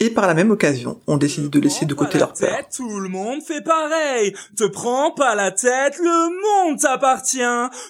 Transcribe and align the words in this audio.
Et 0.00 0.10
par 0.10 0.28
la 0.28 0.34
même 0.34 0.52
occasion, 0.52 1.00
on 1.08 1.16
décide 1.16 1.50
de 1.50 1.58
laisser 1.58 1.84
de 1.84 1.94
côté 1.94 2.18
leur 2.18 2.32
peur. 2.32 2.68
Tout 2.74 3.00
le 3.00 3.08
monde 3.08 3.42
fait 3.42 3.62
pareil. 3.62 4.32
Te 4.56 4.64
prends 4.64 5.10
pas 5.10 5.34
la 5.34 5.50
tête, 5.50 5.98
le 5.98 6.68
monde 6.68 6.78
t'appartient. 6.78 7.38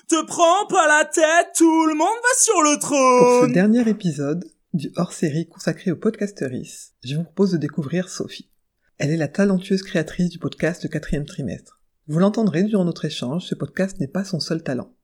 Te 0.09 0.25
prends 0.25 0.67
pas 0.69 0.89
la 0.89 1.05
tête, 1.05 1.49
tout 1.55 1.87
le 1.87 1.95
monde 1.95 2.07
va 2.07 2.39
sur 2.39 2.63
le 2.63 2.79
trône. 2.79 3.41
Pour 3.41 3.49
ce 3.49 3.53
dernier 3.53 3.87
épisode 3.89 4.45
du 4.73 4.91
hors-série 4.97 5.49
consacré 5.49 5.91
aux 5.91 5.97
podcasteries, 5.97 6.93
je 7.05 7.17
vous 7.17 7.25
propose 7.25 7.53
de 7.53 7.59
découvrir 7.59 8.09
Sophie. 8.09 8.49
Elle 8.97 9.11
est 9.11 9.19
la 9.19 9.29
talentueuse 9.29 9.83
créatrice 9.83 10.31
du 10.31 10.39
podcast 10.39 10.83
de 10.83 10.89
quatrième 10.89 11.27
trimestre. 11.27 11.79
Vous 12.07 12.21
l'entendrez 12.21 12.63
durant 12.63 12.87
notre 12.87 13.05
échange, 13.05 13.45
ce 13.45 13.55
podcast 13.55 14.01
n'est 14.01 14.09
pas 14.09 14.25
son 14.25 14.41
seul 14.41 14.63
talent. 14.63 14.95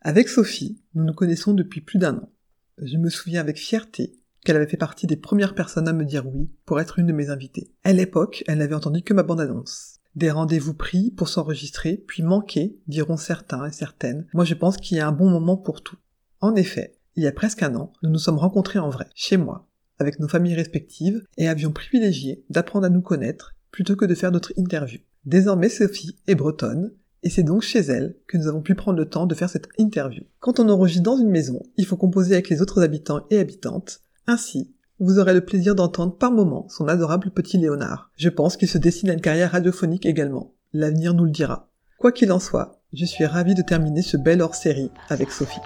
Avec 0.00 0.28
Sophie, 0.28 0.80
nous 0.94 1.04
nous 1.04 1.12
connaissons 1.12 1.52
depuis 1.52 1.82
plus 1.82 1.98
d'un 1.98 2.16
an. 2.16 2.30
Je 2.78 2.96
me 2.96 3.10
souviens 3.10 3.40
avec 3.40 3.58
fierté 3.58 4.14
qu'elle 4.46 4.56
avait 4.56 4.68
fait 4.68 4.76
partie 4.76 5.08
des 5.08 5.16
premières 5.16 5.56
personnes 5.56 5.88
à 5.88 5.92
me 5.92 6.04
dire 6.04 6.24
oui 6.32 6.48
pour 6.66 6.78
être 6.80 7.00
une 7.00 7.06
de 7.06 7.12
mes 7.12 7.30
invitées. 7.30 7.72
À 7.82 7.92
l'époque, 7.92 8.44
elle 8.46 8.58
n'avait 8.58 8.76
entendu 8.76 9.02
que 9.02 9.12
ma 9.12 9.24
bande-annonce. 9.24 9.98
Des 10.14 10.30
rendez-vous 10.30 10.72
pris 10.72 11.10
pour 11.10 11.28
s'enregistrer, 11.28 12.04
puis 12.06 12.22
manqués, 12.22 12.78
diront 12.86 13.16
certains 13.16 13.66
et 13.66 13.72
certaines. 13.72 14.28
Moi 14.32 14.44
je 14.44 14.54
pense 14.54 14.76
qu'il 14.76 14.98
y 14.98 15.00
a 15.00 15.08
un 15.08 15.12
bon 15.12 15.28
moment 15.28 15.56
pour 15.56 15.82
tout. 15.82 15.96
En 16.40 16.54
effet, 16.54 16.94
il 17.16 17.24
y 17.24 17.26
a 17.26 17.32
presque 17.32 17.64
un 17.64 17.74
an, 17.74 17.92
nous 18.04 18.10
nous 18.10 18.20
sommes 18.20 18.38
rencontrés 18.38 18.78
en 18.78 18.88
vrai, 18.88 19.08
chez 19.16 19.36
moi, 19.36 19.68
avec 19.98 20.20
nos 20.20 20.28
familles 20.28 20.54
respectives, 20.54 21.24
et 21.36 21.48
avions 21.48 21.72
privilégié 21.72 22.44
d'apprendre 22.48 22.86
à 22.86 22.90
nous 22.90 23.02
connaître 23.02 23.56
plutôt 23.72 23.96
que 23.96 24.04
de 24.04 24.14
faire 24.14 24.30
notre 24.30 24.52
interview. 24.56 25.00
Désormais 25.24 25.68
Sophie 25.68 26.18
est 26.28 26.36
bretonne, 26.36 26.92
et 27.24 27.30
c'est 27.30 27.42
donc 27.42 27.62
chez 27.62 27.80
elle 27.80 28.16
que 28.28 28.38
nous 28.38 28.46
avons 28.46 28.62
pu 28.62 28.76
prendre 28.76 28.98
le 28.98 29.08
temps 29.08 29.26
de 29.26 29.34
faire 29.34 29.50
cette 29.50 29.68
interview. 29.76 30.22
Quand 30.38 30.60
on 30.60 30.68
enregistre 30.68 31.02
dans 31.02 31.16
une 31.16 31.30
maison, 31.30 31.60
il 31.76 31.84
faut 31.84 31.96
composer 31.96 32.34
avec 32.34 32.48
les 32.48 32.62
autres 32.62 32.82
habitants 32.84 33.26
et 33.30 33.40
habitantes, 33.40 34.02
ainsi, 34.26 34.74
vous 34.98 35.18
aurez 35.18 35.34
le 35.34 35.44
plaisir 35.44 35.74
d'entendre 35.74 36.16
par 36.16 36.32
moments 36.32 36.68
son 36.68 36.88
adorable 36.88 37.30
petit 37.30 37.58
Léonard. 37.58 38.10
Je 38.16 38.28
pense 38.28 38.56
qu'il 38.56 38.68
se 38.68 38.78
dessine 38.78 39.10
à 39.10 39.12
une 39.12 39.20
carrière 39.20 39.52
radiophonique 39.52 40.06
également. 40.06 40.54
L'avenir 40.72 41.14
nous 41.14 41.24
le 41.24 41.30
dira. 41.30 41.68
Quoi 41.98 42.12
qu'il 42.12 42.32
en 42.32 42.40
soit, 42.40 42.80
je 42.92 43.04
suis 43.04 43.26
ravie 43.26 43.54
de 43.54 43.62
terminer 43.62 44.02
ce 44.02 44.16
bel 44.16 44.40
hors-série 44.40 44.90
avec 45.08 45.30
Sophie. 45.30 45.60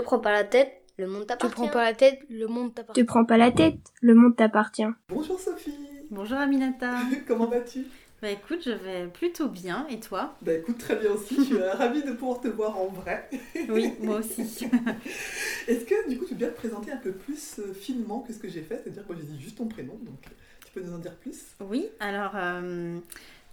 Te 0.00 0.04
prends 0.06 0.18
pas 0.18 0.32
la 0.32 0.44
tête, 0.44 0.72
le 0.96 1.06
monde 1.06 1.24
Te 1.24 1.26
t'appartient. 1.26 1.54
prends 1.56 1.68
pas 1.68 1.84
la 1.84 1.92
tête, 1.92 2.20
le 2.30 2.46
monde 2.46 2.74
t'appartient. 2.74 3.02
Te 3.02 3.06
prends 3.06 3.24
pas 3.26 3.36
la 3.36 3.50
tête, 3.52 3.76
le 4.00 4.14
monde 4.14 4.34
t'appartient. 4.34 4.86
Bonjour 5.10 5.38
Sophie 5.38 5.74
Bonjour 6.10 6.38
Aminata. 6.38 7.00
Comment 7.28 7.44
vas-tu? 7.48 7.84
Bah 8.22 8.30
écoute, 8.30 8.62
je 8.64 8.70
vais 8.70 9.08
plutôt 9.08 9.48
bien. 9.48 9.86
Et 9.90 10.00
toi? 10.00 10.36
Bah 10.40 10.54
écoute, 10.54 10.78
très 10.78 10.96
bien 10.96 11.10
aussi, 11.10 11.36
je 11.36 11.42
suis 11.42 11.58
ravie 11.58 12.02
de 12.02 12.12
pouvoir 12.12 12.40
te 12.40 12.48
voir 12.48 12.78
en 12.78 12.86
vrai. 12.86 13.28
Oui, 13.68 13.92
moi 14.00 14.20
aussi. 14.20 14.40
Est-ce 15.68 15.84
que 15.84 16.08
du 16.08 16.16
coup 16.18 16.24
tu 16.24 16.30
veux 16.30 16.38
bien 16.38 16.48
te 16.48 16.56
présenter 16.56 16.90
un 16.92 16.96
peu 16.96 17.12
plus 17.12 17.58
euh, 17.58 17.74
finement 17.74 18.20
que 18.20 18.32
ce 18.32 18.38
que 18.38 18.48
j'ai 18.48 18.62
fait? 18.62 18.80
C'est-à-dire 18.82 19.06
que 19.06 19.14
j'ai 19.14 19.24
dit 19.24 19.38
juste 19.38 19.58
ton 19.58 19.66
prénom, 19.68 19.98
donc 20.00 20.18
euh, 20.28 20.30
tu 20.64 20.72
peux 20.72 20.80
nous 20.80 20.94
en 20.94 20.98
dire 20.98 21.14
plus? 21.16 21.38
Oui, 21.60 21.88
alors 22.00 22.32
euh, 22.36 22.98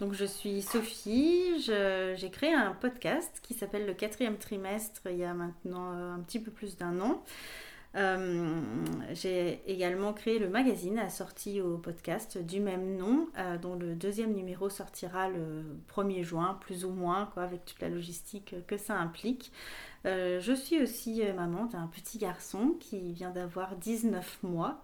donc 0.00 0.12
je 0.12 0.24
suis 0.24 0.62
Sophie. 0.62 1.60
J'ai 1.60 2.30
créé 2.30 2.52
un 2.52 2.72
podcast 2.72 3.40
qui 3.42 3.54
s'appelle 3.54 3.86
Le 3.86 3.94
quatrième 3.94 4.38
trimestre 4.38 5.02
il 5.06 5.18
y 5.18 5.24
a 5.24 5.34
maintenant 5.34 5.92
euh, 5.92 6.14
un 6.14 6.20
petit 6.20 6.38
peu 6.38 6.50
plus 6.50 6.76
d'un 6.76 7.00
an. 7.00 7.22
Euh, 7.96 8.60
J'ai 9.12 9.60
également 9.66 10.12
créé 10.12 10.38
le 10.38 10.48
magazine 10.48 10.98
assorti 10.98 11.60
au 11.60 11.78
podcast 11.78 12.38
du 12.38 12.60
même 12.60 12.96
nom, 12.96 13.28
euh, 13.38 13.58
dont 13.58 13.74
le 13.74 13.94
deuxième 13.94 14.34
numéro 14.34 14.68
sortira 14.68 15.28
le 15.28 15.64
1er 15.94 16.22
juin, 16.22 16.58
plus 16.60 16.84
ou 16.84 16.90
moins, 16.90 17.26
quoi, 17.32 17.42
avec 17.42 17.64
toute 17.64 17.80
la 17.80 17.88
logistique 17.88 18.54
que 18.66 18.76
ça 18.76 18.94
implique. 18.94 19.52
Je 20.04 20.54
suis 20.54 20.80
aussi 20.80 21.22
maman 21.36 21.66
d'un 21.66 21.86
petit 21.86 22.16
garçon 22.16 22.76
qui 22.80 23.12
vient 23.12 23.30
d'avoir 23.30 23.76
19 23.76 24.38
mois. 24.42 24.82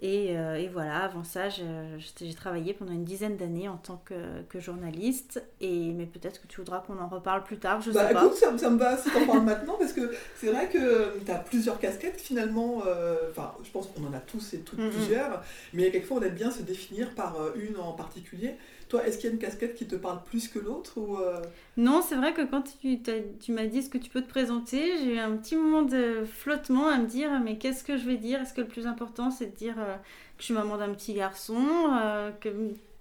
Et, 0.00 0.36
euh, 0.38 0.54
et 0.56 0.68
voilà, 0.68 0.98
avant 1.04 1.24
ça, 1.24 1.48
j'ai 1.48 2.34
travaillé 2.34 2.72
pendant 2.72 2.92
une 2.92 3.04
dizaine 3.04 3.36
d'années 3.36 3.68
en 3.68 3.76
tant 3.78 3.96
que, 4.04 4.42
que 4.48 4.60
journaliste. 4.60 5.42
Et, 5.60 5.92
mais 5.92 6.06
peut-être 6.06 6.40
que 6.42 6.46
tu 6.46 6.58
voudras 6.60 6.80
qu'on 6.80 6.98
en 6.98 7.08
reparle 7.08 7.42
plus 7.44 7.58
tard, 7.58 7.80
je 7.80 7.90
Bah 7.90 8.06
sais 8.06 8.12
pas. 8.12 8.30
ça, 8.34 8.50
me- 8.52 8.58
ça 8.58 8.68
me 8.68 8.78
va 8.78 8.98
si 8.98 9.10
t'en 9.10 9.24
parles 9.24 9.44
maintenant, 9.44 9.76
parce 9.78 9.94
que 9.94 10.12
c'est 10.36 10.48
vrai 10.52 10.68
que 10.68 11.18
tu 11.24 11.30
as 11.30 11.36
plusieurs 11.38 11.78
casquettes 11.80 12.20
finalement, 12.20 12.82
euh, 12.86 13.30
enfin 13.30 13.54
je 13.64 13.70
pense 13.70 13.86
qu'on 13.88 14.04
en 14.06 14.12
a 14.12 14.20
tous 14.20 14.52
et 14.52 14.60
toutes 14.60 14.78
Mhm. 14.78 14.90
plusieurs, 14.90 15.42
mais 15.72 15.90
quelquefois 15.90 16.18
on 16.18 16.22
aime 16.22 16.34
bien 16.34 16.50
se 16.50 16.62
définir 16.62 17.14
par 17.14 17.40
euh, 17.40 17.52
une 17.56 17.78
en 17.78 17.92
particulier. 17.92 18.56
Toi, 18.88 19.06
est-ce 19.06 19.18
qu'il 19.18 19.26
y 19.28 19.30
a 19.30 19.34
une 19.34 19.40
casquette 19.40 19.74
qui 19.74 19.86
te 19.86 19.96
parle 19.96 20.22
plus 20.24 20.48
que 20.48 20.58
l'autre 20.58 20.98
euh, 20.98 21.42
Non, 21.76 22.00
c'est 22.00 22.16
vrai 22.16 22.32
que 22.32 22.42
quand 22.42 22.62
tu, 22.80 23.52
m'as 23.52 23.66
dit 23.66 23.82
ce 23.82 23.90
que 23.90 23.98
tu 23.98 24.08
peux 24.08 24.22
te 24.22 24.28
présenter, 24.28 24.96
j'ai 24.98 25.16
eu 25.16 25.18
un 25.18 25.36
petit 25.36 25.56
moment 25.56 25.82
de 25.82 26.24
flottement 26.24 26.88
à 26.88 26.96
me 26.96 27.06
dire 27.06 27.30
mais 27.44 27.58
qu'est-ce 27.58 27.84
que 27.84 27.98
je 27.98 28.06
vais 28.06 28.16
dire? 28.16 28.40
Est-ce 28.40 28.54
que 28.54 28.62
le 28.62 28.66
plus 28.66 28.86
important 28.86 29.30
c'est 29.30 29.46
de 29.46 29.56
dire 29.56 29.74
euh, 29.78 29.94
que 29.96 30.40
je 30.40 30.44
suis 30.44 30.54
maman 30.54 30.78
d'un 30.78 30.94
petit 30.94 31.12
garçon 31.12 31.66
euh. 32.00 32.30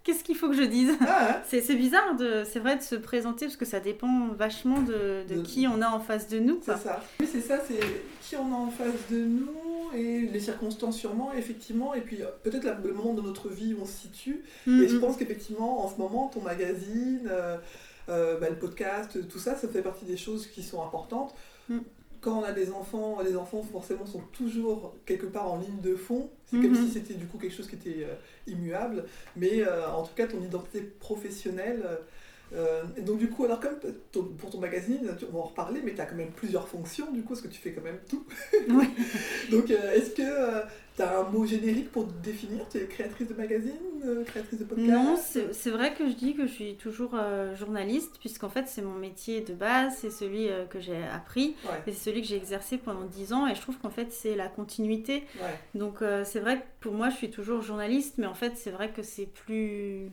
Qu'est-ce 0.07 0.23
qu'il 0.23 0.38
faut 0.38 0.47
que 0.47 0.56
je 0.56 0.63
dise 0.63 0.94
Ah, 1.01 1.31
hein 1.31 1.41
C'est 1.45 1.75
bizarre, 1.75 2.16
de, 2.16 2.45
c'est 2.45 2.59
vrai, 2.59 2.78
de 2.78 2.81
se 2.81 2.95
présenter 2.95 3.44
parce 3.45 3.57
que 3.57 3.66
ça 3.66 3.81
dépend 3.81 4.29
vachement 4.29 4.79
de, 4.79 5.25
de 5.28 5.35
De- 5.35 5.41
qui 5.41 5.68
on 5.68 5.81
a 5.81 5.90
en 5.90 6.00
face 6.00 6.29
de 6.29 6.40
nous. 6.40 6.62
c'est 6.63 6.78
ça. 6.78 7.03
Oui, 7.19 7.28
c'est 7.29 7.41
ça, 7.41 7.59
c'est 7.68 7.78
qui 8.22 8.38
on 8.38 8.50
a 8.53 8.56
en 8.56 8.69
face 8.72 8.95
de 9.12 9.18
nous 9.18 9.51
et 9.94 10.22
les 10.22 10.40
circonstances 10.40 10.95
sûrement, 10.97 11.34
effectivement, 11.34 11.94
et 11.94 12.00
puis 12.00 12.22
euh, 12.22 12.28
peut-être 12.41 12.66
le 12.85 12.94
moment 12.94 13.13
de 13.16 13.22
notre 13.22 13.50
vie 13.50 13.73
où 13.73 13.81
on 13.81 13.85
se 13.85 13.97
situe. 13.97 14.45
Mm, 14.66 14.84
Et 14.84 14.88
je 14.88 14.95
mm. 14.95 15.01
pense 15.01 15.18
qu'effectivement, 15.18 15.84
en 15.84 15.90
ce 15.90 15.97
moment, 15.97 16.29
ton 16.34 16.39
magazine, 16.41 17.28
euh, 17.29 17.57
euh, 18.07 18.39
bah, 18.39 18.50
le 18.50 18.56
podcast, 18.56 19.28
tout 19.28 19.39
ça, 19.39 19.57
ça 19.57 19.68
fait 19.68 19.81
partie 19.81 20.06
des 20.06 20.16
choses 20.16 20.47
qui 20.47 20.63
sont 20.63 20.81
importantes. 20.81 21.35
Mm. 21.68 21.79
Quand 22.22 22.39
on 22.39 22.44
a 22.45 22.53
des 22.53 22.72
enfants, 22.72 23.18
les 23.25 23.35
enfants 23.35 23.62
forcément 23.62 24.06
sont 24.06 24.22
toujours 24.31 24.95
quelque 25.06 25.25
part 25.25 25.51
en 25.51 25.57
ligne 25.59 25.81
de 25.84 25.95
fond. 25.95 26.29
C'est 26.50 26.58
Mhm. 26.58 26.63
comme 26.63 26.75
si 26.75 26.90
c'était 26.91 27.13
du 27.16 27.25
coup 27.25 27.38
quelque 27.38 27.53
chose 27.56 27.68
qui 27.68 27.75
était 27.75 28.03
euh, 28.06 28.16
immuable. 28.47 29.03
Mais 29.35 29.62
euh, 29.68 29.88
en 29.90 30.03
tout 30.03 30.13
cas, 30.16 30.28
ton 30.28 30.41
identité 30.41 30.81
professionnelle. 30.81 31.84
euh, 32.53 32.84
et 32.96 33.02
donc 33.02 33.18
du 33.19 33.30
coup, 33.30 33.44
alors 33.44 33.59
comme 33.59 33.78
ton- 34.13 34.24
pour 34.24 34.50
ton 34.50 34.59
magazine, 34.59 35.13
tu- 35.19 35.25
on 35.30 35.34
va 35.34 35.40
en 35.40 35.44
reparler, 35.44 35.81
mais 35.84 35.94
tu 35.94 36.00
as 36.00 36.06
quand 36.06 36.16
même 36.16 36.31
plusieurs 36.31 36.68
fonctions 36.69 37.12
du 37.12 37.22
coup, 37.22 37.30
parce 37.34 37.41
que 37.41 37.50
tu 37.50 37.59
fais 37.59 37.74
quand 37.74 37.81
même 37.84 38.00
tout. 38.09 38.25
Ouais. 38.69 38.88
donc 39.52 39.69
euh, 39.72 39.91
est-ce 39.94 40.12
que 40.12 40.22
as 41.03 41.19
un 41.19 41.24
mot 41.30 41.46
générique 41.46 41.91
pour 41.91 42.08
te 42.08 42.13
définir 42.24 42.68
Tu 42.69 42.78
es 42.78 42.85
créatrice 42.88 43.28
de 43.28 43.34
magazine, 43.34 43.74
euh, 44.06 44.24
créatrice 44.24 44.59
de 44.59 44.66
podcast 44.66 44.88
Non, 44.90 45.18
c'est 45.52 45.69
vrai 45.69 45.94
que 45.94 46.08
je 46.08 46.13
dis 46.13 46.34
que 46.35 46.47
je 46.47 46.52
suis 46.52 46.75
toujours 46.75 47.12
euh, 47.16 47.56
journaliste, 47.56 48.18
puisqu'en 48.19 48.50
fait 48.50 48.66
c'est 48.68 48.81
mon 48.81 48.96
métier 48.96 49.41
de 49.41 49.53
base, 49.53 49.94
c'est 50.00 50.09
celui 50.12 50.50
euh, 50.50 50.66
que 50.66 50.80
j'ai 50.80 51.02
appris, 51.13 51.56
Ouais, 51.66 51.81
et 51.88 51.92
c'est 51.92 52.10
celui 52.10 52.21
que 52.21 52.27
j'ai 52.27 52.38
exercé 52.38 52.77
pendant 52.77 53.06
10 53.06 53.33
ans, 53.33 53.48
et 53.48 53.56
je 53.56 53.62
trouve 53.62 53.77
qu'en 53.77 53.89
fait 53.89 54.12
c'est 54.12 54.36
la 54.36 54.48
continuité. 54.48 55.24
ouais. 55.42 55.60
Donc 55.80 56.01
euh, 56.01 56.24
c'est 56.25 56.39
vrai 56.39 56.57
que 56.57 56.63
pour 56.80 56.94
moi 56.94 57.10
je 57.10 57.16
suis 57.18 57.30
toujours 57.30 57.62
journaliste, 57.62 58.16
mais 58.18 58.27
en 58.27 58.33
fait 58.36 58.54
c'est 58.56 58.71
vrai 58.71 58.89
que 58.89 59.04
c'est 59.04 59.25
plus, 59.27 60.10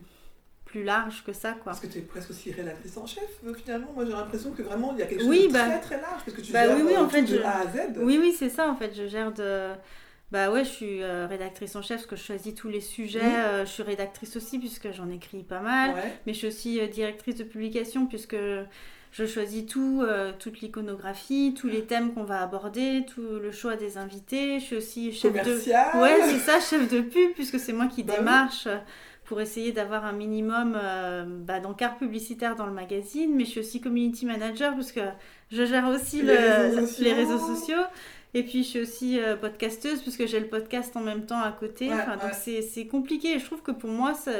plus 0.65 0.83
large 0.83 1.23
que 1.25 1.33
ça, 1.33 1.53
quoi. 1.53 1.71
Parce 1.71 1.79
que 1.79 1.87
tu 1.87 1.99
es 1.99 2.01
presque 2.01 2.29
aussi 2.31 2.51
rédactrice 2.51 2.97
en 2.97 3.05
chef, 3.05 3.23
finalement. 3.63 3.87
Moi, 3.95 4.05
j'ai 4.05 4.11
l'impression 4.11 4.51
que 4.51 4.61
vraiment, 4.63 4.91
il 4.93 4.99
y 4.99 5.03
a 5.03 5.05
quelque 5.05 5.21
chose 5.21 5.29
Oui, 5.29 5.47
de 5.47 5.53
bah- 5.53 5.67
très 5.69 5.79
très 5.79 6.01
large, 6.01 6.21
parce 6.25 6.37
que 6.37 6.41
tu 6.41 6.51
bah 6.51 6.65
gères 6.67 6.75
oui, 6.77 6.83
oui, 6.87 6.97
en 6.97 7.07
fait, 7.07 7.21
de 7.21 7.27
je- 7.37 7.41
A 7.41 7.59
à 7.59 7.65
Z. 7.67 7.97
Oui, 7.97 8.17
oui, 8.19 8.35
c'est 8.37 8.49
ça 8.49 8.69
en 8.69 8.75
fait. 8.75 8.93
Je 8.95 9.07
gère 9.07 9.31
de. 9.31 9.69
Bah 10.31 10.49
ouais, 10.51 10.63
je 10.65 10.69
suis 10.69 11.03
euh, 11.03 11.27
rédactrice 11.27 11.75
en 11.75 11.81
chef 11.81 11.97
parce 11.97 12.07
que 12.07 12.15
je 12.15 12.23
choisis 12.23 12.53
tous 12.55 12.67
les 12.67 12.81
sujets. 12.81 13.21
Euh, 13.23 13.65
je 13.65 13.69
suis 13.71 13.83
rédactrice 13.83 14.35
aussi 14.35 14.57
puisque 14.59 14.91
j'en 14.91 15.09
écris 15.09 15.43
pas 15.43 15.59
mal. 15.59 15.91
Ouais. 15.93 16.13
Mais 16.25 16.33
je 16.33 16.39
suis 16.39 16.47
aussi 16.47 16.79
euh, 16.81 16.87
directrice 16.87 17.35
de 17.35 17.43
publication 17.43 18.05
puisque 18.07 18.35
je 19.11 19.25
choisis 19.25 19.65
tout, 19.65 20.03
toute 20.39 20.59
l'iconographie, 20.59 21.53
tous 21.57 21.67
les 21.67 21.85
thèmes 21.85 22.13
qu'on 22.13 22.25
va 22.25 22.41
aborder, 22.41 23.05
tout 23.07 23.21
le 23.41 23.51
choix 23.51 23.77
des 23.77 23.97
invités. 23.97 24.59
Je 24.59 24.65
suis 24.65 24.75
aussi 24.75 25.11
chef 25.13 25.31
de. 25.31 25.39
Commercial. 25.39 26.01
Ouais, 26.01 26.19
c'est 26.25 26.39
ça, 26.39 26.59
chef 26.59 26.91
de 26.91 26.99
pub 26.99 27.31
puisque 27.33 27.57
c'est 27.59 27.71
moi 27.71 27.85
qui 27.85 28.03
Bah 28.03 28.13
oui. 28.17 28.19
démarche 28.19 28.67
pour 29.23 29.39
essayer 29.41 29.71
d'avoir 29.71 30.03
un 30.05 30.11
minimum 30.11 30.77
bah, 31.47 31.59
d'encarts 31.61 31.97
publicitaires 31.97 32.55
dans 32.57 32.65
le 32.65 32.73
magazine, 32.73 33.33
mais 33.35 33.45
je 33.45 33.51
suis 33.51 33.59
aussi 33.61 33.79
community 33.79 34.25
manager 34.25 34.73
parce 34.75 34.91
que 34.91 34.99
je 35.49 35.63
gère 35.65 35.87
aussi 35.87 36.21
Les 36.21 36.33
le- 36.35 36.37
réseaux 36.73 36.85
sociaux. 36.85 37.03
les 37.05 37.13
réseaux 37.13 37.39
sociaux. 37.39 37.81
Et 38.35 38.43
puis 38.43 38.63
je 38.63 38.67
suis 38.67 38.79
aussi 38.81 39.19
euh, 39.19 39.35
podcasteuse 39.37 40.01
puisque 40.01 40.27
j'ai 40.27 40.39
le 40.39 40.47
podcast 40.47 40.95
en 40.95 41.01
même 41.01 41.25
temps 41.25 41.41
à 41.41 41.51
côté. 41.51 41.87
Ouais, 41.87 41.95
Enfin, 41.95 42.17
ouais. 42.17 42.21
Donc 42.21 42.33
c'est 42.35 42.85
compliqué. 42.87 43.29
Et 43.35 43.39
je 43.39 43.45
trouve 43.45 43.61
que 43.63 43.71
pour 43.71 43.89
moi, 43.89 44.13
ça, 44.13 44.31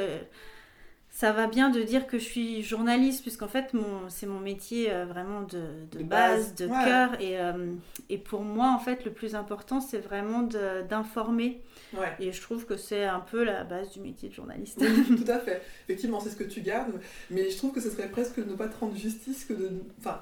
ça 1.10 1.32
va 1.32 1.46
bien 1.46 1.70
de 1.70 1.80
dire 1.80 2.06
que 2.06 2.18
je 2.18 2.24
suis 2.24 2.62
journaliste 2.62 3.22
puisqu'en 3.22 3.48
fait 3.48 3.72
mon, 3.72 4.10
c'est 4.10 4.26
mon 4.26 4.38
métier 4.38 4.92
euh, 4.92 5.06
vraiment 5.06 5.40
de, 5.40 5.62
de 5.92 5.98
De 6.00 6.04
base, 6.04 6.52
base, 6.52 6.54
de 6.56 6.66
ouais. 6.66 6.84
cœur. 6.84 7.20
Et, 7.22 7.40
euh, 7.40 7.72
et 8.10 8.18
pour 8.18 8.42
moi, 8.42 8.68
en 8.74 8.78
fait, 8.78 9.02
le 9.06 9.12
plus 9.12 9.34
important, 9.34 9.80
c'est 9.80 9.98
vraiment 9.98 10.42
d'informer. 10.90 11.62
Ouais. 11.94 12.12
Et 12.20 12.32
je 12.32 12.40
trouve 12.42 12.66
que 12.66 12.76
c'est 12.76 13.04
un 13.04 13.20
peu 13.20 13.44
la 13.44 13.64
base 13.64 13.92
du 13.92 14.00
métier 14.00 14.28
de 14.28 14.34
journaliste. 14.34 14.76
Oui, 14.82 15.16
tout 15.24 15.30
à 15.30 15.38
fait. 15.38 15.62
Effectivement, 15.88 16.20
c'est 16.20 16.28
ce 16.30 16.36
que 16.36 16.44
tu 16.44 16.60
gardes. 16.60 17.00
Mais 17.30 17.48
je 17.48 17.56
trouve 17.56 17.72
que 17.72 17.80
ce 17.80 17.88
serait 17.88 18.08
presque 18.10 18.36
ne 18.36 18.54
pas 18.54 18.68
te 18.68 18.76
rendre 18.78 18.94
justice 18.94 19.46
que 19.46 19.54
de. 19.54 19.70
Enfin, 20.00 20.20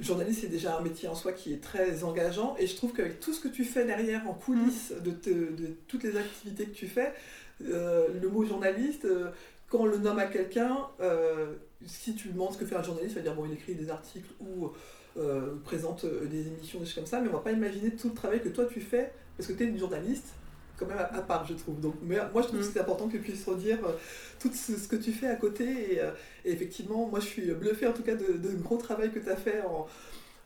journaliste, 0.00 0.40
c'est 0.42 0.48
déjà 0.48 0.76
un 0.78 0.80
métier 0.82 1.08
en 1.08 1.14
soi 1.14 1.32
qui 1.32 1.52
est 1.52 1.62
très 1.62 2.04
engageant. 2.04 2.56
Et 2.58 2.66
je 2.66 2.76
trouve 2.76 2.92
qu'avec 2.92 3.20
tout 3.20 3.32
ce 3.32 3.40
que 3.40 3.48
tu 3.48 3.64
fais 3.64 3.84
derrière, 3.84 4.28
en 4.28 4.34
coulisses, 4.34 4.92
de, 5.04 5.10
te- 5.10 5.30
de 5.30 5.68
toutes 5.88 6.02
les 6.02 6.16
activités 6.16 6.64
que 6.66 6.74
tu 6.74 6.86
fais, 6.88 7.12
euh, 7.66 8.08
le 8.20 8.28
mot 8.28 8.44
journaliste, 8.44 9.04
euh, 9.04 9.30
quand 9.68 9.80
on 9.80 9.86
le 9.86 9.98
nomme 9.98 10.18
à 10.18 10.26
quelqu'un, 10.26 10.78
euh, 11.00 11.52
si 11.86 12.14
tu 12.14 12.28
lui 12.28 12.34
demandes 12.34 12.52
ce 12.54 12.58
que 12.58 12.64
fait 12.66 12.76
un 12.76 12.82
journaliste, 12.82 13.12
il 13.12 13.16
va 13.16 13.22
dire 13.22 13.34
bon, 13.34 13.44
il 13.46 13.52
écrit 13.52 13.74
des 13.74 13.90
articles 13.90 14.28
ou 14.40 14.70
présente 15.64 16.06
des 16.06 16.46
émissions, 16.46 16.78
des 16.78 16.86
choses 16.86 16.94
comme 16.94 17.06
ça, 17.06 17.20
mais 17.20 17.28
on 17.28 17.32
va 17.32 17.40
pas 17.40 17.52
imaginer 17.52 17.90
tout 17.90 18.08
le 18.08 18.14
travail 18.14 18.40
que 18.40 18.48
toi 18.48 18.64
tu 18.64 18.80
fais, 18.80 19.12
parce 19.36 19.48
que 19.48 19.52
tu 19.54 19.64
es 19.64 19.66
une 19.66 19.78
journaliste 19.78 20.28
quand 20.80 20.86
même 20.86 20.98
à, 20.98 21.14
à 21.14 21.22
part, 21.22 21.46
je 21.46 21.54
trouve. 21.54 21.78
Donc, 21.80 21.94
mais 22.02 22.16
moi, 22.32 22.42
je 22.42 22.48
trouve 22.48 22.60
Mm. 22.60 22.62
que 22.66 22.72
c'est 22.72 22.80
important 22.80 23.06
que 23.06 23.12
tu 23.12 23.18
puisses 23.20 23.44
redire 23.44 23.78
euh, 23.86 23.92
tout 24.40 24.50
ce, 24.52 24.76
ce 24.76 24.88
que 24.88 24.96
tu 24.96 25.12
fais 25.12 25.28
à 25.28 25.36
côté. 25.36 25.92
Et, 25.94 26.00
euh, 26.00 26.10
et 26.44 26.52
effectivement, 26.52 27.06
moi, 27.06 27.20
je 27.20 27.26
suis 27.26 27.52
bluffée 27.52 27.86
en 27.86 27.92
tout 27.92 28.02
cas 28.02 28.14
de, 28.16 28.32
de 28.32 28.48
gros 28.56 28.78
travail 28.78 29.12
que 29.12 29.18
tu 29.20 29.28
as 29.30 29.36
fait 29.36 29.62
en, 29.62 29.86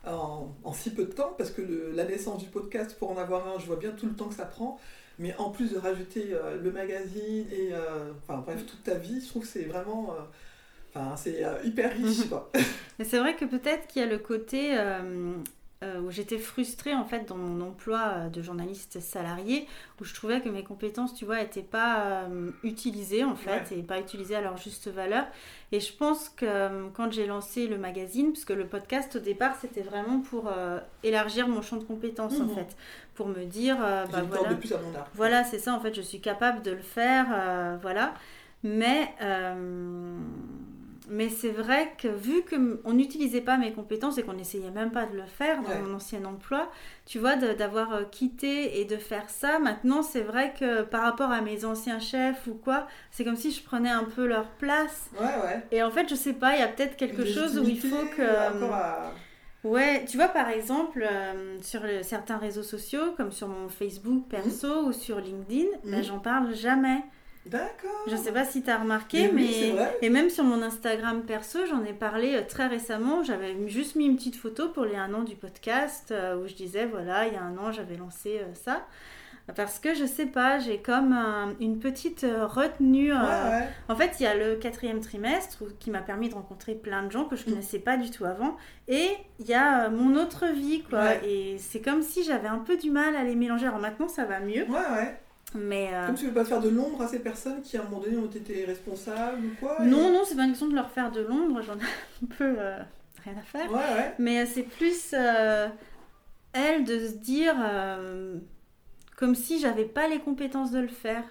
en, 0.07 0.55
en 0.65 0.73
si 0.75 0.91
peu 0.91 1.05
de 1.05 1.13
temps, 1.13 1.35
parce 1.39 1.51
que 1.51 1.63
le- 1.63 1.93
la 1.95 2.05
naissance 2.05 2.43
du 2.43 2.51
podcast, 2.51 2.97
pour 2.99 3.11
en 3.11 3.17
avoir 3.17 3.47
un, 3.49 3.59
je 3.59 3.67
vois 3.67 3.77
bien 3.77 3.93
tout 3.93 4.07
le 4.07 4.15
temps 4.15 4.29
que 4.29 4.35
ça 4.35 4.45
prend. 4.45 4.79
Mais 5.21 5.33
en 5.39 5.51
plus 5.51 5.71
de 5.73 5.79
rajouter 5.79 6.31
euh, 6.33 6.61
le 6.61 6.73
magazine 6.73 7.47
et 7.53 7.69
euh, 7.73 8.11
enfin 8.27 8.39
bref 8.45 8.67
toute 8.67 8.83
ta 8.83 8.95
vie, 8.95 9.21
je 9.23 9.29
trouve 9.29 9.43
que 9.43 9.49
c'est 9.49 9.63
vraiment, 9.63 10.13
euh, 10.13 10.23
enfin 10.93 11.15
c'est 11.17 11.45
euh, 11.45 11.55
hyper 11.63 11.93
riche 11.93 12.19
Mhm. 12.25 12.29
quoi. 12.31 12.51
Mais 12.99 13.05
c'est 13.05 13.19
vrai 13.21 13.37
que 13.37 13.45
peut-être 13.45 13.87
qu'il 13.87 14.03
y 14.03 14.05
a 14.05 14.09
le 14.09 14.19
côté 14.19 14.77
euh, 14.77 14.99
euh, 15.03 15.35
où 15.83 16.11
j'étais 16.11 16.39
frustrée 16.39 16.95
en 16.95 17.05
fait 17.05 17.29
dans 17.29 17.37
mon 17.37 17.61
emploi 17.67 18.01
euh, 18.15 18.29
de 18.29 18.41
journaliste 18.41 19.01
salarié, 19.01 19.67
où 20.01 20.05
je 20.05 20.15
trouvais 20.15 20.41
que 20.41 20.49
mes 20.49 20.63
compétences, 20.63 21.15
tu 21.15 21.25
vois, 21.27 21.39
n'étaient 21.39 21.61
pas 21.63 22.05
euh, 22.07 22.51
utilisées 22.63 23.23
en 23.25 23.35
fait, 23.37 23.71
et 23.73 23.83
pas 23.83 23.99
utilisées 24.01 24.35
à 24.37 24.41
leur 24.41 24.57
juste 24.57 24.89
valeur. 24.89 25.27
Et 25.73 25.81
je 25.81 25.93
pense 25.93 26.29
que 26.31 26.47
euh, 26.47 26.87
quand 26.95 27.13
j'ai 27.13 27.27
lancé 27.27 27.67
le 27.67 27.77
magazine, 27.77 28.33
puisque 28.33 28.51
le 28.51 28.67
podcast 28.67 29.17
au 29.17 29.21
départ 29.21 29.57
c'était 29.61 29.83
vraiment 29.83 30.21
pour 30.21 30.49
euh, 30.49 30.79
élargir 31.03 31.49
mon 31.49 31.61
champ 31.61 31.77
de 31.77 31.85
compétences 31.85 32.41
en 32.41 32.45
Mhm. 32.45 32.55
fait, 32.55 32.77
pour 33.15 33.29
me 33.29 33.45
dire, 33.45 33.77
euh, 33.83 34.07
bah 34.07 34.23
voilà. 34.23 34.51
de 34.51 34.55
plus 34.55 34.73
à 34.73 34.79
mon 34.79 34.95
art. 34.99 35.09
Voilà, 35.15 35.45
c'est 35.45 35.59
ça, 35.59 35.75
en 35.75 35.81
fait, 35.81 35.95
je 35.95 36.01
suis 36.03 36.21
capable 36.21 36.63
de 36.63 36.71
le 36.71 36.83
faire, 36.83 37.27
euh, 37.33 37.77
voilà. 37.83 38.15
Mais, 38.63 39.11
euh, 39.21 40.17
mais 41.09 41.29
c'est 41.29 41.51
vrai 41.51 41.93
que 41.99 42.09
vu 42.09 42.43
qu'on 42.49 42.93
n'utilisait 42.93 43.41
pas 43.41 43.57
mes 43.57 43.73
compétences 43.73 44.19
et 44.19 44.23
qu'on 44.23 44.33
n'essayait 44.33 44.71
même 44.71 44.91
pas 44.91 45.07
de 45.07 45.17
le 45.17 45.27
faire 45.27 45.63
dans 45.63 45.69
Ouais. 45.69 45.79
mon 45.81 45.95
ancien 45.95 46.25
emploi, 46.25 46.71
tu 47.07 47.19
vois, 47.19 47.37
d'avoir 47.37 47.93
euh, 47.93 48.05
quitté 48.11 48.81
et 48.81 48.85
de 48.85 48.97
faire 48.97 49.29
ça, 49.29 49.59
maintenant, 49.59 50.03
c'est 50.03 50.23
vrai 50.23 50.55
que 50.59 50.83
par 50.83 51.03
rapport 51.03 51.31
à 51.31 51.41
mes 51.41 51.65
anciens 51.65 51.99
chefs 51.99 52.47
ou 52.47 52.55
quoi, 52.55 52.87
c'est 53.11 53.25
comme 53.25 53.37
si 53.37 53.51
je 53.53 53.63
prenais 53.63 53.91
un 53.91 54.05
peu 54.05 54.27
leur 54.27 54.47
place. 54.49 55.11
Ouais, 55.19 55.27
ouais. 55.45 55.63
Et 55.73 55.83
en 55.83 55.91
fait, 55.91 56.09
je 56.09 56.15
sais 56.15 56.33
pas, 56.33 56.55
il 56.55 56.61
y 56.61 56.63
a 56.63 56.69
peut-être 56.69 56.97
quelque 56.97 57.25
chose 57.25 57.59
où 57.59 57.69
il 57.69 57.79
faut 57.81 58.07
que... 58.17 58.23
à- 58.23 59.13
Ouais, 59.63 60.05
tu 60.07 60.19
vois 60.19 60.29
par 60.29 60.51
exemple 60.51 61.03
euh, 61.11 61.57
sur 61.63 61.83
le- 61.85 62.03
certains 62.03 62.37
réseaux 62.37 62.63
sociaux, 62.63 63.13
comme 63.17 63.33
sur 63.33 63.49
mon 63.49 63.71
Facebook 63.71 64.25
perso 64.29 64.83
ou 64.89 64.93
sur 64.93 65.19
LinkedIn, 65.21 65.69
ben, 65.85 65.97
Mhm. 65.97 66.03
j'en 66.05 66.19
parle 66.19 66.55
jamais. 66.55 66.99
D'accord. 67.47 67.91
Je 68.07 68.17
sais 68.17 68.33
pas 68.33 68.45
si 68.45 68.63
tu 68.63 68.71
as 68.71 68.79
remarqué, 68.79 69.31
Mais 69.33 69.43
mais, 69.43 69.71
vrai. 69.73 69.99
et 70.03 70.09
même 70.11 70.31
sur 70.31 70.45
mon 70.45 70.63
Instagram 70.63 71.23
perso, 71.23 71.67
j'en 71.67 71.85
ai 71.85 71.93
parlé 71.93 72.35
euh, 72.37 72.43
très 72.49 72.67
récemment. 72.67 73.23
J'avais 73.23 73.55
juste 73.69 73.97
mis 73.97 74.07
une 74.07 74.17
petite 74.17 74.37
photo 74.37 74.69
pour 74.71 74.85
les 74.85 74.97
un 74.97 75.13
an 75.15 75.23
du 75.23 75.37
podcast 75.37 76.11
euh, 76.11 76.37
où 76.43 76.47
je 76.49 76.55
disais 76.55 76.87
voilà, 76.87 77.27
il 77.27 77.35
y 77.35 77.37
a 77.37 77.43
un 77.43 77.57
an, 77.59 77.71
j'avais 77.73 77.97
lancé 77.97 78.39
euh, 78.41 78.55
ça. 78.55 78.87
Parce 79.57 79.79
que 79.79 79.93
je 79.93 80.07
sais 80.07 80.25
pas, 80.25 80.59
j'ai 80.59 80.79
comme 80.79 81.13
un- 81.13 81.53
une 81.61 81.79
petite 81.79 82.25
retenue. 82.47 83.13
euh, 83.13 83.17
Ouais, 83.19 83.69
en 83.91 83.95
fait, 83.95 84.13
il 84.19 84.23
y 84.23 84.27
a 84.27 84.35
le 84.35 84.55
quatrième 84.57 85.01
trimestre 85.01 85.65
qui 85.79 85.91
m'a 85.91 86.01
permis 86.01 86.31
de 86.31 86.35
rencontrer 86.35 86.75
plein 86.75 87.03
de 87.03 87.13
gens 87.13 87.27
que 87.27 87.35
Mm. 87.35 87.39
je 87.39 87.45
connaissais 87.45 87.79
pas 87.79 87.99
du 87.99 88.11
tout 88.11 88.25
avant. 88.25 88.57
Et 88.89 89.11
il 89.41 89.47
y 89.47 89.53
a 89.53 89.91
mon 89.91 90.17
autre 90.17 90.47
vie, 90.47 90.83
quoi. 90.89 91.01
Ouais. 91.01 91.21
Et 91.29 91.59
c'est 91.59 91.83
comme 91.83 92.01
si 92.01 92.25
j'avais 92.25 92.49
un 92.49 92.57
peu 92.61 92.79
du 92.79 92.91
mal 92.91 93.15
à 93.17 93.23
les 93.23 93.35
mélanger. 93.35 93.67
Alors 93.67 93.81
maintenant, 93.81 94.09
ça 94.09 94.25
va 94.25 94.41
mieux. 94.41 94.63
Ouais, 94.65 94.79
ouais. 94.97 95.15
Mais 95.55 95.91
euh, 95.93 96.07
Comme 96.07 96.17
tu 96.17 96.27
veux 96.27 96.33
pas 96.35 96.45
faire 96.45 96.61
de 96.61 96.69
l'ombre 96.69 97.03
à 97.03 97.07
ces 97.09 97.21
personnes 97.21 97.63
qui 97.63 97.77
à 97.77 97.81
un 97.81 97.85
moment 97.85 98.01
donné 98.01 98.17
ont 98.17 98.27
été 98.27 98.65
responsables 98.65 99.45
ou 99.47 99.51
quoi 99.61 99.77
et- 99.81 99.87
non, 99.87 100.13
non, 100.13 100.23
c'est 100.25 100.35
pas 100.35 100.43
une 100.45 100.51
question 100.51 100.69
de 100.69 100.75
leur 100.75 100.91
faire 100.91 101.13
de 101.13 101.21
l'ombre. 101.21 101.63
J'en 101.63 101.75
ai 101.77 101.83
un 102.25 102.27
peu 102.37 102.55
euh, 102.59 102.79
rien 103.25 103.35
à 103.39 103.43
faire. 103.43 103.71
Ouais, 103.71 103.77
ouais. 103.79 104.15
Mais 104.19 104.43
euh, 104.43 104.47
c'est 104.53 104.65
plus 104.65 105.11
euh, 105.15 105.69
elle 106.53 106.85
de 106.85 106.99
se 107.07 107.13
dire 107.15 107.55
comme 109.17 109.35
si 109.35 109.61
j'avais 109.61 109.85
pas 109.85 110.09
les 110.09 110.19
compétences 110.19 110.71
de 110.73 110.81
le 110.81 110.89
faire. 110.89 111.25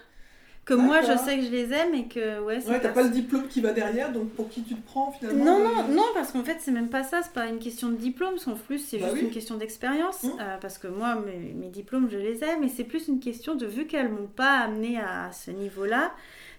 Que 0.66 0.74
moi, 0.74 1.02
je 1.02 1.18
sais 1.18 1.38
que 1.38 1.44
je 1.44 1.50
les 1.52 1.74
aime 1.74 1.94
et 1.94 2.08
que 2.08 2.40
ouais, 2.42 2.62
c'est 2.62 2.70
Ouais, 2.70 2.80
t'as 2.80 2.90
pas 2.94 3.04
le 3.04 3.10
diplôme 3.10 3.48
qui 3.50 3.60
va 3.60 3.74
derrière, 3.74 4.14
donc 4.14 4.30
pour 4.30 4.48
qui 4.50 4.64
tu 4.64 4.76
te 4.76 4.86
prends 4.86 5.12
finalement 5.12 5.44
Non, 5.44 5.58
euh, 5.60 5.64
non, 5.90 5.94
non, 5.96 6.04
parce 6.14 6.32
qu'en 6.32 6.44
fait, 6.44 6.58
c'est 6.62 6.72
même 6.72 6.88
pas 6.90 7.04
ça, 7.04 7.22
c'est 7.22 7.34
pas 7.34 7.48
une 7.48 7.60
question 7.60 7.90
de 7.90 7.96
diplôme, 7.98 8.32
parce 8.36 8.46
qu'en 8.46 8.56
plus, 8.56 8.80
c'est 8.80 8.98
Bah 8.98 9.08
juste 9.08 9.18
oui. 9.20 9.28
une 9.28 9.34
question 9.34 9.58
d'expérience. 9.58 10.24
Mmh. 10.24 10.30
euh, 10.40 10.58
parce 10.62 10.78
que 10.78 10.88
moi, 10.88 11.16
mes, 11.16 11.54
mes 11.54 11.68
diplômes, 11.68 12.08
je 12.10 12.18
les 12.18 12.44
ai, 12.46 12.56
mais 12.62 12.70
c'est 12.70 12.86
plus 12.86 13.10
une 13.10 13.20
question 13.20 13.56
de, 13.56 13.66
vu 13.66 13.88
qu'elles 13.88 14.08
m'ont 14.10 14.28
pas 14.34 14.60
amené 14.60 15.00
à 15.00 15.32
ce 15.34 15.52
niveau-là, 15.52 16.14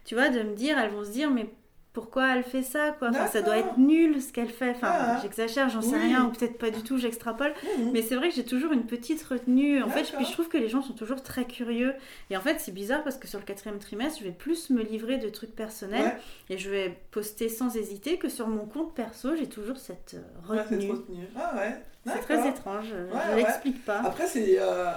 tu 0.04 0.14
vois, 0.16 0.28
de 0.28 0.42
me 0.42 0.54
dire, 0.54 0.78
elles 0.78 0.90
vont 0.90 1.04
se 1.04 1.10
dire, 1.10 1.30
mais 1.30 1.48
pourquoi 1.94 2.34
elle 2.36 2.42
fait 2.42 2.62
ça, 2.62 2.90
quoi 2.98 3.08
Enfin, 3.10 3.28
ça 3.28 3.40
doit 3.40 3.56
être 3.56 3.78
nul 3.78 4.20
ce 4.20 4.32
qu'elle 4.32 4.50
fait. 4.50 4.70
Enfin, 4.72 4.88
Ah. 4.90 5.18
j'exagère, 5.22 5.70
j'en 5.70 5.80
sais 5.80 5.96
rien, 5.96 6.26
ou 6.26 6.30
peut-être 6.30 6.58
pas 6.58 6.70
du 6.70 6.82
tout, 6.82 6.98
j'extrapole. 6.98 7.54
Mais 7.92 8.02
c'est 8.02 8.16
vrai 8.16 8.28
que 8.28 8.34
j'ai 8.34 8.44
toujours 8.44 8.72
une 8.72 8.84
petite 8.84 9.22
retenue. 9.22 9.82
En 9.82 9.88
fait, 9.88 10.02
puis 10.14 10.26
je 10.26 10.32
trouve 10.32 10.48
que 10.48 10.58
les 10.58 10.68
gens 10.68 10.82
sont 10.82 10.92
toujours 10.92 11.22
très 11.22 11.44
curieux. 11.46 11.94
Et 12.30 12.36
en 12.36 12.40
fait, 12.42 12.58
c'est 12.60 12.72
bizarre 12.72 13.02
parce 13.04 13.16
que 13.16 13.26
sur 13.28 13.38
le 13.38 13.44
quatrième 13.46 13.78
trimestre, 13.78 14.18
je 14.18 14.24
vais 14.24 14.32
plus 14.32 14.68
me 14.70 14.82
livrer 14.82 15.18
de 15.18 15.28
trucs 15.28 15.54
personnels 15.54 16.02
Ouais, 16.04 16.16
et 16.50 16.58
je 16.58 16.68
vais 16.68 16.98
poster 17.12 17.48
sans 17.48 17.74
hésiter 17.76 18.18
que 18.18 18.28
sur 18.28 18.48
mon 18.48 18.66
compte 18.66 18.92
perso, 18.94 19.36
j'ai 19.36 19.48
toujours 19.48 19.78
cette 19.78 20.14
euh, 20.14 20.22
retenue. 20.48 20.90
retenu. 20.90 21.26
Ah 21.36 21.54
ouais. 21.56 21.76
c'est 22.06 22.18
très 22.20 22.48
étrange, 22.48 22.86
je 22.90 22.96
Ouais, 23.14 23.20
je 23.24 23.30
ouais. 23.30 23.36
l'explique 23.36 23.84
pas. 23.84 24.00
Après, 24.00 24.26
c'est 24.26 24.56
euh, 24.58 24.90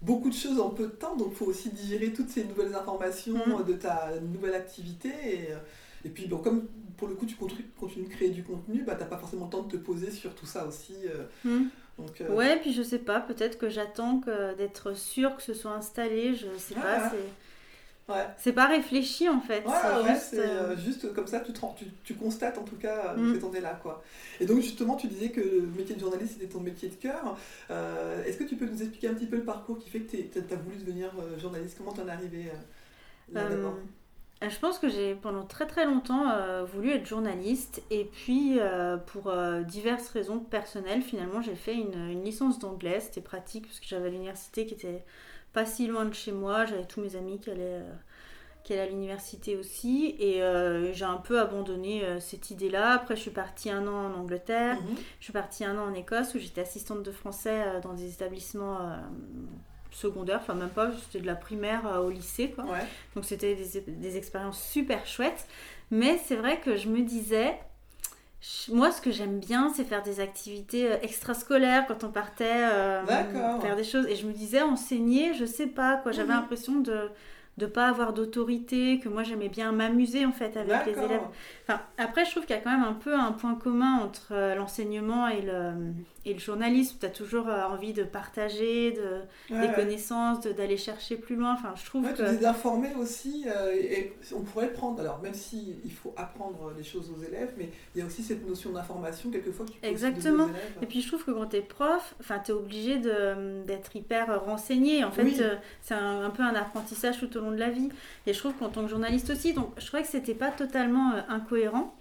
beaucoup 0.00 0.28
de 0.30 0.34
choses 0.34 0.60
en 0.60 0.70
peu 0.70 0.84
de 0.84 0.92
temps, 0.92 1.16
donc 1.16 1.30
il 1.32 1.36
faut 1.36 1.46
aussi 1.46 1.70
digérer 1.70 2.12
toutes 2.12 2.30
ces 2.30 2.44
nouvelles 2.44 2.74
informations 2.76 3.34
Mhm. 3.44 3.64
de 3.66 3.72
ta 3.72 4.10
nouvelle 4.22 4.54
activité. 4.54 5.08
Et, 5.24 5.52
euh, 5.52 5.56
et 6.04 6.08
puis, 6.10 6.26
bon, 6.26 6.38
comme 6.38 6.66
pour 6.96 7.08
le 7.08 7.14
coup, 7.14 7.26
tu 7.26 7.36
continu- 7.36 7.66
continues 7.78 8.06
de 8.06 8.10
créer 8.12 8.30
du 8.30 8.42
contenu, 8.42 8.82
bah, 8.82 8.94
t'as 8.96 9.04
pas 9.06 9.18
forcément 9.18 9.44
le 9.46 9.50
temps 9.50 9.62
de 9.62 9.70
te 9.72 9.76
poser 9.76 10.10
sur 10.10 10.34
tout 10.34 10.46
ça 10.46 10.66
aussi. 10.66 10.94
euh, 11.06 11.24
Hmm. 11.44 11.66
donc, 11.98 12.20
euh, 12.20 12.34
Ouais, 12.34 12.58
puis 12.60 12.72
je 12.72 12.82
sais 12.82 12.98
pas, 12.98 13.20
peut-être 13.20 13.58
que 13.58 13.68
j'attends 13.68 14.20
que 14.20 14.54
d'être 14.56 14.94
sûre 14.96 15.36
que 15.36 15.42
ce 15.42 15.54
soit 15.54 15.72
installé, 15.72 16.34
je 16.34 16.46
sais 16.58 16.74
Ouais, 16.74 16.80
pas, 16.82 17.10
c'est 17.10 18.12
ouais. 18.12 18.26
c'est 18.38 18.52
pas 18.52 18.66
réfléchi 18.66 19.28
en 19.28 19.40
fait, 19.40 19.64
Ouais, 19.64 19.72
c'est 19.82 20.02
ouais, 20.02 20.12
juste 20.14 20.26
c'est 20.30 20.38
euh, 20.40 20.76
juste 20.76 21.12
comme 21.12 21.26
ça, 21.26 21.40
tu, 21.40 21.52
te 21.52 21.60
rends- 21.60 21.74
tu, 21.78 21.84
tu 22.04 22.14
constates 22.14 22.58
en 22.58 22.64
tout 22.64 22.76
cas 22.76 23.14
euh, 23.14 23.16
Mm. 23.16 23.34
que 23.34 23.38
t'en 23.40 23.52
es 23.52 23.60
là. 23.60 23.78
Quoi. 23.82 24.02
Et 24.40 24.46
donc 24.46 24.60
justement, 24.60 24.96
tu 24.96 25.06
disais 25.08 25.30
que 25.30 25.40
le 25.40 25.68
métier 25.76 25.94
de 25.94 26.00
journaliste 26.00 26.34
c'était 26.34 26.46
ton 26.52 26.60
métier 26.60 26.88
de 26.88 26.94
cœur. 26.94 27.36
Est-ce 28.26 28.38
que 28.38 28.44
tu 28.44 28.56
peux 28.56 28.66
nous 28.66 28.80
expliquer 28.82 29.08
un 29.08 29.14
petit 29.14 29.26
peu 29.26 29.36
le 29.36 29.44
parcours 29.44 29.78
qui 29.78 29.88
fait 29.90 30.00
que 30.00 30.16
tu 30.16 30.54
as 30.54 30.56
voulu 30.56 30.76
devenir 30.78 31.12
journaliste? 31.38 31.76
Comment 31.78 31.92
t'en 31.92 32.08
es 32.08 32.10
arrivé 32.10 32.46
là 33.32 33.48
d'abord? 33.48 33.76
Je 34.42 34.56
pense 34.58 34.78
que 34.78 34.88
j'ai 34.88 35.14
pendant 35.16 35.44
très 35.44 35.66
très 35.66 35.84
longtemps 35.84 36.30
euh, 36.30 36.64
voulu 36.64 36.90
être 36.90 37.06
journaliste. 37.06 37.82
Et 37.90 38.04
puis 38.04 38.58
euh, 38.60 38.96
pour 38.96 39.28
euh, 39.28 39.62
diverses 39.62 40.08
raisons 40.10 40.38
personnelles 40.38 41.02
finalement 41.02 41.40
j'ai 41.42 41.56
fait 41.56 41.74
une, 41.74 42.08
une 42.10 42.24
licence 42.24 42.58
d'anglais, 42.58 43.00
c'était 43.00 43.20
pratique 43.20 43.66
parce 43.66 43.80
que 43.80 43.86
j'avais 43.86 44.10
l'université 44.10 44.64
qui 44.66 44.74
était 44.74 45.04
pas 45.52 45.64
si 45.66 45.86
loin 45.86 46.04
de 46.04 46.14
chez 46.14 46.30
moi, 46.32 46.66
j'avais 46.66 46.84
tous 46.84 47.00
mes 47.00 47.16
amis 47.16 47.40
qui 47.40 47.50
allaient, 47.50 47.80
euh, 47.82 47.92
qui 48.62 48.74
allaient 48.74 48.82
à 48.82 48.86
l'université 48.86 49.56
aussi. 49.56 50.14
Et 50.20 50.42
euh, 50.42 50.92
j'ai 50.92 51.06
un 51.06 51.16
peu 51.16 51.40
abandonné 51.40 52.04
euh, 52.04 52.20
cette 52.20 52.50
idée-là. 52.50 52.92
Après 52.92 53.16
je 53.16 53.22
suis 53.22 53.30
partie 53.30 53.70
un 53.70 53.86
an 53.88 54.12
en 54.12 54.14
Angleterre, 54.14 54.76
Mhm. 54.76 54.96
je 55.18 55.24
suis 55.24 55.32
partie 55.32 55.64
un 55.64 55.76
an 55.78 55.86
en 55.90 55.94
Écosse 55.94 56.34
où 56.34 56.38
j'étais 56.38 56.60
assistante 56.60 57.02
de 57.02 57.10
français 57.10 57.62
euh, 57.66 57.80
dans 57.80 57.94
des 57.94 58.12
établissements 58.12 58.78
secondaires, 59.90 60.40
enfin 60.42 60.54
même 60.54 60.68
pas, 60.68 60.90
c'était 61.04 61.20
de 61.22 61.26
la 61.26 61.34
primaire 61.34 61.86
euh, 61.86 61.98
au 62.00 62.10
lycée 62.10 62.50
quoi. 62.50 62.64
Ouais. 62.64 62.84
Donc 63.14 63.24
c'était 63.24 63.54
des, 63.54 63.80
des 63.86 64.16
expériences 64.16 64.62
super 64.62 65.06
chouettes. 65.06 65.46
Mais 65.90 66.18
c'est 66.26 66.36
vrai 66.36 66.60
que 66.60 66.76
je 66.76 66.88
me 66.88 67.00
disais, 67.02 67.58
je- 68.40 68.72
moi 68.72 68.90
ce 68.92 69.00
que 69.00 69.10
j'aime 69.10 69.40
bien 69.40 69.72
c'est 69.74 69.84
faire 69.84 70.02
des 70.02 70.20
activités 70.20 70.92
euh, 70.92 70.96
extrascolaires 71.02 71.86
quand 71.86 72.04
on 72.04 72.10
partait 72.10 72.44
euh, 72.72 73.02
faire 73.60 73.76
des 73.76 73.84
choses. 73.84 74.06
Et 74.06 74.14
je 74.16 74.26
me 74.26 74.32
disais 74.32 74.62
enseigner, 74.62 75.34
je 75.34 75.44
sais 75.44 75.66
pas 75.66 75.96
quoi, 75.96 76.12
j'avais 76.12 76.32
l'impression 76.32 76.80
de 76.80 77.08
de 77.56 77.66
pas 77.66 77.88
avoir 77.88 78.12
d'autorité, 78.12 79.00
que 79.00 79.08
moi 79.08 79.24
j'aimais 79.24 79.48
bien 79.48 79.72
m'amuser 79.72 80.24
en 80.24 80.30
fait 80.30 80.56
avec 80.56 80.86
les 80.86 80.92
élèves. 80.92 81.22
Enfin, 81.66 81.80
après, 81.96 82.24
je 82.24 82.30
trouve 82.30 82.46
qu'il 82.46 82.54
y 82.54 82.58
a 82.60 82.62
quand 82.62 82.70
même 82.70 82.84
un 82.84 82.92
peu 82.92 83.12
un 83.18 83.32
point 83.32 83.56
commun 83.56 83.98
entre 83.98 84.54
l'enseignement 84.56 85.26
et 85.26 85.40
le, 85.42 85.72
et 86.30 86.34
le 86.34 86.38
journalisme. 86.40 86.96
Tu 87.00 87.06
as 87.06 87.10
toujours 87.10 87.48
euh, 87.48 87.62
envie 87.64 87.92
de 87.92 88.02
partager 88.02 88.92
de, 88.92 89.00
Ouais, 89.54 89.60
des 89.62 89.66
ouais. 89.68 89.74
connaissances, 89.74 90.40
de- 90.40 90.52
d'aller 90.52 90.76
chercher 90.76 91.16
plus 91.16 91.36
loin. 91.36 91.54
Enfin, 91.54 91.72
je 91.76 91.84
trouve 91.86 92.04
Ouais, 92.04 92.14
tu 92.14 92.22
que. 92.22 92.40
d'informer 92.40 92.94
aussi, 92.98 93.44
euh, 93.46 93.74
et 93.74 94.12
on 94.34 94.40
pourrait 94.42 94.72
prendre. 94.72 95.00
Alors, 95.00 95.20
même 95.22 95.34
si 95.34 95.76
il 95.84 95.92
faut 95.92 96.12
apprendre 96.16 96.72
des 96.76 96.84
choses 96.84 97.10
aux 97.10 97.22
élèves, 97.24 97.52
mais 97.56 97.70
il 97.94 97.98
y 98.00 98.02
a 98.02 98.06
aussi 98.06 98.22
cette 98.22 98.46
notion 98.46 98.70
d'information, 98.70 99.30
quelquefois, 99.30 99.66
que 99.66 99.72
tu 99.72 99.78
peux 99.80 99.86
Exactement. 99.86 100.44
aux 100.44 100.48
élèves. 100.48 100.78
Et 100.82 100.86
puis 100.86 101.00
je 101.00 101.08
trouve 101.08 101.24
que 101.24 101.30
quand 101.30 101.46
tu 101.46 101.56
es 101.56 101.60
prof, 101.62 102.14
tu 102.44 102.50
es 102.50 102.54
obligé 102.54 102.98
d'être 102.98 103.94
hyper 103.96 104.44
renseigné. 104.44 105.04
En 105.04 105.10
fait, 105.10 105.22
Oui. 105.22 105.36
euh, 105.40 105.54
c'est 105.82 105.94
un, 105.94 106.22
un 106.24 106.30
peu 106.30 106.42
un 106.42 106.54
apprentissage 106.54 107.18
tout 107.18 107.36
au 107.36 107.40
long 107.40 107.50
de 107.50 107.56
la 107.56 107.70
vie. 107.70 107.88
Et 108.26 108.32
je 108.32 108.38
trouve 108.38 108.52
qu'en 108.54 108.68
tant 108.68 108.82
que 108.82 108.88
journaliste 108.90 109.30
aussi, 109.30 109.52
donc 109.52 109.70
je 109.78 109.86
trouvais 109.86 110.02
que 110.02 110.08
c'était 110.08 110.34
pas 110.34 110.50
totalement 110.50 111.12
euh, 111.14 111.20
incohérent. 111.28 111.94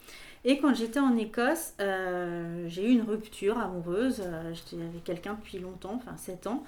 Et 0.50 0.60
quand 0.60 0.74
j'étais 0.74 1.00
en 1.02 1.18
Écosse, 1.18 1.74
euh, 1.82 2.66
j'ai 2.70 2.86
eu 2.88 2.92
une 2.92 3.02
rupture 3.02 3.58
amoureuse. 3.60 4.22
Euh, 4.26 4.54
j'étais 4.54 4.82
avec 4.82 5.04
quelqu'un 5.04 5.34
depuis 5.34 5.60
longtemps, 5.60 5.96
enfin 5.96 6.16
7 6.16 6.48
ans. 6.48 6.64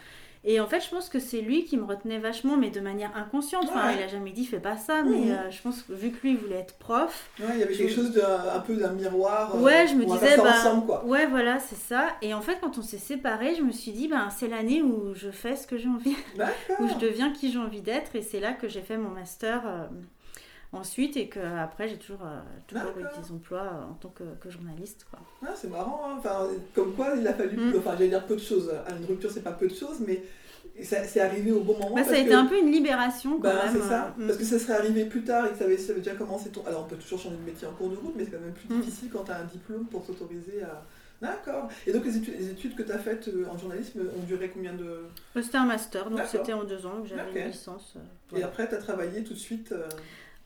Et 0.46 0.60
en 0.60 0.68
fait, 0.68 0.82
je 0.82 0.90
pense 0.90 1.08
que 1.10 1.20
c'est 1.20 1.40
lui 1.42 1.64
qui 1.64 1.78
me 1.78 1.84
retenait 1.84 2.18
vachement, 2.20 2.58
mais 2.58 2.70
de 2.70 2.80
manière 2.82 3.16
inconsciente. 3.16 3.66
Enfin, 3.70 3.88
Ouais. 3.88 3.96
il 3.98 4.04
a 4.04 4.08
jamais 4.10 4.32
dit 4.32 4.46
fais 4.46 4.60
pas 4.60 4.76
ça, 4.78 5.02
Mhm. 5.04 5.10
mais 5.12 5.32
euh, 5.32 5.50
je 5.52 5.62
pense 5.62 5.82
que 5.84 5.94
vu 5.94 6.12
que 6.12 6.28
lui 6.28 6.36
voulait 6.36 6.60
être 6.60 6.76
prof, 6.78 7.30
Ouais, 7.40 7.46
il 7.56 7.60
y 7.60 7.64
avait 7.64 7.74
quelque 7.76 7.92
chose 7.94 8.12
d'un 8.12 8.50
un 8.56 8.60
peu 8.60 8.76
d'un 8.76 8.92
miroir. 8.92 9.56
euh, 9.56 9.60
Ouais, 9.62 9.88
je 9.88 9.96
me 9.96 10.04
disais, 10.06 10.36
bah, 10.38 10.54
ensemble, 10.60 10.86
quoi. 10.86 11.06
ouais, 11.06 11.26
voilà, 11.28 11.60
c'est 11.60 11.76
ça. 11.80 12.08
Et 12.22 12.34
en 12.34 12.42
fait, 12.42 12.58
quand 12.62 12.78
on 12.78 12.82
s'est 12.82 12.98
séparés, 12.98 13.56
je 13.56 13.64
me 13.64 13.72
suis 13.72 13.92
dit, 13.92 14.08
ben, 14.10 14.30
c'est 14.30 14.48
l'année 14.50 14.82
où 14.82 15.14
je 15.14 15.30
fais 15.30 15.56
ce 15.58 15.68
que 15.68 15.78
j'ai 15.78 15.90
envie, 15.90 16.16
où 16.80 16.88
je 16.88 16.96
deviens 16.96 17.32
qui 17.32 17.52
j'ai 17.52 17.60
envie 17.60 17.82
d'être. 17.82 18.16
Et 18.16 18.22
c'est 18.22 18.40
là 18.42 18.54
que 18.54 18.68
j'ai 18.70 18.82
fait 18.82 18.98
mon 18.98 19.10
master 19.10 19.64
euh, 19.66 19.88
ensuite 20.72 21.18
et 21.18 21.28
que 21.28 21.40
après 21.40 21.88
j'ai 21.88 21.98
toujours, 21.98 22.22
euh, 22.24 22.40
toujours 22.68 22.90
eu 22.98 23.22
des 23.22 23.32
emplois 23.32 23.62
euh, 23.64 23.92
en 23.92 23.94
tant 23.96 24.10
que, 24.10 24.24
que 24.40 24.50
journaliste. 24.50 25.06
Quoi. 25.10 25.20
Ah, 25.46 25.54
c'est 25.56 25.70
marrant, 25.70 26.02
hein. 26.06 26.16
enfin, 26.20 26.48
comme 26.76 26.94
quoi 26.94 27.14
il 27.18 27.28
a 27.28 27.34
fallu, 27.34 27.58
Mm. 27.58 27.74
enfin 27.80 27.92
j'allais 27.94 28.10
dire 28.10 28.26
peu 28.26 28.36
de 28.36 28.42
choses, 28.42 28.72
une 29.00 29.06
rupture 29.06 29.32
c'est 29.32 29.44
pas 29.44 29.52
peu 29.52 29.68
de 29.68 29.74
choses, 29.74 30.00
mais 30.06 30.22
ça- 30.84 31.04
c'est 31.06 31.22
arrivé 31.22 31.52
au 31.52 31.62
bon 31.62 31.74
moment. 31.78 31.96
Bah, 31.96 32.04
ça 32.04 32.12
a 32.14 32.18
été 32.18 32.30
que- 32.30 32.36
un 32.36 32.46
peu 32.46 32.60
une 32.60 32.72
libération 32.72 33.32
quand 33.38 33.42
Bah, 33.50 33.66
même. 33.66 33.74
c'est 33.82 33.88
ça, 33.88 34.14
euh, 34.20 34.28
parce 34.28 34.38
que 34.38 34.44
ça 34.46 34.60
serait 34.60 34.74
arrivé 34.74 35.06
plus 35.06 35.24
tard 35.24 35.48
et 35.48 35.50
que 35.52 35.58
ça 35.58 35.64
avait, 35.66 35.78
ça 35.78 35.92
avait 35.92 36.02
déjà 36.02 36.16
commencé 36.16 36.50
ton... 36.52 36.64
Alors 36.66 36.84
on 36.86 36.88
peut 36.90 36.96
toujours 36.98 37.20
changer 37.20 37.36
de 37.38 37.42
métier 37.46 37.68
en 37.68 37.72
cours 37.72 37.90
de 37.90 37.96
route, 37.96 38.14
mais 38.16 38.26
c'est 38.26 38.32
quand 38.32 38.40
même 38.40 38.54
plus 38.54 38.74
Mm. 38.74 38.82
difficile 38.82 39.10
quand 39.12 39.24
tu 39.24 39.32
as 39.32 39.38
un 39.40 39.46
diplôme 39.46 39.86
pour 39.86 40.06
s'autoriser 40.06 40.62
à... 40.64 40.84
D'accord. 41.22 41.68
Et 41.86 41.92
donc 41.92 42.06
les 42.06 42.16
études, 42.16 42.34
les 42.40 42.50
études 42.52 42.76
que 42.76 42.84
tu 42.84 42.94
as 42.94 42.98
faites 42.98 43.30
en 43.52 43.58
journalisme 43.58 44.04
ont 44.18 44.24
duré 44.26 44.50
combien 44.54 44.72
de... 44.74 45.02
C'était 45.42 45.58
un 45.58 45.66
master, 45.66 46.10
donc 46.10 46.22
c'était 46.26 46.54
en 46.54 46.64
deux 46.64 46.86
ans 46.86 47.02
que 47.02 47.10
j'avais 47.10 47.30
Ok. 47.30 47.36
une 47.36 47.48
licence. 47.48 47.96
euh, 47.98 48.38
Et 48.38 48.44
après 48.44 48.70
tu 48.70 48.76
as 48.76 48.78
travaillé 48.78 49.22
tout 49.24 49.34
de 49.34 49.40
suite... 49.40 49.74
euh, 49.74 49.86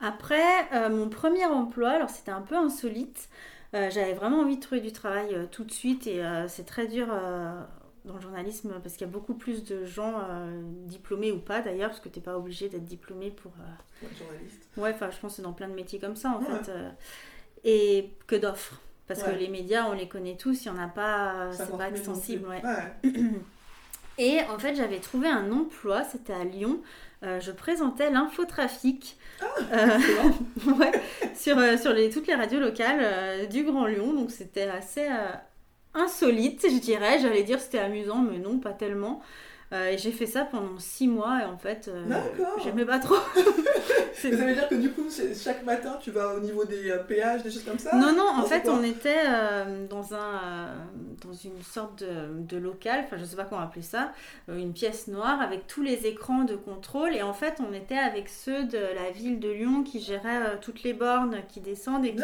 Après, 0.06 0.68
euh, 0.74 0.90
mon 0.90 1.08
premier 1.08 1.46
emploi, 1.46 1.90
alors 1.90 2.10
c'était 2.10 2.30
un 2.30 2.42
peu 2.42 2.56
insolite. 2.56 3.28
Euh, 3.74 3.88
J'avais 3.90 4.12
vraiment 4.12 4.40
envie 4.40 4.56
de 4.56 4.60
trouver 4.62 4.80
du 4.80 4.92
travail 4.92 5.34
euh, 5.34 5.46
tout 5.50 5.64
de 5.64 5.72
suite 5.72 6.06
et 6.06 6.22
c'est 6.48 6.66
très 6.66 6.86
dur 6.86 7.06
dans 8.04 8.14
le 8.14 8.20
journalisme 8.20 8.74
parce 8.82 8.96
qu'il 8.96 9.06
y 9.06 9.10
a 9.10 9.12
beaucoup 9.12 9.34
plus 9.34 9.64
de 9.64 9.84
gens 9.86 10.14
diplômés 10.86 11.32
ou 11.32 11.38
pas 11.38 11.60
d'ailleurs, 11.62 11.88
parce 11.90 12.00
que 12.00 12.08
tu 12.10 12.18
n'es 12.18 12.22
pas 12.24 12.36
obligé 12.36 12.68
d'être 12.68 12.84
diplômé 12.84 13.30
pour. 13.30 13.52
ouais, 14.02 14.08
journaliste. 14.18 14.68
Ouais, 14.76 14.90
enfin, 14.94 15.10
je 15.10 15.18
pense 15.18 15.32
que 15.32 15.36
c'est 15.36 15.42
dans 15.42 15.54
plein 15.54 15.68
de 15.68 15.74
métiers 15.74 15.98
comme 15.98 16.16
ça 16.16 16.30
en 16.30 16.40
Ouais. 16.40 16.58
fait. 16.64 16.70
et 17.64 18.10
que 18.26 18.36
d'offres. 18.36 18.78
Parce 19.08 19.22
Ouais. 19.22 19.32
que 19.32 19.38
les 19.38 19.48
médias, 19.48 19.86
on 19.88 19.92
les 19.94 20.06
connaît 20.08 20.36
tous, 20.36 20.64
il 20.66 20.70
n'y 20.72 20.78
en 20.78 20.82
a 20.82 20.86
pas, 20.88 21.48
c'est 21.52 21.64
50 21.64 21.78
pas 21.78 21.84
000 21.84 21.90
non 21.90 21.96
extensible. 21.96 22.48
Ouais. 22.48 22.62
Et 24.18 24.40
en 24.48 24.58
fait, 24.58 24.74
j'avais 24.76 24.98
trouvé 25.00 25.28
un 25.28 25.50
emploi, 25.50 26.04
c'était 26.04 26.32
à 26.34 26.44
Lyon. 26.44 26.80
Euh, 27.24 27.40
je 27.40 27.52
présentais 27.52 28.10
l'infotrafic 28.10 29.16
euh, 29.72 29.98
ouais, 30.78 30.92
sur, 31.34 31.58
euh, 31.58 31.76
sur 31.76 31.92
les, 31.92 32.10
toutes 32.10 32.26
les 32.26 32.34
radios 32.34 32.60
locales 32.60 33.00
euh, 33.00 33.46
du 33.46 33.64
Grand 33.64 33.86
Lyon. 33.86 34.12
Donc 34.12 34.30
c'était 34.30 34.62
assez 34.64 35.06
euh, 35.08 35.32
insolite, 35.94 36.66
je 36.70 36.78
dirais. 36.78 37.18
J'allais 37.18 37.42
dire 37.42 37.60
c'était 37.60 37.78
amusant, 37.78 38.18
mais 38.18 38.38
non, 38.38 38.58
pas 38.58 38.72
tellement. 38.72 39.22
Euh, 39.72 39.90
et 39.90 39.98
j'ai 39.98 40.12
fait 40.12 40.26
ça 40.26 40.44
pendant 40.44 40.78
six 40.78 41.08
mois 41.08 41.40
et 41.42 41.44
en 41.44 41.56
fait, 41.56 41.88
euh, 41.88 42.04
j'aimais 42.62 42.84
pas 42.84 42.98
trop. 42.98 43.16
Ça 44.14 44.28
veut 44.30 44.54
dire 44.54 44.68
que 44.68 44.74
du 44.76 44.90
coup, 44.90 45.06
chaque 45.10 45.64
matin, 45.64 45.98
tu 46.00 46.10
vas 46.10 46.34
au 46.34 46.40
niveau 46.40 46.64
des 46.64 46.90
euh, 46.90 46.98
péages, 46.98 47.42
des 47.42 47.50
choses 47.50 47.64
comme 47.64 47.78
ça 47.78 47.96
Non, 47.96 48.12
non, 48.12 48.28
en 48.28 48.44
fait, 48.44 48.68
on 48.68 48.82
était 48.82 49.22
euh, 49.26 49.86
dans, 49.86 50.14
un, 50.14 50.68
dans 51.24 51.32
une 51.32 51.60
sorte 51.62 52.00
de, 52.00 52.28
de 52.38 52.56
local, 52.56 53.00
enfin, 53.04 53.16
je 53.18 53.24
sais 53.24 53.36
pas 53.36 53.44
comment 53.44 53.60
appeler 53.60 53.82
ça, 53.82 54.12
une 54.48 54.72
pièce 54.72 55.08
noire 55.08 55.40
avec 55.40 55.66
tous 55.66 55.82
les 55.82 56.06
écrans 56.06 56.44
de 56.44 56.56
contrôle. 56.56 57.14
Et 57.14 57.22
en 57.22 57.32
fait, 57.32 57.60
on 57.60 57.72
était 57.74 57.98
avec 57.98 58.28
ceux 58.28 58.64
de 58.64 58.78
la 58.78 59.10
ville 59.10 59.40
de 59.40 59.50
Lyon 59.50 59.82
qui 59.82 60.00
géraient 60.00 60.58
toutes 60.60 60.82
les 60.82 60.92
bornes 60.92 61.38
qui 61.48 61.60
descendent 61.60 62.04
et 62.04 62.14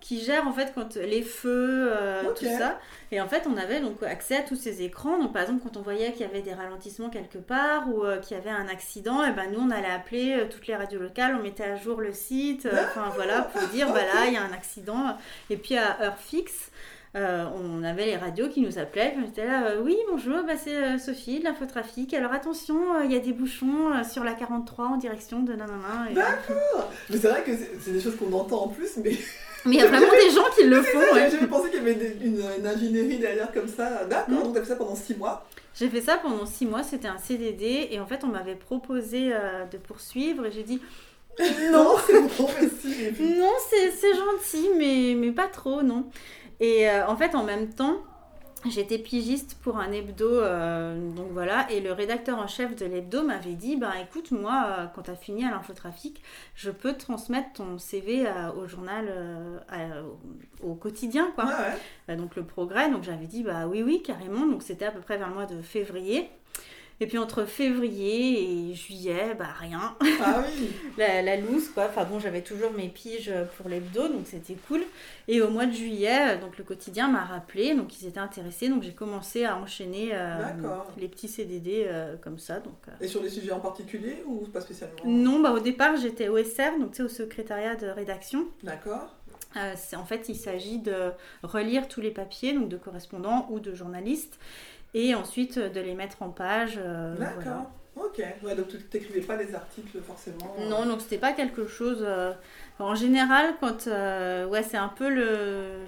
qui, 0.00 0.20
gèrent 0.20 0.46
en 0.46 0.52
fait 0.52 0.72
quand 0.74 0.96
les 0.96 1.22
feux, 1.22 1.92
tout 2.36 2.44
ça. 2.44 2.78
Et 3.12 3.20
en 3.20 3.28
fait, 3.28 3.46
on 3.46 3.56
avait 3.56 3.80
donc 3.80 4.02
accès 4.02 4.36
à 4.36 4.42
tous 4.42 4.56
ces 4.56 4.82
écrans. 4.82 5.18
Donc, 5.18 5.32
par 5.32 5.42
exemple, 5.42 5.62
quand 5.62 5.76
on 5.78 5.82
voyait 5.82 6.12
qu'il 6.12 6.22
y 6.22 6.28
avait 6.28 6.42
des 6.42 6.53
ralentissements 6.54 7.10
quelque 7.10 7.38
part 7.38 7.88
ou 7.92 8.04
euh, 8.04 8.18
qu'il 8.18 8.36
y 8.36 8.40
avait 8.40 8.50
un 8.50 8.68
accident, 8.68 9.24
et 9.24 9.32
ben 9.32 9.50
nous, 9.52 9.60
on 9.60 9.70
allait 9.70 9.90
appeler 9.90 10.36
euh, 10.40 10.46
toutes 10.50 10.66
les 10.66 10.76
radios 10.76 11.00
locales, 11.00 11.36
on 11.38 11.42
mettait 11.42 11.64
à 11.64 11.76
jour 11.76 12.00
le 12.00 12.12
site, 12.12 12.66
euh, 12.66 12.84
enfin 12.84 13.10
voilà, 13.14 13.42
pour 13.42 13.62
dire 13.68 13.88
bah 13.92 14.00
là, 14.02 14.26
il 14.26 14.32
y 14.32 14.36
a 14.36 14.42
un 14.42 14.52
accident. 14.52 15.16
Et 15.50 15.56
puis 15.56 15.76
à 15.76 16.00
heure 16.02 16.18
fixe. 16.18 16.70
euh, 17.16 17.44
on 17.62 17.84
avait 17.84 18.06
les 18.06 18.16
radios 18.16 18.48
qui 18.48 18.60
nous 18.60 18.78
appelaient, 18.78 19.10
puis 19.14 19.22
on 19.24 19.28
était 19.28 19.46
là, 19.46 19.66
euh, 19.68 19.82
oui 19.84 19.96
bonjour, 20.10 20.42
bah, 20.44 20.54
c'est 20.56 20.74
euh, 20.74 20.98
Sophie 20.98 21.38
de 21.38 21.44
l'infotrafic, 21.44 22.12
alors 22.12 22.32
attention, 22.32 23.00
il 23.04 23.12
y 23.12 23.16
a 23.16 23.20
des 23.20 23.32
bouchons 23.32 24.02
sur 24.02 24.24
la 24.24 24.32
43 24.32 24.86
en 24.86 24.96
direction 24.96 25.42
de 25.44 25.52
nanana. 25.52 26.10
Et- 26.10 26.14
D'accord. 26.14 26.90
Mais 27.10 27.16
c'est 27.18 27.28
vrai 27.28 27.42
que 27.44 27.52
c'est 27.80 27.92
des 27.92 28.00
choses 28.00 28.16
qu'on 28.16 28.32
entend 28.32 28.64
en 28.64 28.68
plus, 28.68 28.96
mais 28.96 29.12
Mais 29.66 29.76
il 29.76 29.78
y 29.78 29.82
a 29.82 29.86
vraiment 29.86 30.10
des 30.12 30.30
gens 30.30 30.44
qui 30.56 30.64
le 30.64 30.82
font. 30.82 30.98
ouais. 31.14 31.30
j'avais 31.30 31.46
pensé 31.46 31.70
qu'il 31.70 31.78
y 31.78 31.82
avait 31.82 31.94
des- 31.94 32.16
une, 32.24 32.42
une 32.58 32.66
ingénierie 32.66 33.18
derrière 33.18 33.52
comme 33.52 33.68
ça. 33.68 34.04
D'accord, 34.04 34.40
Mm. 34.40 34.42
donc 34.44 34.54
t'as 34.54 34.60
fait 34.60 34.68
ça 34.68 34.76
pendant 34.76 34.94
6 34.96 35.14
mois. 35.16 35.46
J'ai 35.76 35.88
fait 35.88 36.00
ça 36.00 36.18
pendant 36.18 36.46
six 36.46 36.66
mois, 36.66 36.84
c'était 36.84 37.08
un 37.08 37.18
CDD 37.18 37.88
et 37.90 37.98
en 37.98 38.06
fait 38.06 38.22
on 38.22 38.28
m'avait 38.28 38.54
proposé 38.54 39.30
euh, 39.32 39.64
de 39.64 39.76
poursuivre 39.76 40.46
et 40.46 40.52
j'ai 40.52 40.62
dit 40.62 40.80
Non, 41.72 41.96
c'est 42.06 42.20
bon, 42.20 42.46
non 43.20 43.50
c'est 43.68 43.90
c'est 43.90 44.14
gentil 44.14 44.68
mais, 44.78 45.14
mais 45.16 45.32
pas 45.32 45.48
trop 45.48 45.82
non. 45.82 46.04
Et 46.60 46.88
euh, 46.88 47.04
en 47.08 47.16
fait 47.16 47.34
en 47.34 47.42
même 47.42 47.70
temps 47.74 47.96
j'étais 48.70 48.98
pigiste 48.98 49.58
pour 49.62 49.78
un 49.78 49.92
hebdo 49.92 50.28
euh, 50.28 51.10
donc 51.10 51.28
voilà 51.32 51.70
et 51.70 51.80
le 51.80 51.92
rédacteur 51.92 52.38
en 52.38 52.46
chef 52.46 52.74
de 52.76 52.86
l'hebdo 52.86 53.22
m'avait 53.22 53.54
dit 53.54 53.76
ben 53.76 53.92
écoute 54.02 54.30
moi 54.30 54.66
euh, 54.78 54.86
quand 54.94 55.02
tu 55.02 55.10
as 55.10 55.16
fini 55.16 55.44
à 55.44 55.50
l'infotrafic 55.50 56.22
je 56.54 56.70
peux 56.70 56.94
transmettre 56.94 57.52
ton 57.54 57.78
CV 57.78 58.26
à- 58.26 58.54
au 58.54 58.66
journal 58.66 59.06
euh, 59.08 59.58
à- 59.68 60.02
au, 60.64 60.74
quotidien 60.74 61.30
quoi. 61.34 61.44
Ouais. 61.46 61.52
Euh, 62.10 62.16
donc 62.16 62.36
le 62.36 62.44
progrès. 62.44 62.90
Donc 62.90 63.02
j'avais 63.02 63.26
dit 63.26 63.42
bah 63.42 63.66
oui 63.66 63.82
oui 63.82 64.02
carrément. 64.02 64.46
Donc 64.46 64.62
c'était 64.62 64.86
à 64.86 64.90
peu 64.90 65.00
près 65.00 65.16
vers 65.18 65.28
le 65.28 65.34
mois 65.34 65.46
de 65.46 65.60
février. 65.62 66.30
Et 67.00 67.06
puis 67.06 67.18
entre 67.18 67.44
février 67.44 68.70
et 68.70 68.74
juillet, 68.74 69.34
bah 69.38 69.48
rien. 69.58 69.96
Ah 70.22 70.42
oui. 70.46 70.70
la, 70.98 71.22
la 71.22 71.36
loose 71.36 71.68
quoi. 71.68 71.86
Enfin 71.88 72.04
bon 72.04 72.20
j'avais 72.20 72.42
toujours 72.42 72.72
mes 72.72 72.88
piges 72.88 73.32
pour 73.56 73.68
l'hebdo 73.68 74.08
donc 74.08 74.26
c'était 74.26 74.56
cool. 74.68 74.82
Et 75.26 75.40
au 75.40 75.50
mois 75.50 75.66
de 75.66 75.72
juillet, 75.72 76.34
euh, 76.34 76.40
donc 76.40 76.58
le 76.58 76.64
quotidien 76.64 77.08
m'a 77.08 77.24
rappelé, 77.24 77.74
donc 77.74 78.00
ils 78.00 78.06
étaient 78.06 78.20
intéressés. 78.20 78.68
Donc 78.68 78.82
j'ai 78.82 78.92
commencé 78.92 79.44
à 79.44 79.56
enchaîner 79.56 80.10
euh, 80.12 80.36
les 80.98 81.08
petits 81.08 81.28
CDD 81.28 81.84
euh, 81.86 82.16
comme 82.16 82.38
ça. 82.38 82.60
Donc 82.60 82.76
euh. 82.88 82.92
Et 83.00 83.08
sur 83.08 83.22
des 83.22 83.30
sujets 83.30 83.52
en 83.52 83.60
particulier 83.60 84.22
ou 84.26 84.46
pas 84.46 84.60
spécialement? 84.60 84.96
Non 85.04 85.40
bah 85.40 85.52
au 85.52 85.60
départ 85.60 85.96
j'étais 85.96 86.28
au 86.28 86.42
SR 86.42 86.78
donc 86.78 86.92
tu 86.92 86.96
sais 86.98 87.02
au 87.02 87.08
secrétariat 87.08 87.74
de 87.76 87.86
rédaction. 87.86 88.46
D'accord. 88.62 89.14
En 89.56 90.04
fait, 90.04 90.28
il 90.28 90.34
s'agit 90.34 90.78
de 90.78 91.12
relire 91.44 91.86
tous 91.86 92.00
les 92.00 92.10
papiers, 92.10 92.52
donc 92.54 92.68
de 92.68 92.76
correspondants 92.76 93.46
ou 93.50 93.60
de 93.60 93.72
journalistes, 93.72 94.38
et 94.94 95.14
ensuite 95.14 95.58
euh, 95.58 95.68
de 95.68 95.80
les 95.80 95.94
mettre 95.94 96.22
en 96.22 96.30
page. 96.30 96.78
euh, 96.78 97.16
D'accord. 97.16 97.42
voilà. 97.42 97.70
Ok. 97.96 98.22
Ouais, 98.42 98.54
donc 98.56 98.68
tu 98.68 98.78
t'écrivais 98.82 99.20
pas 99.20 99.36
des 99.36 99.54
articles 99.54 99.98
forcément. 100.02 100.56
euh, 100.58 100.68
Non, 100.68 100.86
donc 100.86 101.00
c'était 101.00 101.18
pas 101.18 101.32
quelque 101.32 101.66
chose. 101.66 101.98
euh, 102.02 102.32
En 102.78 102.94
général, 102.94 103.54
quand. 103.60 103.86
euh, 103.86 104.46
ouais, 104.46 104.62
c'est 104.62 104.76
un 104.76 104.88
peu 104.88 105.08
le. 105.08 105.78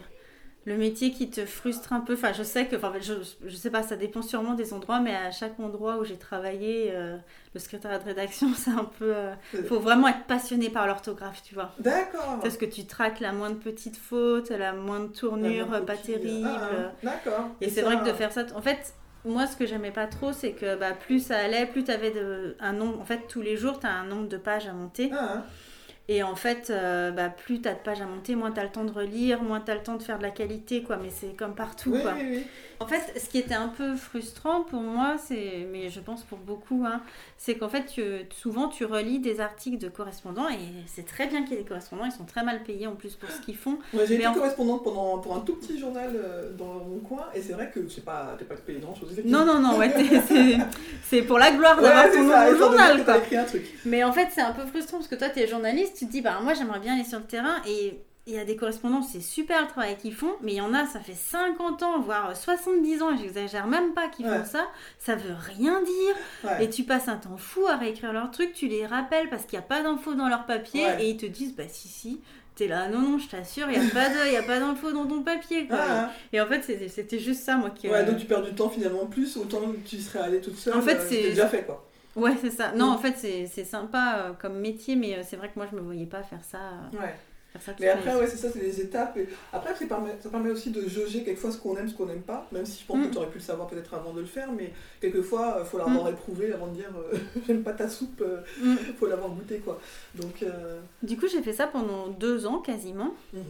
Le 0.66 0.76
métier 0.76 1.12
qui 1.12 1.30
te 1.30 1.46
frustre 1.46 1.92
un 1.92 2.00
peu. 2.00 2.14
Enfin, 2.14 2.32
je 2.32 2.42
sais 2.42 2.66
que. 2.66 2.74
Enfin, 2.76 2.92
je, 3.00 3.14
je 3.46 3.56
sais 3.56 3.70
pas, 3.70 3.82
ça 3.84 3.94
dépend 3.96 4.20
sûrement 4.20 4.54
des 4.54 4.72
endroits, 4.74 4.98
mais 5.00 5.14
à 5.14 5.30
chaque 5.30 5.58
endroit 5.60 5.98
où 5.98 6.04
j'ai 6.04 6.16
travaillé, 6.18 6.90
euh, 6.92 7.16
le 7.54 7.60
secrétariat 7.60 7.98
de 8.00 8.04
rédaction, 8.04 8.48
c'est 8.56 8.70
un 8.72 8.84
peu. 8.98 9.14
euh, 9.14 9.32
faut 9.68 9.78
vraiment 9.78 10.08
être 10.08 10.24
passionné 10.24 10.68
par 10.68 10.86
l'orthographe, 10.86 11.42
tu 11.44 11.54
vois. 11.54 11.72
D'accord. 11.78 12.40
Parce 12.42 12.56
que 12.56 12.64
tu 12.66 12.84
traques 12.84 13.20
la 13.20 13.32
moindre 13.32 13.58
petite 13.60 13.96
faute, 13.96 14.50
la 14.50 14.72
moindre 14.72 15.12
tournure 15.12 15.70
La 15.70 15.80
pas 15.82 15.96
copie, 15.96 16.12
euh, 16.14 16.18
terrible. 16.18 16.44
ah, 16.44 16.92
D'accord. 17.02 17.48
Et 17.60 17.68
c'est 17.70 17.80
ça- 17.82 17.86
vrai 17.86 18.00
que 18.00 18.08
de 18.08 18.12
faire 18.12 18.32
ça, 18.32 18.44
en 18.56 18.60
fait, 18.62 18.94
moi 19.24 19.46
ce 19.46 19.56
que 19.56 19.66
j'aimais 19.66 19.92
pas 19.92 20.06
trop, 20.06 20.32
c'est 20.32 20.52
que 20.52 20.76
bah, 20.76 20.92
plus 20.92 21.20
ça 21.24 21.36
allait, 21.38 21.66
plus 21.66 21.84
tu 21.84 21.90
avais 21.92 22.12
un 22.60 22.72
nombre, 22.72 23.00
en 23.00 23.04
fait 23.04 23.22
tous 23.28 23.40
les 23.42 23.56
jours 23.56 23.78
tu 23.80 23.86
as 23.86 23.92
un 23.92 24.04
nombre 24.04 24.28
de 24.28 24.36
pages 24.36 24.66
à 24.66 24.72
monter. 24.72 25.10
Ah, 25.14 25.44
Et 26.08 26.22
en 26.22 26.36
fait, 26.36 26.70
euh, 26.70 27.10
bah, 27.10 27.28
plus 27.30 27.60
t'as 27.60 27.74
de 27.74 27.80
pages 27.80 28.00
à 28.00 28.06
monter, 28.06 28.36
moins 28.36 28.52
t'as 28.52 28.62
le 28.62 28.68
temps 28.70 28.84
de 28.84 28.92
relire, 28.92 29.42
moins 29.42 29.60
t'as 29.60 29.74
le 29.74 29.82
temps 29.82 29.96
de 29.96 30.02
faire 30.04 30.18
de 30.18 30.22
la 30.22 30.30
qualité, 30.30 30.82
quoi. 30.84 30.98
Mais 31.02 31.10
c'est 31.10 31.36
comme 31.36 31.54
partout, 31.56 31.90
Oui, 31.92 32.00
quoi. 32.02 32.12
oui, 32.16 32.26
oui. 32.36 32.46
En 32.78 32.86
fait, 32.86 33.18
ce 33.18 33.28
qui 33.30 33.38
était 33.38 33.54
un 33.54 33.68
peu 33.68 33.96
frustrant 33.96 34.60
pour 34.62 34.82
moi, 34.82 35.16
c'est, 35.18 35.66
mais 35.72 35.88
je 35.88 35.98
pense 35.98 36.22
pour 36.24 36.36
beaucoup, 36.38 36.84
hein, 36.86 37.00
c'est 37.38 37.54
qu'en 37.56 37.70
fait, 37.70 37.86
tu- 37.86 38.02
souvent 38.36 38.68
tu 38.68 38.84
relis 38.84 39.18
des 39.18 39.40
articles 39.40 39.78
de 39.78 39.88
correspondants 39.88 40.48
et 40.50 40.58
c'est 40.86 41.06
très 41.06 41.26
bien 41.26 41.42
qu'il 41.42 41.52
y 41.52 41.54
ait 41.54 41.62
des 41.62 41.66
correspondants, 41.68 42.04
ils 42.04 42.12
sont 42.12 42.26
très 42.26 42.44
mal 42.44 42.62
payés 42.64 42.86
en 42.86 42.94
plus 42.94 43.14
pour 43.14 43.30
ce 43.30 43.40
qu'ils 43.40 43.56
font. 43.56 43.78
Ouais, 43.94 44.06
j'ai 44.06 44.16
été 44.16 44.26
en- 44.26 44.34
correspondante 44.34 44.84
pendant, 44.84 45.18
pour 45.18 45.34
un 45.34 45.40
tout 45.40 45.54
petit 45.56 45.78
journal 45.80 46.10
euh, 46.14 46.52
dans 46.52 46.84
mon 46.84 46.98
coin, 47.00 47.24
et 47.34 47.40
c'est 47.40 47.54
vrai 47.54 47.70
que 47.74 47.82
je 47.82 47.88
sais 47.88 48.02
pas, 48.02 48.36
t'es 48.38 48.44
pas 48.44 48.54
payé 48.56 48.78
grand 48.78 48.94
chose. 48.94 49.08
Non, 49.24 49.46
non, 49.46 49.58
non, 49.58 49.78
ouais, 49.78 49.90
t'es- 49.94 50.20
c'est, 50.28 50.58
c'est 51.02 51.22
pour 51.22 51.38
la 51.38 51.50
gloire 51.52 51.80
d'avoir 51.80 52.04
Ouais, 52.04 52.12
ton 52.12 52.28
ça, 52.28 52.54
journal, 52.54 52.96
quoi. 53.04 53.14
t'as 53.14 53.18
écrit 53.20 53.36
un 53.38 53.44
truc. 53.44 53.64
Mais 53.86 54.04
en 54.04 54.12
fait, 54.12 54.28
c'est 54.34 54.42
un 54.42 54.52
peu 54.52 54.66
frustrant 54.66 54.98
parce 54.98 55.08
que 55.08 55.14
toi, 55.14 55.30
tu 55.30 55.40
es 55.40 55.46
journaliste, 55.46 55.95
tu 55.96 56.06
te 56.06 56.10
dis, 56.10 56.20
bah 56.22 56.38
moi, 56.42 56.54
j'aimerais 56.54 56.80
bien 56.80 56.94
aller 56.94 57.04
sur 57.04 57.18
le 57.18 57.24
terrain 57.24 57.56
et 57.68 57.98
il 58.28 58.34
y 58.34 58.38
a 58.38 58.44
des 58.44 58.56
correspondants, 58.56 59.02
c'est 59.02 59.20
super 59.20 59.62
le 59.62 59.68
travail 59.68 59.96
qu'ils 59.96 60.12
font, 60.14 60.32
mais 60.42 60.52
il 60.52 60.56
y 60.56 60.60
en 60.60 60.74
a, 60.74 60.84
ça 60.86 60.98
fait 60.98 61.14
50 61.14 61.82
ans, 61.84 62.00
voire 62.00 62.36
70 62.36 63.00
ans, 63.02 63.14
et 63.14 63.18
j'exagère 63.18 63.68
même 63.68 63.94
pas 63.94 64.08
qu'ils 64.08 64.26
Ouais. 64.26 64.38
font 64.38 64.44
ça, 64.44 64.66
ça 64.98 65.14
veut 65.14 65.34
rien 65.56 65.80
dire. 65.80 66.16
Ouais. 66.50 66.64
Et 66.64 66.68
tu 66.70 66.82
passes 66.82 67.06
un 67.06 67.18
temps 67.18 67.36
fou 67.36 67.66
à 67.68 67.76
réécrire 67.76 68.12
leurs 68.12 68.32
trucs, 68.32 68.52
tu 68.52 68.66
les 68.66 68.84
rappelles 68.84 69.30
parce 69.30 69.44
qu'il 69.44 69.56
n'y 69.58 69.64
a 69.64 69.68
pas 69.68 69.82
d'infos 69.82 70.14
dans 70.14 70.28
leur 70.28 70.44
papier 70.44 70.84
Ouais. 70.84 71.04
et 71.04 71.10
ils 71.10 71.16
te 71.16 71.26
disent, 71.26 71.54
bah 71.54 71.68
si, 71.68 71.86
si. 71.88 72.20
T'es 72.56 72.68
là, 72.68 72.88
non, 72.88 73.00
non, 73.00 73.18
je 73.18 73.28
t'assure, 73.28 73.68
il 73.70 73.78
n'y 73.78 73.86
a 74.36 74.42
pas 74.42 74.58
d'infos 74.58 74.90
dans 74.90 75.04
ton 75.06 75.22
papier. 75.22 75.66
Quoi. 75.68 75.76
Ah, 75.78 76.10
Et 76.32 76.40
en 76.40 76.46
fait, 76.46 76.62
c'était 76.88 77.18
juste 77.18 77.42
ça, 77.44 77.54
moi, 77.56 77.68
qui. 77.70 77.86
ouais, 77.86 78.02
donc 78.02 78.16
tu 78.16 78.24
perds 78.24 78.42
du 78.42 78.54
temps 78.54 78.70
finalement 78.70 79.04
plus, 79.06 79.36
autant 79.36 79.60
que 79.60 79.76
tu 79.86 79.98
serais 80.00 80.20
allée 80.20 80.40
toute 80.40 80.56
seule. 80.56 80.74
En 80.74 80.80
fait, 80.80 80.96
euh, 80.96 81.06
c'est- 81.06 81.22
déjà 81.28 81.46
fait 81.48 81.64
quoi. 81.64 81.85
Ouais, 82.16 82.32
c'est 82.40 82.50
ça. 82.50 82.72
Non, 82.72 82.86
Mm. 82.86 82.94
en 82.94 82.98
fait, 82.98 83.46
c'est 83.46 83.64
sympa 83.64 84.16
euh, 84.18 84.32
comme 84.32 84.58
métier, 84.58 84.96
mais 84.96 85.18
euh, 85.18 85.22
c'est 85.24 85.36
vrai 85.36 85.48
que 85.48 85.54
moi, 85.56 85.66
je 85.70 85.76
me 85.76 85.82
voyais 85.82 86.06
pas 86.06 86.22
faire 86.22 86.42
ça. 86.44 86.58
euh, 86.58 86.98
Ouais. 86.98 87.14
faire 87.52 87.62
ça 87.62 87.72
Mais 87.78 87.86
ma 87.86 87.92
après, 87.92 88.14
ouais, 88.16 88.26
c'est 88.26 88.36
ça, 88.38 88.50
c'est 88.50 88.58
les 88.60 88.80
étapes. 88.80 89.16
Et 89.18 89.28
après, 89.52 89.74
ça 89.74 89.86
permet, 89.86 90.16
ça 90.20 90.28
permet 90.30 90.50
aussi 90.50 90.70
de 90.70 90.88
jauger 90.88 91.22
quelquefois 91.24 91.52
ce 91.52 91.58
qu'on 91.58 91.76
aime, 91.76 91.88
ce 91.88 91.94
qu'on 91.94 92.06
n'aime 92.06 92.22
pas. 92.22 92.46
Même 92.52 92.64
si 92.66 92.80
je 92.82 92.86
pense 92.86 92.98
Mm. 92.98 93.02
que 93.08 93.12
tu 93.12 93.18
aurais 93.18 93.28
pu 93.28 93.38
le 93.38 93.44
savoir 93.44 93.68
peut-être 93.68 93.92
avant 93.94 94.12
de 94.14 94.20
le 94.20 94.26
faire, 94.26 94.50
mais 94.52 94.72
quelquefois, 95.00 95.58
il 95.60 95.66
faut 95.66 95.76
Mm. 95.78 95.80
l'avoir 95.86 96.08
éprouvé 96.08 96.52
avant 96.52 96.68
de 96.68 96.74
dire 96.74 96.90
euh, 96.96 97.16
j'aime 97.46 97.62
pas 97.62 97.72
ta 97.72 97.88
soupe, 97.88 98.22
il 98.62 98.64
Mm. 98.72 98.76
faut 98.98 99.06
l'avoir 99.06 99.30
goûté 99.30 99.58
quoi. 99.58 99.78
Donc, 100.14 100.42
euh, 100.42 100.80
Du 101.02 101.16
coup, 101.18 101.28
j'ai 101.28 101.42
fait 101.42 101.52
ça 101.52 101.66
pendant 101.66 102.08
deux 102.08 102.46
ans 102.46 102.58
quasiment. 102.60 103.14
mhm. 103.34 103.42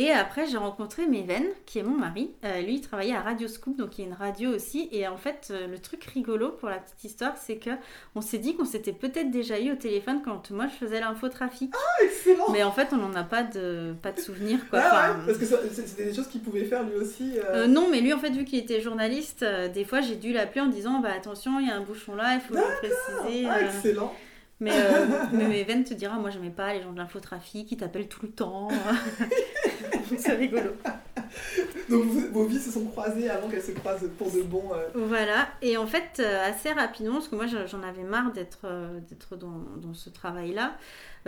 Et 0.00 0.12
après, 0.12 0.46
j'ai 0.46 0.58
rencontré 0.58 1.08
Meven, 1.08 1.42
qui 1.66 1.80
est 1.80 1.82
mon 1.82 1.96
mari. 1.98 2.30
Euh, 2.44 2.60
lui, 2.60 2.76
il 2.76 2.80
travaillait 2.80 3.16
à 3.16 3.20
Radio 3.20 3.48
Scoop, 3.48 3.76
donc 3.76 3.98
il 3.98 4.02
y 4.02 4.04
a 4.04 4.06
une 4.08 4.14
radio 4.14 4.50
aussi. 4.50 4.88
Et 4.92 5.08
en 5.08 5.16
fait, 5.16 5.48
euh, 5.50 5.66
le 5.66 5.80
truc 5.80 6.04
rigolo 6.04 6.50
pour 6.52 6.68
la 6.68 6.76
petite 6.76 7.02
histoire, 7.02 7.36
c'est 7.36 7.56
que 7.56 7.70
on 8.14 8.20
s'est 8.20 8.38
dit 8.38 8.54
qu'on 8.54 8.64
s'était 8.64 8.92
peut-être 8.92 9.32
déjà 9.32 9.58
eu 9.58 9.72
au 9.72 9.74
téléphone 9.74 10.22
quand 10.24 10.52
moi 10.52 10.68
je 10.68 10.86
faisais 10.86 11.00
l'infotrafic. 11.00 11.72
excellent! 12.00 12.44
Mais 12.52 12.62
en 12.62 12.70
fait, 12.70 12.90
on 12.92 12.96
n'en 12.96 13.12
a 13.16 13.24
pas 13.24 13.42
de, 13.42 13.92
pas 14.00 14.12
de 14.12 14.20
souvenir, 14.20 14.60
quoi. 14.70 14.78
Ah 14.84 15.16
ouais, 15.18 15.24
parce 15.26 15.38
que 15.38 15.44
c'était 15.84 16.04
des 16.04 16.14
choses 16.14 16.28
qu'il 16.28 16.42
pouvait 16.42 16.64
faire 16.64 16.84
lui 16.84 16.94
aussi. 16.94 17.32
euh, 17.50 17.66
non, 17.66 17.88
mais 17.90 18.00
lui, 18.00 18.12
en 18.12 18.20
fait, 18.20 18.30
vu 18.30 18.44
qu'il 18.44 18.60
était 18.60 18.80
journaliste, 18.80 19.44
des 19.74 19.84
fois, 19.84 20.00
j'ai 20.00 20.14
dû 20.14 20.32
l'appeler 20.32 20.60
en 20.60 20.66
disant 20.68 21.00
bah, 21.00 21.10
attention, 21.16 21.58
il 21.58 21.66
y 21.66 21.70
a 21.72 21.74
un 21.74 21.80
bouchon 21.82 22.14
là, 22.14 22.34
il 22.36 22.40
faut 22.40 22.54
le 22.54 22.60
préciser. 22.78 23.48
ah, 23.50 23.62
excellent! 23.62 24.14
Mais, 24.60 24.72
euh, 24.74 25.06
mais 25.32 25.46
Meven 25.48 25.84
te 25.84 25.94
dira 25.94 26.18
moi, 26.18 26.30
j'aimais 26.30 26.50
pas 26.50 26.72
les 26.74 26.82
gens 26.82 26.92
de 26.92 26.98
l'infotrafic, 26.98 27.70
ils 27.72 27.76
t'appellent 27.76 28.08
tout 28.08 28.24
le 28.24 28.30
temps. 28.32 28.68
c'est 30.18 30.34
rigolo. 30.34 30.70
Donc 31.88 32.04
vos 32.32 32.44
vies 32.44 32.58
se 32.60 32.70
sont 32.70 32.84
croisées 32.86 33.28
avant 33.30 33.48
qu'elles 33.48 33.62
se 33.62 33.72
croisent 33.72 34.08
pour 34.18 34.30
de 34.30 34.42
bon. 34.42 34.62
euh, 34.74 34.86
Voilà, 34.94 35.48
et 35.62 35.76
en 35.76 35.86
fait, 35.86 36.20
euh, 36.20 36.48
assez 36.48 36.72
rapidement, 36.72 37.14
parce 37.14 37.28
que 37.28 37.36
moi 37.36 37.46
j'en 37.46 37.82
avais 37.82 38.02
marre 38.02 38.32
d'être 38.32 38.60
euh, 38.64 38.98
d'être 39.08 39.36
dans, 39.36 39.62
dans 39.76 39.94
ce 39.94 40.10
travail-là, 40.10 40.74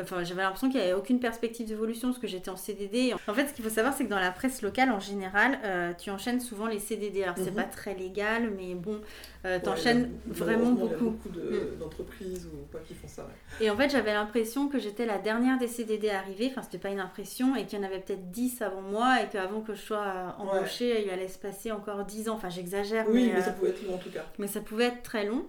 enfin 0.00 0.22
j'avais 0.24 0.42
l'impression 0.42 0.68
qu'il 0.70 0.78
n'y 0.80 0.84
avait 0.86 0.94
aucune 0.94 1.18
perspective 1.20 1.66
d'évolution, 1.66 2.08
parce 2.08 2.18
que 2.20 2.26
j'étais 2.26 2.50
en 2.50 2.56
CDD. 2.56 3.14
En 3.28 3.34
fait, 3.34 3.48
ce 3.48 3.52
qu'il 3.54 3.64
faut 3.64 3.70
savoir, 3.70 3.94
c'est 3.94 4.04
que 4.04 4.10
dans 4.10 4.18
la 4.18 4.32
presse 4.32 4.60
locale, 4.62 4.90
en 4.90 5.00
général, 5.00 5.58
euh, 5.64 5.92
tu 5.98 6.10
enchaînes 6.10 6.40
souvent 6.40 6.66
les 6.66 6.78
CDD. 6.78 7.22
Alors, 7.22 7.36
c'est 7.36 7.50
Mhm. 7.50 7.56
pas 7.56 7.64
très 7.64 7.94
légal, 7.94 8.50
mais 8.56 8.74
bon, 8.74 9.00
euh, 9.46 9.58
y 9.64 9.68
a- 9.68 9.94
vraiment 10.26 10.72
malheureusement, 10.72 10.76
il 10.84 10.90
y 10.90 10.94
a 10.94 10.96
beaucoup. 10.98 11.10
beaucoup 11.10 11.28
de- 11.30 11.76
d'entreprises 11.78 12.46
ou 12.46 12.66
pas 12.72 12.78
qui 12.86 12.94
font 12.94 13.08
ça. 13.08 13.19
Ouais. 13.22 13.64
Et 13.66 13.70
en 13.70 13.76
fait, 13.76 13.90
j'avais 13.90 14.12
l'impression 14.12 14.68
que 14.68 14.78
j'étais 14.78 15.06
la 15.06 15.18
dernière 15.18 15.58
des 15.58 15.66
CDD 15.68 16.10
arrivée. 16.10 16.48
Enfin, 16.50 16.62
c'était 16.62 16.78
pas 16.78 16.88
une 16.90 17.00
impression, 17.00 17.56
et 17.56 17.64
qu'il 17.66 17.78
y 17.78 17.82
en 17.82 17.84
avait 17.84 18.00
peut-être 18.00 18.30
10 18.30 18.62
avant 18.62 18.82
moi, 18.82 19.22
et 19.22 19.28
qu'avant 19.28 19.60
que 19.60 19.74
je 19.74 19.80
sois 19.80 20.34
embauchée, 20.38 21.04
il 21.04 21.10
allait 21.10 21.28
se 21.28 21.38
passer 21.38 21.72
encore 21.72 22.04
10 22.04 22.28
ans. 22.28 22.34
Enfin, 22.34 22.48
j'exagère, 22.48 23.06
Oui, 23.08 23.26
mais, 23.26 23.34
mais 23.34 23.40
euh, 23.40 23.44
ça 23.44 23.52
pouvait 23.52 23.70
être 23.70 23.86
long 23.86 23.94
en 23.94 23.98
tout 23.98 24.10
cas. 24.10 24.24
mais 24.38 24.46
ça 24.46 24.60
pouvait 24.60 24.84
être 24.86 25.02
très 25.02 25.24
long. 25.26 25.46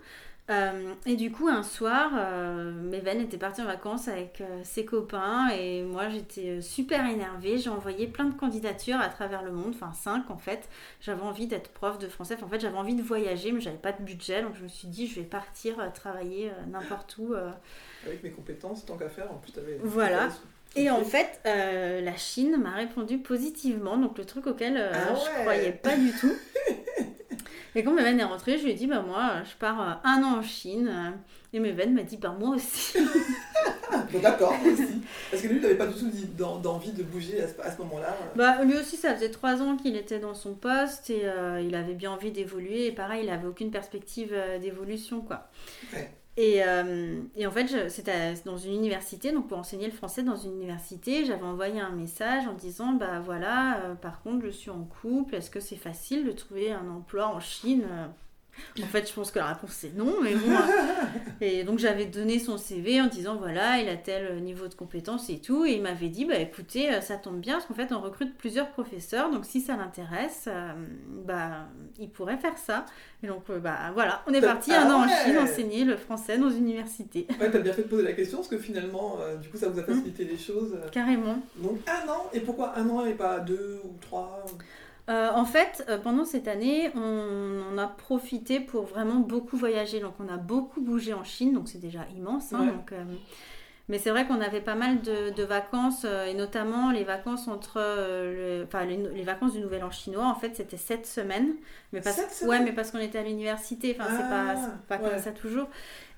Euh, 0.49 0.93
et 1.05 1.15
du 1.15 1.31
coup, 1.31 1.47
un 1.47 1.63
soir, 1.63 2.11
euh, 2.15 2.71
Meven 2.73 3.21
était 3.21 3.37
partie 3.37 3.61
en 3.61 3.65
vacances 3.65 4.07
avec 4.09 4.41
euh, 4.41 4.61
ses 4.63 4.83
copains 4.83 5.49
et 5.49 5.83
moi 5.83 6.09
j'étais 6.09 6.57
euh, 6.57 6.61
super 6.61 7.05
énervée. 7.09 7.57
J'ai 7.57 7.69
envoyé 7.69 8.07
plein 8.07 8.25
de 8.25 8.33
candidatures 8.33 8.99
à 8.99 9.07
travers 9.07 9.43
le 9.43 9.51
monde, 9.51 9.73
enfin 9.75 9.93
cinq 9.93 10.29
en 10.29 10.37
fait. 10.37 10.67
J'avais 10.99 11.21
envie 11.21 11.47
d'être 11.47 11.69
prof 11.69 11.99
de 11.99 12.07
français, 12.07 12.33
Enfin, 12.33 12.47
en 12.47 12.49
fait 12.49 12.59
j'avais 12.59 12.77
envie 12.77 12.95
de 12.95 13.03
voyager, 13.03 13.51
mais 13.51 13.61
j'avais 13.61 13.77
pas 13.77 13.93
de 13.93 14.03
budget 14.03 14.41
donc 14.41 14.55
je 14.55 14.63
me 14.63 14.67
suis 14.67 14.87
dit 14.87 15.07
je 15.07 15.15
vais 15.15 15.25
partir 15.25 15.77
travailler 15.93 16.51
n'importe 16.69 17.17
où. 17.17 17.33
Avec 18.05 18.23
mes 18.23 18.31
compétences, 18.31 18.85
tant 18.85 18.97
qu'à 18.97 19.09
faire, 19.09 19.31
en 19.31 19.35
plus 19.35 19.51
t'avais. 19.53 19.79
Voilà. 19.83 20.29
Et 20.75 20.89
en 20.89 21.03
fait, 21.03 21.39
euh, 21.45 22.01
la 22.01 22.15
Chine 22.15 22.57
m'a 22.57 22.71
répondu 22.71 23.17
positivement, 23.17 23.97
donc 23.97 24.17
le 24.17 24.25
truc 24.25 24.47
auquel 24.47 24.77
euh, 24.77 24.91
Ah 24.93 25.13
ouais. 25.13 25.19
je 25.19 25.41
croyais 25.41 25.71
pas 25.71 25.97
du 25.97 26.11
tout. 26.11 26.31
Et 27.75 27.83
quand 27.83 27.93
Meven 27.93 28.19
est 28.19 28.23
rentrée, 28.25 28.57
je 28.57 28.65
lui 28.65 28.71
ai 28.71 28.73
dit, 28.73 28.87
bah 28.87 29.01
moi, 29.01 29.43
je 29.45 29.55
pars 29.57 29.81
euh, 29.81 29.93
un 30.03 30.23
an 30.23 30.39
en 30.39 30.41
Chine. 30.41 31.13
Et 31.53 31.59
Meven 31.59 31.93
m'a 31.93 32.03
dit, 32.03 32.17
bah 32.17 32.35
moi 32.37 32.55
aussi. 32.55 32.97
Bon, 34.09 34.19
d'accord, 34.19 34.55
aussi. 34.65 35.01
Parce 35.29 35.43
que 35.43 35.47
lui, 35.49 35.57
il 35.57 35.61
n'avait 35.61 35.75
pas 35.75 35.85
du 35.85 35.93
tout 35.93 36.09
d'envie 36.37 36.91
de 36.91 37.03
bouger 37.03 37.41
à 37.41 37.71
ce, 37.71 37.77
moment-là. 37.79 38.15
bah 38.35 38.63
lui 38.63 38.77
aussi, 38.77 38.95
ça 38.95 39.13
faisait 39.13 39.31
trois 39.31 39.61
ans 39.61 39.75
qu'il 39.75 39.97
était 39.97 40.19
dans 40.19 40.33
son 40.33 40.53
poste 40.53 41.09
et 41.09 41.25
euh, 41.25 41.61
il 41.61 41.75
avait 41.75 41.93
bien 41.93 42.11
envie 42.11 42.31
d'évoluer. 42.31 42.87
Et 42.87 42.91
pareil, 42.93 43.25
il 43.25 43.29
avait 43.29 43.47
aucune 43.47 43.69
perspective 43.69 44.33
d'évolution, 44.61 45.21
quoi. 45.21 45.49
Ouais. 45.93 46.09
Et, 46.37 46.63
euh, 46.63 47.21
et 47.35 47.45
en 47.45 47.51
fait, 47.51 47.89
c'était 47.89 48.33
dans 48.45 48.57
une 48.57 48.73
université, 48.73 49.31
donc 49.33 49.49
pour 49.49 49.57
enseigner 49.57 49.87
le 49.87 49.91
français 49.91 50.23
dans 50.23 50.37
une 50.37 50.53
université, 50.53 51.25
j'avais 51.25 51.43
envoyé 51.43 51.81
un 51.81 51.91
message 51.91 52.47
en 52.47 52.53
disant 52.53 52.93
Bah 52.93 53.19
voilà, 53.19 53.81
euh, 53.81 53.95
par 53.95 54.21
contre, 54.21 54.45
je 54.45 54.49
suis 54.51 54.69
en 54.69 54.83
couple, 54.85 55.35
est-ce 55.35 55.51
que 55.51 55.59
c'est 55.59 55.75
facile 55.75 56.25
de 56.25 56.31
trouver 56.31 56.71
un 56.71 56.87
emploi 56.89 57.27
en 57.27 57.41
Chine 57.41 57.85
En 58.81 58.85
fait, 58.85 59.07
je 59.07 59.13
pense 59.13 59.31
que 59.31 59.39
la 59.39 59.47
réponse 59.47 59.71
c'est 59.71 59.95
non, 59.95 60.15
mais 60.21 60.35
bon. 60.35 60.51
hein. 60.55 60.67
et 61.41 61.63
donc, 61.63 61.79
j'avais 61.79 62.05
donné 62.05 62.37
son 62.39 62.57
CV 62.57 63.01
en 63.01 63.07
disant 63.07 63.35
Voilà, 63.37 63.79
il 63.79 63.89
a 63.89 63.95
tel 63.95 64.41
niveau 64.43 64.67
de 64.67 64.73
compétence 64.75 65.29
et 65.29 65.39
tout. 65.39 65.65
Et 65.65 65.73
il 65.73 65.81
m'avait 65.81 66.09
dit 66.09 66.25
Bah 66.25 66.35
écoutez, 66.37 66.93
euh, 66.93 67.01
ça 67.01 67.15
tombe 67.17 67.39
bien, 67.39 67.55
parce 67.55 67.65
qu'en 67.65 67.73
fait, 67.73 67.91
on 67.91 68.01
recrute 68.01 68.37
plusieurs 68.37 68.69
professeurs, 68.69 69.31
donc 69.31 69.45
si 69.45 69.61
ça 69.61 69.75
l'intéresse, 69.77 70.45
euh, 70.47 70.73
bah 71.25 71.67
il 71.99 72.09
pourrait 72.09 72.37
faire 72.37 72.57
ça. 72.57 72.85
Et 73.23 73.27
donc, 73.27 73.43
euh, 73.49 73.59
bah 73.59 73.91
voilà, 73.93 74.21
on 74.27 74.33
est 74.33 74.41
parti 74.41 74.71
Ah 74.73 74.85
un 74.87 74.91
an 74.93 75.05
en 75.05 75.07
Chine 75.07 75.37
enseigner 75.37 75.83
le 75.83 75.97
français 75.97 76.37
dans 76.37 76.49
une 76.49 76.63
université. 76.65 77.27
Ouais, 77.39 77.49
t'as 77.51 77.59
bien 77.59 77.73
fait 77.73 77.83
de 77.83 77.87
poser 77.87 78.03
la 78.03 78.13
question, 78.13 78.37
parce 78.39 78.47
que 78.49 78.57
finalement, 78.57 79.17
euh, 79.21 79.37
du 79.37 79.49
coup, 79.49 79.57
ça 79.57 79.69
vous 79.69 79.79
a 79.79 79.83
facilité 79.83 80.23
les 80.25 80.37
choses. 80.37 80.73
euh. 80.75 80.89
Carrément. 80.91 81.39
Donc 81.57 81.79
un 81.87 82.09
an, 82.09 82.29
et 82.33 82.39
pourquoi 82.41 82.77
un 82.77 82.87
an 82.89 83.05
et 83.05 83.13
pas 83.13 83.39
deux 83.39 83.79
ou 83.85 83.95
trois 84.01 84.43
Euh, 85.11 85.29
en 85.33 85.45
fait, 85.45 85.83
euh, 85.89 85.97
pendant 85.97 86.23
cette 86.25 86.47
année, 86.47 86.89
on 86.95 87.61
en 87.73 87.77
a 87.77 87.87
profité 87.87 88.59
pour 88.61 88.83
vraiment 88.85 89.15
beaucoup 89.19 89.57
voyager. 89.57 89.99
Donc, 89.99 90.13
on 90.19 90.27
a 90.29 90.37
beaucoup 90.37 90.79
bougé 90.81 91.13
en 91.13 91.23
Chine, 91.25 91.53
donc 91.53 91.67
c'est 91.67 91.79
déjà 91.81 92.05
immense. 92.15 92.53
hein, 92.53 92.61
Ouais. 92.61 92.71
donc, 92.71 92.91
euh, 92.93 93.03
Mais 93.91 93.99
c'est 93.99 94.09
vrai 94.09 94.25
qu'on 94.25 94.39
avait 94.41 94.61
pas 94.61 94.73
mal 94.75 95.01
de, 95.01 95.29
de 95.35 95.43
vacances, 95.43 96.03
euh, 96.05 96.25
et 96.25 96.33
notamment 96.33 96.91
les 96.91 97.03
vacances 97.03 97.47
entre, 97.49 97.73
euh, 97.77 98.59
le- 98.61 98.65
enfin 98.65 98.85
les, 98.85 98.95
les 98.95 99.23
vacances 99.23 99.51
du 99.53 99.59
Nouvel 99.59 99.83
An 99.83 99.91
chinois. 99.91 100.25
En 100.25 100.33
fait, 100.35 100.55
c'était 100.55 100.77
sept 100.77 101.05
semaines. 101.05 101.55
Mais 101.91 101.99
parce, 102.01 102.15
Sept 102.15 102.25
ouais, 102.25 102.31
semaines 102.55 102.63
mais 102.63 102.71
parce 102.71 102.89
qu'on 102.91 102.99
était 102.99 103.19
à 103.19 103.23
l'université. 103.23 103.95
Enfin, 103.99 104.09
c'est 104.09 104.29
pas, 104.29 104.45
Ah, 104.47 104.55
c'est 104.55 104.87
pas 104.97 105.03
ouais. 105.03 105.09
comme 105.11 105.19
ça 105.19 105.31
toujours. 105.31 105.67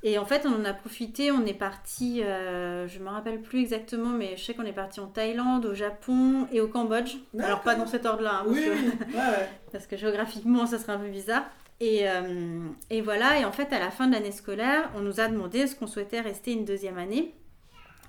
Et 0.04 0.20
en 0.20 0.26
fait, 0.26 0.46
on 0.46 0.54
en 0.62 0.66
a 0.66 0.74
profité. 0.74 1.32
On 1.32 1.46
est 1.48 1.54
parti, 1.56 2.22
euh, 2.24 2.88
je 2.88 3.00
me 3.00 3.10
rappelle 3.10 3.42
plus 3.42 3.62
exactement, 3.62 4.10
mais 4.10 4.38
je 4.38 4.44
sais 4.44 4.54
qu'on 4.54 4.66
est 4.66 4.72
parti 4.72 5.00
en 5.00 5.08
Thaïlande, 5.08 5.66
au 5.66 5.74
Japon 5.74 6.48
et 6.52 6.62
au 6.62 6.68
Cambodge. 6.68 7.16
Alors 7.40 7.62
pas 7.62 7.74
dans 7.74 7.88
cet 7.88 8.06
ordre-là. 8.06 8.42
hein, 8.42 8.44
parce 8.46 8.56
Oui, 8.56 8.66
que- 8.66 8.70
ouais, 9.18 9.18
ouais. 9.18 9.50
parce 9.72 9.88
que 9.88 9.98
géographiquement 9.98 10.68
ça 10.68 10.78
serait 10.78 10.94
un 10.94 11.00
peu 11.00 11.10
bizarre. 11.10 11.44
Et, 11.80 12.08
euh, 12.08 12.60
et 12.92 13.02
voilà, 13.02 13.40
et 13.40 13.46
en 13.46 13.52
fait 13.52 13.74
à 13.74 13.80
la 13.80 13.90
fin 13.90 14.06
de 14.08 14.14
l'année 14.14 14.32
scolaire, 14.32 14.92
on 14.96 15.00
nous 15.00 15.20
a 15.20 15.28
demandé 15.28 15.58
est-ce 15.60 15.76
qu'on 15.76 15.88
souhaitait 15.88 16.22
rester 16.22 16.52
une 16.54 16.66
deuxième 16.66 17.00
année. 17.00 17.34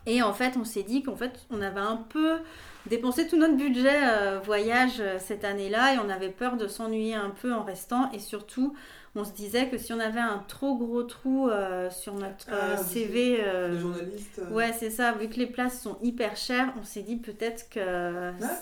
Et 0.06 0.22
en 0.22 0.32
fait, 0.34 0.54
on 0.58 0.64
s'est 0.64 0.82
dit 0.82 1.02
qu'en 1.02 1.16
fait, 1.16 1.32
on 1.50 1.62
avait 1.62 1.80
un 1.80 1.96
peu 1.96 2.36
dépensé 2.86 3.26
tout 3.26 3.38
notre 3.38 3.56
budget 3.56 4.00
euh, 4.04 4.38
voyage 4.44 5.00
euh, 5.00 5.16
cette 5.18 5.44
année-là 5.44 5.94
et 5.94 5.98
on 5.98 6.10
avait 6.10 6.28
peur 6.28 6.56
de 6.58 6.66
s'ennuyer 6.68 7.14
un 7.14 7.30
peu 7.30 7.52
en 7.54 7.62
restant. 7.64 8.10
Et 8.12 8.18
surtout, 8.18 8.74
on 9.14 9.24
se 9.24 9.32
disait 9.32 9.68
que 9.70 9.78
si 9.78 9.94
on 9.94 10.00
avait 10.00 10.20
un 10.20 10.44
trop 10.46 10.76
gros 10.76 11.04
trou 11.04 11.48
euh, 11.48 11.88
sur 11.90 12.12
notre 12.14 12.46
Ah, 12.52 12.76
CV, 12.76 13.38
Les 13.70 13.78
journalistes. 13.78 14.40
euh, 14.40 14.50
ouais, 14.52 14.74
c'est 14.78 14.90
ça, 14.90 15.12
vu 15.12 15.28
que 15.28 15.36
les 15.36 15.46
places 15.46 15.80
sont 15.80 15.96
hyper 16.02 16.36
chères, 16.36 16.74
on 16.78 16.84
s'est 16.84 17.02
dit 17.02 17.16
peut-être 17.16 17.70
que 17.70 17.80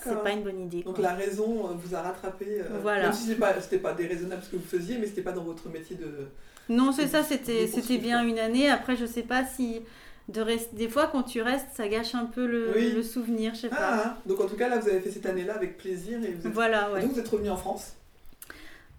c'est 0.03 0.23
pas 0.23 0.31
une 0.31 0.43
bonne 0.43 0.61
idée. 0.61 0.83
Donc 0.83 0.99
la 0.99 1.13
raison 1.13 1.75
vous 1.75 1.93
a 1.93 2.01
rattrapé. 2.01 2.61
Voilà. 2.81 3.03
Même 3.05 3.13
si 3.13 3.23
c'était 3.23 3.39
pas, 3.79 3.89
pas 3.89 3.93
déraisonnable 3.93 4.43
ce 4.43 4.49
que 4.51 4.55
vous 4.55 4.65
faisiez, 4.67 4.97
mais 4.97 5.07
c'était 5.07 5.23
pas 5.23 5.33
dans 5.33 5.43
votre 5.43 5.67
métier 5.67 5.97
de. 5.97 6.29
Non, 6.69 6.93
c'est 6.93 7.07
ça, 7.07 7.23
c'était 7.23 7.97
bien 7.97 8.23
une 8.23 8.39
année. 8.39 8.69
Après, 8.69 8.95
je 8.95 9.05
sais 9.05 9.23
pas 9.23 9.43
si 9.43 9.81
de. 10.29 10.43
Des 10.73 10.87
fois, 10.89 11.07
quand 11.07 11.23
tu 11.23 11.41
restes, 11.41 11.67
ça 11.75 11.87
gâche 11.87 12.15
un 12.15 12.25
peu 12.25 12.45
le, 12.45 12.71
Oui. 12.75 12.91
le 12.91 13.03
souvenir, 13.03 13.53
je 13.55 13.61
sais 13.61 13.69
pas. 13.69 13.75
Ah, 13.79 14.03
hein. 14.07 14.17
donc 14.25 14.39
en 14.41 14.47
tout 14.47 14.55
cas, 14.55 14.69
là, 14.69 14.77
vous 14.79 14.87
avez 14.89 14.99
fait 15.01 15.11
cette 15.11 15.25
année-là 15.25 15.55
avec 15.55 15.77
plaisir 15.77 16.23
et 16.23 16.31
vous 16.33 16.47
êtes... 16.47 16.53
Voilà, 16.53 16.89
Et 16.97 17.01
donc 17.01 17.11
vous 17.13 17.19
êtes 17.19 17.27
revenu 17.27 17.49
en 17.49 17.57
France 17.57 17.95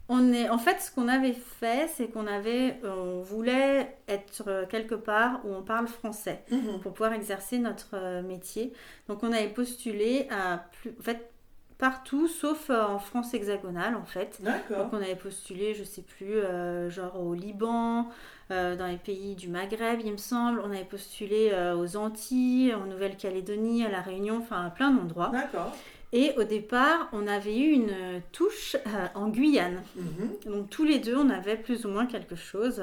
On 0.09 0.33
est, 0.33 0.49
en 0.51 0.59
fait, 0.59 0.81
ce 0.81 0.91
qu'on 0.91 1.09
avait 1.09 1.33
fait, 1.61 1.89
c'est 1.97 2.09
qu'on 2.09 2.27
avait, 2.27 2.79
on 2.85 3.21
voulait 3.23 3.97
être 4.09 4.67
quelque 4.69 4.95
part 4.95 5.41
où 5.45 5.55
on 5.55 5.63
parle 5.63 5.87
français 5.89 6.45
pour 6.83 6.93
pouvoir 6.93 7.13
exercer 7.15 7.59
notre 7.59 7.95
euh, 7.95 8.23
métier. 8.23 8.73
Donc, 9.09 9.23
on 9.23 9.33
avait 9.33 9.49
postulé 9.49 10.29
à 10.31 10.65
plus, 10.81 10.95
en 10.99 11.03
fait, 11.03 11.31
partout, 11.79 12.29
sauf 12.29 12.71
euh, 12.71 12.85
en 12.85 12.99
France 12.99 13.35
hexagonale, 13.35 13.95
en 13.97 14.05
fait. 14.05 14.39
D'accord. 14.41 14.85
Donc, 14.85 14.93
on 14.93 14.97
avait 14.97 15.17
postulé, 15.17 15.75
je 15.75 15.85
sais 15.85 16.03
plus, 16.03 16.37
euh, 16.37 16.91
genre 16.91 17.21
au 17.21 17.35
Liban, 17.35 18.09
euh, 18.51 18.77
dans 18.77 18.87
les 18.87 18.97
pays 18.97 19.35
du 19.35 19.49
Maghreb, 19.49 20.01
il 20.05 20.13
me 20.13 20.17
semble. 20.17 20.61
On 20.61 20.71
avait 20.71 20.85
postulé 20.85 21.51
euh, 21.53 21.77
aux 21.77 21.97
Antilles, 21.97 22.75
en 22.75 22.87
Nouvelle-Calédonie, 22.87 23.85
à 23.85 23.91
La 23.91 24.01
Réunion, 24.01 24.39
enfin, 24.39 24.67
à 24.67 24.71
plein 24.71 24.91
d'endroits. 24.91 25.31
D'accord. 25.33 25.77
Et 26.13 26.33
au 26.37 26.45
départ, 26.45 27.09
on 27.13 27.27
avait 27.27 27.59
eu 27.59 27.73
une 27.73 28.23
touche 28.31 28.77
en 29.17 29.29
Guyane. 29.29 29.83
Mhm. 29.97 30.53
Donc 30.53 30.71
tous 30.71 30.85
les 30.85 31.01
deux, 31.01 31.17
on 31.17 31.29
avait 31.29 31.57
plus 31.57 31.85
ou 31.87 31.89
moins 31.89 32.07
quelque 32.07 32.37
chose. 32.37 32.81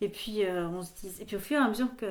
Et 0.00 0.08
puis 0.08 0.44
euh, 0.44 0.68
on 0.68 0.82
se 0.82 0.92
disait, 0.94 1.22
et 1.22 1.26
puis 1.26 1.36
au 1.36 1.40
fur 1.40 1.58
et 1.58 1.62
à 1.62 1.68
mesure 1.68 1.88
que, 1.96 2.06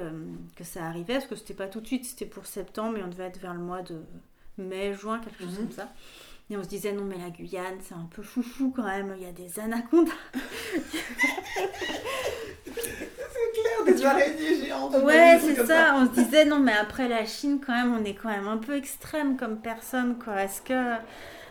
que 0.56 0.64
ça 0.64 0.86
arrivait, 0.86 1.16
parce 1.16 1.28
que 1.28 1.36
c'était 1.36 1.54
pas 1.54 1.68
tout 1.68 1.80
de 1.80 1.88
suite, 1.88 2.06
c'était 2.06 2.26
pour 2.26 2.46
septembre, 2.46 2.94
mais 2.98 3.04
on 3.04 3.08
devait 3.08 3.26
être 3.26 3.40
vers 3.40 3.54
le 3.54 3.60
mois 3.60 3.82
de 3.82 3.96
mai, 4.58 4.94
juin, 4.94 5.20
quelque 5.20 5.44
chose 5.44 5.54
Mhm. 5.60 5.66
comme 5.68 5.72
ça. 5.76 5.90
Et 6.50 6.56
on 6.56 6.64
se 6.64 6.70
disait 6.70 6.94
non 6.94 7.04
mais 7.04 7.18
la 7.18 7.30
Guyane, 7.30 7.78
c'est 7.82 7.94
un 7.96 8.08
peu 8.10 8.22
foufou 8.24 8.72
quand 8.76 8.84
même. 8.86 9.14
Il 9.18 9.24
y 9.24 9.30
a 9.30 9.32
des 9.34 9.60
anacondas. 9.60 10.12
C'est 12.66 13.62
clair, 13.62 13.86
des 13.96 14.06
araignées 14.06 14.66
géantes. 14.66 14.96
Ouais, 15.04 15.40
c'est 15.42 15.66
ça. 15.66 15.96
On 15.98 16.06
se 16.06 16.12
disait 16.12 16.46
non 16.46 16.60
mais 16.60 16.74
après 16.74 17.08
la 17.08 17.26
Chine 17.26 17.60
quand 17.66 17.74
même, 17.74 17.94
on 17.94 18.04
est 18.04 18.14
quand 18.14 18.30
même 18.30 18.48
un 18.48 18.58
peu 18.58 18.76
extrême 18.76 19.38
comme 19.38 19.60
personne 19.60 20.18
quoi. 20.20 20.44
Est-ce 20.44 20.62
que 20.62 20.96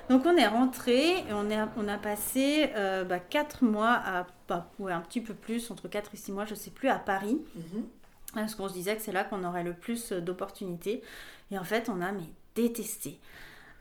donc 0.09 0.25
on 0.25 0.37
est 0.37 0.47
rentré 0.47 1.19
et 1.19 1.33
on, 1.33 1.51
est, 1.51 1.59
on 1.77 1.89
a 1.89 1.99
passé 1.99 2.71
euh, 2.77 3.05
bah, 3.05 3.19
4 3.19 3.65
mois 3.65 4.01
à, 4.05 4.27
bah, 4.49 4.71
ouais, 4.79 4.93
un 4.93 5.01
petit 5.01 5.21
peu 5.21 5.35
plus, 5.35 5.71
entre 5.71 5.89
4 5.89 6.13
et 6.15 6.17
6 6.17 6.31
mois, 6.33 6.45
je 6.45 6.55
sais 6.55 6.71
plus, 6.71 6.89
à 6.89 6.99
Paris. 6.99 7.41
Mhm. 7.57 7.85
Parce 8.35 8.55
qu'on 8.55 8.69
se 8.69 8.73
disait 8.75 8.95
que 8.97 9.03
c'est 9.03 9.11
là 9.13 9.25
qu'on 9.25 9.43
aurait 9.45 9.65
le 9.65 9.73
plus 9.73 10.13
d'opportunités. 10.13 11.03
Et 11.51 11.59
en 11.59 11.65
fait, 11.65 11.89
on 11.89 12.01
a 12.01 12.13
mais 12.13 12.23
détesté. 12.57 13.21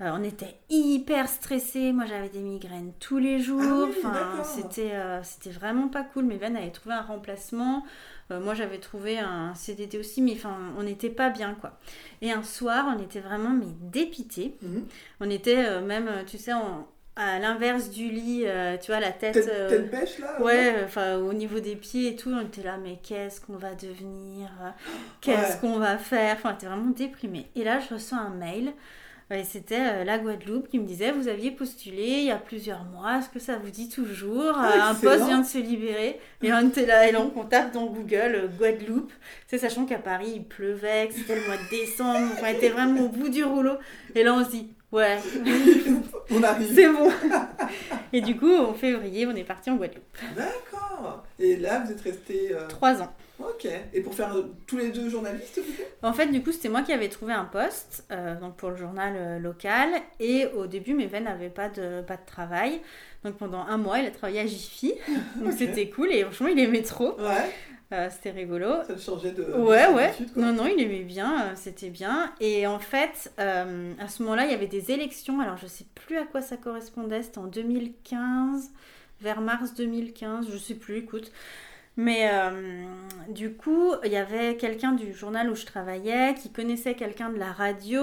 Euh, 0.01 0.11
on 0.13 0.23
était 0.23 0.57
hyper 0.69 1.29
stressés. 1.29 1.93
Moi, 1.93 2.05
j'avais 2.05 2.27
des 2.29 2.41
migraines 2.41 2.91
tous 2.99 3.17
les 3.17 3.39
jours. 3.39 3.61
Ah 3.63 3.85
oui, 3.87 3.95
enfin, 3.97 4.11
d'accord. 4.11 4.45
c'était, 4.45 4.91
euh, 4.93 5.23
c'était 5.23 5.51
vraiment 5.51 5.87
pas 5.87 6.03
cool. 6.03 6.25
Mes 6.25 6.35
veines 6.35 6.57
avaient 6.57 6.69
trouvé 6.71 6.95
un 6.95 7.01
remplacement. 7.01 7.85
Euh, 8.29 8.41
moi, 8.41 8.53
j'avais 8.55 8.79
trouvé 8.79 9.17
un 9.19 9.55
CDD 9.55 9.97
aussi, 9.97 10.21
mais 10.21 10.33
enfin, 10.33 10.57
on 10.77 10.83
n'était 10.83 11.09
pas 11.09 11.29
bien, 11.29 11.55
quoi. 11.55 11.79
Et 12.21 12.31
un 12.31 12.43
soir, 12.43 12.93
on 12.95 13.01
était 13.01 13.21
vraiment 13.21 13.51
mais 13.51 13.67
dépités. 13.89 14.57
Mhm. 14.61 14.85
On 15.21 15.29
était 15.29 15.79
même, 15.81 16.09
tu 16.27 16.37
sais, 16.37 16.51
en- 16.53 16.87
à 17.15 17.39
l'inverse 17.39 17.89
du 17.89 18.09
lit, 18.09 18.43
euh, 18.45 18.75
tu 18.77 18.91
vois, 18.91 18.99
la 18.99 19.11
tête. 19.11 19.33
Tête, 19.33 19.49
euh, 19.51 19.69
tête 19.69 19.89
bêche 19.91 20.19
là 20.19 20.41
Ouais, 20.41 20.75
enfin 20.83 21.17
au 21.17 21.33
niveau 21.33 21.59
des 21.59 21.75
pieds 21.75 22.09
et 22.09 22.15
tout, 22.15 22.29
on 22.31 22.41
était 22.41 22.63
là, 22.63 22.77
mais 22.81 22.99
qu'est-ce 23.01 23.39
qu'on 23.41 23.55
va 23.57 23.73
devenir? 23.73 24.49
Qu'est-ce 25.21 25.53
Ouais. 25.53 25.57
qu'on 25.61 25.79
va 25.79 25.97
faire? 25.97 26.35
Enfin, 26.37 26.51
on 26.51 26.55
était 26.55 26.65
vraiment 26.67 26.91
déprimés. 26.91 27.47
Et 27.55 27.63
là, 27.63 27.79
je 27.79 27.93
reçois 27.93 28.17
un 28.17 28.29
mail, 28.31 28.73
et 29.31 29.43
c'était 29.43 29.79
euh, 29.79 30.03
la 30.03 30.19
Guadeloupe 30.19 30.67
qui 30.69 30.77
me 30.77 30.85
disait 30.85 31.11
Vous 31.11 31.27
aviez 31.27 31.49
postulé 31.51 32.03
il 32.03 32.25
y 32.25 32.31
a 32.31 32.35
plusieurs 32.37 32.83
mois, 32.83 33.17
est-ce 33.19 33.29
que 33.29 33.39
ça 33.39 33.57
vous 33.57 33.71
dit 33.71 33.89
toujours 33.89 34.53
Ah, 34.55 34.89
Un 34.89 34.93
poste 34.95 35.25
vient 35.25 35.39
de 35.39 35.45
se 35.47 35.57
libérer? 35.57 36.19
Et 36.43 36.51
on 36.53 36.67
était 36.67 36.85
là, 36.85 37.07
et 37.07 37.11
là, 37.11 37.21
on 37.35 37.43
tape 37.45 37.71
dans 37.73 37.85
Google 37.85 38.35
euh, 38.35 38.47
Guadeloupe, 38.47 39.11
tu 39.11 39.15
sais, 39.47 39.57
sachant 39.57 39.85
qu'à 39.85 39.97
Paris, 39.99 40.33
il 40.35 40.43
pleuvait, 40.43 41.07
que 41.07 41.13
c'était 41.13 41.35
le 41.35 41.45
mois 41.47 41.55
de 41.57 41.69
décembre, 41.69 42.33
on 42.41 42.45
était 42.45 42.69
vraiment 42.69 43.01
au 43.05 43.09
bout 43.09 43.29
du 43.29 43.43
rouleau. 43.43 43.77
Et 44.13 44.23
là, 44.23 44.33
on 44.35 44.43
se 44.45 44.49
dit 44.51 44.67
Ouais, 44.95 45.17
On 46.31 46.41
arrive. 46.43 46.71
c'est 46.73 46.89
bon. 46.91 47.09
et 48.13 48.21
du 48.21 48.35
coup, 48.37 48.55
en 48.55 48.73
février, 48.73 49.27
on 49.27 49.35
est 49.35 49.43
parti 49.43 49.69
en 49.69 49.75
Guadeloupe. 49.75 50.03
D'accord. 50.35 51.23
Et 51.39 51.55
là, 51.57 51.79
vous 51.85 51.91
êtes 51.91 52.01
restés. 52.01 52.49
euh, 52.51 52.67
Trois 52.67 53.01
ans. 53.01 53.13
Ok. 53.39 53.67
Et 53.93 54.01
pour 54.01 54.13
faire 54.15 54.33
euh, 54.35 54.43
tous 54.65 54.77
les 54.77 54.89
deux 54.91 55.09
journalistes, 55.09 55.59
En 56.01 56.13
fait, 56.13 56.27
du 56.27 56.41
coup, 56.41 56.51
c'était 56.51 56.69
moi 56.69 56.81
qui 56.83 56.93
avais 56.93 57.09
trouvé 57.09 57.33
un 57.33 57.43
poste 57.45 58.05
euh, 58.11 58.39
donc 58.39 58.55
pour 58.55 58.69
le 58.69 58.77
journal 58.77 59.13
euh, 59.17 59.39
local. 59.39 59.89
Et 60.19 60.45
au 60.55 60.67
début, 60.67 60.93
mes 60.93 61.05
veines 61.07 61.25
n'avaient 61.25 61.49
pas 61.49 61.67
de, 61.69 62.01
pas 62.01 62.15
de 62.15 62.25
travail. 62.25 62.79
Donc 63.25 63.35
pendant 63.37 63.59
un 63.67 63.77
mois, 63.77 63.99
il 63.99 64.05
a 64.05 64.11
travaillé 64.11 64.39
à 64.39 64.45
Jiffy. 64.45 64.93
Donc 65.35 65.53
c'était 65.57 65.89
cool. 65.89 66.11
Et 66.13 66.23
franchement, 66.23 66.47
il 66.47 66.59
aimait 66.59 66.83
trop. 66.83 67.19
Ouais. 67.19 67.51
Euh, 67.93 68.09
c'était 68.09 68.31
rigolo. 68.31 68.83
Ça 68.87 68.97
changeait 68.97 69.31
de. 69.31 69.43
Ouais, 69.43 69.87
de 69.87 69.93
ouais. 69.93 70.13
quoi. 70.33 70.41
Non, 70.41 70.53
non, 70.53 70.67
il 70.67 70.81
aimait 70.81 71.03
bien, 71.03 71.43
euh, 71.43 71.51
c'était 71.55 71.89
bien. 71.89 72.33
Et 72.39 72.65
en 72.65 72.79
fait, 72.79 73.31
euh, 73.39 73.93
à 73.99 74.07
ce 74.07 74.23
moment-là, 74.23 74.45
il 74.45 74.51
y 74.51 74.55
avait 74.55 74.67
des 74.67 74.91
élections. 74.91 75.39
Alors, 75.39 75.57
je 75.57 75.67
sais 75.67 75.85
plus 75.93 76.17
à 76.17 76.25
quoi 76.25 76.41
ça 76.41 76.57
correspondait. 76.57 77.21
C'était 77.21 77.37
en 77.37 77.47
2015, 77.47 78.71
vers 79.21 79.39
mars 79.41 79.75
2015, 79.75 80.47
je 80.51 80.57
sais 80.57 80.75
plus, 80.75 80.97
écoute. 80.97 81.31
Mais 81.97 82.29
euh, 82.29 82.83
du 83.29 83.53
coup, 83.53 83.93
il 84.03 84.11
y 84.11 84.17
avait 84.17 84.57
quelqu'un 84.57 84.91
du 84.91 85.13
journal 85.13 85.49
où 85.49 85.55
je 85.55 85.65
travaillais 85.65 86.33
qui 86.33 86.51
connaissait 86.51 86.93
quelqu'un 86.93 87.29
de 87.29 87.37
la 87.39 87.53
radio. 87.53 88.01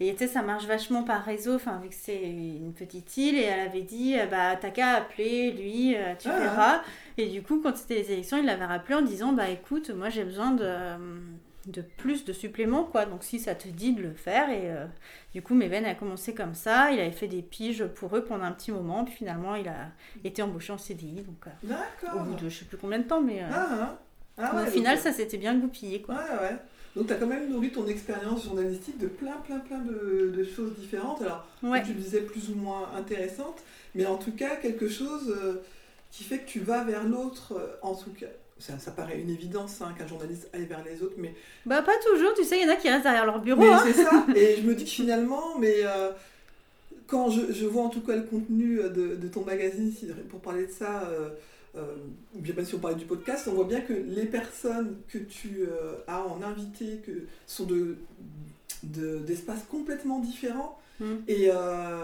Et 0.00 0.12
tu 0.12 0.18
sais, 0.18 0.26
ça 0.26 0.42
marche 0.42 0.66
vachement 0.66 1.04
par 1.04 1.24
réseau, 1.24 1.54
enfin, 1.54 1.80
vu 1.82 1.88
que 1.88 1.94
c'est 1.94 2.22
une 2.22 2.74
petite 2.74 3.16
île. 3.16 3.36
Et 3.36 3.44
elle 3.44 3.68
avait 3.68 3.80
dit, 3.82 4.18
euh, 4.18 4.26
bah, 4.26 4.56
t'as 4.56 4.70
qu'à 4.70 4.88
appeler 4.96 5.52
lui, 5.52 5.96
euh, 5.96 6.14
tu 6.18 6.28
Ah. 6.28 6.38
verras. 6.38 6.82
Et 7.16 7.28
du 7.28 7.42
coup, 7.42 7.60
quand 7.62 7.74
c'était 7.76 7.94
les 7.94 8.12
élections, 8.12 8.36
il 8.36 8.44
l'avait 8.44 8.66
rappelé 8.66 8.94
en 8.96 9.02
disant 9.02 9.32
Bah 9.32 9.48
écoute, 9.48 9.88
moi 9.90 10.10
j'ai 10.10 10.24
besoin 10.24 10.50
de, 10.50 10.66
de 11.66 11.82
plus 11.82 12.24
de 12.24 12.32
suppléments, 12.32 12.84
quoi. 12.84 13.06
Donc 13.06 13.22
si 13.24 13.38
ça 13.38 13.54
te 13.54 13.68
dit 13.68 13.92
de 13.94 14.02
le 14.02 14.12
faire. 14.14 14.50
Et 14.50 14.70
euh, 14.70 14.86
du 15.32 15.42
coup, 15.42 15.54
mes 15.54 15.68
veines 15.68 15.84
a 15.86 15.94
commencé 15.94 16.34
comme 16.34 16.54
ça. 16.54 16.90
Il 16.92 17.00
avait 17.00 17.10
fait 17.10 17.28
des 17.28 17.42
piges 17.42 17.84
pour 17.86 18.16
eux 18.16 18.24
pendant 18.24 18.44
un 18.44 18.52
petit 18.52 18.72
moment. 18.72 19.04
Puis 19.04 19.14
finalement, 19.14 19.54
il 19.54 19.68
a 19.68 19.88
été 20.24 20.42
embauché 20.42 20.72
en 20.72 20.78
CDI. 20.78 21.22
Donc 21.22 21.46
euh, 21.46 22.12
au 22.16 22.20
bout 22.24 22.34
de 22.34 22.48
je 22.48 22.58
sais 22.60 22.64
plus 22.64 22.76
combien 22.76 22.98
de 22.98 23.04
temps, 23.04 23.20
mais 23.20 23.42
euh, 23.42 23.46
Ah, 23.52 23.68
hein. 23.72 23.98
Ah 24.36 24.52
au 24.54 24.56
ouais, 24.64 24.70
final, 24.70 24.96
donc, 24.96 25.04
ça 25.04 25.12
s'était 25.12 25.36
bien 25.38 25.54
goupillé, 25.56 26.02
quoi. 26.02 26.16
Ouais, 26.16 26.20
ouais. 26.50 26.56
Donc, 26.96 27.06
tu 27.08 27.12
as 27.12 27.16
quand 27.16 27.26
même 27.26 27.48
nourri 27.50 27.70
ton 27.70 27.86
expérience 27.86 28.44
journalistique 28.44 28.98
de 28.98 29.06
plein, 29.08 29.36
plein, 29.44 29.58
plein 29.60 29.78
de, 29.78 30.32
de 30.36 30.44
choses 30.44 30.74
différentes. 30.76 31.22
Alors, 31.22 31.46
Ouais. 31.62 31.82
tu 31.82 31.92
disais, 31.92 32.20
plus 32.20 32.50
ou 32.50 32.54
moins 32.56 32.90
intéressantes, 32.96 33.62
mais 33.94 34.06
en 34.06 34.16
tout 34.16 34.32
cas, 34.32 34.56
quelque 34.56 34.88
chose 34.88 35.36
qui 36.10 36.22
fait 36.24 36.38
que 36.40 36.48
tu 36.48 36.60
vas 36.60 36.84
vers 36.84 37.04
l'autre, 37.04 37.78
en 37.82 37.94
tout 37.94 38.10
cas. 38.12 38.26
Ça, 38.66 38.78
ça 38.78 38.90
paraît 38.92 39.20
une 39.20 39.28
évidence 39.28 39.82
hein, 39.82 39.92
qu'un 39.98 40.06
journaliste 40.06 40.48
aille 40.54 40.64
vers 40.64 40.82
les 40.84 41.02
autres, 41.02 41.16
mais, 41.18 41.34
Bah 41.66 41.82
pas 41.82 41.98
toujours, 42.10 42.32
tu 42.34 42.44
sais, 42.44 42.58
il 42.58 42.66
y 42.66 42.66
en 42.66 42.72
a 42.72 42.76
qui 42.76 42.88
restent 42.88 43.02
derrière 43.04 43.26
leur 43.26 43.40
bureau. 43.40 43.62
hein. 43.62 43.82
c'est 43.84 43.92
ça. 44.02 44.24
Et 44.36 44.56
je 44.56 44.62
me 44.62 44.74
dis 44.74 44.84
que 44.84 44.90
finalement, 44.90 45.58
mais 45.58 45.80
euh, 45.84 46.10
quand 47.06 47.28
je, 47.30 47.52
je 47.52 47.66
vois 47.66 47.82
en 47.82 47.90
tout 47.90 48.00
cas 48.00 48.16
le 48.16 48.22
contenu 48.22 48.76
de, 48.76 49.16
de 49.16 49.28
ton 49.28 49.44
magazine, 49.44 49.92
pour 50.30 50.40
parler 50.40 50.66
de 50.66 50.72
ça, 50.72 51.02
euh, 51.08 51.28
euh, 51.76 51.82
ou 52.34 52.40
bien 52.40 52.54
même 52.54 52.64
si 52.64 52.74
on 52.74 52.78
parlait 52.78 52.96
du 52.96 53.04
podcast, 53.04 53.46
on 53.50 53.54
voit 53.54 53.64
bien 53.66 53.82
que 53.82 53.92
les 53.92 54.24
personnes 54.26 54.96
que 55.08 55.18
tu 55.18 55.66
euh, 55.68 55.96
as 56.06 56.22
en 56.24 56.40
invité 56.42 57.02
que 57.04 57.12
sont 57.46 57.64
de 57.66 57.96
de- 58.82 59.18
d'espaces 59.18 59.64
complètement 59.70 60.20
différents. 60.20 60.78
Mm. 61.00 61.14
Et, 61.28 61.48
euh, 61.50 62.02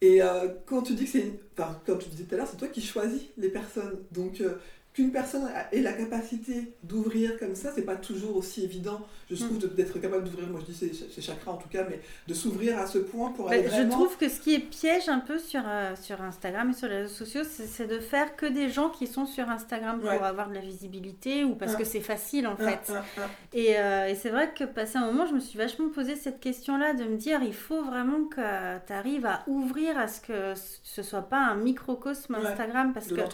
et 0.00 0.20
euh, 0.22 0.48
quand 0.66 0.82
tu 0.82 0.94
dis 0.94 1.04
que 1.04 1.10
c'est... 1.10 1.20
une- 1.20 1.36
Enfin, 1.58 1.80
comme 1.86 1.98
tu 1.98 2.10
disais 2.10 2.24
tout 2.24 2.34
à 2.34 2.38
l'heure, 2.38 2.48
c'est 2.50 2.58
toi 2.58 2.68
qui 2.68 2.82
choisis 2.82 3.22
les 3.38 3.48
personnes. 3.48 3.96
Donc, 4.12 4.40
euh, 4.42 4.56
qu'une 4.96 5.12
personne 5.12 5.46
ait 5.72 5.82
la 5.82 5.92
capacité 5.92 6.72
d'ouvrir 6.82 7.38
comme 7.38 7.54
ça, 7.54 7.70
c'est 7.74 7.82
pas 7.82 7.96
toujours 7.96 8.34
aussi 8.36 8.64
évident, 8.64 8.98
je 9.30 9.36
trouve, 9.36 9.58
de- 9.58 9.66
d'être 9.66 9.98
capable 10.00 10.24
d'ouvrir, 10.24 10.48
moi 10.48 10.58
je 10.66 10.72
dis 10.72 10.94
c'est 11.14 11.20
chakra 11.20 11.52
en 11.52 11.58
tout 11.58 11.68
cas, 11.68 11.84
mais 11.88 12.00
de 12.26 12.32
s'ouvrir 12.32 12.78
à 12.78 12.86
ce 12.86 12.96
point 12.98 13.30
pour 13.32 13.44
Bah, 13.50 13.52
aller 13.56 13.68
je 13.68 13.82
trouve 13.90 14.16
que 14.16 14.30
ce 14.30 14.40
qui 14.40 14.54
est 14.54 14.58
piège 14.58 15.10
un 15.10 15.18
peu 15.18 15.38
sur, 15.38 15.60
euh, 15.66 15.94
sur 16.00 16.22
Instagram 16.22 16.70
et 16.70 16.72
sur 16.72 16.88
les 16.88 17.02
réseaux 17.02 17.14
sociaux, 17.14 17.42
c'est 17.44 17.86
de 17.86 17.98
faire 17.98 18.36
que 18.36 18.46
des 18.46 18.70
gens 18.70 18.88
qui 18.88 19.06
sont 19.06 19.26
sur 19.26 19.50
Instagram 19.50 20.00
pour 20.00 20.08
Ouais. 20.08 20.16
avoir 20.18 20.48
de 20.48 20.54
la 20.54 20.60
visibilité 20.60 21.44
ou 21.44 21.54
parce 21.56 21.74
Ah. 21.74 21.78
que 21.78 21.84
c'est 21.84 22.00
facile 22.00 22.46
en 22.46 22.56
Ah, 22.58 22.66
fait. 22.70 22.92
ah. 23.18 23.20
Et, 23.52 23.78
euh, 23.78 24.06
et 24.08 24.14
c'est 24.14 24.30
vrai 24.30 24.50
que 24.56 24.64
passé 24.64 24.96
un 24.96 25.04
moment, 25.12 25.26
je 25.26 25.34
me 25.34 25.40
suis 25.40 25.58
vachement 25.58 25.90
posé 25.90 26.16
cette 26.16 26.40
question-là 26.40 26.94
de 26.94 27.04
me 27.04 27.16
dire 27.16 27.40
il 27.42 27.52
faut 27.54 27.82
vraiment 27.84 28.24
que 28.24 28.40
tu 28.86 28.92
arrives 28.94 29.26
à 29.26 29.42
ouvrir 29.46 29.98
à 29.98 30.08
ce 30.08 30.22
que 30.22 30.54
ce 30.82 31.02
soit 31.02 31.28
pas 31.28 31.38
un 31.40 31.56
microcosme 31.56 32.34
Ouais. 32.36 32.46
Instagram 32.46 32.94
parce 32.94 33.08
de 33.08 33.16
que 33.16 33.20
euh, 33.20 33.24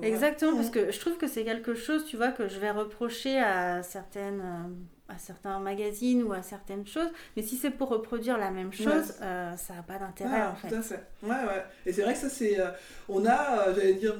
ouais. 0.00 0.08
Exactement, 0.08 0.56
parce 0.56 0.70
que 0.70 0.79
je 0.90 0.98
trouve 1.00 1.16
que 1.16 1.26
c'est 1.26 1.44
quelque 1.44 1.74
chose, 1.74 2.04
tu 2.06 2.16
vois, 2.16 2.28
que 2.28 2.48
je 2.48 2.58
vais 2.58 2.70
reprocher 2.70 3.38
à 3.38 3.82
certaines, 3.82 4.40
euh, 4.40 5.12
à 5.12 5.18
certains 5.18 5.58
magazines 5.58 6.22
ou 6.22 6.32
à 6.32 6.40
certaines 6.42 6.86
choses. 6.86 7.08
Mais 7.36 7.42
si 7.42 7.56
c'est 7.56 7.70
pour 7.70 7.88
reproduire 7.88 8.38
la 8.38 8.50
même 8.52 8.72
chose, 8.72 9.14
euh, 9.22 9.56
ça 9.56 9.74
n'a 9.74 9.82
pas 9.82 9.98
d'intérêt 9.98 10.30
Ah, 10.40 10.52
en 10.52 10.54
fait. 10.54 10.68
Tout 10.68 10.74
à 10.76 10.82
fait. 10.82 11.02
Ouais, 11.24 11.30
ouais. 11.30 11.64
Et 11.84 11.92
c'est 11.92 12.02
vrai 12.02 12.12
que 12.12 12.20
ça, 12.20 12.28
c'est. 12.28 12.60
euh, 12.60 12.68
on 13.08 13.26
a, 13.26 13.66
euh, 13.68 13.74
j'allais 13.74 13.94
dire, 13.94 14.14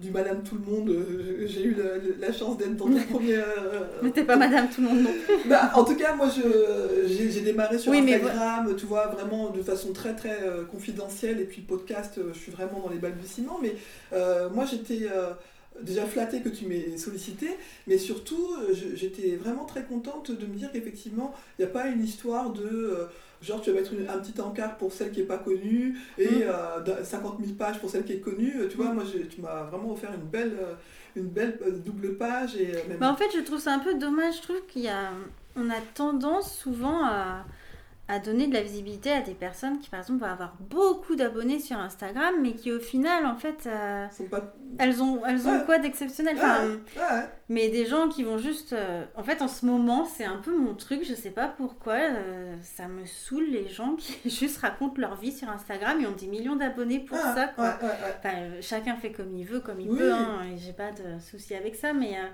du 0.00 0.10
Madame 0.10 0.42
Tout 0.42 0.56
le 0.56 0.68
Monde. 0.72 1.06
J'ai 1.46 1.62
eu 1.62 1.74
la, 1.76 2.26
la 2.26 2.32
chance 2.32 2.58
d'être 2.58 2.74
dans 2.76 2.86
ton 2.86 3.00
premier. 3.10 3.40
Mais 4.02 4.10
t'es 4.10 4.24
pas 4.24 4.34
Madame 4.36 4.68
Tout 4.68 4.80
le 4.82 4.88
Monde 4.88 5.02
non 5.02 5.12
plus. 5.12 5.48
Bah, 5.48 5.70
en 5.76 5.84
tout 5.84 5.94
cas, 5.94 6.14
moi, 6.16 6.26
je, 6.28 7.06
j'ai, 7.06 7.30
j'ai 7.30 7.42
démarré 7.42 7.78
sur 7.78 7.92
Oui, 7.92 8.02
mais 8.02 8.14
Instagram, 8.16 8.74
tu 8.76 8.86
vois, 8.86 9.06
vraiment 9.06 9.50
de 9.50 9.62
façon 9.62 9.92
très, 9.92 10.16
très 10.16 10.38
confidentielle. 10.72 11.38
Et 11.40 11.44
puis 11.44 11.60
podcast, 11.62 12.18
je 12.32 12.36
suis 12.36 12.50
vraiment 12.50 12.80
dans 12.80 12.90
les 12.90 12.98
balbutiements. 12.98 13.60
Mais 13.62 13.76
moi, 14.52 14.64
j'étais 14.68 15.08
déjà 15.80 16.04
flattée 16.06 16.40
que 16.42 16.48
tu 16.48 16.66
m'aies 16.66 16.96
sollicité, 16.98 17.48
mais 17.86 17.98
surtout, 17.98 18.54
euh, 18.60 18.74
je- 18.74 18.94
j'étais 18.96 19.36
vraiment 19.36 19.64
très 19.64 19.84
contente 19.84 20.30
de 20.30 20.46
me 20.46 20.54
dire 20.54 20.70
qu'effectivement, 20.72 21.34
il 21.58 21.64
n'y 21.64 21.70
a 21.70 21.72
pas 21.72 21.86
une 21.88 22.02
histoire 22.04 22.50
de. 22.50 22.62
euh, 22.66 23.06
Genre, 23.42 23.60
tu 23.60 23.72
vas 23.72 23.80
mettre 23.80 23.92
une- 23.92 24.08
un 24.08 24.18
petit 24.18 24.40
encart 24.40 24.76
pour 24.76 24.92
celle 24.92 25.10
qui 25.10 25.18
n'est 25.18 25.26
pas 25.26 25.38
connue 25.38 25.98
et 26.16 26.28
Mm. 26.28 26.42
euh, 26.44 26.80
d'un- 26.80 27.02
50 27.02 27.40
000 27.42 27.54
pages 27.58 27.80
pour 27.80 27.90
celle 27.90 28.04
qui 28.04 28.12
est 28.12 28.20
connue. 28.20 28.54
Tu 28.70 28.76
vois, 28.76 28.90
Mm. 28.92 28.94
moi, 28.94 29.02
j'ai- 29.12 29.26
tu 29.26 29.40
m'as 29.40 29.64
vraiment 29.64 29.90
offert 29.90 30.10
une 30.14 30.28
belle, 30.30 30.56
euh, 30.60 30.74
une 31.16 31.26
belle 31.26 31.58
euh, 31.66 31.72
double 31.72 32.14
page. 32.16 32.54
Et, 32.54 32.68
euh, 32.72 32.78
même... 32.88 32.98
Bah, 32.98 33.10
en 33.10 33.16
fait, 33.16 33.30
je 33.34 33.40
trouve 33.40 33.58
ça 33.58 33.72
un 33.74 33.80
peu 33.80 33.94
dommage. 33.94 34.36
Je 34.36 34.42
trouve 34.42 34.64
qu'il 34.68 34.82
y 34.82 34.88
a, 34.88 35.10
on 35.56 35.68
a 35.70 35.80
tendance 35.94 36.56
souvent 36.56 37.04
à, 37.04 37.44
à 38.08 38.18
donner 38.18 38.46
de 38.48 38.52
la 38.54 38.62
visibilité 38.62 39.10
à 39.12 39.20
des 39.20 39.32
personnes 39.34 39.78
qui, 39.78 39.88
par 39.88 40.00
exemple, 40.00 40.20
vont 40.20 40.30
avoir 40.30 40.54
beaucoup 40.60 41.14
d'abonnés 41.16 41.60
sur 41.60 41.78
Instagram, 41.78 42.34
mais 42.42 42.52
qui, 42.54 42.72
au 42.72 42.80
final, 42.80 43.24
en 43.26 43.36
fait, 43.36 43.66
euh, 43.66 44.06
pas... 44.30 44.52
elles 44.78 45.02
ont, 45.02 45.24
elles 45.24 45.46
ont 45.48 45.52
Ouais. 45.58 45.64
quoi 45.64 45.78
d'exceptionnel? 45.78 46.36
Enfin, 46.36 46.66
Ouais, 46.96 47.28
Mais 47.52 47.68
des 47.68 47.86
gens 47.86 48.08
qui 48.08 48.22
vont 48.24 48.38
juste. 48.38 48.72
euh, 48.72 49.04
En 49.16 49.22
fait, 49.24 49.42
en 49.42 49.48
ce 49.48 49.66
moment, 49.66 50.04
c'est 50.06 50.24
un 50.24 50.38
peu 50.38 50.56
mon 50.56 50.74
truc, 50.74 51.04
je 51.04 51.14
sais 51.14 51.30
pas 51.30 51.48
pourquoi. 51.48 51.94
euh, 51.94 52.56
ça 52.62 52.88
me 52.88 53.04
saoule 53.04 53.44
les 53.50 53.68
gens 53.68 53.96
qui 53.96 54.30
juste 54.30 54.58
racontent 54.58 54.94
leur 55.00 55.16
vie 55.16 55.32
sur 55.32 55.48
Instagram 55.48 56.00
et 56.00 56.06
ont 56.06 56.12
des 56.16 56.28
millions 56.28 56.56
d'abonnés 56.56 57.00
pour 57.00 57.18
Ah, 57.18 57.34
ça, 57.34 57.48
quoi. 57.48 57.64
ouais, 57.64 57.88
ouais, 57.88 57.88
ouais. 58.02 58.14
Enfin, 58.18 58.34
euh, 58.36 58.58
chacun 58.62 58.96
fait 58.96 59.12
comme 59.12 59.36
il 59.36 59.44
veut, 59.44 59.60
comme 59.60 59.80
il 59.80 59.88
Oui. 59.90 59.98
peut, 59.98 60.12
hein, 60.12 60.44
et 60.54 60.58
j'ai 60.58 60.72
pas 60.72 60.92
de 60.92 61.18
souci 61.20 61.54
avec 61.54 61.74
ça, 61.76 61.92
mais, 61.92 62.16
euh, 62.18 62.26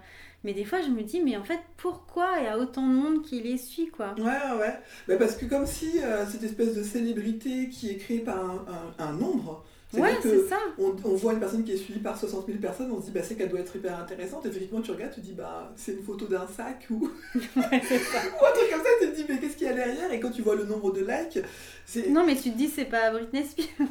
mais 0.45 0.53
des 0.55 0.65
fois 0.65 0.81
je 0.83 0.89
me 0.91 1.03
dis, 1.03 1.21
mais 1.23 1.37
en 1.37 1.45
fait, 1.45 1.61
pourquoi 1.77 2.35
il 2.39 2.45
y 2.45 2.49
a 2.49 2.59
autant 2.59 2.87
de 2.87 2.93
monde 2.93 3.23
qui 3.23 3.41
les 3.43 3.59
suit, 3.59 3.89
quoi? 3.89 4.15
Ouais, 4.19 4.25
ouais, 4.25 4.59
ouais. 4.59 4.79
Bah, 5.07 5.17
parce 5.17 5.37
que 5.37 5.47
comme 5.47 5.67
si 5.67 6.03
euh, 6.03 6.27
cette 6.27 6.43
espèce 6.43 6.75
de 6.75 6.83
célébrité 6.83 7.69
qui 7.69 7.91
est 7.91 7.97
créée 7.97 8.19
par 8.21 8.39
un, 8.39 8.67
un- 8.99 9.05
un 9.05 9.13
nombre, 9.13 9.65
Ouais, 9.95 10.17
c'est 10.23 10.47
ça. 10.49 10.59
on, 10.79 10.95
on 11.05 11.15
voit 11.15 11.33
une 11.33 11.41
personne 11.41 11.65
qui 11.65 11.73
est 11.73 11.77
suivie 11.79 12.01
par 12.01 12.19
60 12.19 12.47
000 12.47 12.59
personnes, 12.59 12.91
on 12.93 13.01
se 13.01 13.07
dit 13.07 13.11
bah, 13.13 13.23
c'est 13.23 13.37
qu'elle 13.37 13.49
doit 13.49 13.61
être 13.61 13.75
hyper 13.75 13.99
intéressante. 13.99 14.45
Effectivement, 14.45 14.83
tu 14.83 14.91
regardes, 14.91 15.15
tu 15.15 15.21
te 15.21 15.27
dis 15.27 15.33
bah 15.33 15.73
c'est 15.77 15.93
une 15.93 16.03
photo 16.03 16.27
d'un 16.27 16.47
sac 16.47 16.87
ou... 16.91 17.09
Ouais, 17.35 17.41
ou 17.57 17.57
un 17.57 18.53
truc 18.53 18.71
comme 18.71 18.83
ça, 18.83 18.89
tu 19.01 19.07
te 19.11 19.17
dis 19.17 19.25
mais 19.29 19.39
qu'est-ce 19.39 19.57
qu'il 19.57 19.67
y 19.67 19.71
a 19.71 19.73
derrière? 19.73 20.13
Et 20.13 20.21
quand 20.21 20.31
tu 20.31 20.43
vois 20.43 20.57
le 20.57 20.65
nombre 20.65 20.93
de 20.93 21.01
likes, 21.01 21.43
c'est 21.87 22.11
Non, 22.11 22.25
mais 22.27 22.37
tu 22.37 22.51
te 22.51 22.57
dis, 22.59 22.69
c'est 22.69 22.85
pas 22.85 23.11
Britney 23.11 23.45
Spears. 23.47 23.89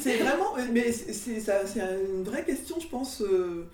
c'est- 0.00 0.16
vraiment. 0.18 0.54
Mais 0.72 0.92
c'est 0.92 1.40
une 1.80 2.22
vraie 2.22 2.44
question, 2.44 2.78
je 2.78 2.86
pense. 2.86 3.20
euh, 3.22 3.66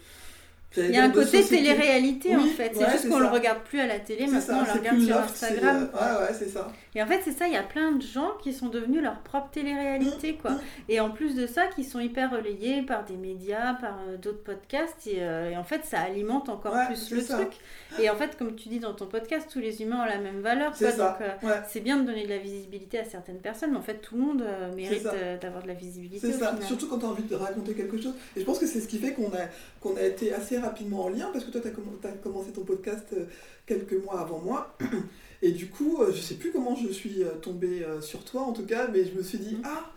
Il 0.76 0.90
y 0.90 0.96
a 0.98 1.04
un 1.04 1.10
côté 1.10 1.42
télé-réalité 1.42 2.36
en 2.36 2.40
Oui, 2.42 2.50
fait. 2.50 2.72
C'est 2.74 2.84
ouais, 2.84 2.90
juste 2.92 3.08
qu'on 3.08 3.18
le 3.18 3.26
regarde 3.26 3.60
plus 3.64 3.80
à 3.80 3.86
la 3.86 3.98
télé, 3.98 4.26
maintenant 4.26 4.40
ça, 4.40 4.64
on 4.70 4.74
le 4.74 4.78
regarde 4.78 5.00
sur 5.00 5.16
Instagram. 5.16 5.88
euh, 5.94 5.96
Ouais, 6.20 6.26
ouais, 6.28 6.34
c'est 6.38 6.48
ça. 6.50 6.70
Et 6.94 7.02
en 7.02 7.06
fait, 7.06 7.20
c'est 7.24 7.32
ça, 7.32 7.46
il 7.46 7.54
y 7.54 7.56
a 7.56 7.62
plein 7.62 7.92
de 7.92 8.02
gens 8.02 8.32
qui 8.42 8.52
sont 8.52 8.68
devenus 8.68 9.02
leur 9.02 9.18
propre 9.20 9.48
télé-réalité, 9.50 10.34
quoi. 10.34 10.52
Mm. 10.52 10.60
Et 10.90 11.00
en 11.00 11.10
plus 11.10 11.34
de 11.34 11.46
ça, 11.46 11.66
qui 11.68 11.84
sont 11.84 12.00
hyper 12.00 12.30
relayés 12.32 12.82
par 12.82 13.04
des 13.04 13.16
médias, 13.16 13.74
par 13.74 13.98
euh, 14.08 14.16
d'autres 14.18 14.42
podcasts. 14.42 15.06
Et, 15.06 15.22
euh, 15.22 15.50
et 15.50 15.56
en 15.56 15.64
fait, 15.64 15.84
ça 15.84 16.00
alimente 16.00 16.48
encore 16.50 16.74
Ouais, 16.74 16.86
plus 16.86 17.10
le 17.12 17.20
ça. 17.22 17.36
truc. 17.36 17.52
Et 17.98 18.10
en 18.10 18.16
fait, 18.16 18.36
comme 18.36 18.54
tu 18.54 18.68
dis 18.68 18.78
dans 18.78 18.92
ton 18.94 19.06
podcast, 19.06 19.48
tous 19.50 19.60
les 19.60 19.80
humains 19.80 20.02
ont 20.02 20.06
la 20.06 20.18
même 20.18 20.40
valeur, 20.40 20.72
quoi. 20.76 20.90
ça. 20.90 21.18
Donc, 21.42 21.50
c'est 21.68 21.80
bien 21.80 21.96
de 21.98 22.04
donner 22.06 22.24
de 22.24 22.30
la 22.30 22.38
visibilité 22.38 22.98
à 22.98 23.04
certaines 23.04 23.38
personnes, 23.40 23.70
mais 23.70 23.78
en 23.78 23.82
fait, 23.82 24.00
tout 24.02 24.16
le 24.16 24.20
monde 24.22 24.44
mérite 24.76 25.06
d'avoir 25.40 25.62
de 25.62 25.68
la 25.68 25.74
visibilité. 25.74 26.30
C'est 26.30 26.38
ça, 26.38 26.54
surtout 26.66 26.88
quand 26.88 26.98
tu 26.98 27.06
as 27.06 27.08
envie 27.08 27.22
de 27.22 27.34
raconter 27.34 27.72
quelque 27.72 27.96
chose. 28.00 28.14
Et 28.36 28.40
je 28.40 28.44
pense 28.44 28.58
que 28.58 28.66
c'est 28.66 28.80
ce 28.80 28.88
qui 28.88 28.98
fait 28.98 29.12
qu'on 29.14 29.28
a, 29.28 29.46
qu'on 29.80 29.96
a 29.96 30.02
été 30.02 30.34
assez 30.34 30.57
rapidement 30.60 31.04
en 31.04 31.08
lien, 31.08 31.30
parce 31.32 31.44
que 31.44 31.50
toi, 31.50 31.60
tu 31.60 31.68
as, 32.06 32.10
commencé 32.12 32.50
ton 32.52 32.62
podcast 32.64 33.06
euh, 33.12 33.24
quelques 33.66 33.94
mois 34.04 34.20
avant 34.20 34.38
moi. 34.40 34.76
Et 35.42 35.52
du 35.52 35.68
coup, 35.68 35.98
euh, 36.02 36.12
je 36.12 36.20
sais 36.20 36.34
plus 36.34 36.50
comment 36.50 36.74
je 36.76 36.88
suis 36.92 37.22
euh, 37.22 37.30
tombée 37.40 37.84
sur 38.00 38.24
toi, 38.24 38.42
en 38.42 38.52
tout 38.52 38.66
cas, 38.66 38.88
mais 38.92 39.04
je 39.04 39.12
me 39.16 39.22
suis 39.22 39.38
dit, 39.38 39.54
Mhm. 39.56 39.62
ah, 39.64 39.90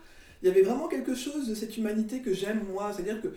il 0.44 0.48
y 0.48 0.52
avait 0.52 0.62
vraiment 0.64 0.88
quelque 0.88 1.14
chose 1.16 1.48
de 1.48 1.56
cette 1.56 1.78
humanité 1.78 2.20
que 2.20 2.34
j'aime, 2.34 2.62
moi. 2.72 2.92
C'est-à-dire 2.94 3.22
que 3.22 3.30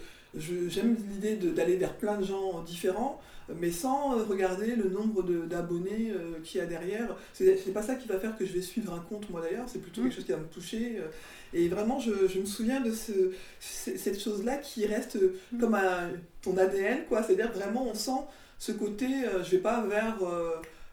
j'aime 0.69 0.97
l'idée 1.11 1.37
d'aller 1.37 1.77
vers 1.77 1.95
plein 1.97 2.19
de 2.19 2.25
gens 2.25 2.63
différents, 2.63 3.21
mais 3.61 3.71
sans 3.71 4.17
regarder 4.25 4.75
le 4.75 4.89
nombre 4.89 5.23
de- 5.23 5.43
d'abonnés 5.43 6.13
euh, 6.13 6.41
qu'il 6.43 6.59
y 6.61 6.63
a 6.63 6.67
derrière. 6.67 7.15
C'est 7.35 7.73
pas 7.75 7.83
ça 7.83 7.95
qui 7.95 8.09
va 8.09 8.19
faire 8.19 8.37
que 8.39 8.47
je 8.47 8.53
vais 8.55 8.63
suivre 8.63 8.95
un 8.95 9.01
compte, 9.01 9.29
moi 9.31 9.43
d'ailleurs, 9.43 9.67
c'est 9.69 9.81
plutôt 9.81 10.01
Mhm. 10.01 10.09
quelque 10.09 10.17
chose 10.17 10.25
qui 10.25 10.33
va 10.33 10.39
me 10.39 10.47
toucher. 10.47 10.97
euh, 10.99 11.09
et 11.55 11.69
vraiment, 11.69 12.01
je, 12.01 12.13
je 12.29 12.39
me 12.41 12.45
souviens 12.47 12.81
de 12.81 12.91
ce, 12.91 13.13
cette 13.61 14.21
chose-là 14.21 14.57
qui 14.59 14.87
reste 14.87 15.17
euh, 15.17 15.37
comme 15.61 15.75
un, 15.75 16.11
ton 16.43 16.57
ADN, 16.57 17.05
quoi. 17.09 17.23
C'est-à-dire 17.23 17.53
vraiment, 17.53 17.87
on 17.89 17.95
sent 17.95 18.21
ce 18.59 18.73
côté, 18.73 19.07
euh, 19.25 19.43
je 19.45 19.51
vais 19.53 19.59
pas 19.63 19.83
vers 19.87 20.17
euh, 20.23 20.51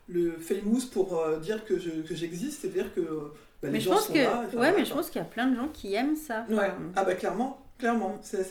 le 0.07 0.31
famous 0.33 0.85
pour 0.91 1.19
euh, 1.19 1.39
dire 1.39 1.63
que 1.65 1.79
je- 1.79 2.01
que 2.07 2.15
j'existe, 2.15 2.61
c'est-à-dire 2.61 2.93
que 2.93 3.01
bah, 3.01 3.67
les 3.67 3.69
Mais 3.71 3.79
je 3.79 3.85
gens 3.85 3.91
pense 3.95 4.07
sont 4.07 4.13
que, 4.13 4.19
là. 4.19 4.43
enfin, 4.47 4.57
ouais, 4.59 4.73
mais 4.75 4.85
je 4.85 4.93
pense 4.93 5.09
qu'il 5.09 5.19
y 5.21 5.25
a 5.25 5.27
plein 5.27 5.47
de 5.47 5.55
gens 5.55 5.67
qui 5.69 5.93
aiment 5.93 6.15
ça. 6.15 6.45
Ouais. 6.49 6.55
Enfin, 6.57 6.73
Ah 6.95 7.03
bah 7.05 7.13
clairement, 7.15 7.63
clairement. 7.77 8.19
C'est 8.23 8.47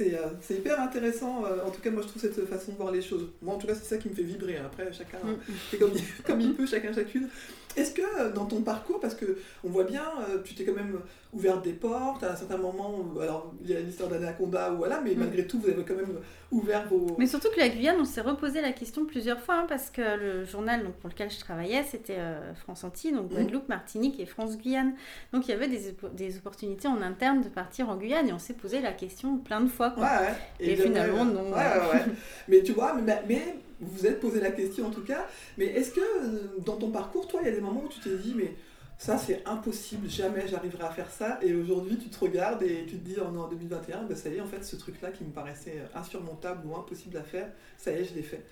hyper 0.50 0.80
intéressant. 0.80 1.42
en 1.66 1.70
tout 1.70 1.80
cas, 1.80 1.90
moi 1.90 2.02
je 2.02 2.08
trouve 2.08 2.22
cette 2.22 2.44
façon 2.46 2.72
de 2.72 2.76
voir 2.76 2.92
les 2.92 3.02
choses. 3.02 3.28
Moi 3.42 3.54
en 3.54 3.58
tout 3.58 3.66
cas, 3.66 3.74
c'est 3.74 3.84
ça 3.84 3.96
qui 3.98 4.08
me 4.08 4.14
fait 4.14 4.22
vibrer. 4.22 4.56
Après, 4.58 4.92
chacun 4.92 5.18
Mm. 5.24 5.52
fait 5.70 5.78
comme 5.78 5.90
il, 5.94 6.02
comme 6.24 6.40
il 6.40 6.54
peut, 6.54 6.66
chacun 6.66 6.92
chacune. 6.92 7.28
Est-ce 7.76 7.92
que 7.92 8.32
dans 8.34 8.46
ton 8.46 8.62
parcours, 8.62 8.98
parce 9.00 9.14
que 9.14 9.38
on 9.64 9.68
voit 9.68 9.84
bien, 9.84 10.02
tu 10.44 10.54
t'es 10.54 10.64
quand 10.64 10.74
même 10.74 10.98
ouvert 11.32 11.60
des 11.62 11.72
portes 11.72 12.24
à 12.24 12.32
un 12.32 12.36
certain 12.36 12.56
moment. 12.56 13.04
alors 13.20 13.52
il 13.62 13.70
y 13.70 13.76
a 13.76 13.80
l'histoire 13.80 14.08
d'Anaconda 14.10 14.72
ou 14.72 14.78
voilà, 14.78 15.00
mais 15.00 15.14
Mm. 15.14 15.18
malgré 15.20 15.46
tout, 15.46 15.60
vous 15.60 15.68
avez 15.68 15.84
quand 15.84 15.94
même 15.94 16.18
ouvert 16.50 16.88
vos. 16.88 17.14
Mais 17.18 17.26
surtout 17.28 17.48
que 17.54 17.58
la 17.60 17.68
Guyane, 17.68 17.96
on 18.00 18.04
s'est 18.04 18.20
reposé 18.20 18.60
la 18.60 18.72
question 18.72 19.04
plusieurs 19.06 19.38
fois, 19.40 19.54
hein, 19.60 19.66
parce 19.68 19.90
que 19.90 20.02
le 20.18 20.44
journal 20.44 20.82
donc, 20.82 20.94
pour 20.94 21.08
lequel 21.08 21.30
je 21.30 21.38
travaillais, 21.38 21.84
c'était 21.84 22.16
euh, 22.18 22.52
France 22.54 22.82
Antilles, 22.82 23.12
donc 23.12 23.30
Mhm. 23.30 23.36
Guadeloupe, 23.36 23.68
Martinique 23.68 24.18
et 24.18 24.26
France-Guyane. 24.26 24.94
Donc 25.32 25.46
il 25.46 25.52
y 25.52 25.54
avait 25.54 25.68
des, 25.68 25.94
des 26.14 26.36
opportunités 26.38 26.88
en 26.88 27.00
interne 27.00 27.42
de 27.42 27.48
partir 27.48 27.88
en 27.90 27.96
Guyane, 27.96 28.28
et 28.28 28.32
on 28.32 28.38
s'est 28.40 28.54
posé 28.54 28.80
la 28.80 28.92
question 28.92 29.36
plein 29.38 29.60
de 29.60 29.68
fois. 29.68 29.90
quoi. 29.90 30.02
Ouais, 30.02 30.26
ouais. 30.26 30.34
Et 30.72 30.76
finalement, 30.76 31.24
non. 31.24 31.52
Ouais, 31.52 32.04
mais 32.48 32.62
tu 32.62 32.72
vois, 32.72 32.94
mais, 32.94 33.22
mais 33.28 33.56
vous 33.80 33.98
vous 33.98 34.06
êtes 34.06 34.18
posé 34.20 34.40
la 34.40 34.50
question 34.50 34.86
en 34.88 34.90
tout 34.90 35.04
cas. 35.04 35.26
Mais 35.56 35.66
est-ce 35.66 35.92
que 35.92 36.00
euh, 36.00 36.58
dans 36.66 36.76
ton 36.76 36.90
parcours, 36.90 37.28
toi, 37.28 37.40
il 37.42 37.46
y 37.46 37.52
a 37.52 37.54
des 37.54 37.60
moments 37.62 37.84
où 37.84 37.88
tu 37.88 38.00
t'es 38.00 38.16
dit, 38.16 38.34
mais 38.36 38.52
ça 39.00 39.16
c'est 39.16 39.42
impossible, 39.46 40.10
jamais 40.10 40.46
j'arriverai 40.46 40.84
à 40.84 40.90
faire 40.90 41.10
ça. 41.10 41.38
Et 41.40 41.54
aujourd'hui, 41.54 41.96
tu 41.96 42.10
te 42.10 42.20
regardes 42.20 42.62
et 42.62 42.84
tu 42.86 42.98
te 42.98 43.08
dis, 43.08 43.18
en, 43.18 43.34
en 43.34 43.48
2021, 43.48 44.02
ben, 44.02 44.14
ça 44.14 44.28
y 44.28 44.36
est, 44.36 44.40
en 44.42 44.46
fait, 44.46 44.62
ce 44.62 44.76
truc-là 44.76 45.10
qui 45.10 45.24
me 45.24 45.30
paraissait 45.30 45.82
insurmontable 45.94 46.66
ou 46.66 46.76
impossible 46.76 47.16
à 47.16 47.22
faire, 47.22 47.48
ça 47.78 47.92
y 47.92 47.94
est, 47.94 48.04
je 48.04 48.14
l'ai 48.14 48.22
fait. 48.22 48.44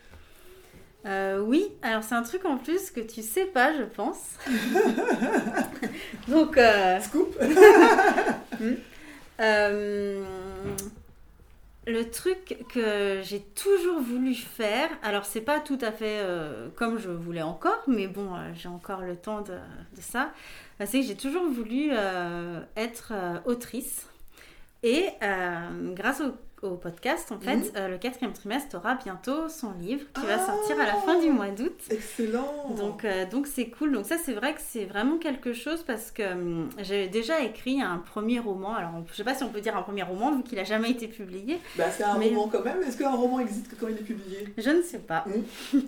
Euh, 1.04 1.40
oui, 1.40 1.66
alors 1.82 2.02
c'est 2.02 2.14
un 2.14 2.22
truc 2.22 2.46
en 2.46 2.56
plus 2.56 2.90
que 2.90 3.00
tu 3.00 3.20
sais 3.20 3.44
pas, 3.44 3.76
je 3.76 3.82
pense. 3.82 4.36
donc, 6.28 6.56
euh, 6.56 6.98
Scoop 7.00 7.38
Euh, 9.40 10.24
le 11.88 12.10
truc 12.10 12.56
que 12.72 13.20
j'ai 13.22 13.40
toujours 13.40 14.00
voulu 14.00 14.34
faire, 14.34 14.90
alors 15.02 15.24
c'est 15.24 15.40
pas 15.40 15.58
tout 15.58 15.78
à 15.80 15.90
fait 15.90 16.20
euh, 16.20 16.68
comme 16.76 16.98
je 16.98 17.08
voulais 17.08 17.42
encore, 17.42 17.82
mais 17.86 18.06
bon, 18.06 18.34
euh, 18.34 18.50
j'ai 18.54 18.68
encore 18.68 19.00
le 19.00 19.16
temps 19.16 19.40
de, 19.40 19.54
ça, 19.98 20.32
euh, 20.80 20.84
c'est 20.86 21.00
que 21.00 21.06
j'ai 21.06 21.16
toujours 21.16 21.48
voulu 21.48 21.88
euh, 21.92 22.60
être 22.76 23.12
autrice. 23.46 24.06
Et 24.84 25.08
grâce 25.94 26.20
au, 26.20 26.32
au 26.62 26.76
podcast, 26.76 27.30
en 27.32 27.38
fait, 27.38 27.56
Mhm. 27.56 27.70
euh, 27.76 27.88
le 27.88 27.98
quatrième 27.98 28.32
trimestre 28.32 28.76
aura 28.76 28.94
bientôt 28.96 29.48
son 29.48 29.72
livre 29.80 30.02
qui 30.14 30.22
Ah 30.24 30.36
va 30.36 30.38
sortir 30.46 30.80
à 30.80 30.86
la 30.86 30.94
fin 30.94 31.20
du 31.20 31.30
mois 31.30 31.48
d'août. 31.48 31.76
Excellent 31.90 32.74
Donc, 32.76 33.04
euh, 33.04 33.26
donc 33.26 33.46
c'est 33.46 33.68
cool. 33.70 33.92
Donc 33.92 34.06
ça, 34.06 34.16
c'est 34.18 34.32
vrai 34.34 34.54
que 34.54 34.60
c'est 34.62 34.84
vraiment 34.84 35.18
quelque 35.18 35.52
chose 35.52 35.82
parce 35.82 36.10
que 36.10 36.32
hum, 36.32 36.68
j'ai 36.80 37.08
déjà 37.08 37.40
écrit 37.40 37.80
un 37.80 37.98
premier 37.98 38.38
roman. 38.40 38.74
Alors, 38.74 38.90
on- 38.96 39.04
je 39.10 39.14
sais 39.14 39.24
pas 39.24 39.34
si 39.34 39.44
on 39.44 39.48
peut 39.50 39.60
dire 39.60 39.76
un 39.76 39.82
premier 39.82 40.02
roman 40.02 40.34
vu 40.36 40.42
qu'il 40.42 40.58
a 40.58 40.64
jamais 40.64 40.90
été 40.90 41.08
publié. 41.08 41.58
bah, 41.76 41.84
C'est 41.90 42.04
un 42.04 42.18
mais- 42.18 42.28
roman 42.28 42.48
quand 42.48 42.64
même. 42.64 42.82
Est-ce 42.82 42.96
qu'un 42.98 43.10
roman 43.14 43.40
existe 43.40 43.68
que 43.68 43.74
quand 43.76 43.88
il 43.88 43.94
est 43.96 44.02
publié? 44.02 44.48
Je 44.56 44.70
ne 44.70 44.82
sais 44.82 44.98
pas. 45.00 45.24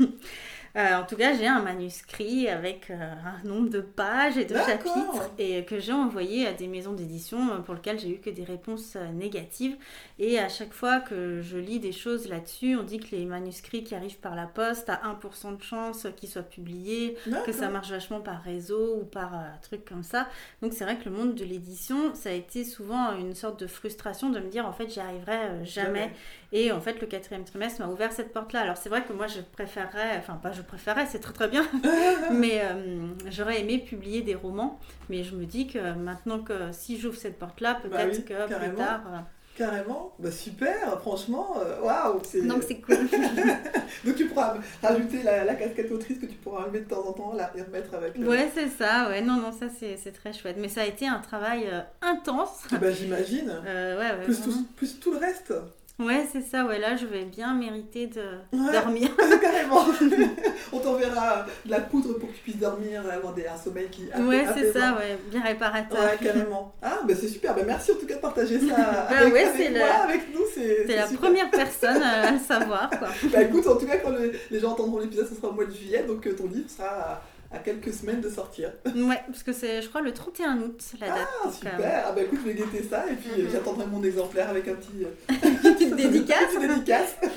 Euh, 0.76 1.00
en 1.00 1.04
tout 1.04 1.16
cas, 1.16 1.34
j'ai 1.34 1.48
un 1.48 1.60
manuscrit 1.62 2.46
avec 2.46 2.90
euh, 2.90 2.94
un 2.94 3.44
nombre 3.48 3.70
de 3.70 3.80
pages 3.80 4.38
et 4.38 4.44
de 4.44 4.54
chapitres 4.54 5.28
et 5.36 5.64
que 5.64 5.80
j'ai 5.80 5.92
envoyé 5.92 6.46
à 6.46 6.52
des 6.52 6.68
maisons 6.68 6.92
d'édition 6.92 7.60
pour 7.66 7.74
lesquelles 7.74 7.98
j'ai 7.98 8.10
eu 8.10 8.18
que 8.18 8.30
des 8.30 8.44
réponses 8.44 8.92
euh, 8.94 9.08
négatives. 9.08 9.74
Et 10.22 10.38
à 10.38 10.50
chaque 10.50 10.74
fois 10.74 11.00
que 11.00 11.40
je 11.40 11.56
lis 11.56 11.80
des 11.80 11.92
choses 11.92 12.28
là-dessus, 12.28 12.76
on 12.76 12.82
dit 12.82 13.00
que 13.00 13.16
les 13.16 13.24
manuscrits 13.24 13.82
qui 13.82 13.94
arrivent 13.94 14.18
par 14.18 14.36
la 14.36 14.46
poste 14.46 14.90
à 14.90 15.00
1% 15.18 15.56
de 15.56 15.62
chance 15.62 16.06
qu'ils 16.14 16.28
soient 16.28 16.42
publiés, 16.42 17.16
que 17.46 17.52
ça 17.52 17.70
marche 17.70 17.90
vachement 17.90 18.20
par 18.20 18.42
réseau 18.42 18.98
ou 19.00 19.04
par 19.06 19.32
un 19.32 19.56
truc 19.62 19.82
comme 19.86 20.02
ça. 20.02 20.28
Donc 20.60 20.74
c'est 20.74 20.84
vrai 20.84 20.98
que 20.98 21.08
le 21.08 21.16
monde 21.16 21.34
de 21.36 21.44
l'édition, 21.46 22.14
ça 22.14 22.28
a 22.28 22.32
été 22.32 22.64
souvent 22.64 23.16
une 23.16 23.34
sorte 23.34 23.58
de 23.60 23.66
frustration 23.66 24.28
de 24.28 24.40
me 24.40 24.50
dire 24.50 24.66
en 24.66 24.74
fait 24.74 24.90
j'y 24.90 25.00
arriverai 25.00 25.36
euh, 25.36 25.64
jamais. 25.64 26.10
Et 26.52 26.70
en 26.70 26.82
fait 26.82 27.00
le 27.00 27.06
quatrième 27.06 27.44
trimestre 27.44 27.80
m'a 27.80 27.88
ouvert 27.88 28.12
cette 28.12 28.34
porte-là. 28.34 28.60
Alors 28.60 28.76
c'est 28.76 28.90
vrai 28.90 29.02
que 29.02 29.14
moi 29.14 29.26
je 29.26 29.40
préférerais, 29.40 30.18
enfin 30.18 30.34
pas 30.34 30.52
je 30.52 30.60
préférerais, 30.60 31.06
c'est 31.06 31.20
très 31.20 31.32
très 31.32 31.48
bien, 31.48 31.66
mais 32.30 32.60
euh, 32.62 33.06
j'aurais 33.30 33.60
aimé 33.62 33.78
publier 33.78 34.20
des 34.20 34.34
romans. 34.34 34.78
Mais 35.08 35.24
je 35.24 35.34
me 35.34 35.46
dis 35.46 35.66
que 35.66 35.94
maintenant 35.94 36.40
que 36.40 36.72
si 36.72 37.00
j'ouvre 37.00 37.16
cette 37.16 37.38
porte-là, 37.38 37.76
peut-être 37.76 37.96
Bah 37.96 38.04
oui, 38.12 38.22
que 38.22 38.48
carrément. 38.48 38.74
plus 38.74 38.76
tard... 38.76 39.02
euh, 39.54 39.58
Carrément, 39.58 40.12
bah 40.18 40.30
super, 40.30 40.98
franchement, 41.00 41.56
euh, 41.58 41.80
waouh 41.82 42.20
c'est- 42.24 42.42
Donc 42.42 42.62
c'est 42.66 42.76
cool. 42.80 42.96
Donc 44.04 44.14
tu 44.16 44.26
pourras 44.26 44.54
rajouter 44.82 45.22
la, 45.22 45.44
la 45.44 45.54
casquette 45.54 45.90
autrice 45.92 46.18
que 46.18 46.26
tu 46.26 46.36
pourras 46.36 46.64
enlever 46.64 46.80
de 46.80 46.88
temps 46.88 47.04
en 47.06 47.12
temps 47.12 47.32
là, 47.34 47.50
et 47.56 47.62
remettre 47.62 47.94
avec. 47.94 48.16
le- 48.16 48.28
ouais 48.28 48.50
c'est 48.54 48.68
ça, 48.68 49.08
ouais 49.08 49.20
non 49.20 49.36
non 49.36 49.52
ça 49.52 49.66
c'est 49.78 50.12
très 50.12 50.32
chouette. 50.32 50.56
Mais 50.58 50.68
ça 50.68 50.82
a 50.82 50.86
été 50.86 51.06
un 51.06 51.18
travail 51.18 51.64
euh, 51.70 51.80
intense. 52.02 52.60
Ah 52.72 52.76
bah 52.78 52.90
j'imagine. 52.90 53.52
Euh, 53.66 53.98
ouais, 53.98 54.18
ouais, 54.18 54.24
Plus 54.24 54.38
vraiment. 54.40 54.52
tout, 54.58 54.66
plus 54.76 54.98
tout 55.00 55.12
le 55.12 55.18
reste. 55.18 55.52
Ouais, 56.00 56.26
c'est 56.32 56.40
ça, 56.42 56.64
ouais, 56.64 56.78
là 56.78 56.96
je 56.96 57.06
vais 57.06 57.24
bien 57.24 57.54
mériter 57.54 58.06
de 58.06 58.20
Ouais. 58.52 58.72
dormir. 58.72 59.08
Carrément. 59.40 59.84
On 60.72 60.78
t'enverra 60.78 61.46
de 61.64 61.70
la 61.70 61.80
poudre 61.80 62.14
pour 62.14 62.28
que 62.30 62.34
tu 62.34 62.40
puisses 62.42 62.56
dormir, 62.58 63.02
avoir 63.12 63.34
des, 63.34 63.46
un 63.46 63.56
sommeil 63.56 63.88
qui. 63.90 64.04
Ouais, 64.20 64.44
c'est 64.56 64.72
ça, 64.72 64.94
ouais, 64.94 65.18
bien 65.30 65.42
réparateur. 65.42 65.98
Ouais, 66.00 66.16
carrément. 66.22 66.72
Ah, 66.82 67.00
bah 67.06 67.14
c'est 67.20 67.28
super. 67.28 67.54
Bah, 67.54 67.62
merci 67.66 67.92
en 67.92 67.96
tout 67.96 68.06
cas 68.06 68.16
de 68.16 68.20
partager 68.20 68.58
ça 68.60 68.66
Bah 68.76 69.06
avec, 69.18 69.32
ouais, 69.34 69.44
avec 69.44 69.56
c'est 69.56 69.70
moi, 69.78 69.88
avec 70.04 70.34
nous. 70.34 70.40
C'est 70.54 70.94
la 70.94 71.06
super. 71.06 71.20
première 71.20 71.50
personne 71.50 72.02
à 72.02 72.30
le 72.32 72.38
savoir, 72.38 72.88
quoi. 72.90 73.08
Bah 73.32 73.42
écoute, 73.42 73.66
en 73.66 73.76
tout 73.76 73.86
cas, 73.86 73.98
quand 73.98 74.10
le- 74.10 74.32
les 74.50 74.60
gens 74.60 74.72
entendront 74.72 74.98
l'épisode, 75.00 75.28
ce 75.28 75.34
sera 75.34 75.48
au 75.48 75.52
mois 75.52 75.64
de 75.66 75.72
juillet, 75.72 76.04
donc 76.06 76.26
euh, 76.26 76.32
ton 76.34 76.46
livre 76.46 76.68
sera 76.70 77.20
à, 77.52 77.58
quelques 77.58 77.92
semaines 77.92 78.20
de 78.20 78.28
sortir. 78.30 78.72
Ouais, 78.86 79.20
parce 79.26 79.42
que 79.42 79.52
c'est, 79.52 79.82
je 79.82 79.88
crois, 79.88 80.00
le 80.02 80.12
31 80.12 80.58
août, 80.58 80.80
la 81.00 81.08
date. 81.08 81.16
Ah, 81.20 81.44
donc, 81.44 81.52
euh, 81.52 81.56
super. 81.56 82.04
Ah, 82.06 82.12
bah 82.12 82.22
écoute, 82.22 82.38
je 82.44 82.48
vais 82.48 82.54
guetter 82.54 82.82
ça 82.82 83.04
et 83.10 83.14
puis 83.16 83.30
euh, 83.40 83.44
Mhm. 83.44 83.50
j'attendrai 83.52 83.86
mon 83.86 84.02
exemplaire 84.04 84.48
avec 84.50 84.68
un 84.68 84.74
petit. 84.74 85.04
euh, 85.04 85.08
petite 85.74 85.94
dédicace. 85.96 86.38
petite 86.54 86.60
dédicace. 86.68 87.16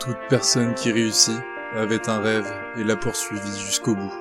Toute 0.00 0.16
personne 0.28 0.74
qui 0.74 0.90
réussit 0.92 1.36
avait 1.74 2.08
un 2.08 2.20
rêve 2.20 2.50
et 2.78 2.84
l'a 2.84 2.96
poursuivi 2.96 3.58
jusqu'au 3.60 3.94
bout. 3.94 4.12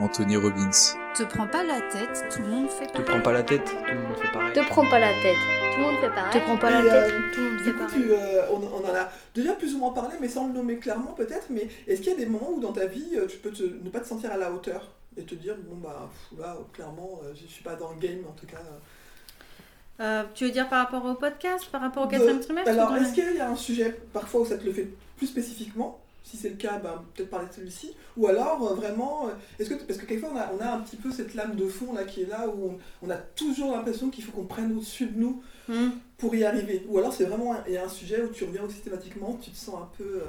Anthony 0.00 0.36
Robbins. 0.36 0.70
Te 1.16 1.22
prends 1.22 1.46
pas 1.46 1.62
la 1.62 1.80
tête, 1.80 2.24
tout 2.34 2.42
le 2.42 2.48
monde 2.48 2.68
fait 2.68 2.86
Te 2.86 3.00
prends 3.02 3.20
pas 3.20 3.32
la 3.32 3.42
tête, 3.44 3.64
tout 3.64 3.94
le 3.94 4.00
monde 4.00 4.16
fait 4.16 4.32
pareil. 4.32 4.52
Te 4.52 4.60
prends 4.68 4.88
pas 4.88 4.98
la 4.98 5.12
tête. 5.22 5.36
Tout 5.72 5.80
le 5.80 5.86
monde 5.86 5.96
fait 6.00 6.08
pareil. 6.08 6.32
Te 6.32 6.38
prends 6.38 6.56
pas 6.56 6.70
la 6.70 6.82
tête. 6.82 7.12
euh, 7.12 7.32
Tout 7.32 7.40
le 7.40 7.50
monde 7.50 7.60
fait 7.60 7.72
pareil. 7.72 8.02
tu, 8.02 8.10
euh, 8.12 8.42
on, 8.50 8.56
on 8.56 8.90
en 8.90 8.94
a 8.94 9.08
déjà 9.34 9.52
plus 9.52 9.74
ou 9.74 9.78
moins 9.78 9.92
parlé, 9.92 10.16
mais 10.20 10.28
sans 10.28 10.48
le 10.48 10.52
nommer 10.52 10.76
clairement 10.78 11.12
peut-être. 11.12 11.46
Mais 11.50 11.68
est-ce 11.86 12.00
qu'il 12.00 12.12
y 12.12 12.14
a 12.16 12.18
des 12.18 12.26
moments 12.26 12.50
où 12.50 12.60
dans 12.60 12.72
ta 12.72 12.86
vie, 12.86 13.10
euh, 13.16 13.26
tu 13.28 13.36
peux 13.38 13.50
te- 13.50 13.62
ne 13.62 13.90
pas 13.90 14.00
te 14.00 14.06
sentir 14.08 14.32
à 14.32 14.36
la 14.36 14.50
hauteur 14.52 14.90
et 15.16 15.22
te 15.22 15.34
dire, 15.36 15.54
bon 15.68 15.76
bah 15.76 16.10
pff, 16.30 16.38
là, 16.40 16.56
clairement, 16.72 17.20
euh, 17.24 17.32
je 17.40 17.46
suis 17.46 17.62
pas 17.62 17.74
dans 17.76 17.90
le 17.90 17.96
game 18.00 18.24
en 18.28 18.32
tout 18.32 18.46
cas. 18.46 18.56
euh. 18.58 20.00
Euh, 20.00 20.24
tu 20.34 20.44
veux 20.46 20.50
dire 20.50 20.68
par 20.68 20.84
rapport 20.84 21.04
au 21.04 21.14
podcast, 21.14 21.66
par 21.70 21.80
rapport 21.80 22.04
au 22.06 22.08
quatrième 22.08 22.40
trimestre 22.40 22.70
Alors, 22.70 22.96
est-ce 22.96 23.14
qu'il 23.14 23.36
y 23.36 23.40
a 23.40 23.48
un 23.48 23.54
sujet 23.56 23.96
parfois 24.12 24.40
où 24.40 24.46
ça 24.46 24.56
te 24.58 24.64
le 24.64 24.72
fait 24.72 24.88
plus 25.16 25.28
spécifiquement? 25.28 26.00
Si 26.24 26.36
c'est 26.38 26.48
le 26.48 26.56
cas, 26.56 26.78
ben, 26.78 27.04
peut-être 27.14 27.28
parler 27.30 27.48
de 27.48 27.52
celui-ci. 27.52 27.94
Ou 28.16 28.26
alors, 28.26 28.66
euh, 28.70 28.74
vraiment, 28.74 29.28
euh, 29.28 29.32
est-ce 29.58 29.68
que, 29.70 29.74
parce 29.84 29.98
que 30.00 30.06
quelquefois, 30.06 30.30
on 30.34 30.36
a, 30.38 30.50
on 30.54 30.58
a 30.58 30.72
un 30.72 30.80
petit 30.80 30.96
peu 30.96 31.12
cette 31.12 31.34
lame 31.34 31.54
de 31.54 31.66
fond 31.68 31.92
là 31.92 32.04
qui 32.04 32.22
est 32.22 32.26
là, 32.26 32.48
où 32.48 32.70
on, 33.02 33.06
on 33.06 33.10
a 33.10 33.16
toujours 33.16 33.72
l'impression 33.76 34.08
qu'il 34.10 34.24
faut 34.24 34.32
qu'on 34.32 34.46
prenne 34.46 34.72
au-dessus 34.76 35.06
de 35.06 35.18
nous 35.20 35.42
Hmm. 35.68 35.90
pour 36.18 36.34
y 36.34 36.44
arriver. 36.44 36.84
Ou 36.88 36.98
alors, 36.98 37.12
c'est 37.14 37.24
vraiment 37.24 37.54
un, 37.54 37.64
il 37.66 37.72
y 37.72 37.76
a 37.78 37.84
un 37.84 37.88
sujet 37.88 38.22
où 38.22 38.28
tu 38.28 38.44
reviens 38.44 38.68
systématiquement, 38.68 39.38
tu 39.40 39.50
te 39.50 39.56
sens 39.56 39.76
un 39.76 39.88
peu. 39.96 40.04
euh, 40.22 40.24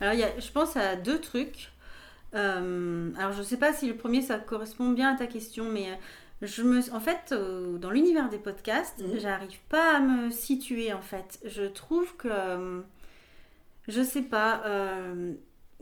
Alors, 0.00 0.14
y 0.14 0.22
a- 0.22 0.38
je 0.38 0.50
pense 0.52 0.76
à 0.76 0.94
deux 0.96 1.20
trucs. 1.20 1.72
Euh, 2.34 3.10
alors, 3.18 3.32
je 3.32 3.42
sais 3.42 3.56
pas 3.56 3.72
si 3.72 3.86
le 3.86 3.96
premier, 3.96 4.22
ça 4.22 4.38
correspond 4.38 4.90
bien 4.90 5.14
à 5.14 5.18
ta 5.18 5.26
question, 5.26 5.64
mais 5.70 5.86
je 6.42 6.62
me, 6.62 6.80
en 6.94 7.00
fait, 7.00 7.32
euh, 7.32 7.76
dans 7.78 7.90
l'univers 7.90 8.28
des 8.28 8.38
podcasts, 8.38 9.00
Mhm. 9.00 9.18
j'arrive 9.20 9.58
pas 9.68 9.96
à 9.96 10.00
me 10.00 10.30
situer, 10.30 10.92
en 10.92 11.02
fait. 11.02 11.40
Je 11.44 11.64
trouve 11.64 12.14
que, 12.16 12.82
je 13.88 14.02
sais 14.02 14.22
pas, 14.22 14.62
euh, 14.66 15.32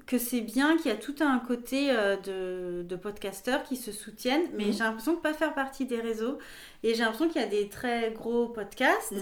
que 0.07 0.19
c'est 0.19 0.41
bien 0.41 0.77
qu'il 0.79 0.91
y 0.91 0.95
a 0.95 0.97
tout 0.97 1.15
un 1.21 1.39
côté 1.39 1.91
euh, 1.91 2.17
de, 2.17 2.83
de 2.83 2.97
podcasteurs 2.97 3.63
qui 3.65 3.77
se 3.77 3.93
soutiennent, 3.93 4.49
mais 4.55 4.67
Mhm. 4.67 4.73
j'ai 4.73 4.79
l'impression 4.85 5.15
de 5.15 5.21
pas 5.21 5.35
faire 5.35 5.55
partie 5.55 5.85
des 5.87 6.01
réseaux. 6.01 6.39
Et 6.83 6.95
j'ai 6.95 7.03
l'impression 7.03 7.29
qu'il 7.29 7.41
y 7.41 7.45
a 7.45 7.49
des 7.49 7.69
très 7.69 8.11
gros 8.13 8.49
podcasts 8.49 9.13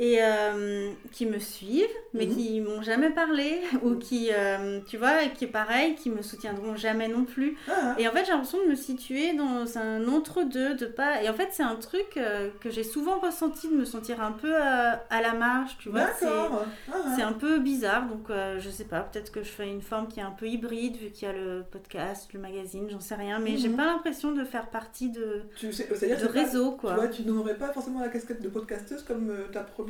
et 0.00 0.18
euh, 0.22 0.90
qui 1.12 1.26
me 1.26 1.38
suivent, 1.40 1.86
mais 2.14 2.26
Mhm. 2.26 2.36
qui 2.36 2.60
m'ont 2.60 2.82
jamais 2.82 3.10
parlé, 3.10 3.60
ou 3.82 3.96
qui, 3.96 4.28
euh, 4.32 4.80
tu 4.88 4.96
vois, 4.96 5.24
qui 5.34 5.44
est 5.44 5.48
pareil, 5.48 5.94
qui 5.96 6.08
me 6.10 6.22
soutiendront 6.22 6.76
jamais 6.76 7.08
non 7.08 7.24
plus. 7.24 7.56
Ah, 7.68 7.94
Et 7.98 8.06
en 8.06 8.12
fait, 8.12 8.24
j'ai 8.24 8.30
l'impression 8.32 8.62
de 8.64 8.70
me 8.70 8.74
situer 8.76 9.32
dans 9.34 9.76
un 9.76 10.06
entre-deux, 10.08 10.74
de 10.74 10.86
pas. 10.86 11.22
Et 11.22 11.28
en 11.28 11.34
fait, 11.34 11.48
c'est 11.52 11.64
un 11.64 11.74
truc 11.76 12.16
euh, 12.16 12.48
que 12.60 12.70
j'ai 12.70 12.84
souvent 12.84 13.18
ressenti, 13.18 13.68
de 13.68 13.74
me 13.74 13.84
sentir 13.84 14.22
un 14.22 14.32
peu 14.32 14.54
à 14.56 15.20
la 15.20 15.32
marge, 15.34 15.76
tu 15.78 15.88
vois. 15.88 16.06
c'est-. 16.18 16.26
Ah, 16.26 16.92
C'est 17.16 17.22
un 17.22 17.32
peu 17.32 17.58
bizarre, 17.58 18.06
donc 18.06 18.28
je 18.58 18.70
sais 18.70 18.84
pas, 18.84 19.00
peut-être 19.00 19.32
que 19.32 19.42
je 19.42 19.48
fais 19.50 19.68
une 19.68 19.82
forme 19.82 20.06
qui 20.08 20.20
est 20.20 20.22
un 20.22 20.30
peu 20.30 20.46
hybride, 20.46 20.96
vu 20.96 21.10
qu'il 21.10 21.26
y 21.26 21.30
a 21.30 21.34
le 21.34 21.64
podcast, 21.70 22.32
le 22.32 22.40
magazine, 22.40 22.86
j'en 22.88 23.00
sais 23.00 23.14
rien, 23.16 23.38
mais 23.40 23.56
j'ai 23.56 23.68
Mhm. 23.68 23.76
pas 23.76 23.86
l'impression 23.86 24.32
de 24.32 24.44
faire 24.44 24.68
partie 24.68 25.10
de, 25.10 25.42
tu 25.56 25.72
sais, 25.72 25.88
de 25.88 26.26
pas- 26.26 26.32
réseau, 26.32 26.72
Tu 26.72 26.76
quoi. 26.78 26.94
vois, 26.94 27.08
tu 27.08 27.22
n'aurais 27.22 27.56
pas 27.56 27.72
forcément 27.72 28.00
la 28.00 28.08
casquette 28.08 28.42
de 28.42 28.48
podcasteuse 28.48 29.02
comme 29.02 29.32
ta 29.52 29.60
première. 29.60 29.87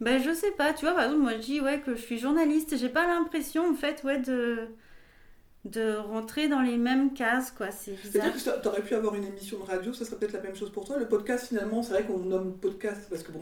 Ben, 0.00 0.22
je 0.22 0.32
sais 0.32 0.52
pas, 0.52 0.72
tu 0.72 0.84
vois, 0.84 0.94
par 0.94 1.04
exemple, 1.04 1.22
moi 1.22 1.32
je 1.32 1.38
dis 1.42 1.60
ouais, 1.60 1.80
que 1.80 1.94
je 1.96 2.00
suis 2.00 2.18
journaliste, 2.18 2.76
j'ai 2.76 2.88
pas 2.88 3.06
l'impression 3.06 3.68
en 3.68 3.74
fait 3.74 4.04
ouais, 4.04 4.18
de, 4.20 4.68
de 5.64 5.96
rentrer 5.96 6.46
dans 6.46 6.60
les 6.62 6.76
mêmes 6.76 7.12
cases, 7.14 7.50
quoi, 7.50 7.72
c'est 7.72 7.92
bizarre. 8.00 8.26
C'est-à-dire 8.32 8.56
que 8.58 8.62
tu 8.62 8.68
aurais 8.68 8.82
pu 8.82 8.94
avoir 8.94 9.16
une 9.16 9.24
émission 9.24 9.58
de 9.58 9.64
radio, 9.64 9.92
ça 9.92 10.04
serait 10.04 10.16
peut-être 10.18 10.34
la 10.34 10.40
même 10.42 10.54
chose 10.54 10.70
pour 10.70 10.84
toi. 10.84 10.98
Le 10.98 11.08
podcast, 11.08 11.48
finalement, 11.48 11.82
c'est 11.82 11.94
vrai 11.94 12.04
qu'on 12.04 12.18
nomme 12.20 12.58
podcast 12.58 13.08
parce 13.10 13.24
que 13.24 13.32
bon, 13.32 13.40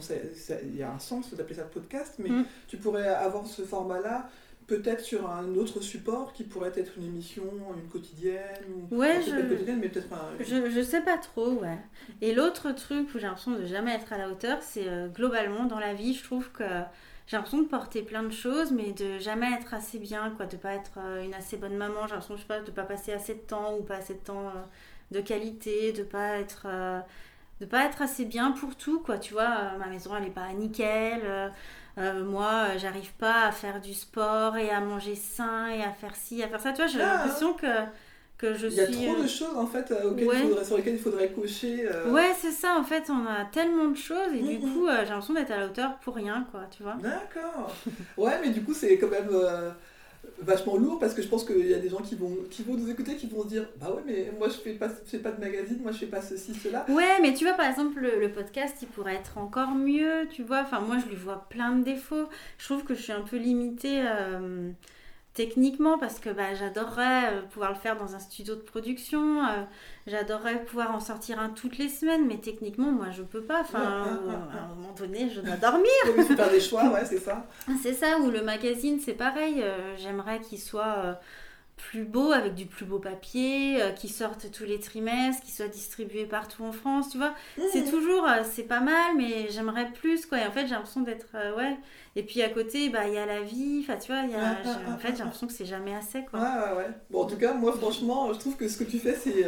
il 0.65 0.77
y 0.77 0.83
a 0.83 0.91
un 0.91 0.99
sens 0.99 1.35
d'appeler 1.35 1.57
ça 1.57 1.65
podcast, 1.65 2.15
mais 2.19 2.31
Mm. 2.31 2.45
tu 2.69 2.79
pourrais 2.79 3.09
avoir 3.09 3.47
ce 3.47 3.61
format-là 3.63 4.29
peut-être 4.67 5.01
sur 5.03 5.31
un 5.31 5.55
autre 5.55 5.81
support 5.81 6.33
qui 6.33 6.45
pourrait 6.45 6.73
être 6.77 6.93
une 6.99 7.05
émission, 7.05 7.45
une 7.77 7.89
quotidienne, 7.89 8.43
ou 8.91 8.95
Ouais, 8.97 9.21
je- 9.23 9.31
quotidienne, 9.49 9.79
mais 9.81 9.89
peut-être 9.89 10.13
un. 10.13 10.31
Je, 10.45 10.71
je 10.71 10.81
sais 10.83 11.01
pas 11.03 11.19
trop, 11.19 11.51
ouais. 11.53 11.79
Et 12.21 12.35
l'autre 12.35 12.73
truc 12.73 13.09
où 13.15 13.19
j'ai 13.19 13.27
l'impression 13.27 13.53
de 13.53 13.65
jamais 13.65 13.95
être 13.95 14.13
à 14.13 14.19
la 14.19 14.29
hauteur, 14.29 14.59
c'est 14.63 14.89
euh, 14.89 15.09
globalement 15.09 15.65
dans 15.65 15.79
la 15.79 15.95
vie, 15.95 16.15
je 16.15 16.25
trouve 16.25 16.51
que 16.53 16.65
j'ai 17.27 17.37
l'impression 17.37 17.59
de 17.63 17.67
porter 17.69 18.03
plein 18.03 18.23
de 18.23 18.31
choses, 18.33 18.73
mais 18.73 18.93
de 18.93 19.19
jamais 19.19 19.53
être 19.53 19.75
assez 19.75 19.99
bien, 19.99 20.31
quoi, 20.37 20.47
de 20.47 20.57
pas 20.57 20.75
être 20.75 20.99
euh, 20.99 21.23
une 21.25 21.35
assez 21.35 21.57
bonne 21.57 21.77
maman. 21.77 22.07
J'ai 22.07 22.13
l'impression, 22.15 22.37
je 22.37 22.43
sais 22.43 22.47
pas, 22.49 22.61
de 22.61 22.71
pas 22.71 22.85
passer 22.85 23.13
assez 23.13 23.35
de 23.35 23.41
temps 23.41 23.77
ou 23.79 23.83
pas 23.83 23.97
assez 23.97 24.15
de 24.15 24.21
temps 24.21 24.49
euh, 24.49 24.63
de 25.13 25.21
qualité, 25.21 25.93
de 25.93 26.03
pas 26.03 26.39
être, 26.39 26.67
de 27.61 27.67
pas 27.67 27.85
être 27.87 28.03
assez 28.03 28.25
bien 28.25 28.53
pour 28.53 28.77
tout, 28.77 29.01
quoi. 29.01 29.19
Tu 29.19 29.33
vois, 29.33 29.73
ma 29.79 29.87
maison 29.87 30.15
elle 30.17 30.25
est 30.25 30.31
pas 30.31 30.53
nickel. 30.53 31.53
Euh, 31.99 32.03
euh, 32.21 32.25
moi, 32.25 32.69
euh, 32.75 32.79
j'arrive 32.79 33.13
pas 33.15 33.47
à 33.47 33.53
faire 33.53 33.81
du 33.81 33.95
sport 33.95 34.57
et 34.57 34.71
à 34.71 34.81
manger 34.81 35.15
sain 35.15 35.69
et 35.69 35.83
à 35.83 35.93
faire 35.93 36.15
ci, 36.17 36.43
à 36.43 36.49
faire 36.49 36.61
ça. 36.61 36.73
Tu 36.73 36.77
vois, 36.79 36.87
j'ai 36.87 37.01
Ah. 37.03 37.15
l'impression 37.25 37.55
que 37.55 37.67
que 38.39 38.53
je 38.55 38.67
Il 38.69 38.75
y 38.75 38.81
a 38.81 38.87
suis. 38.87 38.93
trop 39.09 39.17
euh, 39.17 39.23
de 39.23 39.27
choses 39.27 39.57
en 39.57 39.67
fait 39.67 39.91
euh, 39.93 40.11
ouais. 40.13 40.25
il 40.45 40.49
faudrait, 40.49 40.65
sur 40.65 40.77
lesquelles 40.77 40.95
il 40.97 41.01
faudrait 41.01 41.33
cocher. 41.33 41.89
euh, 41.91 42.11
Ouais, 42.13 42.35
c'est 42.39 42.53
ça, 42.53 42.77
en 42.79 42.85
fait, 42.85 43.09
on 43.11 43.27
a 43.27 43.45
tellement 43.47 43.87
de 43.89 43.97
choses 43.97 44.33
et 44.35 44.43
du 44.43 44.59
Mhm. 44.59 44.73
coup, 44.73 44.87
euh, 44.87 44.99
j'ai 45.05 45.11
l'impression 45.11 45.35
d'être 45.35 45.51
à 45.51 45.57
la 45.59 45.67
hauteur 45.67 45.99
pour 46.01 46.15
rien, 46.15 46.47
quoi, 46.51 46.63
tu 46.71 46.83
vois. 46.83 46.97
D'accord. 47.03 47.73
Ouais, 48.17 48.39
mais 48.41 48.51
du 48.51 48.63
coup, 48.63 48.75
c'est 48.75 48.99
quand 48.99 49.09
même 49.09 49.29
euh, 49.33 49.71
vachement 50.39 50.77
lourd 50.77 50.99
parce 50.99 51.15
que 51.15 51.23
je 51.23 51.29
pense 51.29 51.45
qu'il 51.45 51.67
y 51.67 51.75
a 51.75 51.79
des 51.79 51.89
gens 51.89 52.01
qui 52.01 52.15
vont, 52.15 52.37
qui 52.51 52.63
vont 52.63 52.75
nous 52.75 52.91
écouter, 52.91 53.17
qui 53.17 53.27
vont 53.27 53.43
se 53.43 53.49
dire 53.49 53.69
Bah 53.81 53.91
ouais, 53.91 54.03
mais 54.07 54.33
moi 54.39 54.49
je 54.49 54.55
fais 54.55 54.73
pas, 54.73 54.89
je 54.89 55.11
fais 55.11 55.19
pas 55.19 55.33
de 55.33 55.41
magazine, 55.41 55.79
moi 55.83 55.93
je 55.93 55.99
fais 55.99 56.07
pas 56.07 56.21
ceci, 56.21 56.55
cela. 56.55 56.85
Ouais, 56.89 57.21
mais 57.23 57.35
tu 57.35 57.45
vois, 57.45 57.55
par 57.55 57.67
exemple, 57.67 58.01
le, 58.01 58.31
podcast, 58.31 58.77
il 58.83 58.89
pourrait 58.89 59.15
être 59.15 59.39
encore 59.39 59.71
mieux, 59.71 60.29
tu 60.31 60.43
vois. 60.43 60.61
Enfin, 60.61 60.81
moi, 60.81 60.97
je 60.99 61.09
lui 61.09 61.17
vois 61.17 61.47
plein 61.49 61.77
de 61.77 61.85
défauts. 61.85 62.29
Je 62.59 62.65
trouve 62.65 62.85
que 62.85 62.95
je 62.95 63.03
suis 63.03 63.13
un 63.13 63.23
peu 63.23 63.37
limitée 63.37 64.03
euh, 64.03 64.71
techniquement 65.37 65.99
parce 65.99 66.19
que 66.19 66.31
bah, 66.31 66.55
j'adorerais 66.55 67.35
euh, 67.35 67.43
pouvoir 67.43 67.71
le 67.71 67.77
faire 67.79 67.97
dans 67.97 68.17
un 68.17 68.19
studio 68.19 68.57
de 68.57 68.61
production. 68.63 69.45
euh, 69.47 69.63
j'adorerais 70.09 70.65
pouvoir 70.65 70.93
en 70.95 70.99
sortir 71.01 71.39
un 71.39 71.51
toutes 71.51 71.79
les 71.79 71.89
semaines, 71.89 72.27
mais 72.27 72.39
techniquement, 72.39 72.91
moi, 72.91 73.11
je 73.13 73.23
peux 73.23 73.43
pas. 73.43 73.61
Enfin, 73.61 74.03
Ouais, 74.05 74.11
ouais, 74.11 74.27
ouais, 74.35 74.59
à 74.59 74.65
un 74.65 74.69
moment 74.75 74.93
donné, 74.99 75.31
je 75.31 75.41
dois 75.43 75.57
dormir. 75.57 75.91
Faut 76.05 76.35
faire 76.35 76.51
des 76.51 76.61
choix, 76.61 76.89
ouais, 76.91 77.05
c'est 77.05 77.19
ça. 77.21 77.47
C'est 77.83 77.93
ça, 77.95 78.19
ou 78.19 78.31
le 78.31 78.43
magazine, 78.43 78.99
c'est 78.99 79.15
pareil. 79.15 79.63
euh, 79.63 79.95
J'aimerais 79.97 80.41
qu'il 80.41 80.59
soit 80.61 81.21
plus 81.77 82.05
beau, 82.05 82.33
avec 82.33 82.55
du 82.55 82.67
plus 82.67 82.85
beau 82.87 82.99
papier, 82.99 83.83
euh, 83.83 83.93
qu'il 83.93 84.11
sorte 84.11 84.51
tous 84.51 84.65
les 84.65 84.81
trimestres, 84.81 85.43
qu'il 85.45 85.55
soit 85.55 85.69
distribué 85.69 86.27
partout 86.27 86.65
en 86.65 86.73
France, 86.73 87.11
tu 87.11 87.19
vois. 87.19 87.35
C'est 87.65 87.85
Mhm. 87.85 87.85
toujours, 87.85 88.27
euh, 88.29 88.43
c'est 88.45 88.65
pas 88.65 88.81
mal, 88.81 89.17
mais 89.17 89.49
j'aimerais 89.51 89.93
plus, 89.93 90.27
quoi. 90.27 90.39
Et 90.41 90.47
en 90.47 90.53
fait, 90.53 90.67
j'ai 90.67 90.75
l'impression 90.75 91.03
d'être, 91.03 91.29
euh, 91.35 91.55
ouais. 91.57 91.77
Et 92.17 92.23
puis 92.25 92.43
à 92.43 92.49
côté, 92.49 92.89
bah, 92.89 93.07
il 93.09 93.15
y 93.15 93.19
a 93.19 93.27
la 93.27 93.43
vie, 93.43 93.81
enfin, 93.83 93.97
tu 93.99 94.13
vois, 94.13 94.23
y 94.25 94.35
a, 94.35 94.39
Ouais, 94.41 94.63
ouais, 94.65 94.71
en 94.87 94.97
ouais, 94.97 94.99
fait, 94.99 95.13
j'ai 95.17 95.19
l'impression 95.23 95.47
que 95.47 95.53
c'est 95.53 95.67
jamais 95.67 95.95
assez, 95.95 96.25
Ouais, 96.35 96.41
quoi. 96.41 96.43
ouais, 96.43 96.77
ouais. 96.77 96.91
Bon, 97.11 97.23
en 97.23 97.27
tout 97.27 97.37
cas, 97.39 97.55
moi, 97.55 97.73
franchement, 97.73 98.33
je 98.33 98.39
trouve 98.39 98.57
que 98.57 98.69
ce 98.69 98.77
que 98.79 98.85
tu 98.85 98.99
fais, 98.99 99.15
c'est, 99.15 99.45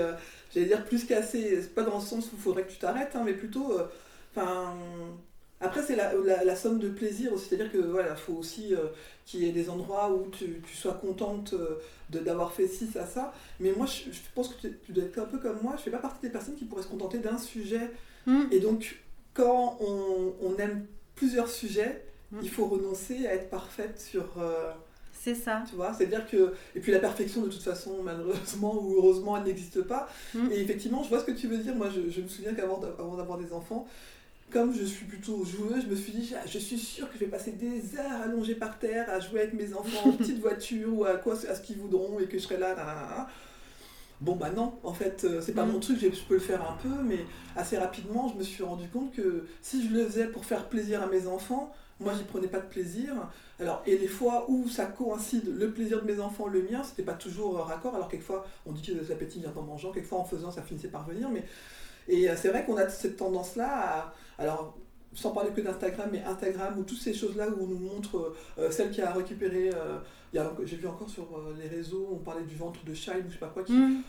j'allais 0.52 0.66
dire, 0.66 0.84
plus 0.84 1.04
qu'assez. 1.04 1.62
C'est 1.62 1.74
pas 1.74 1.82
dans 1.82 1.96
le 1.96 2.00
sens 2.04 2.26
où 2.32 2.36
il 2.36 2.40
faudrait 2.40 2.64
que 2.64 2.72
tu 2.72 2.78
t'arrêtes, 2.78 3.14
hein, 3.16 3.22
mais 3.24 3.34
plutôt. 3.34 3.78
Enfin. 4.34 4.74
Après, 5.60 5.82
c'est 5.82 5.96
la, 5.96 6.12
la, 6.14 6.44
la 6.44 6.56
somme 6.56 6.78
de 6.78 6.88
plaisir 6.88 7.32
aussi. 7.32 7.48
C'est-à-dire 7.48 7.72
que, 7.72 7.78
voilà, 7.78 8.14
faut 8.16 8.34
aussi 8.34 8.74
euh, 8.74 8.86
qu'il 9.26 9.40
y 9.42 9.48
ait 9.48 9.52
des 9.52 9.68
endroits 9.70 10.10
où 10.12 10.28
tu, 10.30 10.60
tu 10.66 10.76
sois 10.76 10.94
contente 10.94 11.52
euh, 11.54 11.78
de 12.10 12.20
d'avoir 12.20 12.52
fait 12.52 12.68
ci, 12.68 12.86
ça, 12.86 13.06
ça. 13.06 13.32
Mais 13.60 13.72
moi, 13.72 13.86
je, 13.86 14.10
je 14.12 14.18
pense 14.34 14.48
que 14.54 14.60
tu, 14.68 14.78
tu 14.86 14.92
dois 14.92 15.04
être 15.04 15.18
un 15.18 15.24
peu 15.24 15.38
comme 15.38 15.58
moi. 15.62 15.74
Je 15.76 15.82
fais 15.82 15.90
pas 15.90 15.98
partie 15.98 16.20
des 16.22 16.30
personnes 16.30 16.54
qui 16.54 16.64
pourraient 16.64 16.82
se 16.84 16.88
contenter 16.88 17.18
d'un 17.18 17.38
sujet. 17.38 17.90
Mm. 18.26 18.42
Et 18.52 18.60
donc, 18.60 19.00
quand 19.34 19.76
on, 19.80 20.34
on 20.42 20.56
aime 20.58 20.86
plusieurs 21.14 21.48
sujets, 21.48 22.04
Mm. 22.30 22.40
il 22.42 22.50
faut 22.50 22.66
renoncer 22.66 23.26
à 23.26 23.32
être 23.34 23.48
parfaite 23.48 23.98
sur. 23.98 24.34
euh, 24.38 24.70
C'est 25.14 25.34
ça. 25.34 25.64
tu 25.66 25.76
vois, 25.76 25.94
c'est-à-dire 25.94 26.28
que. 26.28 26.52
Et 26.74 26.80
puis 26.80 26.92
la 26.92 26.98
perfection, 26.98 27.40
de 27.40 27.48
toute 27.48 27.62
façon, 27.62 28.02
malheureusement 28.02 28.74
ou 28.82 28.96
heureusement, 28.98 29.38
elle 29.38 29.44
n'existe 29.44 29.80
pas. 29.82 30.10
Mm. 30.34 30.52
Et 30.52 30.60
effectivement, 30.60 31.02
je 31.02 31.08
vois 31.08 31.20
ce 31.20 31.24
que 31.24 31.32
tu 31.32 31.46
veux 31.48 31.56
dire. 31.56 31.74
Moi, 31.74 31.88
je, 31.88 32.10
je 32.10 32.20
me 32.20 32.28
souviens 32.28 32.52
qu'avant 32.52 32.76
d'a- 32.76 32.94
avant 32.98 33.16
d'avoir 33.16 33.38
des 33.38 33.50
enfants, 33.54 33.88
comme 34.50 34.74
je 34.74 34.84
suis 34.84 35.04
plutôt 35.06 35.44
joueuse, 35.44 35.82
je 35.84 35.88
me 35.88 35.96
suis 35.96 36.12
dit, 36.12 36.32
Ah, 36.36 36.46
je 36.46 36.58
suis 36.58 36.78
sûre 36.78 37.08
que 37.08 37.14
je 37.14 37.20
vais 37.20 37.30
passer 37.30 37.52
des 37.52 37.96
heures 37.98 38.22
allongée 38.24 38.54
par 38.54 38.78
terre 38.78 39.08
à 39.10 39.20
jouer 39.20 39.40
avec 39.42 39.54
mes 39.54 39.74
enfants 39.74 40.08
en 40.08 40.12
petite 40.16 40.40
voiture 40.40 40.96
ou 40.96 41.04
à 41.04 41.16
quoi 41.16 41.34
à 41.34 41.54
ce 41.54 41.60
qu'ils 41.62 41.78
voudront 41.78 42.18
et 42.20 42.26
que 42.26 42.38
je 42.38 42.42
serai 42.44 42.56
là. 42.58 42.70
là, 42.74 42.84
là, 42.84 42.94
là. 42.94 43.28
bon 44.20 44.36
bah 44.36 44.50
non, 44.50 44.78
en 44.82 44.92
fait, 44.92 45.24
euh, 45.24 45.40
c'est 45.40 45.52
pas 45.54 45.64
Mm. 45.64 45.70
mon 45.72 45.80
truc, 45.80 45.98
je 46.00 46.08
peux 46.28 46.34
le 46.34 46.40
faire 46.40 46.62
un 46.68 46.76
peu, 46.82 47.02
mais 47.04 47.26
assez 47.56 47.78
rapidement, 47.78 48.28
je 48.28 48.36
me 48.38 48.42
suis 48.42 48.62
rendu 48.64 48.88
compte 48.88 49.12
que 49.12 49.46
si 49.62 49.86
je 49.88 49.94
le 49.94 50.04
faisais 50.06 50.26
pour 50.28 50.44
faire 50.44 50.68
plaisir 50.68 51.02
à 51.02 51.06
mes 51.06 51.26
enfants, 51.26 51.72
moi 52.00 52.14
j'y 52.16 52.24
prenais 52.24 52.48
pas 52.48 52.60
de 52.60 52.66
plaisir. 52.68 53.14
Alors, 53.60 53.82
et 53.86 53.98
les 53.98 54.08
fois 54.08 54.46
où 54.48 54.68
ça 54.68 54.86
coïncide, 54.86 55.48
le 55.56 55.72
plaisir 55.72 56.02
de 56.02 56.12
mes 56.12 56.20
enfants, 56.20 56.46
le 56.48 56.62
mien, 56.62 56.82
c'était 56.84 57.02
pas 57.02 57.14
toujours 57.14 57.56
raccord. 57.58 57.94
Alors, 57.94 58.08
quelquefois, 58.08 58.46
on 58.66 58.72
dit 58.72 58.82
que 58.82 58.92
l'appétit 59.08 59.40
vient 59.40 59.52
en 59.56 59.62
mangeant, 59.62 59.90
quelquefois 59.92 60.18
en 60.20 60.24
faisant, 60.24 60.50
ça 60.52 60.62
finissait 60.62 60.88
par 60.88 61.04
venir. 61.06 61.28
Mais... 61.30 61.44
Et 62.08 62.30
euh, 62.30 62.34
c'est 62.36 62.48
vrai 62.48 62.64
qu'on 62.64 62.76
a 62.76 62.88
cette 62.88 63.16
tendance-là 63.16 63.68
à. 63.68 64.14
Alors, 64.38 64.78
sans 65.14 65.32
parler 65.32 65.50
que 65.50 65.60
d'Instagram, 65.60 66.08
mais 66.12 66.22
Instagram 66.22 66.78
ou 66.78 66.84
toutes 66.84 67.00
ces 67.00 67.14
choses-là 67.14 67.48
où 67.48 67.64
on 67.64 67.66
nous 67.66 67.78
montre 67.78 68.34
euh, 68.58 68.70
celle 68.70 68.90
qui 68.90 69.02
a 69.02 69.12
récupéré. 69.12 69.70
euh, 69.74 69.98
J'ai 70.64 70.76
vu 70.76 70.86
encore 70.86 71.10
sur 71.10 71.24
euh, 71.36 71.54
les 71.60 71.68
réseaux, 71.68 72.08
on 72.12 72.18
parlait 72.18 72.44
du 72.44 72.54
ventre 72.54 72.84
de 72.84 72.94
Child 72.94 73.24
ou 73.26 73.28
je 73.28 73.34
sais 73.34 73.40
pas 73.40 73.48
quoi. 73.48 73.64
Qui... 73.64 73.72
Mm. 73.72 74.02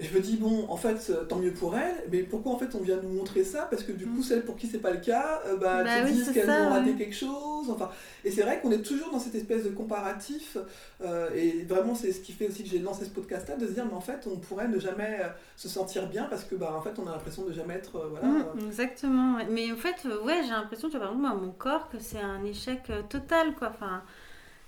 Et 0.00 0.04
je 0.04 0.14
me 0.14 0.20
dis, 0.20 0.36
bon, 0.36 0.66
en 0.68 0.76
fait, 0.76 1.10
euh, 1.10 1.24
tant 1.24 1.36
mieux 1.40 1.52
pour 1.52 1.76
elle, 1.76 2.04
mais 2.12 2.22
pourquoi 2.22 2.52
en 2.52 2.56
fait 2.56 2.72
on 2.76 2.80
vient 2.80 2.98
nous 3.02 3.08
montrer 3.08 3.42
ça? 3.42 3.66
Parce 3.68 3.82
que 3.82 3.90
du 3.90 4.06
coup, 4.06 4.18
Mm. 4.18 4.22
celles 4.22 4.44
pour 4.44 4.54
qui 4.56 4.68
c'est 4.68 4.78
pas 4.78 4.92
le 4.92 4.98
cas, 5.00 5.40
euh, 5.46 5.56
bah, 5.56 5.82
Bah 5.82 5.90
oui, 6.04 6.12
disent 6.12 6.30
qu'elles 6.32 6.48
ont 6.48 6.68
raté 6.68 6.90
ouais. 6.92 6.96
quelque 6.96 7.16
chose. 7.16 7.68
Enfin, 7.68 7.90
et 8.24 8.30
c'est 8.30 8.42
vrai 8.42 8.60
qu'on 8.60 8.70
est 8.70 8.82
toujours 8.82 9.10
dans 9.10 9.18
cette 9.18 9.34
espèce 9.34 9.64
de 9.64 9.70
comparatif. 9.70 10.56
euh, 11.00 11.30
et 11.34 11.64
vraiment, 11.64 11.94
c'est 11.96 12.12
ce 12.12 12.20
qui 12.20 12.32
fait 12.32 12.46
aussi 12.48 12.62
que 12.62 12.68
j'ai 12.68 12.78
lancé 12.78 13.04
ce 13.06 13.10
podcast-là, 13.10 13.56
de 13.56 13.66
se 13.66 13.72
dire, 13.72 13.86
mais 13.86 13.94
en 13.94 14.00
fait, 14.00 14.26
on 14.32 14.36
pourrait 14.38 14.68
ne 14.68 14.78
jamais 14.78 15.18
euh, 15.22 15.28
se 15.56 15.68
sentir 15.68 16.08
bien 16.08 16.24
parce 16.24 16.44
que, 16.44 16.54
bah, 16.54 16.72
en 16.76 16.80
fait, 16.80 16.98
on 16.98 17.06
a 17.08 17.10
l'impression 17.12 17.44
de 17.44 17.52
jamais 17.52 17.74
être. 17.74 17.96
euh, 17.96 18.08
voilà, 18.10 18.28
Mm, 18.28 18.66
exactement. 18.68 19.38
Mais 19.50 19.72
en 19.72 19.76
fait, 19.76 19.96
ouais, 20.24 20.42
j'ai 20.44 20.50
l'impression, 20.50 20.88
tu 20.88 20.96
vois, 20.96 21.06
par 21.06 21.16
exemple, 21.16 21.32
à 21.32 21.34
mon 21.44 21.50
corps, 21.50 21.88
que 21.90 21.98
c'est 21.98 22.20
un 22.20 22.44
échec 22.44 22.82
total, 23.08 23.54
quoi. 23.56 23.70
Enfin, 23.74 24.02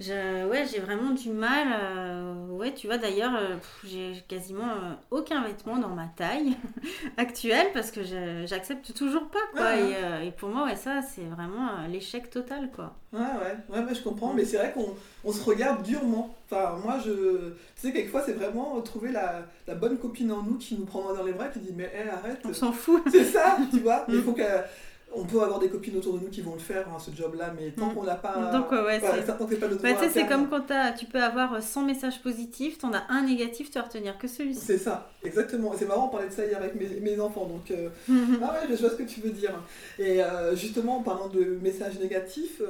je, 0.00 0.46
ouais, 0.48 0.64
j'ai 0.66 0.80
vraiment 0.80 1.10
du 1.10 1.28
mal. 1.30 1.68
euh, 1.72 2.46
ouais, 2.48 2.72
tu 2.74 2.86
vois, 2.86 2.96
d'ailleurs, 2.98 3.36
euh, 3.36 3.56
j'ai 3.84 4.12
quasiment 4.28 4.68
euh, 4.70 4.94
aucun 5.10 5.42
vêtement 5.44 5.76
dans 5.78 5.90
ma 5.90 6.06
taille 6.16 6.56
actuelle 7.18 7.66
parce 7.74 7.90
que 7.90 8.00
j'accepte 8.46 8.94
toujours 8.94 9.28
pas, 9.28 9.38
quoi. 9.52 9.62
Ouais, 9.62 9.82
ouais. 9.82 10.24
Et, 10.24 10.28
et 10.28 10.30
pour 10.32 10.48
moi, 10.48 10.64
ouais, 10.64 10.76
ça, 10.76 11.02
c'est 11.02 11.24
vraiment 11.24 11.86
l'échec 11.88 12.30
total, 12.30 12.70
quoi. 12.74 12.96
Ouais, 13.12 13.20
ouais, 13.20 13.80
ouais, 13.80 13.94
je 13.94 14.02
comprends, 14.02 14.32
mais 14.32 14.44
c'est 14.44 14.56
vrai 14.56 14.72
qu'on 14.72 14.94
on 15.24 15.32
se 15.32 15.42
regarde 15.44 15.82
durement. 15.82 16.34
Enfin, 16.50 16.78
moi, 16.84 16.98
je. 17.04 17.50
Tu 17.50 17.54
sais, 17.76 17.92
quelquefois, 17.92 18.22
c'est 18.24 18.32
vraiment 18.32 18.80
trouver 18.82 19.12
la, 19.12 19.46
la 19.66 19.74
bonne 19.74 19.98
copine 19.98 20.32
en 20.32 20.42
nous 20.42 20.56
qui 20.56 20.76
nous 20.76 20.86
prend 20.86 21.12
dans 21.12 21.24
les 21.24 21.32
bras 21.32 21.48
et 21.48 21.50
qui 21.50 21.58
dit, 21.58 21.72
mais 21.76 21.92
hé, 21.94 22.08
arrête. 22.08 22.40
On 22.44 22.52
s'en 22.52 22.72
fout. 22.72 23.02
C'est 23.10 23.24
ça, 23.24 23.58
tu 23.70 23.80
vois. 23.80 24.04
Il 24.08 24.22
faut. 24.22 24.34
On 25.12 25.24
peut 25.24 25.42
avoir 25.42 25.58
des 25.58 25.68
copines 25.68 25.96
autour 25.96 26.14
de 26.18 26.20
nous 26.24 26.30
qui 26.30 26.40
vont 26.40 26.52
le 26.54 26.60
faire, 26.60 26.86
hein, 26.88 26.98
ce 26.98 27.10
job-là, 27.14 27.52
mais 27.58 27.70
tant 27.72 27.86
Mm. 27.90 27.94
qu'on 27.94 28.02
l'a 28.04 28.14
pas. 28.14 28.50
Donc, 28.52 28.70
ouais, 28.70 28.80
ouais, 28.80 29.00
c'est- 29.00 29.26
tant 29.36 29.44
que 29.44 29.54
c'est 29.54 29.60
pas 29.60 29.66
notre 29.68 29.82
Bah, 29.82 29.88
tu 29.90 29.94
voix 29.96 30.04
sais, 30.08 30.20
c'est 30.20 30.26
comme 30.26 30.48
quand 30.48 30.66
tu 30.98 31.06
peux 31.06 31.20
avoir 31.22 31.60
100 31.62 31.82
messages 31.84 32.22
positifs, 32.22 32.78
t'en 32.78 32.92
as 32.92 33.02
un 33.08 33.22
négatif, 33.22 33.70
tu 33.70 33.78
vas 33.78 33.84
retenir 33.84 34.16
que 34.18 34.28
celui-ci. 34.28 34.60
C'est 34.60 34.78
ça, 34.78 35.10
exactement. 35.24 35.72
C'est 35.76 35.86
marrant, 35.86 36.06
on 36.06 36.08
parlait 36.10 36.28
de 36.28 36.32
ça 36.32 36.44
hier 36.46 36.58
avec 36.58 36.74
mes, 36.76 37.00
mes 37.00 37.18
enfants, 37.20 37.46
donc. 37.46 37.70
euh, 37.72 37.88
Mhm. 38.08 38.38
Ah 38.42 38.52
ouais, 38.52 38.68
je 38.74 38.80
vois 38.80 38.90
ce 38.90 38.94
que 38.96 39.02
tu 39.02 39.20
veux 39.20 39.30
dire. 39.30 39.52
Et 39.98 40.22
euh, 40.22 40.54
justement, 40.54 40.98
en 40.98 41.02
parlant 41.02 41.28
de 41.28 41.44
messages 41.60 41.98
négatifs, 41.98 42.62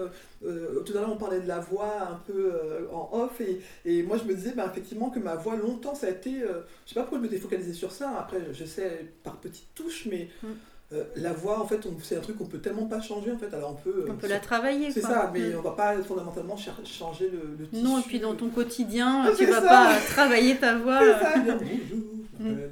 euh, 0.42 0.80
tout 0.86 0.96
à 0.96 1.00
l'heure 1.00 1.12
on 1.12 1.18
parlait 1.18 1.40
de 1.40 1.48
la 1.48 1.58
voix 1.58 2.08
un 2.12 2.20
peu 2.26 2.52
en 2.90 3.10
off, 3.12 3.38
et, 3.42 3.60
et 3.84 4.02
moi 4.02 4.16
je 4.16 4.24
me 4.24 4.34
disais 4.34 4.52
bah, 4.56 4.66
effectivement 4.70 5.10
que 5.10 5.18
ma 5.18 5.34
voix 5.34 5.56
longtemps 5.56 5.94
ça 5.94 6.06
a 6.06 6.10
été. 6.10 6.30
je 6.40 6.88
sais 6.88 6.94
pas 6.94 7.02
pourquoi 7.02 7.18
je 7.18 7.22
m'étais 7.24 7.36
focalisée 7.36 7.74
sur 7.74 7.92
ça, 7.92 8.12
après 8.18 8.38
je 8.52 8.64
sais 8.64 9.06
par 9.22 9.36
petites 9.36 9.74
touches, 9.74 10.06
mais 10.10 10.28
Mm. 10.42 10.46
Euh, 10.92 11.04
la 11.16 11.32
voix 11.32 11.60
en 11.60 11.66
fait 11.66 11.80
c'est 12.02 12.16
un 12.16 12.20
truc 12.20 12.36
qu'on 12.38 12.46
peut 12.46 12.58
tellement 12.58 12.86
pas 12.86 13.00
changer 13.00 13.30
en 13.32 13.38
fait. 13.38 13.52
Alors 13.54 13.70
on 13.72 13.74
peut. 13.82 14.04
euh, 14.06 14.10
On 14.10 14.16
peut 14.16 14.26
la 14.28 14.40
travailler, 14.40 14.90
C'est 14.90 15.00
ça, 15.02 15.30
mais 15.32 15.40
Mm. 15.50 15.58
on 15.58 15.62
va 15.62 15.70
pas 15.72 15.96
fondamentalement 16.02 16.56
changer 16.84 17.30
le, 17.30 17.56
le 17.58 17.68
tissu. 17.68 17.82
Non, 17.84 17.98
et 17.98 18.02
puis 18.02 18.18
dans 18.20 18.34
ton 18.34 18.48
quotidien, 18.48 19.24
Ah, 19.26 19.30
tu 19.36 19.46
vas 19.46 19.60
ça. 19.60 19.68
pas 19.68 19.96
travailler 20.08 20.56
ta 20.56 20.76
voix. 20.78 20.98
C'est 21.00 21.14
euh, 21.14 21.20
ça, 21.32 21.38
bien, 21.38 21.56
bonjour. 21.56 22.04
Mm. 22.40 22.46
Euh, 22.48 22.68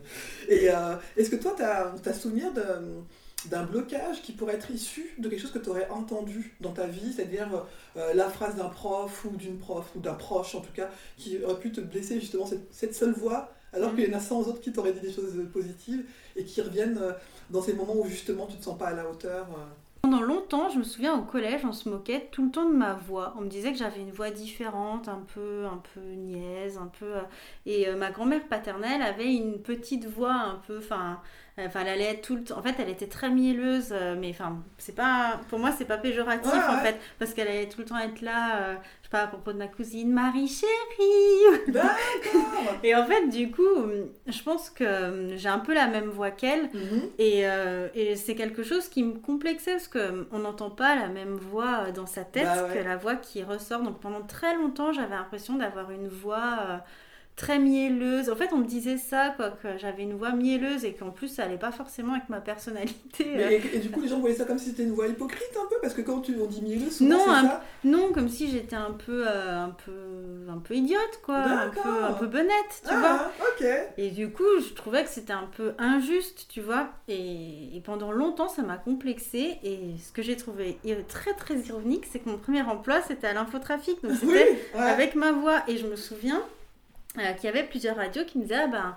Et 0.48 0.70
euh, 0.70 0.96
est-ce 1.16 1.30
que 1.30 1.36
toi, 1.36 1.54
tu 1.56 1.62
as, 1.62 2.12
souvenir 2.14 2.48
d'un 3.50 3.62
blocage 3.64 4.22
qui 4.22 4.32
pourrait 4.32 4.54
être 4.54 4.70
issu 4.72 5.14
de 5.18 5.28
quelque 5.28 5.40
chose 5.40 5.52
que 5.52 5.58
tu 5.60 5.68
aurais 5.70 5.88
entendu 5.90 6.56
dans 6.60 6.72
ta 6.72 6.86
vie, 6.86 7.12
c'est-à-dire 7.14 7.48
euh, 7.96 8.14
la 8.14 8.28
phrase 8.28 8.56
d'un 8.56 8.68
prof 8.68 9.24
ou 9.26 9.36
d'une 9.36 9.58
prof 9.58 9.86
ou 9.94 10.00
d'un 10.00 10.14
proche 10.14 10.54
en 10.56 10.60
tout 10.60 10.72
cas, 10.74 10.88
qui 11.16 11.38
aurait 11.44 11.60
pu 11.60 11.70
te 11.70 11.80
blesser 11.80 12.18
justement 12.20 12.46
cette, 12.46 12.66
cette 12.72 12.94
seule 12.96 13.12
voix, 13.12 13.52
alors 13.72 13.92
Mm. 13.92 13.96
qu'il 13.96 14.10
y 14.10 14.14
en 14.14 14.18
a 14.18 14.20
100 14.20 14.40
autres 14.48 14.60
qui 14.60 14.72
t'auraient 14.72 14.92
dit 14.92 15.00
des 15.00 15.12
choses 15.12 15.34
positives 15.52 16.04
et 16.34 16.44
qui 16.44 16.60
reviennent 16.62 16.98
euh, 17.00 17.12
dans 17.50 17.62
ces 17.62 17.72
moments 17.74 17.96
où 17.96 18.06
justement 18.06 18.46
tu 18.46 18.56
te 18.56 18.64
sens 18.64 18.78
pas 18.78 18.88
à 18.88 18.94
la 18.94 19.08
hauteur 19.08 19.46
euh. 19.52 19.64
Pendant 20.02 20.20
longtemps, 20.22 20.70
je 20.70 20.78
me 20.78 20.84
souviens 20.84 21.18
au 21.18 21.22
collège, 21.22 21.62
on 21.64 21.72
se 21.72 21.88
moquait 21.88 22.28
tout 22.30 22.44
le 22.44 22.50
temps 22.50 22.68
de 22.68 22.74
ma 22.74 22.94
voix. 22.94 23.34
On 23.36 23.42
me 23.42 23.48
disait 23.48 23.72
que 23.72 23.78
j'avais 23.78 24.00
une 24.00 24.12
voix 24.12 24.30
différente, 24.30 25.08
un 25.08 25.22
peu, 25.34 25.66
un 25.66 25.82
peu 25.92 26.00
niaise, 26.00 26.78
un 26.78 26.86
peu. 26.86 27.16
euh, 27.16 27.20
Et 27.66 27.88
euh, 27.88 27.96
ma 27.96 28.10
grand-mère 28.10 28.46
paternelle 28.48 29.02
avait 29.02 29.34
une 29.34 29.60
petite 29.60 30.06
voix 30.06 30.32
un 30.32 30.54
peu, 30.66 30.78
enfin, 30.78 31.20
enfin, 31.66 31.80
elle 31.82 31.88
allait 31.88 32.20
tout 32.20 32.36
le 32.36 32.44
temps. 32.44 32.58
En 32.58 32.62
fait, 32.62 32.74
elle 32.78 32.88
était 32.88 33.06
très 33.08 33.30
mielleuse, 33.30 33.88
euh, 33.92 34.14
mais 34.18 34.30
enfin, 34.30 34.58
c'est 34.78 34.94
pas, 34.94 35.40
pour 35.48 35.58
moi, 35.58 35.72
c'est 35.76 35.84
pas 35.84 35.98
péjoratif 35.98 36.52
Ouais, 36.52 36.58
en 36.68 36.74
ouais. 36.76 36.80
fait, 36.82 36.96
parce 37.18 37.34
qu'elle 37.34 37.48
allait 37.48 37.68
tout 37.68 37.80
le 37.80 37.84
temps 37.86 37.98
être 37.98 38.20
là. 38.20 38.56
euh, 38.62 38.74
je 39.02 39.06
sais 39.06 39.10
pas 39.10 39.22
à 39.22 39.26
propos 39.26 39.52
de 39.52 39.58
ma 39.58 39.68
cousine 39.68 40.12
Marie 40.12 40.48
chérie. 40.48 41.62
D'accord 41.68 42.74
Et 42.82 42.94
en 42.94 43.04
fait, 43.06 43.28
du 43.28 43.50
coup, 43.50 43.62
je 44.26 44.42
pense 44.42 44.70
que 44.70 44.84
euh, 44.84 45.36
j'ai 45.36 45.48
un 45.48 45.58
peu 45.58 45.74
la 45.74 45.86
même 45.86 46.08
voix 46.08 46.30
qu'elle. 46.30 46.64
Mhm. 46.74 47.10
Et, 47.18 47.46
euh, 47.48 47.88
et 47.94 48.16
c'est 48.16 48.34
quelque 48.34 48.62
chose 48.62 48.88
qui 48.88 49.02
me 49.02 49.14
complexait 49.18 49.72
parce 49.72 49.88
qu'on 49.88 50.38
n'entend 50.38 50.70
pas 50.70 50.94
la 50.96 51.08
même 51.08 51.36
voix 51.36 51.90
dans 51.92 52.06
sa 52.06 52.24
tête 52.24 52.44
Bah 52.44 52.64
ouais. 52.64 52.74
que 52.78 52.84
la 52.84 52.96
voix 52.96 53.16
qui 53.16 53.42
ressort. 53.42 53.82
Donc 53.82 54.00
pendant 54.00 54.22
très 54.22 54.54
longtemps, 54.54 54.92
j'avais 54.92 55.14
l'impression 55.14 55.54
d'avoir 55.56 55.90
une 55.90 56.08
voix 56.08 56.58
euh, 56.68 56.76
très 57.38 57.58
mielleuse. 57.58 58.28
En 58.30 58.36
fait, 58.36 58.50
on 58.52 58.58
me 58.58 58.66
disait 58.66 58.98
ça, 58.98 59.32
quoi, 59.36 59.50
que 59.50 59.78
j'avais 59.78 60.02
une 60.02 60.14
voix 60.14 60.32
mielleuse 60.32 60.84
et 60.84 60.92
qu'en 60.92 61.10
plus, 61.10 61.28
ça 61.28 61.44
allait 61.44 61.56
pas 61.56 61.70
forcément 61.72 62.12
avec 62.14 62.28
ma 62.28 62.40
personnalité. 62.40 63.24
Mais- 63.36 63.44
euh. 63.44 63.50
et, 63.72 63.76
et 63.76 63.78
du 63.78 63.90
coup, 63.90 64.00
les 64.00 64.08
gens 64.08 64.18
voyaient 64.20 64.34
ça 64.36 64.44
comme 64.44 64.58
si 64.58 64.66
c'était 64.70 64.82
une 64.82 64.92
voix 64.92 65.06
hypocrite 65.06 65.56
un 65.56 65.66
peu, 65.68 65.76
parce 65.80 65.94
que 65.94 66.02
quand 66.02 66.20
tu, 66.20 66.34
on 66.40 66.46
dit 66.46 66.60
mielleuse, 66.62 66.96
souvent 66.98 67.10
Non, 67.16 67.20
c'est 67.24 67.30
un- 67.30 67.42
ça. 67.44 67.64
Non, 67.84 68.12
comme 68.12 68.28
si 68.28 68.50
j'étais 68.50 68.76
un 68.76 68.90
peu, 68.90 69.24
euh, 69.26 69.64
un 69.64 69.70
peu, 69.70 70.50
un 70.52 70.58
peu 70.58 70.74
idiote, 70.74 71.20
quoi, 71.24 71.36
un 71.38 71.68
peu, 71.68 72.04
un 72.04 72.12
peu 72.12 72.26
bonnette, 72.26 72.82
tu 72.86 72.94
vois. 72.94 73.20
Ah, 73.20 73.30
ok. 73.60 73.66
Et 73.96 74.10
du 74.10 74.30
coup, 74.30 74.42
je 74.68 74.74
trouvais 74.74 75.04
que 75.04 75.10
c'était 75.10 75.32
un 75.32 75.48
peu 75.56 75.72
injuste, 75.78 76.46
tu 76.48 76.60
vois. 76.60 76.88
Et, 77.06 77.76
et 77.76 77.80
pendant 77.84 78.10
longtemps, 78.12 78.48
ça 78.48 78.62
m'a 78.62 78.76
complexée. 78.76 79.58
Et 79.62 79.78
ce 80.04 80.12
que 80.12 80.22
j'ai 80.22 80.36
trouvé 80.36 80.78
très 81.08 81.34
très 81.34 81.56
ironique, 81.60 82.04
c'est 82.10 82.18
que 82.18 82.28
mon 82.28 82.38
premier 82.38 82.62
emploi, 82.62 83.00
c'était 83.06 83.28
à 83.28 83.32
l'infotrafic. 83.32 84.02
Donc 84.02 84.12
Oui, 84.22 84.28
c'était 84.32 84.58
ouais. 84.74 84.80
avec 84.80 85.14
ma 85.14 85.32
voix. 85.32 85.62
Et 85.68 85.76
je 85.76 85.86
me 85.86 85.94
souviens 85.96 86.42
euh, 87.18 87.32
qu'il 87.34 87.44
y 87.44 87.48
avait 87.48 87.64
plusieurs 87.64 87.96
radios 87.96 88.24
qui 88.24 88.38
me 88.38 88.42
disaient, 88.44 88.56
ah 88.64 88.66
ben... 88.68 88.96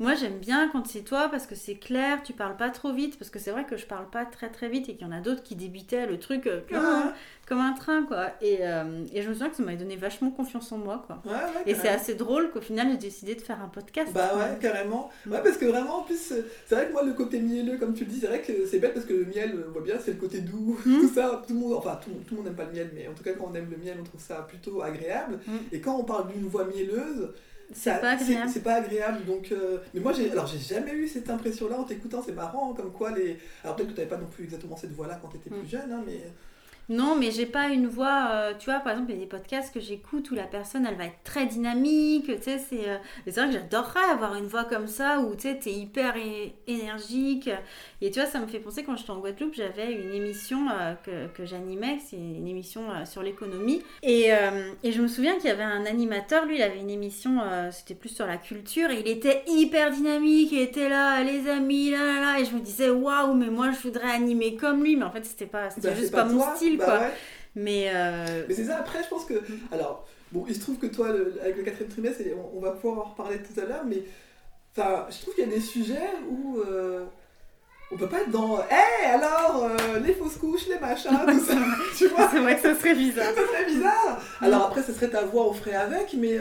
Moi 0.00 0.16
j'aime 0.16 0.38
bien 0.40 0.68
quand 0.72 0.84
c'est 0.88 1.02
toi 1.02 1.28
parce 1.30 1.46
que 1.46 1.54
c'est 1.54 1.76
clair, 1.76 2.20
tu 2.24 2.32
parles 2.32 2.56
pas 2.56 2.70
trop 2.70 2.92
vite, 2.92 3.16
parce 3.16 3.30
que 3.30 3.38
c'est 3.38 3.52
vrai 3.52 3.62
que 3.64 3.76
je 3.76 3.86
parle 3.86 4.10
pas 4.10 4.24
très 4.24 4.48
très 4.48 4.68
vite 4.68 4.88
et 4.88 4.96
qu'il 4.96 5.06
y 5.06 5.08
en 5.08 5.12
a 5.12 5.20
d'autres 5.20 5.44
qui 5.44 5.54
débitaient 5.54 6.06
le 6.06 6.18
truc 6.18 6.48
euh, 6.48 6.62
comme, 6.68 6.84
un, 6.84 7.12
comme 7.46 7.60
un 7.60 7.74
train 7.74 8.02
quoi. 8.02 8.30
Et, 8.42 8.58
euh, 8.62 9.04
et 9.12 9.22
je 9.22 9.28
me 9.28 9.34
souviens 9.34 9.50
que 9.50 9.54
ça 9.54 9.62
m'avait 9.62 9.76
donné 9.76 9.94
vachement 9.94 10.32
confiance 10.32 10.72
en 10.72 10.78
moi 10.78 11.04
quoi. 11.06 11.22
ouais, 11.24 11.30
ouais, 11.30 11.62
Et 11.66 11.76
c'est 11.76 11.86
assez 11.86 12.16
drôle 12.16 12.50
qu'au 12.50 12.60
final 12.60 12.90
j'ai 12.90 12.96
décidé 12.96 13.36
de 13.36 13.40
faire 13.40 13.62
un 13.62 13.68
podcast. 13.68 14.10
Bah 14.12 14.32
ouais, 14.36 14.58
carrément. 14.60 15.12
Mm. 15.26 15.30
Ouais, 15.32 15.42
parce 15.44 15.58
que 15.58 15.66
vraiment, 15.66 15.98
en 16.00 16.02
plus, 16.02 16.32
c'est 16.66 16.74
vrai 16.74 16.88
que 16.88 16.92
moi, 16.92 17.04
le 17.04 17.12
côté 17.12 17.38
mielleux, 17.38 17.76
comme 17.78 17.94
tu 17.94 18.04
le 18.04 18.10
dis, 18.10 18.18
c'est 18.18 18.26
vrai 18.26 18.42
que 18.42 18.66
c'est 18.66 18.80
bête 18.80 18.94
parce 18.94 19.06
que 19.06 19.14
le 19.14 19.26
miel, 19.26 19.64
on 19.68 19.70
voit 19.70 19.82
bien, 19.82 19.94
c'est 20.04 20.10
le 20.10 20.18
côté 20.18 20.40
doux, 20.40 20.76
Mm. 20.86 21.02
tout 21.02 21.14
ça. 21.14 21.40
Tout 21.46 21.54
le 21.54 21.60
monde, 21.60 21.74
enfin, 21.74 22.00
tout, 22.02 22.10
tout 22.26 22.34
le 22.34 22.36
monde 22.38 22.46
n'aime 22.46 22.56
pas 22.56 22.64
le 22.64 22.72
miel, 22.72 22.90
mais 22.96 23.06
en 23.06 23.12
tout 23.14 23.22
cas, 23.22 23.34
quand 23.34 23.48
on 23.48 23.54
aime 23.54 23.70
le 23.70 23.76
miel, 23.76 23.96
on 24.00 24.02
trouve 24.02 24.20
ça 24.20 24.42
plutôt 24.48 24.82
agréable. 24.82 25.38
Mm. 25.46 25.56
Et 25.70 25.80
quand 25.80 25.96
on 25.96 26.02
parle 26.02 26.32
d'une 26.32 26.48
voix 26.48 26.64
mielleuse, 26.64 27.28
C'est 27.72 28.00
pas 28.00 28.10
agréable. 28.10 28.50
C'est 28.52 28.62
pas 28.62 28.74
agréable. 28.74 29.24
Donc, 29.24 29.50
euh, 29.52 29.78
mais 29.94 30.00
moi, 30.00 30.12
j'ai, 30.12 30.30
alors, 30.30 30.46
j'ai 30.46 30.58
jamais 30.58 30.92
eu 30.92 31.08
cette 31.08 31.28
impression-là 31.30 31.78
en 31.80 31.84
t'écoutant. 31.84 32.22
C'est 32.24 32.32
marrant, 32.32 32.70
hein, 32.72 32.74
comme 32.76 32.92
quoi 32.92 33.10
les. 33.12 33.38
Alors 33.62 33.74
peut-être 33.76 33.90
que 33.90 33.94
t'avais 33.96 34.08
pas 34.08 34.16
non 34.18 34.26
plus 34.26 34.44
exactement 34.44 34.76
cette 34.76 34.92
voix-là 34.92 35.18
quand 35.22 35.28
t'étais 35.28 35.50
Mm. 35.50 35.58
plus 35.60 35.68
jeune, 35.68 35.92
hein, 35.92 36.02
mais. 36.06 36.20
Non, 36.88 37.16
mais 37.18 37.30
j'ai 37.30 37.46
pas 37.46 37.68
une 37.68 37.86
voix. 37.86 38.28
euh, 38.32 38.52
tu 38.58 38.66
vois, 38.70 38.80
par 38.80 38.92
exemple, 38.92 39.10
il 39.12 39.14
y 39.16 39.18
a 39.18 39.20
des 39.22 39.28
podcasts 39.28 39.72
que 39.72 39.80
j'écoute 39.80 40.30
où 40.30 40.34
la 40.34 40.44
personne, 40.44 40.86
elle 40.86 40.96
va 40.96 41.06
être 41.06 41.22
très 41.24 41.46
dynamique. 41.46 42.26
Tu 42.26 42.42
sais, 42.42 42.58
c'est. 42.58 42.88
euh, 42.88 42.98
vrai 43.26 43.46
que 43.46 43.52
j'adorerais 43.52 44.04
avoir 44.12 44.34
une 44.36 44.46
voix 44.46 44.64
comme 44.64 44.86
ça 44.86 45.20
où 45.20 45.34
tu 45.34 45.42
sais, 45.42 45.58
t'es 45.58 45.72
hyper 45.72 46.14
énergique. 46.66 47.50
Et 48.00 48.10
tu 48.10 48.20
vois, 48.20 48.28
ça 48.28 48.38
me 48.40 48.46
fait 48.46 48.58
penser 48.58 48.82
quand 48.84 48.96
j'étais 48.96 49.10
en 49.10 49.18
Guadeloupe, 49.18 49.54
j'avais 49.54 49.92
une 49.94 50.12
émission 50.12 50.68
euh, 50.70 50.94
que, 51.04 51.28
que 51.28 51.46
j'animais. 51.46 51.98
C'est 52.04 52.16
une 52.16 52.46
émission 52.46 52.90
euh, 52.90 53.04
sur 53.04 53.22
l'économie. 53.22 53.82
Et, 54.02 54.30
et 54.82 54.92
je 54.92 55.00
me 55.00 55.08
souviens 55.08 55.34
qu'il 55.36 55.46
y 55.46 55.50
avait 55.50 55.62
un 55.62 55.86
animateur, 55.86 56.44
lui, 56.46 56.56
il 56.56 56.62
avait 56.62 56.78
une 56.80 56.90
émission, 56.90 57.40
c'était 57.70 57.94
plus 57.94 58.08
sur 58.10 58.26
la 58.26 58.36
culture. 58.36 58.90
Et 58.90 59.00
il 59.00 59.08
était 59.08 59.42
hyper 59.46 59.90
dynamique. 59.90 60.50
Il 60.52 60.60
était 60.60 60.88
là, 60.88 61.22
les 61.22 61.48
amis, 61.48 61.90
là, 61.90 61.98
là, 62.04 62.20
là. 62.20 62.40
Et 62.40 62.44
je 62.44 62.54
me 62.54 62.60
disais, 62.60 62.90
waouh, 62.90 63.34
mais 63.34 63.48
moi, 63.50 63.70
je 63.70 63.78
voudrais 63.80 64.10
animer 64.10 64.56
comme 64.56 64.82
lui. 64.84 64.96
Mais 64.96 65.04
en 65.04 65.10
fait, 65.10 65.24
c'était 65.24 65.46
pas, 65.46 65.70
c'était 65.70 65.88
bah, 65.88 65.94
juste 65.94 66.12
pas, 66.12 66.24
mon 66.24 66.40
toi. 66.40 66.54
Bah 66.76 66.84
quoi. 66.84 66.98
ouais. 67.00 67.10
Mais 67.56 67.90
euh, 67.94 68.44
Mais 68.48 68.54
c'est 68.54 68.64
ça, 68.64 68.78
après, 68.78 69.02
je 69.02 69.08
pense 69.08 69.24
que. 69.24 69.34
Alors, 69.72 70.06
bon, 70.32 70.44
il 70.48 70.54
se 70.54 70.60
trouve 70.60 70.76
que 70.78 70.86
toi, 70.86 71.12
le- 71.12 71.34
avec 71.40 71.56
le 71.56 71.62
quatrième 71.62 71.90
trimestre, 71.90 72.22
on, 72.36 72.58
on 72.58 72.60
va 72.60 72.72
pouvoir 72.72 73.06
en 73.06 73.10
reparler 73.10 73.38
tout 73.38 73.58
à 73.60 73.64
l'heure, 73.64 73.84
mais. 73.86 74.02
Enfin, 74.76 75.06
je 75.10 75.20
trouve 75.22 75.34
qu'il 75.34 75.44
y 75.44 75.46
a 75.46 75.54
des 75.54 75.60
sujets 75.60 76.10
où. 76.28 76.58
euh, 76.58 77.04
on 77.92 77.96
peut 77.96 78.08
pas 78.08 78.22
être 78.22 78.30
dans. 78.30 78.58
Hé, 78.58 79.06
alors, 79.06 79.66
euh, 79.70 80.00
les 80.00 80.14
fausses 80.14 80.36
couches, 80.38 80.66
les 80.68 80.78
machins, 80.80 81.10
tout 81.28 81.44
ça. 81.44 81.54
tu 81.96 82.08
vois 82.08 82.28
C'est 82.32 82.40
vrai 82.40 82.56
que 82.56 82.62
ça 82.62 82.74
serait 82.74 82.94
bizarre. 82.94 83.26
Ça 83.34 83.46
serait 83.46 83.66
bizarre. 83.66 84.20
Alors 84.40 84.62
après, 84.66 84.82
ce 84.82 84.92
serait 84.92 85.10
ta 85.10 85.22
voix, 85.22 85.46
on 85.48 85.52
ferait 85.52 85.76
avec, 85.76 86.12
mais 86.14 86.38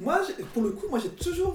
moi, 0.00 0.20
pour 0.54 0.62
le 0.62 0.70
coup, 0.70 0.86
moi 0.88 0.98
j'ai 1.00 1.10
toujours 1.10 1.54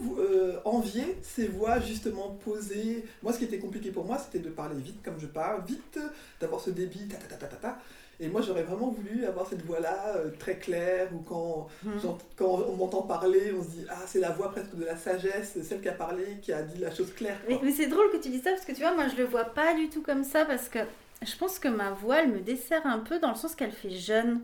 envié 0.66 1.18
ces 1.24 1.48
voix 1.48 1.80
justement 1.80 2.38
posées. 2.44 3.04
Moi, 3.24 3.34
ce 3.34 3.40
qui 3.40 3.46
était 3.46 3.58
compliqué 3.58 3.90
pour 3.90 4.06
moi, 4.06 4.20
c'était 4.20 4.44
de 4.46 4.52
parler 4.52 4.76
vite 4.80 5.02
comme 5.04 5.20
je 5.20 5.28
parle, 5.28 5.64
vite, 5.66 5.98
d'avoir 6.40 6.62
ce 6.62 6.70
débit, 6.70 7.08
ta 7.08 7.16
ta 7.18 7.26
ta 7.26 7.38
ta 7.38 7.48
ta 7.48 7.56
ta. 7.56 7.78
Et 8.24 8.28
moi, 8.28 8.42
j'aurais 8.42 8.62
vraiment 8.62 8.90
voulu 8.90 9.26
avoir 9.26 9.48
cette 9.50 9.66
voix-là, 9.66 10.14
euh, 10.18 10.30
très 10.38 10.56
claire, 10.58 11.08
où 11.12 11.20
quand, 11.24 11.68
Mhm. 11.84 12.00
quand 12.38 12.66
on 12.70 12.76
m'entend 12.76 13.02
parler, 13.02 13.52
on 13.58 13.64
se 13.64 13.70
dit, 13.70 13.86
ah, 13.90 13.96
c'est 14.06 14.20
la 14.20 14.30
voix 14.30 14.52
presque 14.52 14.76
de 14.76 14.86
la 14.86 14.96
sagesse, 14.96 15.58
celle 15.68 15.82
qui 15.82 15.90
a 15.90 15.94
parlé, 15.94 16.38
qui 16.40 16.54
a 16.54 16.62
dit 16.62 16.80
la 16.80 16.94
chose 16.94 17.12
claire. 17.16 17.38
Mais, 17.48 17.56
quoi. 17.56 17.64
mais 17.66 17.72
c'est 17.72 17.88
drôle 17.88 18.12
que 18.12 18.18
tu 18.18 18.30
dis 18.30 18.40
ça 18.40 18.52
parce 18.52 18.64
que 18.64 18.74
tu 18.74 18.82
vois, 18.82 18.94
moi 18.94 19.08
je 19.08 19.16
le 19.16 19.24
vois 19.26 19.46
pas 19.46 19.74
du 19.74 19.90
tout 19.90 20.04
comme 20.04 20.24
ça 20.24 20.46
parce 20.46 20.70
que 20.70 20.78
je 21.24 21.36
pense 21.36 21.58
que 21.58 21.68
ma 21.68 21.92
voix 21.92 22.18
elle 22.22 22.30
me 22.32 22.42
dessert 22.42 22.86
un 22.86 23.00
peu 23.00 23.18
dans 23.18 23.30
le 23.30 23.36
sens 23.36 23.56
qu'elle 23.56 23.72
fait 23.72 23.90
jeune. 23.90 24.42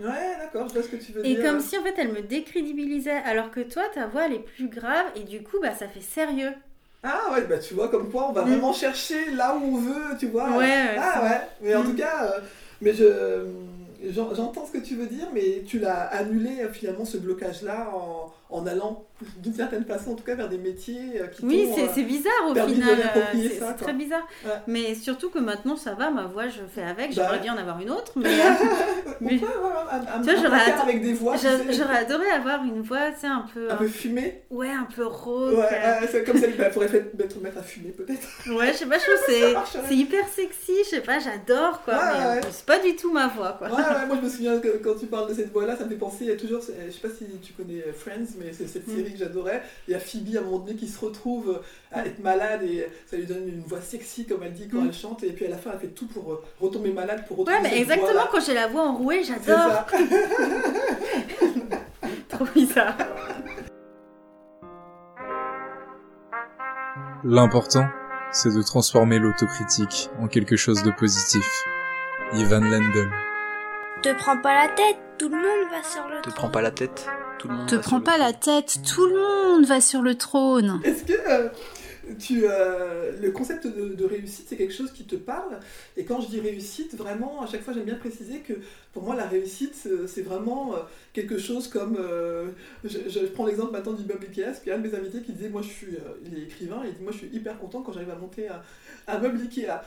Ouais, 0.00 0.36
d'accord, 0.38 0.68
je 0.68 0.74
vois 0.74 0.82
ce 0.84 0.88
que 0.88 0.96
tu 0.96 1.10
veux 1.12 1.26
Et 1.26 1.34
dire. 1.34 1.42
comme 1.44 1.60
si 1.60 1.76
en 1.78 1.82
fait 1.82 1.94
elle 1.98 2.12
me 2.12 2.22
décrédibilisait 2.22 3.10
alors 3.24 3.50
que 3.50 3.60
toi 3.60 3.82
ta 3.92 4.06
voix 4.06 4.26
elle 4.26 4.34
est 4.34 4.38
plus 4.54 4.68
grave 4.68 5.06
et 5.16 5.24
du 5.24 5.42
coup 5.42 5.56
bah 5.60 5.74
ça 5.74 5.88
fait 5.88 6.00
sérieux. 6.00 6.52
Ah 7.02 7.30
ouais, 7.32 7.42
bah 7.46 7.58
tu 7.58 7.74
vois, 7.74 7.88
comme 7.88 8.10
quoi 8.10 8.28
on 8.30 8.32
va 8.32 8.42
Mm. 8.44 8.48
vraiment 8.50 8.72
chercher 8.72 9.30
là 9.32 9.54
où 9.56 9.62
on 9.62 9.76
veut, 9.76 10.16
tu 10.18 10.26
vois. 10.26 10.50
Ouais, 10.50 10.58
ouais, 10.64 10.96
Ah 10.98 11.22
ouais, 11.24 11.40
mais 11.60 11.74
en 11.74 11.82
Mm. 11.84 11.86
tout 11.90 11.96
cas, 11.96 12.24
euh, 12.24 12.40
mais 12.80 12.92
j'en- 14.10 14.34
J'entends 14.34 14.66
ce 14.66 14.72
que 14.72 14.84
tu 14.84 14.94
veux 14.94 15.06
dire, 15.06 15.26
mais 15.34 15.62
tu 15.66 15.78
l'as 15.78 16.02
annulé 16.02 16.60
euh, 16.60 16.68
finalement 16.72 17.04
ce 17.04 17.16
blocage-là 17.16 17.90
en, 17.94 18.32
en 18.48 18.66
allant 18.66 19.04
d'une 19.38 19.54
certaine 19.54 19.84
façon, 19.84 20.10
en 20.12 20.14
tout 20.14 20.22
cas, 20.24 20.34
vers 20.34 20.48
des 20.48 20.58
métiers 20.58 21.20
euh, 21.20 21.26
qui 21.28 21.44
Oui, 21.44 21.68
c'est 21.74 22.00
euh, 22.00 22.04
bizarre 22.04 22.32
au 22.50 22.54
final. 22.54 22.98
euh, 23.16 23.20
C'est 23.48 23.74
très 23.82 23.94
bizarre. 23.94 24.26
Ouais. 24.44 24.50
Mais 24.66 24.94
surtout 24.94 25.30
que 25.30 25.38
maintenant 25.38 25.74
ça 25.76 25.94
va, 25.94 26.10
ma 26.10 26.26
voix 26.26 26.48
je 26.48 26.60
fais 26.72 26.82
avec. 26.82 27.08
Bah 27.08 27.12
J'aimerais 27.22 27.32
ouais. 27.36 27.42
bien 27.42 27.54
en 27.54 27.58
avoir 27.58 27.80
une 27.80 27.90
autre, 27.90 28.12
mais 28.16 28.28
euh, 28.28 28.50
mais- 29.20 29.38
j'aurais 29.38 30.58
adoré- 30.58 30.82
avec 30.82 31.02
des 31.02 31.12
voix, 31.14 31.34
j'aurais 31.36 32.30
avoir 32.30 32.62
une 32.64 32.82
voix, 32.82 33.10
tu 33.12 33.20
sais, 33.20 33.26
un 33.26 33.46
peu. 33.52 33.70
un 33.70 33.76
peu 33.76 33.88
fumée. 33.88 34.42
Ouais, 34.50 34.68
un 34.70 34.84
peu 34.94 35.06
rauque. 35.06 35.56
Ouais, 35.56 35.64
euh, 35.72 36.24
comme 36.24 36.38
celle 36.38 36.54
qu'il 36.54 36.64
faudrait 36.66 36.88
fait- 36.88 37.14
mettre, 37.18 37.40
mettre 37.40 37.58
à 37.58 37.62
fumer 37.62 37.90
peut-être. 37.90 38.28
Ouais, 38.54 38.68
je 38.72 38.78
sais 38.78 38.86
pas, 38.86 38.98
je 38.98 39.04
trouve 39.04 39.16
c'est- 39.26 39.86
c'est 39.88 39.94
hyper 39.96 40.28
sexy, 40.28 40.72
je 40.84 40.88
sais 40.90 41.00
pas, 41.00 41.18
j'adore 41.18 41.82
quoi. 41.84 41.94
Ouais, 41.94 42.00
euh, 42.38 42.40
c'est 42.50 42.66
pas 42.66 42.78
du 42.78 42.94
tout 42.96 43.12
ma 43.12 43.28
voix 43.28 43.52
quoi. 43.58 43.68
Ouais, 43.68 43.76
ouais, 43.76 44.06
moi 44.06 44.16
je 44.20 44.24
me 44.26 44.30
souviens 44.30 44.60
que 44.60 44.76
quand 44.78 44.94
tu 44.98 45.06
parles 45.06 45.28
de 45.30 45.34
cette 45.34 45.52
voix-là, 45.52 45.76
ça 45.76 45.84
me 45.84 45.88
fait 45.90 45.96
penser 45.96 46.36
toujours, 46.36 46.60
je 46.60 46.90
sais 46.92 47.00
pas 47.00 47.08
si 47.08 47.24
tu 47.42 47.52
connais 47.54 47.82
Friends, 47.96 48.35
mais 48.38 48.52
c'est 48.52 48.66
cette 48.66 48.86
Mm. 48.86 48.96
série 48.96 49.12
que 49.12 49.18
j'adorais. 49.18 49.62
Il 49.88 49.92
y 49.92 49.94
a 49.94 49.98
Phoebe 50.00 50.36
à 50.36 50.40
un 50.40 50.42
moment 50.42 50.58
donné 50.58 50.76
qui 50.76 50.88
se 50.88 51.04
retrouve 51.04 51.60
à 51.92 52.06
être 52.06 52.18
malade 52.20 52.62
et 52.62 52.86
ça 53.10 53.16
lui 53.16 53.26
donne 53.26 53.48
une 53.48 53.60
voix 53.62 53.80
sexy 53.80 54.26
comme 54.26 54.42
elle 54.42 54.52
dit 54.52 54.68
quand 54.68 54.80
Mm. 54.82 54.86
elle 54.88 54.94
chante. 54.94 55.22
Et 55.22 55.32
puis 55.32 55.46
à 55.46 55.50
la 55.50 55.56
fin, 55.58 55.70
elle 55.72 55.80
fait 55.80 55.88
tout 55.94 56.06
pour 56.06 56.32
euh, 56.32 56.42
retomber 56.60 56.92
malade, 56.92 57.24
pour 57.26 57.38
retrouver 57.38 57.56
Ouais, 57.58 57.62
mais 57.62 57.70
cette 57.70 57.78
exactement 57.80 58.26
quand 58.30 58.40
j'ai 58.44 58.54
la 58.54 58.66
voix 58.68 58.82
enrouée, 58.82 59.22
j'adore. 59.24 59.86
Trop 62.28 62.44
bizarre. 62.54 62.96
L'important, 67.24 67.86
c'est 68.30 68.54
de 68.54 68.62
transformer 68.62 69.18
l'autocritique 69.18 70.10
en 70.20 70.28
quelque 70.28 70.56
chose 70.56 70.82
de 70.82 70.90
positif. 70.90 71.44
Ivan 72.34 72.60
Lendl. 72.60 73.10
Te 74.02 74.12
prends 74.14 74.36
pas 74.38 74.66
la 74.66 74.68
tête, 74.68 74.96
tout 75.18 75.28
le 75.28 75.36
monde 75.36 75.70
va 75.70 75.82
sur 75.82 76.06
le 76.08 76.16
Te 76.16 76.22
trône. 76.22 76.34
prends 76.34 76.50
pas 76.50 76.60
la 76.60 76.70
tête, 76.70 77.06
tout 77.38 77.48
le 77.48 77.54
monde. 77.54 77.68
Te 77.68 77.76
prends 77.76 78.00
pas 78.00 78.18
la 78.18 78.32
tête, 78.32 78.78
tout 78.86 79.06
le 79.06 79.14
monde 79.14 79.64
va 79.66 79.80
sur 79.80 80.02
le 80.02 80.14
trône. 80.16 80.80
Est-ce 80.84 81.04
que 81.04 81.12
euh, 81.28 81.48
tu, 82.18 82.42
euh, 82.44 83.12
le 83.20 83.30
concept 83.32 83.66
de, 83.66 83.88
de 83.94 84.04
réussite, 84.04 84.46
c'est 84.48 84.56
quelque 84.56 84.72
chose 84.74 84.92
qui 84.92 85.04
te 85.04 85.16
parle? 85.16 85.58
Et 85.96 86.04
quand 86.04 86.20
je 86.20 86.28
dis 86.28 86.40
réussite, 86.40 86.96
vraiment, 86.96 87.42
à 87.42 87.46
chaque 87.46 87.62
fois, 87.62 87.74
j'aime 87.74 87.84
bien 87.84 87.96
préciser 87.96 88.40
que 88.40 88.52
pour 88.92 89.02
moi, 89.02 89.14
la 89.16 89.26
réussite, 89.26 89.74
c'est- 89.74 90.06
c'est 90.06 90.22
vraiment 90.22 90.74
euh, 90.74 90.78
quelque 91.12 91.38
chose 91.38 91.68
comme. 91.68 91.96
euh, 91.98 92.46
je, 92.84 92.98
je 93.08 93.18
prends 93.26 93.46
l'exemple 93.46 93.72
maintenant 93.72 93.92
du 93.92 94.04
meuble 94.04 94.24
Ikea, 94.26 94.44
parce 94.46 94.58
qu'il 94.60 94.68
y 94.68 94.72
a 94.72 94.76
un 94.76 94.80
de 94.80 94.88
mes 94.88 94.94
invités 94.96 95.20
qui 95.22 95.32
disait 95.32 95.48
Moi, 95.48 95.62
je 95.62 95.68
suis. 95.68 95.94
euh, 95.96 96.14
il 96.24 96.38
est 96.38 96.42
écrivain, 96.42 96.82
et 96.84 96.88
il 96.88 96.94
dit 96.94 97.02
Moi, 97.02 97.12
je 97.12 97.18
suis 97.18 97.30
hyper 97.32 97.58
content 97.58 97.82
quand 97.82 97.92
j'arrive 97.92 98.10
à 98.10 98.16
monter 98.16 98.48
un, 98.48 98.62
un 99.08 99.18
meuble 99.18 99.40
Ikea. 99.40 99.82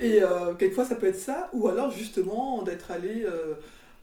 Et 0.00 0.22
euh, 0.22 0.54
quelquefois, 0.58 0.84
ça 0.84 0.96
peut 0.96 1.06
être 1.06 1.18
ça, 1.18 1.48
ou 1.52 1.68
alors 1.68 1.90
justement 1.90 2.62
d'être 2.62 2.90
allé. 2.90 3.24
euh, 3.24 3.54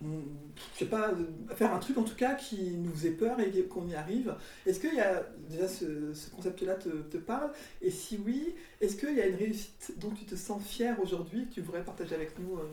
je 0.02 0.80
sais 0.80 0.86
pas, 0.86 1.12
faire 1.56 1.74
un 1.74 1.80
truc 1.80 1.98
en 1.98 2.04
tout 2.04 2.16
cas 2.16 2.34
qui 2.36 2.72
nous 2.72 2.92
faisait 2.92 3.12
peur 3.12 3.40
et 3.40 3.52
qu'on 3.66 3.88
y 3.88 3.96
arrive. 3.96 4.36
Est-ce 4.66 4.80
qu'il 4.80 4.94
y 4.94 5.00
a 5.00 5.24
déjà 5.50 5.68
ce, 5.68 6.14
ce 6.14 6.30
concept-là 6.30 6.76
te, 6.76 6.90
te 6.90 7.18
parle? 7.18 7.52
Et 7.82 7.92
si 7.92 8.20
oui, 8.26 8.54
est-ce 8.80 8.96
qu'il 8.96 9.16
y 9.16 9.22
a 9.22 9.28
une 9.28 9.36
réussite 9.36 9.94
dont 9.98 10.12
tu 10.12 10.26
te 10.26 10.36
sens 10.36 10.64
fier 10.64 11.00
aujourd'hui 11.00 11.48
que 11.48 11.54
tu 11.54 11.62
voudrais 11.62 11.84
partager 11.84 12.16
avec 12.16 12.38
nous 12.40 12.58
euh? 12.58 12.68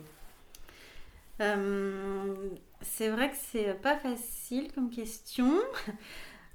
Euh, 1.41 2.35
c'est 2.81 3.09
vrai 3.09 3.29
que 3.31 3.37
c'est 3.51 3.73
pas 3.81 3.97
facile 3.97 4.71
comme 4.73 4.89
question. 4.89 5.53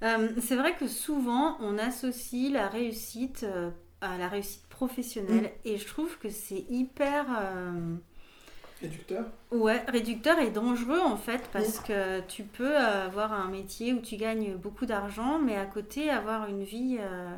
Euh, 0.03 0.29
c'est 0.43 0.57
vrai 0.57 0.77
que 0.77 0.89
souvent 0.89 1.57
on 1.61 1.79
associe 1.79 2.53
la 2.53 2.69
réussite 2.69 3.47
à 4.01 4.19
la 4.19 4.29
réussite 4.29 4.67
professionnelle 4.67 5.53
et 5.65 5.79
je 5.79 5.87
trouve 5.87 6.19
que 6.19 6.29
c'est 6.29 6.67
hyper 6.69 7.27
euh, 7.41 7.95
Réducteur 8.81 9.25
ouais, 9.53 9.83
réducteur 9.89 10.39
et 10.39 10.51
dangereux 10.51 11.01
en 11.01 11.17
fait 11.17 11.49
parce 11.53 11.79
que 11.79 12.21
tu 12.23 12.43
peux 12.43 12.77
avoir 12.77 13.33
un 13.33 13.49
métier 13.49 13.93
où 13.95 14.01
tu 14.01 14.17
gagnes 14.17 14.57
beaucoup 14.57 14.85
d'argent 14.87 15.39
mais 15.39 15.57
à 15.57 15.65
côté 15.65 16.11
avoir 16.11 16.49
une 16.49 16.65
vie 16.65 16.99
euh, 17.01 17.31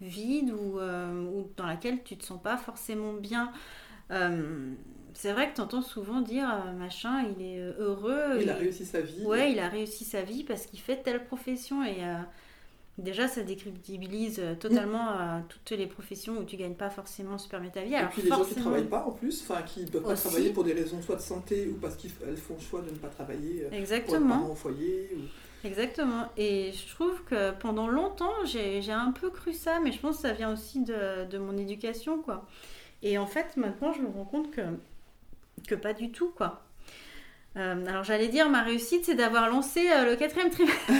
vide 0.00 0.52
ou, 0.52 0.78
euh, 0.78 1.24
ou 1.24 1.50
dans 1.56 1.66
laquelle 1.66 2.02
tu 2.02 2.16
te 2.16 2.24
sens 2.24 2.40
pas 2.40 2.56
forcément 2.56 3.14
bien. 3.14 3.52
Euh, 4.10 4.74
c'est 5.14 5.32
vrai 5.32 5.50
que 5.50 5.56
tu 5.56 5.60
entends 5.60 5.82
souvent 5.82 6.20
dire 6.20 6.48
euh, 6.50 6.72
machin, 6.72 7.24
il 7.38 7.44
est 7.44 7.60
euh, 7.60 7.74
heureux. 7.78 8.40
Il 8.40 8.50
a 8.50 8.54
réussi 8.54 8.84
sa 8.84 9.00
vie. 9.00 9.24
Ouais, 9.24 9.52
il 9.52 9.58
a 9.58 9.68
réussi 9.68 10.04
sa 10.04 10.22
vie 10.22 10.44
parce 10.44 10.66
qu'il 10.66 10.80
fait 10.80 11.02
telle 11.02 11.24
profession 11.24 11.84
et 11.84 12.04
euh, 12.04 12.16
déjà 12.98 13.26
ça 13.28 13.42
décrédibilise 13.42 14.38
euh, 14.38 14.54
totalement 14.54 15.12
euh, 15.18 15.40
toutes 15.48 15.70
les 15.78 15.86
professions 15.86 16.36
où 16.38 16.44
tu 16.44 16.56
gagnes 16.56 16.74
pas 16.74 16.90
forcément 16.90 17.38
super 17.38 17.60
bien 17.60 17.70
ta 17.70 17.82
vie. 17.82 17.92
Et 17.92 17.96
Alors 17.96 18.10
puis 18.10 18.22
les 18.22 18.28
gens 18.28 18.36
qui 18.36 18.42
forcément- 18.44 18.60
travaillent 18.62 18.88
pas 18.88 19.04
en 19.06 19.12
plus, 19.12 19.42
enfin 19.42 19.62
qui 19.62 19.86
peuvent 19.86 20.02
pas 20.02 20.12
Aussi. 20.12 20.22
travailler 20.28 20.50
pour 20.50 20.64
des 20.64 20.72
raisons 20.74 21.00
soit 21.02 21.16
de 21.16 21.20
santé 21.22 21.68
ou 21.68 21.74
parce 21.80 21.96
qu'elles 21.96 22.36
font 22.36 22.54
le 22.54 22.60
choix 22.60 22.82
de 22.82 22.90
ne 22.90 22.96
pas 22.96 23.08
travailler 23.08 23.62
euh, 23.62 23.68
pour 23.68 23.72
être 23.74 23.80
Exactement. 23.80 24.28
parents 24.38 24.50
au 24.50 24.54
foyer. 24.54 25.10
ou- 25.16 25.66
Exactement. 25.66 26.28
Et 26.36 26.72
je 26.72 26.92
trouve 26.94 27.22
que 27.24 27.52
pendant 27.52 27.86
longtemps, 27.86 28.44
j'ai 28.44 28.82
j'ai 28.82 28.90
un 28.92 29.12
peu 29.12 29.30
cru 29.30 29.52
ça, 29.52 29.78
mais 29.80 29.92
je 29.92 30.00
pense 30.00 30.16
que 30.16 30.22
ça 30.22 30.32
vient 30.32 30.52
aussi 30.52 30.82
de, 30.82 31.24
de 31.30 31.38
mon 31.38 31.56
éducation, 31.56 32.20
quoi. 32.20 32.46
Et 33.04 33.16
en 33.16 33.26
fait, 33.26 33.56
maintenant, 33.56 33.92
je 33.92 34.00
me 34.02 34.08
rends 34.08 34.24
compte 34.24 34.50
que, 34.50 34.60
que 35.68 35.74
pas 35.76 35.92
du 35.92 36.10
tout, 36.10 36.30
quoi. 36.36 36.62
Euh, 37.58 37.86
alors 37.86 38.02
j'allais 38.02 38.28
dire 38.28 38.48
ma 38.48 38.62
réussite 38.62 39.04
c'est 39.04 39.14
d'avoir 39.14 39.50
lancé 39.50 39.86
euh, 39.90 40.06
le 40.06 40.16
quatrième 40.16 40.48
trimestre. 40.48 40.80
du 40.88 40.92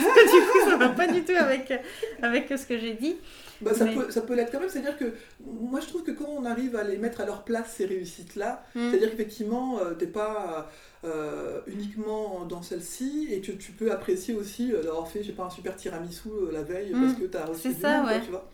coup 0.51 0.69
ça 0.69 0.77
va 0.77 0.89
pas 0.89 1.07
du 1.07 1.23
tout 1.23 1.31
avec, 1.35 1.73
avec 2.21 2.47
ce 2.49 2.65
que 2.67 2.77
j'ai 2.77 2.93
dit. 2.93 3.15
Bah, 3.61 3.73
ça, 3.73 3.85
Mais- 3.85 3.95
peut, 3.95 4.11
ça 4.11 4.21
peut 4.21 4.35
l'être 4.35 4.51
quand 4.51 4.59
même, 4.59 4.69
c'est-à-dire 4.69 4.97
que 4.97 5.13
moi 5.45 5.79
je 5.79 5.87
trouve 5.87 6.03
que 6.03 6.11
quand 6.11 6.27
on 6.27 6.43
arrive 6.45 6.75
à 6.75 6.83
les 6.83 6.97
mettre 6.97 7.21
à 7.21 7.25
leur 7.25 7.43
place, 7.43 7.73
ces 7.77 7.85
réussites-là, 7.85 8.63
Mm. 8.75 8.89
c'est-à-dire 8.91 9.09
qu'effectivement, 9.11 9.79
euh, 9.79 9.93
t'es 9.93 10.05
pas 10.07 10.69
euh, 11.05 11.61
uniquement 11.67 12.45
dans 12.45 12.61
celle-ci 12.61 13.29
et 13.31 13.41
que 13.41 13.51
tu 13.53 13.71
peux 13.71 13.91
apprécier 13.91 14.35
aussi 14.35 14.73
euh, 14.73 14.83
d'avoir 14.83 15.07
fait, 15.07 15.21
je 15.23 15.27
sais 15.27 15.33
pas, 15.33 15.43
un 15.45 15.49
super 15.49 15.75
tiramisu 15.75 16.27
euh, 16.29 16.51
la 16.51 16.61
veille 16.61 16.93
Mm. 16.93 17.01
parce 17.05 17.13
que 17.19 17.25
t'as 17.25 17.45
reçu 17.45 17.69
du 17.69 17.81
ça, 17.81 17.97
monde, 17.97 18.03
quoi, 18.07 18.15
ouais. 18.17 18.21
tu 18.25 18.31
vois. 18.31 18.49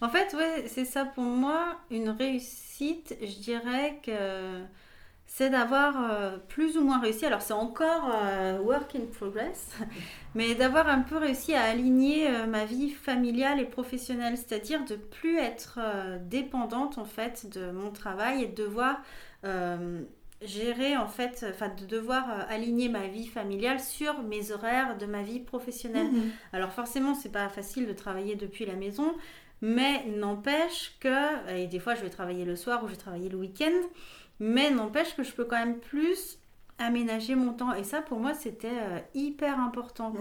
En 0.00 0.08
fait, 0.08 0.34
ouais, 0.36 0.64
c'est 0.68 0.84
ça 0.84 1.04
pour 1.04 1.24
moi, 1.24 1.76
une 1.90 2.08
réussite, 2.10 3.16
je 3.20 3.38
dirais 3.40 3.98
que 4.04 4.12
c'est 5.26 5.48
d'avoir 5.48 5.94
euh, 6.10 6.36
plus 6.48 6.76
ou 6.76 6.84
moins 6.84 7.00
réussi, 7.00 7.24
alors 7.24 7.40
c'est 7.40 7.54
encore 7.54 8.10
euh, 8.14 8.58
work 8.58 8.94
in 8.94 9.06
progress, 9.18 9.74
mais 10.34 10.54
d'avoir 10.54 10.88
un 10.88 11.00
peu 11.00 11.16
réussi 11.16 11.54
à 11.54 11.62
aligner 11.62 12.28
euh, 12.28 12.46
ma 12.46 12.66
vie 12.66 12.90
familiale 12.90 13.58
et 13.58 13.64
professionnelle, 13.64 14.36
c'est-à-dire 14.36 14.84
de 14.84 14.96
plus 14.96 15.38
être 15.38 15.80
dépendante 16.26 16.98
en 16.98 17.06
fait 17.06 17.48
de 17.50 17.70
mon 17.70 17.90
travail 17.90 18.44
et 18.44 18.46
de 18.46 18.54
devoir 18.54 19.00
gérer 20.42 20.96
en 20.96 21.08
fait, 21.08 21.46
enfin 21.50 21.68
de 21.68 21.86
devoir 21.86 22.24
aligner 22.50 22.88
ma 22.88 23.06
vie 23.06 23.26
familiale 23.26 23.80
sur 23.80 24.22
mes 24.22 24.52
horaires 24.52 24.98
de 24.98 25.06
ma 25.06 25.22
vie 25.22 25.40
professionnelle. 25.40 26.10
Mhm. 26.12 26.30
Alors 26.52 26.72
forcément, 26.72 27.14
c'est 27.14 27.32
pas 27.32 27.48
facile 27.48 27.86
de 27.86 27.92
travailler 27.92 28.34
depuis 28.34 28.66
la 28.66 28.74
maison, 28.74 29.14
mais 29.62 30.04
n'empêche 30.06 30.96
que, 31.00 31.48
et 31.56 31.68
des 31.68 31.78
fois 31.78 31.94
je 31.94 32.02
vais 32.02 32.10
travailler 32.10 32.44
le 32.44 32.56
soir 32.56 32.82
ou 32.84 32.88
je 32.88 32.92
vais 32.92 32.98
travailler 32.98 33.28
le 33.28 33.38
week-end, 33.38 33.72
mais 34.42 34.70
n'empêche 34.70 35.14
que 35.14 35.22
je 35.22 35.32
peux 35.32 35.44
quand 35.44 35.56
même 35.56 35.78
plus 35.78 36.40
aménager 36.78 37.36
mon 37.36 37.52
temps. 37.52 37.72
Et 37.74 37.84
ça, 37.84 38.02
pour 38.02 38.18
moi, 38.18 38.34
c'était 38.34 38.66
euh, 38.68 38.98
hyper 39.14 39.60
important. 39.60 40.12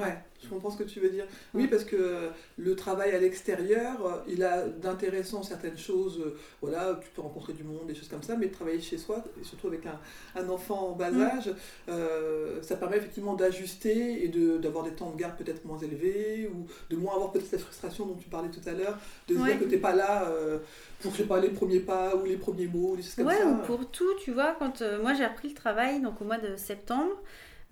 Je 0.43 0.49
comprends 0.49 0.69
ce 0.71 0.77
que 0.77 0.83
tu 0.83 0.99
veux 0.99 1.09
dire. 1.09 1.25
Oui, 1.53 1.67
parce 1.67 1.83
que 1.83 2.29
le 2.57 2.75
travail 2.75 3.11
à 3.11 3.19
l'extérieur, 3.19 4.05
euh, 4.05 4.11
il 4.27 4.43
a 4.43 4.67
d'intéressant 4.67 5.43
certaines 5.43 5.77
choses. 5.77 6.19
euh, 6.25 6.37
Voilà, 6.61 6.99
tu 7.01 7.09
peux 7.15 7.21
rencontrer 7.21 7.53
du 7.53 7.63
monde, 7.63 7.87
des 7.87 7.95
choses 7.95 8.07
comme 8.07 8.23
ça, 8.23 8.35
mais 8.35 8.47
travailler 8.47 8.81
chez 8.81 8.97
soi, 8.97 9.23
et 9.39 9.43
surtout 9.43 9.67
avec 9.67 9.85
un, 9.85 9.99
un 10.39 10.49
enfant 10.49 10.89
en 10.89 10.91
bas 10.93 11.11
Mm. 11.11 11.21
âge, 11.21 11.51
euh, 11.89 12.61
ça 12.61 12.75
permet 12.75 12.97
effectivement 12.97 13.33
d'ajuster 13.35 14.23
et 14.23 14.27
de- 14.27 14.57
d'avoir 14.57 14.83
des 14.85 14.91
temps 14.91 15.11
de 15.11 15.17
garde 15.17 15.37
peut-être 15.37 15.65
moins 15.65 15.77
élevés, 15.79 16.49
ou 16.53 16.65
de 16.89 16.95
moins 16.97 17.15
avoir 17.15 17.31
peut-être 17.31 17.45
cette 17.47 17.61
frustration 17.61 18.05
dont 18.05 18.15
tu 18.15 18.29
parlais 18.29 18.49
tout 18.49 18.67
à 18.67 18.73
l'heure, 18.73 18.97
de 19.27 19.35
se 19.35 19.39
Ouais. 19.39 19.47
dire 19.49 19.59
que 19.59 19.63
tu 19.65 19.71
n'es 19.71 19.77
pas 19.77 19.95
là 19.95 20.27
euh, 20.29 20.59
pour, 21.01 21.11
je 21.11 21.17
sais 21.17 21.23
pas, 21.23 21.39
les 21.39 21.49
premiers 21.49 21.79
pas 21.79 22.15
ou 22.15 22.25
les 22.25 22.37
premiers 22.37 22.67
mots, 22.67 22.95
des 22.95 23.03
choses 23.03 23.15
comme 23.15 23.27
Ouais, 23.27 23.37
ça. 23.37 23.47
ou 23.47 23.55
pour 23.65 23.89
tout, 23.91 24.13
tu 24.23 24.31
vois, 24.31 24.55
quand 24.59 24.81
euh, 24.81 25.01
moi 25.01 25.13
j'ai 25.13 25.25
repris 25.25 25.49
le 25.49 25.55
travail, 25.55 26.01
donc 26.01 26.21
au 26.21 26.25
mois 26.25 26.37
de 26.37 26.55
septembre, 26.55 27.15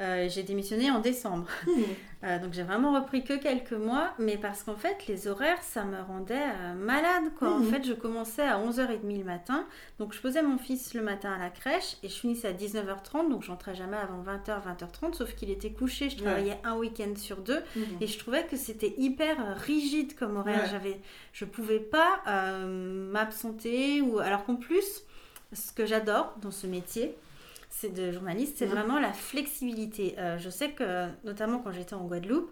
euh, 0.02 0.28
j'ai 0.30 0.43
démissionné 0.43 0.89
en 0.91 1.00
décembre. 1.00 1.47
Hmm. 1.68 1.72
Euh, 2.26 2.38
donc 2.38 2.52
j'ai 2.52 2.64
vraiment 2.64 2.93
repris 3.00 3.24
que 3.24 3.32
quelques 3.38 3.72
mois, 3.72 4.10
mais 4.20 4.36
parce 4.36 4.64
qu'en 4.64 4.76
fait 4.76 5.08
les 5.08 5.30
horaires 5.30 5.64
ça 5.64 5.86
me 5.86 6.02
rendait 6.02 6.36
euh, 6.38 6.74
malade 6.74 7.32
quoi. 7.39 7.50
En 7.54 7.60
Mhm. 7.60 7.72
fait 7.72 7.84
je 7.86 7.93
commençais 7.93 8.41
à 8.45 8.60
11h30 8.60 9.18
le 9.20 9.24
matin, 9.24 9.66
donc 10.00 10.14
je 10.14 10.20
posais 10.20 10.41
mon 10.41 10.58
fils 10.58 10.93
le 10.95 11.02
matin 11.02 11.32
à 11.32 11.38
la 11.39 11.50
crèche 11.50 11.95
et 12.04 12.10
je 12.10 12.16
finissais 12.16 12.50
à 12.50 12.52
19h30, 12.52 13.30
donc 13.30 13.43
j'entrais 13.43 13.74
jamais 13.74 13.95
avant 13.95 14.22
20h, 14.22 14.62
20h30, 14.66 15.14
sauf 15.14 15.34
qu'il 15.34 15.50
était 15.50 15.72
couché, 15.72 16.10
je 16.10 16.18
Ouais. 16.18 16.24
travaillais 16.24 16.60
un 16.66 16.76
week-end 16.76 17.14
sur 17.16 17.38
deux 17.38 17.62
Mhm. 17.78 17.84
et 18.02 18.08
je 18.08 18.20
trouvais 18.20 18.43
que 18.43 18.58
c'était 18.58 18.93
hyper 18.97 19.58
rigide 19.62 20.14
comme 20.18 20.36
horaire. 20.36 20.64
Ouais. 20.64 20.70
J'avais, 20.70 21.00
je 21.32 21.45
pouvais 21.45 21.80
pas 21.80 22.20
m'absenter 23.14 24.02
ou 24.02 24.20
alors 24.20 24.43
qu'en 24.45 24.56
plus, 24.56 25.04
ce 25.54 25.72
que 25.72 25.86
j'adore 25.86 26.36
dans 26.41 26.52
ce 26.52 26.68
métier, 26.68 27.16
c'est 27.82 27.94
de 27.94 28.12
journaliste, 28.12 28.58
c'est 28.58 28.66
Mhm. 28.66 28.72
vraiment 28.74 29.00
la 29.00 29.14
flexibilité. 29.14 30.16
Euh, 30.20 30.38
je 30.38 30.50
sais 30.50 30.72
que 30.72 31.08
notamment 31.24 31.60
quand 31.60 31.72
j'étais 31.72 31.96
en 31.96 32.06
Guadeloupe. 32.06 32.52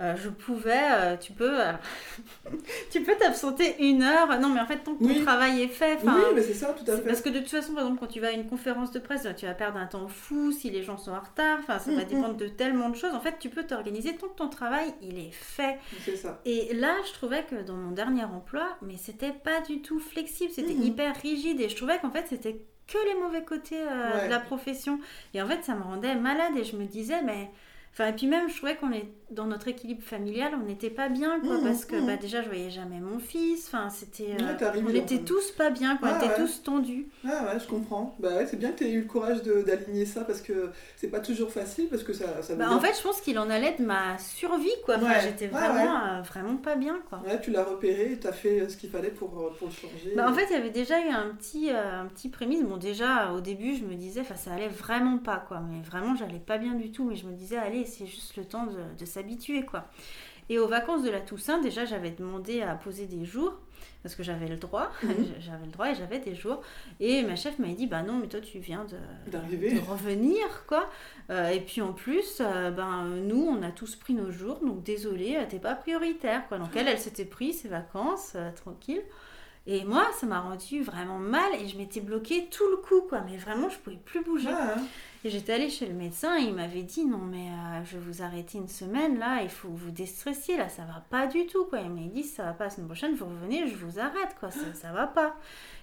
euh, 0.00 0.16
je 0.16 0.28
pouvais, 0.28 0.90
euh, 0.90 1.16
tu 1.16 1.32
peux, 1.32 1.56
tu 2.90 3.00
peux 3.02 3.14
t'absenter 3.16 3.76
une 3.78 4.02
heure. 4.02 4.40
Non, 4.40 4.48
mais 4.48 4.60
en 4.60 4.66
fait, 4.66 4.78
tant 4.78 4.94
que 4.96 5.04
ton 5.04 5.22
travail 5.24 5.62
est 5.62 5.68
fait, 5.68 5.98
Oui, 6.02 6.10
mais 6.34 6.42
c'est 6.42 6.54
ça, 6.54 6.72
tout 6.74 6.90
à 6.90 6.96
fait. 6.96 7.02
Parce 7.02 7.20
que 7.20 7.28
de 7.28 7.38
toute 7.38 7.48
façon, 7.50 7.74
par 7.74 7.84
exemple, 7.84 8.00
quand 8.00 8.08
tu 8.08 8.18
vas 8.20 8.28
à 8.28 8.32
une 8.32 8.46
conférence 8.48 8.90
de 8.90 8.98
presse, 8.98 9.26
tu 9.36 9.46
vas 9.46 9.54
perdre 9.54 9.78
un 9.78 9.86
temps 9.86 10.08
fou 10.08 10.50
si 10.50 10.70
les 10.70 10.82
gens 10.82 10.98
sont 10.98 11.12
en 11.12 11.20
retard. 11.20 11.58
Enfin, 11.60 11.78
ça 11.78 11.92
va 11.92 12.02
Mm, 12.02 12.08
dépendre 12.08 12.34
de 12.36 12.48
tellement 12.48 12.88
de 12.88 12.96
choses. 12.96 13.14
En 13.14 13.20
fait, 13.20 13.36
tu 13.38 13.50
peux 13.50 13.62
t'organiser 13.64 14.16
tant 14.16 14.28
que 14.28 14.34
ton 14.36 14.48
travail, 14.48 14.92
il 15.00 15.16
est 15.18 15.30
fait. 15.32 15.78
C'est 16.04 16.16
ça. 16.16 16.40
Et 16.44 16.74
là, 16.74 16.96
je 17.06 17.12
trouvais 17.12 17.44
que 17.44 17.62
dans 17.62 17.74
mon 17.76 17.92
dernier 17.92 18.24
emploi, 18.24 18.66
mais 18.82 18.96
c'était 18.96 19.32
pas 19.32 19.60
du 19.60 19.80
tout 19.80 20.00
flexible. 20.00 20.52
C'était 20.52 20.74
hyper 20.74 21.14
rigide. 21.22 21.60
Et 21.60 21.68
je 21.68 21.76
trouvais 21.76 21.98
qu'en 22.00 22.10
fait, 22.10 22.26
c'était 22.28 22.60
que 22.86 22.98
les 23.06 23.14
mauvais 23.20 23.42
côtés 23.44 23.80
euh, 23.80 24.18
Ouais. 24.20 24.26
de 24.26 24.30
la 24.30 24.40
profession. 24.40 24.98
Et 25.32 25.40
en 25.42 25.46
fait, 25.48 25.62
ça 25.64 25.74
me 25.74 25.82
rendait 25.82 26.14
malade. 26.14 26.56
Et 26.56 26.64
je 26.64 26.76
me 26.76 26.84
disais, 26.84 27.22
mais. 27.22 27.50
Enfin, 27.94 28.08
et 28.08 28.12
puis 28.12 28.26
même, 28.26 28.48
je 28.50 28.56
trouvais 28.56 28.74
qu'on 28.76 28.90
est 28.92 29.06
dans 29.30 29.46
notre 29.46 29.68
équilibre 29.68 30.02
familial, 30.02 30.52
on 30.60 30.66
n'était 30.66 30.90
pas 30.90 31.08
bien, 31.08 31.40
quoi, 31.40 31.58
Mhm, 31.58 31.64
parce 31.64 31.84
que 31.84 31.96
mhm. 31.96 32.06
bah, 32.06 32.16
déjà, 32.16 32.42
je 32.42 32.48
voyais 32.48 32.70
jamais 32.70 33.00
mon 33.00 33.18
fils. 33.18 33.66
Enfin, 33.68 33.88
c'était. 33.88 34.34
euh, 34.40 34.44
Ouais, 34.44 34.82
on 34.84 34.88
était 34.94 35.20
tous 35.20 35.50
pas 35.52 35.70
bien, 35.70 35.96
quoi. 35.96 36.08
Ah, 36.10 36.14
on 36.14 36.24
était 36.24 36.34
ouais. 36.34 36.46
tous 36.46 36.62
tendus. 36.62 37.08
Ah 37.24 37.44
ouais, 37.52 37.60
je 37.60 37.66
comprends. 37.68 38.14
Bah 38.18 38.36
ouais, 38.36 38.46
c'est 38.46 38.56
bien 38.58 38.70
que 38.72 38.78
tu 38.78 38.84
aies 38.84 38.92
eu 38.92 39.00
le 39.02 39.06
courage 39.06 39.42
d'aligner 39.42 40.06
ça 40.06 40.24
parce 40.24 40.40
que 40.40 40.70
c'est 40.96 41.08
pas 41.08 41.20
toujours 41.20 41.50
facile 41.50 41.88
parce 41.88 42.02
que 42.02 42.12
ça, 42.12 42.42
ça 42.42 42.54
Bah, 42.56 42.70
en 42.70 42.80
fait, 42.80 42.96
je 42.96 43.02
pense 43.02 43.20
qu'il 43.20 43.38
en 43.38 43.48
allait 43.48 43.76
de 43.78 43.84
ma 43.84 44.18
survie, 44.18 44.68
quoi. 44.84 44.96
Enfin, 44.96 45.20
J'étais 45.20 45.46
ouais, 45.46 45.50
vraiment, 45.52 45.96
euh, 46.04 46.22
vraiment 46.22 46.56
pas 46.56 46.74
bien, 46.76 46.98
quoi. 47.08 47.20
Ouais, 47.26 47.40
tu 47.40 47.50
l'as 47.52 47.64
repéré 47.64 48.12
et 48.12 48.18
tu 48.18 48.26
as 48.26 48.32
fait 48.32 48.60
euh, 48.60 48.68
ce 48.68 48.76
qu'il 48.76 48.90
fallait 48.90 49.10
pour, 49.10 49.30
pour 49.58 49.68
le 49.68 49.72
changer. 49.72 50.14
Bah, 50.16 50.28
en 50.28 50.34
fait, 50.34 50.46
il 50.50 50.52
y 50.52 50.56
avait 50.56 50.70
déjà 50.70 50.98
eu 51.00 51.08
un 51.10 51.30
petit, 51.34 51.70
euh, 51.70 52.02
un 52.02 52.06
petit 52.06 52.28
prémisse. 52.28 52.62
Bon, 52.64 52.76
déjà, 52.76 53.32
au 53.32 53.40
début, 53.40 53.76
je 53.76 53.84
me 53.84 53.94
disais, 53.94 54.20
enfin, 54.20 54.34
ça 54.36 54.52
allait 54.52 54.68
vraiment 54.68 55.18
pas, 55.18 55.36
quoi. 55.48 55.60
Mais 55.60 55.80
vraiment, 55.82 56.14
j'allais 56.16 56.38
pas 56.40 56.58
bien 56.58 56.74
du 56.74 56.90
tout. 56.92 57.04
Mais 57.04 57.16
je 57.16 57.26
me 57.26 57.32
disais, 57.32 57.56
allez, 57.56 57.83
c'est 57.86 58.06
juste 58.06 58.36
le 58.36 58.44
temps 58.44 58.66
de, 58.66 58.78
de 58.98 59.04
s'habituer, 59.04 59.64
quoi. 59.64 59.84
Et 60.50 60.58
aux 60.58 60.68
vacances 60.68 61.02
de 61.02 61.10
la 61.10 61.20
Toussaint, 61.20 61.58
déjà, 61.60 61.86
j'avais 61.86 62.10
demandé 62.10 62.60
à 62.62 62.74
poser 62.74 63.06
des 63.06 63.24
jours. 63.24 63.54
Parce 64.02 64.14
que 64.14 64.22
j'avais 64.22 64.48
le 64.48 64.56
droit, 64.56 64.90
Mhm. 65.02 65.14
j'avais 65.40 65.64
le 65.64 65.72
droit 65.72 65.90
et 65.90 65.94
j'avais 65.94 66.18
des 66.18 66.34
jours. 66.34 66.60
Et 67.00 67.22
ma 67.22 67.36
chef 67.36 67.58
m'avait 67.58 67.72
dit, 67.72 67.86
bah 67.86 68.02
non, 68.02 68.18
mais 68.18 68.26
toi 68.28 68.40
tu 68.40 68.58
viens 68.58 68.84
de 68.84 68.96
revenir, 69.90 70.44
quoi. 70.66 70.90
Euh, 71.30 71.48
et 71.48 71.60
puis 71.60 71.80
en 71.80 71.92
plus, 71.94 72.38
euh, 72.40 72.70
ben, 72.70 73.04
nous, 73.06 73.42
on 73.42 73.62
a 73.62 73.70
tous 73.70 73.96
pris 73.96 74.12
nos 74.12 74.30
jours, 74.30 74.60
donc 74.60 74.82
désolé, 74.82 75.38
t'es 75.48 75.58
pas 75.58 75.74
prioritaire, 75.74 76.46
quoi. 76.48 76.58
Donc 76.58 76.76
elle, 76.76 76.88
elle 76.88 76.98
s'était 76.98 77.24
pris 77.24 77.54
ses 77.54 77.68
vacances, 77.68 78.32
euh, 78.36 78.50
tranquille. 78.52 79.02
Et 79.66 79.84
moi, 79.84 80.06
ça 80.20 80.26
m'a 80.26 80.40
rendu 80.40 80.82
vraiment 80.82 81.18
mal 81.18 81.54
et 81.58 81.66
je 81.68 81.78
m'étais 81.78 82.00
bloquée 82.02 82.48
tout 82.50 82.68
le 82.70 82.76
coup, 82.76 83.00
quoi. 83.08 83.22
Mais 83.22 83.38
vraiment, 83.38 83.70
je 83.70 83.78
pouvais 83.78 83.96
plus 83.96 84.22
bouger. 84.22 84.50
Ah, 84.50 84.74
hein. 84.76 84.82
J'étais 85.24 85.54
allée 85.54 85.70
chez 85.70 85.86
le 85.86 85.94
médecin 85.94 86.36
et 86.38 86.42
il 86.42 86.54
m'avait 86.54 86.82
dit 86.82 87.06
non 87.06 87.16
mais 87.18 87.48
euh, 87.48 87.84
je 87.84 87.96
vais 87.96 88.04
vous 88.04 88.22
arrêter 88.22 88.58
une 88.58 88.68
semaine 88.68 89.18
là, 89.18 89.40
il 89.42 89.48
faut 89.48 89.70
vous 89.70 89.90
déstressiez 89.90 90.58
là, 90.58 90.68
ça 90.68 90.82
va 90.82 91.02
pas 91.08 91.26
du 91.26 91.46
tout 91.46 91.64
quoi. 91.64 91.80
Il 91.80 91.88
m'a 91.88 92.02
dit 92.02 92.22
ça 92.22 92.42
va 92.44 92.52
pas 92.52 92.64
la 92.64 92.70
semaine 92.70 92.88
prochaine, 92.88 93.14
vous 93.14 93.24
revenez, 93.24 93.66
je 93.66 93.74
vous 93.74 93.98
arrête 93.98 94.36
quoi, 94.38 94.50
ça, 94.50 94.74
ça 94.74 94.92
va 94.92 95.06
pas. 95.06 95.34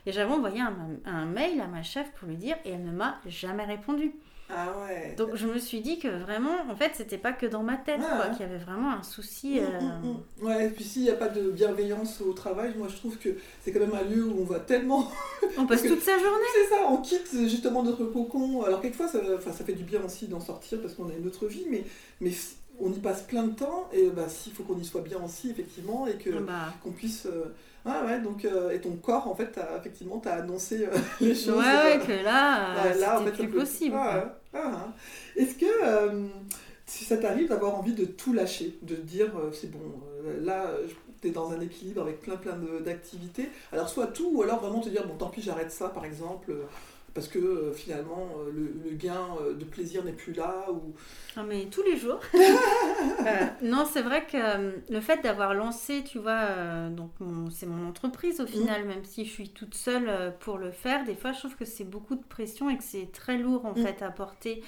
Et 0.06 0.12
j'avais 0.12 0.32
envoyé 0.32 0.62
un 1.06 1.26
mail 1.26 1.60
à 1.60 1.66
ma 1.66 1.82
chef 1.82 2.12
pour 2.12 2.28
lui 2.28 2.38
dire 2.38 2.56
et 2.66 2.72
elle 2.72 2.84
ne 2.84 2.92
m'a 2.92 3.20
jamais 3.26 3.66
répondu. 3.66 4.14
Ah 4.54 4.74
ouais. 4.88 5.16
Donc 5.18 5.36
je 5.36 5.48
me 5.48 5.58
suis 5.58 5.82
dit 5.82 5.98
que 6.00 6.08
vraiment, 6.08 6.56
en 6.70 6.76
fait 6.76 6.92
c'était 6.96 7.18
pas 7.18 7.32
que 7.32 7.46
dans 7.46 7.64
ma 7.64 7.78
tête 7.78 8.00
Ah 8.04 8.16
quoi, 8.16 8.26
ouais. 8.26 8.32
qu'il 8.32 8.42
y 8.46 8.50
avait 8.50 8.58
vraiment 8.58 8.92
un 8.92 9.04
souci. 9.04 9.60
Mm, 9.60 9.64
euh, 9.64 9.80
mm, 9.80 10.08
mm. 10.42 10.46
Ouais, 10.46 10.66
et 10.66 10.70
puis 10.70 10.84
s'il 10.84 11.04
n'y 11.04 11.10
a 11.10 11.16
pas 11.16 11.30
de 11.30 11.52
bienveillance 11.52 12.22
au 12.22 12.34
travail, 12.34 12.74
moi 12.78 12.88
je 12.90 12.96
trouve 12.98 13.18
que 13.18 13.30
c'est 13.64 13.72
quand 13.72 13.80
même 13.80 13.94
un 13.94 14.04
lieu 14.04 14.26
où 14.26 14.42
on 14.42 14.44
va 14.46 14.60
tellement. 14.60 15.10
On 15.58 15.66
passe 15.66 15.84
toute 15.84 16.02
sa 16.02 16.18
journée. 16.18 16.46
c'est 16.54 16.70
ça, 16.76 16.82
on 16.90 16.98
quitte 16.98 17.30
justement 17.48 17.84
notre 17.84 18.06
cocon. 18.06 18.64
Alors 18.64 18.82
quelquefois, 18.82 19.08
ça, 19.08 19.20
ça 19.42 19.64
fait 19.66 19.74
du 19.74 19.84
bien 19.84 20.04
aussi 20.04 20.28
d'en 20.28 20.40
sortir 20.40 20.80
parce 20.82 20.94
qu'on 20.94 21.10
a 21.10 21.14
une 21.14 21.28
autre 21.28 21.48
vie, 21.48 21.66
mais, 21.70 21.84
mais 22.22 22.32
on 22.80 22.92
y 22.92 23.00
passe 23.00 23.22
plein 23.24 23.44
de 23.44 23.54
temps 23.54 23.90
et 23.94 24.08
bah, 24.10 24.28
s'il 24.30 24.54
faut 24.54 24.64
qu'on 24.64 24.78
y 24.80 24.86
soit 24.86 25.02
bien 25.02 25.18
aussi, 25.24 25.50
effectivement, 25.52 26.08
et 26.08 26.14
que 26.16 26.30
Bah, 26.30 26.74
qu'on 26.84 26.92
puisse. 26.92 27.26
euh, 27.26 27.54
Ah 27.86 28.04
ouais, 28.06 28.20
donc, 28.22 28.46
euh, 28.46 28.70
et 28.72 28.80
ton 28.82 28.96
corps, 28.98 29.28
en 29.28 29.36
fait, 29.36 29.52
t'as- 29.54 29.78
effectivement, 29.78 30.20
t'as 30.20 30.36
annoncé 30.36 30.86
euh, 30.86 30.92
les 31.22 31.30
ouais, 31.30 31.36
choses. 31.36 31.56
ouais, 31.58 32.00
euh, 32.00 32.06
que 32.06 32.24
là, 32.24 32.76
Ouais, 32.84 32.94
là, 32.96 33.20
en 33.20 33.26
c'était 33.26 33.32
fait, 33.32 33.38
ça 33.38 33.48
plus 33.48 33.48
possible. 33.48 33.96
Ah, 33.96 34.18
ouais. 34.18 34.32
Ah, 34.54 34.72
ah. 34.74 34.94
Est-ce 35.36 35.56
que 35.56 35.66
euh, 35.86 36.28
si 36.86 37.06
ça 37.06 37.18
t'arrive 37.18 37.50
d'avoir 37.50 37.76
envie 37.76 37.94
de 37.94 38.06
tout 38.06 38.34
lâcher, 38.34 38.78
de 38.82 38.96
dire 38.96 39.30
c'est 39.54 39.72
bon, 39.72 39.80
là 40.42 40.72
tu 41.22 41.28
es 41.30 41.32
dans 41.32 41.52
un 41.52 41.60
équilibre 41.62 42.02
avec 42.02 42.20
plein 42.22 42.36
plein 42.38 42.58
d'activités, 42.84 43.50
alors 43.72 43.90
soit 43.90 44.08
tout, 44.08 44.30
ou 44.34 44.44
alors 44.44 44.60
vraiment 44.62 44.82
te 44.82 44.90
dire 44.90 45.08
bon 45.08 45.16
tant 45.16 45.30
pis 45.30 45.42
j'arrête 45.42 45.72
ça 45.72 45.90
par 45.90 46.06
exemple, 46.06 46.54
parce 47.14 47.28
que 47.28 47.40
euh, 47.40 47.74
finalement 47.74 48.30
euh, 48.40 48.52
le, 48.52 48.90
le 48.90 48.96
gain 48.96 49.28
euh, 49.42 49.54
de 49.54 49.66
plaisir 49.66 50.04
n'est 50.04 50.14
plus 50.14 50.34
là, 50.34 50.68
ou... 50.72 50.94
Ah, 51.36 51.44
mais 51.44 51.66
tous 51.72 51.84
les 51.84 51.98
jours. 51.98 52.20
Euh, 53.22 53.46
non, 53.62 53.86
c'est 53.92 54.02
vrai 54.02 54.26
que 54.26 54.38
euh, 54.38 54.72
le 54.90 55.00
fait 55.00 55.22
d'avoir 55.22 55.54
lancé, 55.54 56.04
tu 56.04 56.18
vois, 56.20 56.90
donc 56.90 57.12
c'est 57.52 57.66
mon 57.68 57.88
entreprise 57.88 58.40
au 58.42 58.48
final, 58.48 58.86
même 58.86 59.04
si 59.06 59.26
je 59.26 59.32
suis 59.32 59.50
toute 59.50 59.76
seule 59.76 60.34
pour 60.40 60.58
le 60.58 60.72
faire, 60.72 61.04
des 61.06 61.16
fois 61.16 61.32
je 61.32 61.40
trouve 61.40 61.56
que 61.56 61.66
c'est 61.66 61.84
beaucoup 61.84 62.16
de 62.16 62.24
pression 62.24 62.70
et 62.70 62.78
que 62.78 62.84
c'est 62.84 63.12
très 63.12 63.38
lourd 63.38 63.66
en 63.66 63.74
Mm. 63.74 63.84
fait 63.86 64.02
à 64.04 64.10
porter. 64.12 64.64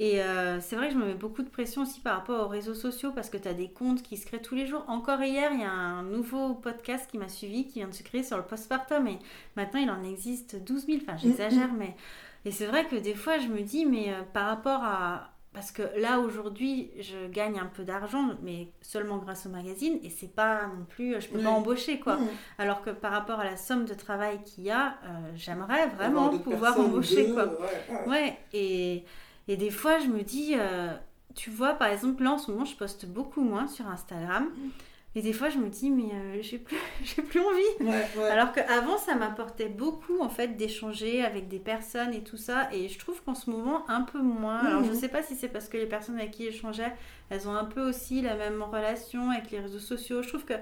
Et 0.00 0.22
euh, 0.22 0.60
c'est 0.60 0.76
vrai 0.76 0.88
que 0.88 0.94
je 0.94 0.98
me 0.98 1.06
mets 1.06 1.14
beaucoup 1.14 1.42
de 1.42 1.48
pression 1.48 1.82
aussi 1.82 1.98
par 2.00 2.14
rapport 2.18 2.44
aux 2.44 2.48
réseaux 2.48 2.74
sociaux 2.74 3.10
parce 3.12 3.30
que 3.30 3.36
tu 3.36 3.48
as 3.48 3.54
des 3.54 3.68
comptes 3.68 4.00
qui 4.02 4.16
se 4.16 4.26
créent 4.26 4.40
tous 4.40 4.54
les 4.54 4.66
jours. 4.66 4.84
Encore 4.86 5.20
hier, 5.22 5.50
il 5.52 5.60
y 5.60 5.64
a 5.64 5.70
un 5.72 6.04
nouveau 6.04 6.54
podcast 6.54 7.10
qui 7.10 7.18
m'a 7.18 7.28
suivi 7.28 7.66
qui 7.66 7.80
vient 7.80 7.88
de 7.88 7.94
se 7.94 8.04
créer 8.04 8.22
sur 8.22 8.36
le 8.36 8.44
postpartum 8.44 9.08
et 9.08 9.18
maintenant 9.56 9.80
il 9.80 9.90
en 9.90 10.04
existe 10.04 10.54
12 10.62 10.86
000. 10.86 10.98
Enfin, 11.02 11.16
j'exagère, 11.16 11.72
mais. 11.72 11.96
Et 12.44 12.52
c'est 12.52 12.66
vrai 12.66 12.86
que 12.86 12.94
des 12.94 13.14
fois, 13.14 13.38
je 13.38 13.48
me 13.48 13.60
dis, 13.62 13.84
mais 13.86 14.10
euh, 14.12 14.22
par 14.32 14.46
rapport 14.46 14.84
à. 14.84 15.32
Parce 15.52 15.72
que 15.72 15.82
là, 15.98 16.20
aujourd'hui, 16.20 16.90
je 17.00 17.26
gagne 17.26 17.58
un 17.58 17.66
peu 17.66 17.82
d'argent, 17.82 18.30
mais 18.42 18.68
seulement 18.80 19.16
grâce 19.16 19.46
au 19.46 19.48
magazine, 19.48 19.98
et 20.04 20.10
c'est 20.10 20.32
pas 20.32 20.66
non 20.68 20.84
plus. 20.88 21.20
Je 21.20 21.26
peux 21.28 21.38
Oui. 21.38 21.42
pas 21.42 21.50
embaucher, 21.50 21.98
quoi. 21.98 22.18
Alors 22.58 22.82
que 22.82 22.90
par 22.90 23.10
rapport 23.10 23.40
à 23.40 23.44
la 23.44 23.56
somme 23.56 23.84
de 23.86 23.94
travail 23.94 24.40
qu'il 24.44 24.62
y 24.64 24.70
a, 24.70 24.98
euh, 25.04 25.30
j'aimerais 25.34 25.88
vraiment 25.88 26.28
pouvoir 26.38 26.78
embaucher, 26.78 27.26
deux, 27.28 27.34
quoi. 27.34 27.46
ouais, 27.46 27.52
ouais. 27.90 28.08
Ouais, 28.08 28.38
et, 28.52 29.04
et 29.48 29.56
des 29.56 29.70
fois, 29.70 29.98
je 29.98 30.06
me 30.06 30.22
dis, 30.22 30.54
euh, 30.56 30.94
tu 31.34 31.50
vois, 31.50 31.74
par 31.74 31.88
exemple, 31.88 32.22
là 32.22 32.32
en 32.32 32.38
ce 32.38 32.50
moment, 32.50 32.64
je 32.64 32.76
poste 32.76 33.06
beaucoup 33.06 33.40
moins 33.42 33.66
sur 33.66 33.86
Instagram. 33.88 34.44
Mm. 34.44 34.68
Et 35.14 35.22
des 35.22 35.32
fois, 35.32 35.48
je 35.48 35.58
me 35.58 35.68
dis, 35.68 35.90
mais 35.90 36.12
euh, 36.14 36.38
j'ai 36.42 36.58
plus, 36.58 36.76
j'ai 37.02 37.22
plus 37.22 37.40
envie. 37.40 37.62
Ouais, 37.88 38.06
ouais. 38.16 38.28
Alors 38.30 38.52
qu'avant, 38.52 38.98
ça 38.98 39.14
m'apportait 39.14 39.68
beaucoup, 39.68 40.20
en 40.20 40.28
fait, 40.28 40.48
d'échanger 40.56 41.24
avec 41.24 41.48
des 41.48 41.58
personnes 41.58 42.12
et 42.12 42.22
tout 42.22 42.36
ça. 42.36 42.68
Et 42.72 42.88
je 42.88 42.98
trouve 42.98 43.20
qu'en 43.24 43.34
ce 43.34 43.50
moment, 43.50 43.88
un 43.90 44.02
peu 44.02 44.20
moins. 44.20 44.58
Alors, 44.58 44.84
je 44.84 44.90
Mhm. 44.90 44.94
sais 44.96 45.08
pas 45.08 45.22
si 45.22 45.34
c'est 45.34 45.48
parce 45.48 45.68
que 45.68 45.76
les 45.78 45.86
personnes 45.86 46.16
avec 46.18 46.32
qui 46.32 46.44
j'échangeais, 46.44 46.92
elles 47.30 47.48
ont 47.48 47.54
un 47.54 47.64
peu 47.64 47.88
aussi 47.88 48.20
la 48.20 48.36
même 48.36 48.62
relation 48.62 49.30
avec 49.30 49.50
les 49.50 49.60
réseaux 49.60 49.78
sociaux. 49.80 50.22
Je 50.22 50.28
trouve 50.28 50.44
que 50.44 50.54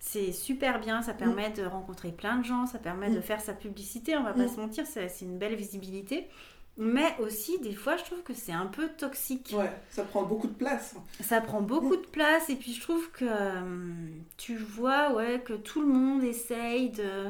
c'est 0.00 0.32
super 0.32 0.80
bien, 0.80 1.00
ça 1.02 1.12
permet 1.14 1.50
de 1.50 1.62
rencontrer 1.64 2.10
plein 2.10 2.36
de 2.38 2.44
gens, 2.44 2.66
ça 2.66 2.78
permet 2.80 3.08
de 3.10 3.18
Mm. 3.18 3.22
faire 3.22 3.40
sa 3.40 3.52
publicité, 3.52 4.16
on 4.16 4.24
va 4.24 4.32
pas 4.32 4.46
Mm. 4.46 4.48
se 4.48 4.56
mentir, 4.60 4.84
c'est 4.86 5.08
une 5.20 5.38
belle 5.38 5.54
visibilité. 5.54 6.26
Mais 6.78 7.14
aussi, 7.18 7.58
des 7.58 7.74
fois, 7.74 7.96
je 7.96 8.04
trouve 8.04 8.22
que 8.22 8.32
c'est 8.32 8.52
un 8.52 8.66
peu 8.66 8.88
toxique. 8.88 9.54
Ouais, 9.56 9.70
ça 9.90 10.04
prend 10.04 10.22
beaucoup 10.22 10.46
de 10.46 10.54
place. 10.54 10.94
Ça 11.20 11.40
prend 11.40 11.60
beaucoup 11.60 11.96
de 11.96 12.06
place 12.06 12.48
et 12.48 12.56
puis 12.56 12.72
je 12.72 12.80
trouve 12.80 13.10
que 13.10 13.26
hum, 13.26 14.10
tu 14.38 14.56
vois 14.56 15.12
ouais, 15.12 15.42
que 15.44 15.52
tout 15.52 15.82
le 15.82 15.88
monde 15.88 16.24
essaye 16.24 16.88
de, 16.90 17.28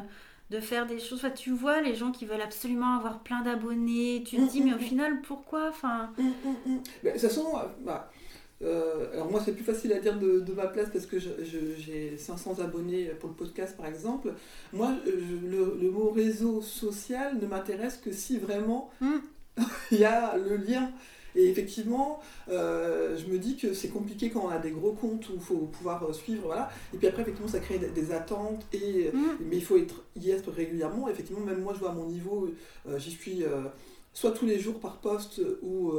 de 0.51 0.61
faire 0.61 0.87
des 0.87 1.01
choses. 1.01 1.19
Enfin, 1.19 1.31
tu 1.31 1.51
vois 1.51 1.81
les 1.81 1.97
gens 1.97 2.13
qui 2.13 2.25
veulent 2.25 2.41
absolument 2.41 2.97
avoir 2.97 3.19
plein 3.21 3.43
d'abonnés. 3.43 4.23
Tu 4.25 4.37
te 4.37 4.51
dis, 4.51 4.63
mais 4.63 4.75
au 4.75 4.79
final, 4.79 5.21
pourquoi? 5.23 5.69
Enfin... 5.69 6.13
De 7.03 7.11
toute 7.11 7.21
façon, 7.21 7.53
bah, 7.81 8.11
euh, 8.63 9.13
alors 9.13 9.31
moi, 9.31 9.43
c'est 9.45 9.53
plus 9.53 9.65
facile 9.65 9.93
à 9.93 9.99
dire 9.99 10.19
de, 10.19 10.53
ma 10.53 10.67
place 10.67 10.89
parce 10.93 11.07
que 11.07 11.19
j'ai 11.19 12.17
500 12.17 12.61
abonnés 12.61 13.07
pour 13.21 13.31
le 13.31 13.35
podcast, 13.35 13.77
par 13.77 13.87
exemple. 13.87 14.33
Moi, 14.73 14.93
le, 15.07 15.91
mot 15.91 16.11
réseau 16.11 16.63
social 16.63 17.39
ne 17.41 17.47
m'intéresse 17.47 17.97
que 17.97 18.13
si 18.13 18.39
vraiment 18.39 18.91
mm. 19.01 19.17
il 19.91 19.99
y 19.99 20.05
a 20.05 20.37
le 20.37 20.57
lien. 20.57 20.91
Et 21.35 21.49
effectivement, 21.49 22.21
euh, 22.51 23.17
je 23.17 23.33
me 23.33 23.39
dis 23.39 23.57
que 23.57 23.73
c'est 23.73 23.89
compliqué 23.89 24.29
quand 24.29 24.45
on 24.45 24.51
a 24.51 24.59
des 24.59 24.71
gros 24.71 24.93
comptes 24.93 25.31
où 25.31 25.35
il 25.37 25.41
faut 25.41 25.61
pouvoir 25.61 26.05
euh, 26.05 26.13
suivre, 26.13 26.43
voilà. 26.45 26.69
Et 26.93 26.99
puis 26.99 27.07
après, 27.07 27.23
effectivement, 27.23 27.49
ça 27.49 27.59
crée 27.59 27.79
des, 27.79 28.13
attentes, 28.13 28.67
et, 28.75 29.11
mm. 29.13 29.39
mais 29.41 29.57
il 29.57 29.65
faut 29.65 29.79
être, 29.79 30.05
y 30.15 30.31
être 30.31 30.53
régulièrement. 30.53 31.09
Effectivement, 31.09 31.41
même 31.45 31.63
moi, 31.63 31.73
je 31.73 31.79
vois 31.79 31.91
à 31.91 31.95
mon 31.95 32.07
niveau, 32.07 32.51
j'y 32.99 33.11
suis 33.11 33.45
soit 34.15 34.33
tous 34.33 34.47
les 34.47 34.59
jours 34.59 34.79
par 34.79 34.97
poste 34.97 35.41
ou 35.63 35.93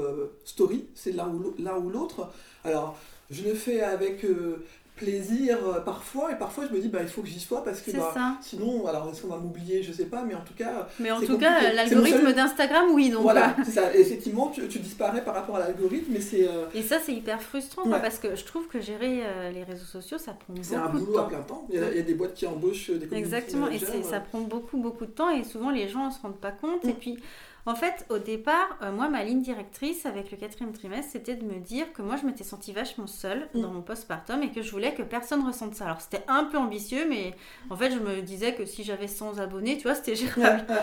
story, 0.45 0.85
c'est 0.95 1.11
l'un 1.11 1.27
ou 1.29 1.89
l'autre. 1.89 2.29
Alors, 2.63 2.97
je 3.33 3.43
le 3.43 3.53
fais 3.53 3.81
avec 3.81 4.23
euh, 4.25 4.63
plaisir 4.95 5.57
euh, 5.65 5.79
parfois, 5.79 6.31
et 6.31 6.35
parfois 6.35 6.65
je 6.69 6.75
me 6.75 6.79
dis, 6.79 6.87
bah, 6.87 6.99
il 7.01 7.07
faut 7.07 7.21
que 7.21 7.27
j'y 7.27 7.39
sois 7.39 7.63
parce 7.63 7.81
que 7.81 7.91
bah, 7.91 8.37
sinon, 8.41 8.85
alors 8.85 9.09
est-ce 9.09 9.23
qu'on 9.23 9.29
va 9.29 9.37
m'oublier? 9.37 9.81
Je 9.81 9.91
sais 9.91 10.05
pas, 10.05 10.23
mais 10.23 10.35
en 10.35 10.41
tout 10.41 10.53
cas. 10.53 10.87
Mais 10.99 11.11
en 11.11 11.19
tout 11.19 11.37
cas, 11.37 11.71
l'algorithme 11.73 12.31
d'Instagram, 12.33 12.91
oui. 12.91 13.09
Donc, 13.09 13.23
voilà, 13.23 13.55
euh. 13.59 13.63
ça. 13.63 13.93
Effectivement, 13.95 14.49
tu, 14.49 14.79
disparais 14.79 15.23
par 15.23 15.33
rapport 15.33 15.55
à 15.55 15.59
l'algorithme, 15.59 16.11
mais 16.13 16.21
c'est. 16.21 16.47
Et 16.75 16.83
ça, 16.83 16.99
c'est 17.03 17.13
hyper 17.13 17.41
frustrant 17.41 17.89
parce 17.89 18.19
que 18.19 18.35
je 18.35 18.43
trouve 18.43 18.67
que 18.67 18.79
gérer 18.79 19.23
les 19.51 19.63
réseaux 19.63 19.85
sociaux, 19.85 20.17
ça 20.17 20.33
prend 20.33 20.53
beaucoup 20.53 20.61
de 20.61 20.63
temps. 20.63 20.69
C'est 20.69 20.75
un 20.75 20.89
boulot 20.89 21.17
à 21.17 21.27
plein 21.27 21.41
temps. 21.41 21.67
Il 21.69 21.79
y, 21.79 21.83
a, 21.83 22.01
des 22.01 22.13
boîtes 22.13 22.35
qui 22.35 22.45
embauchent 22.45 22.91
des 22.91 23.15
Exactement, 23.15 23.69
et 23.69 23.79
ça 23.79 24.19
prend 24.19 24.41
beaucoup, 24.41 24.77
beaucoup 24.77 25.05
de 25.05 25.11
temps, 25.11 25.29
et 25.29 25.43
souvent 25.43 25.71
les 25.71 25.87
gens 25.87 26.07
ne 26.07 26.11
se 26.11 26.21
rendent 26.21 26.39
pas 26.39 26.51
compte. 26.51 26.85
Et 26.85 26.89
mm. 26.89 26.97
puis. 26.99 27.17
En 27.65 27.75
fait, 27.75 28.05
au 28.09 28.17
départ, 28.17 28.77
euh, 28.81 28.91
moi, 28.91 29.07
ma 29.07 29.23
ligne 29.23 29.41
directrice 29.41 30.05
avec 30.05 30.31
le 30.31 30.37
quatrième 30.37 30.73
trimestre, 30.73 31.11
c'était 31.13 31.35
de 31.35 31.45
me 31.45 31.59
dire 31.59 31.93
que 31.93 32.01
moi, 32.01 32.17
je 32.17 32.25
m'étais 32.25 32.43
sentie 32.43 32.73
vachement 32.73 33.07
seule 33.07 33.47
mm. 33.53 33.61
dans 33.61 33.71
mon 33.71 33.81
postpartum 33.81 34.43
et 34.43 34.51
que 34.51 34.61
je 34.61 34.69
voulais 34.69 34.93
que 34.93 35.01
personne 35.01 35.45
ressente 35.45 35.75
ça. 35.75 35.85
Alors, 35.85 36.01
c'était 36.01 36.25
un 36.27 36.43
peu 36.43 36.57
ambitieux, 36.57 37.07
mais 37.07 37.33
en 37.69 37.77
fait, 37.77 37.91
je 37.91 37.99
me 37.99 38.21
disais 38.21 38.53
que 38.53 38.65
si 38.65 38.83
j'avais 38.83 39.07
100 39.07 39.39
abonnés, 39.39 39.77
tu 39.77 39.83
vois, 39.83 39.95
c'était 39.95 40.15
gérable. 40.15 40.65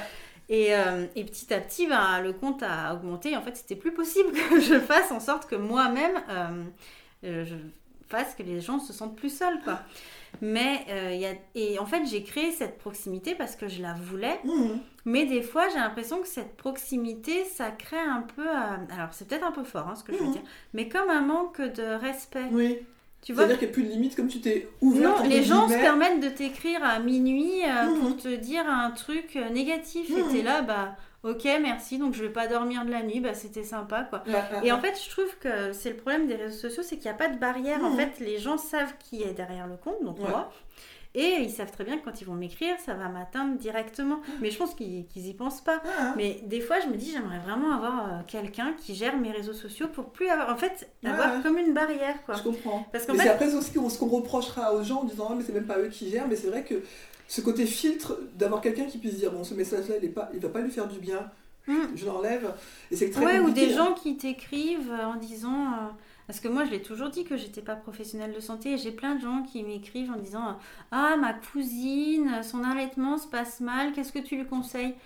Et, 0.53 0.74
euh, 0.74 1.07
et, 1.14 1.22
petit 1.24 1.55
à 1.55 1.61
petit, 1.61 1.87
ben, 1.87 2.20
le 2.20 2.33
compte 2.33 2.64
a 2.64 2.93
augmenté. 2.93 3.37
En 3.37 3.41
fait, 3.41 3.57
c'était 3.57 3.76
plus 3.76 3.95
possible 3.95 4.33
que 4.33 4.59
je 4.59 4.81
fasse 4.81 5.12
en 5.12 5.20
sorte 5.20 5.49
que 5.49 5.55
moi-même, 5.55 6.20
euh, 6.28 6.64
je 7.22 7.55
fasse 8.09 8.35
que 8.35 8.43
les 8.43 8.61
gens 8.61 8.81
se 8.81 8.93
sentent 8.93 9.14
plus 9.14 9.33
seuls, 9.33 9.61
quoi. 9.62 9.78
Mais 10.41 10.84
euh, 10.88 11.14
y 11.14 11.26
a... 11.26 11.32
et 11.55 11.78
en 11.78 11.86
fait, 11.86 12.05
j'ai 12.07 12.22
créé 12.22 12.51
cette 12.53 12.78
proximité 12.78 13.34
parce 13.34 13.57
que 13.57 13.68
je 13.68 13.82
la 13.82 13.95
voulais. 13.95 14.41
Mmh. 14.45 14.78
Mais 15.05 15.26
des 15.26 15.43
fois, 15.43 15.68
j'ai 15.68 15.78
l'impression 15.78 16.20
que 16.20 16.28
cette 16.28 16.57
proximité, 16.57 17.45
ça 17.45 17.70
crée 17.70 17.99
un 17.99 18.22
peu. 18.36 18.47
Euh, 18.47 18.95
alors, 18.95 19.12
c'est 19.12 19.28
peut-être 19.28 19.47
un 19.47 19.53
peu 19.53 19.64
fort 19.64 19.88
hein, 19.88 19.95
ce 19.95 20.05
que 20.05 20.12
je 20.12 20.18
veux 20.18 20.28
mmh. 20.28 20.32
dire, 20.32 20.43
mais 20.74 20.88
comme 20.88 21.09
un 21.11 21.22
manque 21.22 21.61
de 21.61 21.95
respect. 21.95 22.49
Oui. 22.53 22.78
Tu 23.22 23.34
vois? 23.34 23.43
C'est-à-dire 23.43 23.59
qu'il 23.59 23.68
n'y 23.68 23.72
a 23.72 23.74
plus 23.74 23.82
de 23.82 23.88
limite, 23.91 24.16
comme 24.16 24.28
tu 24.28 24.41
t'es 24.41 24.66
ouvert. 24.80 25.22
Non, 25.22 25.28
les 25.28 25.43
gens 25.43 25.68
se 25.68 25.74
permettent 25.74 26.20
de 26.20 26.30
t'écrire 26.30 26.82
à 26.82 27.01
minuit 27.01 27.62
euh, 27.64 28.01
pour 28.01 28.11
mmh. 28.11 28.16
te 28.16 28.34
dire 28.34 28.66
un 28.66 28.91
truc 28.93 29.38
négatif. 29.53 30.11
Et 30.11 30.22
t'es 30.32 30.43
là, 30.43 30.62
bah 30.62 30.97
ok 31.23 31.45
merci 31.61 31.99
donc 31.99 32.14
je 32.14 32.23
vais 32.23 32.31
pas 32.31 32.47
dormir 32.47 32.85
de 32.85 32.91
la 32.91 33.03
nuit 33.03 33.21
bah 33.21 33.35
c'était 33.35 33.64
sympa 33.64 34.05
quoi 34.05 34.25
et 34.62 34.73
en 34.73 34.81
fait 34.81 34.99
je 35.03 35.11
trouve 35.11 35.37
que 35.39 35.73
c'est 35.73 35.91
le 35.91 35.97
problème 35.97 36.27
des 36.27 36.37
réseaux 36.37 36.68
sociaux 36.68 36.83
c'est 36.83 36.97
qu'il 36.97 37.05
n'y 37.05 37.14
a 37.14 37.18
pas 37.18 37.29
de 37.29 37.39
barrière 37.39 37.85
en 37.85 37.91
mmh. 37.91 37.97
fait 37.97 38.21
les 38.21 38.39
gens 38.39 38.57
savent 38.57 38.95
qui 38.99 39.23
est 39.23 39.35
derrière 39.35 39.66
le 39.66 39.77
compte 39.77 40.03
donc 40.03 40.18
moi 40.18 40.51
et 41.14 41.39
ils 41.41 41.51
savent 41.51 41.73
très 41.73 41.83
bien 41.83 41.99
que 41.99 42.05
quand 42.05 42.21
ils 42.21 42.25
vont 42.25 42.35
m'écrire, 42.35 42.77
ça 42.87 42.95
va 42.95 43.09
m'atteindre 43.09 43.59
directement. 43.59 44.16
Mmh. 44.16 44.33
Mais 44.43 44.51
je 44.51 44.59
pense 44.59 44.75
qu'ils 44.77 45.07
y 45.12 45.35
pensent 45.35 45.61
pas. 45.61 45.83
Mais 46.16 46.41
des 46.45 46.61
fois, 46.61 46.79
je 46.79 46.87
me 46.87 46.97
dis, 46.97 47.11
j'aimerais 47.11 47.41
vraiment 47.41 47.75
avoir 47.75 48.07
euh, 48.07 48.18
quelqu'un 48.29 48.75
qui 48.79 48.95
gère 48.95 49.16
mes 49.16 49.33
réseaux 49.33 49.53
sociaux 49.53 49.89
pour 49.89 50.11
plus 50.11 50.29
avoir, 50.29 50.51
en 50.51 50.57
fait, 50.57 50.89
avoir 51.05 51.43
comme 51.43 51.59
une 51.59 51.75
barrière. 51.75 52.25
Quoi. 52.25 52.37
Je 52.37 52.43
comprends. 52.43 52.87
Parce 52.93 53.07
qu'en 53.07 53.14
fait... 53.14 53.25
c'est 53.25 53.29
après 53.29 53.53
aussi 53.55 53.73
ce 53.73 53.99
qu'on 53.99 54.07
reprochera 54.07 54.73
aux 54.73 54.85
gens 54.85 55.01
en 55.01 55.05
disant, 55.05 55.29
oh, 55.31 55.35
mais 55.35 55.43
c'est 55.43 55.53
même 55.53 55.66
pas 55.66 55.79
eux 55.79 55.89
qui 55.89 56.11
gèrent. 56.11 56.29
Mais 56.29 56.37
c'est 56.37 56.49
vrai 56.49 56.62
que 56.62 56.77
ce 57.31 57.41
côté 57.41 57.64
filtre 57.64 58.18
d'avoir 58.35 58.61
quelqu'un 58.61 58.87
qui 58.87 58.99
puisse 58.99 59.14
dire 59.14 59.31
bon 59.31 59.45
ce 59.45 59.55
message 59.55 59.89
là 59.89 59.95
il 59.99 60.05
est 60.05 60.09
pas 60.09 60.31
il 60.35 60.41
va 60.41 60.49
pas 60.49 60.61
lui 60.61 60.70
faire 60.70 60.89
du 60.89 60.99
bien. 60.99 61.31
Je 61.95 62.05
l'enlève. 62.05 62.53
Et 62.91 62.97
c'est 62.97 63.11
très 63.11 63.24
ouais, 63.24 63.39
ou 63.39 63.51
des 63.51 63.70
gens 63.70 63.95
qui 63.95 64.16
t'écrivent 64.16 64.91
en 64.91 65.14
disant 65.14 65.66
euh, 65.66 65.87
parce 66.26 66.41
que 66.41 66.49
moi 66.49 66.64
je 66.64 66.72
l'ai 66.72 66.83
toujours 66.83 67.11
dit 67.11 67.22
que 67.22 67.37
j'étais 67.37 67.61
pas 67.61 67.76
professionnelle 67.76 68.33
de 68.33 68.41
santé 68.41 68.72
et 68.72 68.78
j'ai 68.78 68.91
plein 68.91 69.14
de 69.14 69.20
gens 69.20 69.45
qui 69.45 69.62
m'écrivent 69.62 70.11
en 70.11 70.16
disant 70.16 70.59
ah 70.91 71.16
ma 71.16 71.33
cousine 71.33 72.43
son 72.43 72.64
allaitement 72.64 73.16
se 73.18 73.28
passe 73.28 73.61
mal 73.61 73.93
qu'est-ce 73.93 74.12
que 74.12 74.18
tu 74.18 74.35
lui 74.35 74.47
conseilles? 74.47 74.97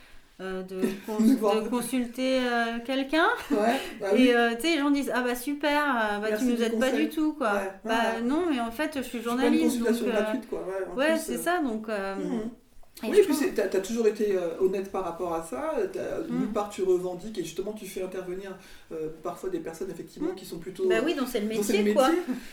Euh, 0.40 0.62
de, 0.62 0.80
de, 0.80 1.68
consulter 1.68 2.40
euh, 2.40 2.78
quelqu'un. 2.84 3.28
Ouais, 3.50 3.80
bah 4.00 4.08
et 4.16 4.34
euh, 4.34 4.54
tu 4.56 4.62
sais, 4.62 4.74
les 4.74 4.78
gens 4.78 4.90
disent 4.90 5.12
Ah 5.14 5.22
bah 5.22 5.34
super, 5.34 6.20
bah, 6.20 6.36
tu 6.36 6.44
nous 6.44 6.62
aides 6.62 6.78
pas 6.78 6.90
du 6.90 7.08
tout 7.08 7.34
quoi. 7.34 7.52
bah 7.84 8.20
non, 8.22 8.44
mais 8.50 8.60
en 8.60 8.70
fait, 8.70 8.92
je 8.96 9.02
suis 9.02 9.22
journaliste. 9.22 9.62
Pas 9.62 9.74
une 9.74 9.84
consultation 9.84 10.06
gratuite 10.06 10.48
quoi. 10.48 10.66
Ouais, 10.96 11.16
c'est 11.16 11.38
ça 11.38 11.60
donc. 11.60 11.88
Mmh 11.88 12.50
oui, 13.02 13.18
et 13.18 13.22
puis 13.22 13.34
tu 13.54 13.60
as, 13.60 13.80
toujours 13.80 14.06
été 14.06 14.36
euh, 14.36 14.60
honnête 14.60 14.90
par 14.90 15.04
rapport 15.04 15.34
à 15.34 15.42
ça. 15.42 15.74
Mm. 16.28 16.38
Nulle 16.38 16.52
part 16.52 16.70
tu 16.70 16.82
revendiques 16.82 17.36
et 17.38 17.42
justement 17.42 17.72
tu 17.72 17.86
fais 17.86 18.02
intervenir 18.02 18.56
euh, 18.92 19.08
parfois 19.22 19.50
des 19.50 19.58
personnes 19.58 19.90
effectivement 19.90 20.30
mm. 20.30 20.36
qui 20.36 20.46
sont 20.46 20.58
plutôt. 20.58 20.88
Bah 20.88 20.96
oui, 21.04 21.14
donc 21.14 21.26
c'est 21.28 21.40
le 21.40 21.48
métier, 21.48 21.92
quoi. 21.92 22.10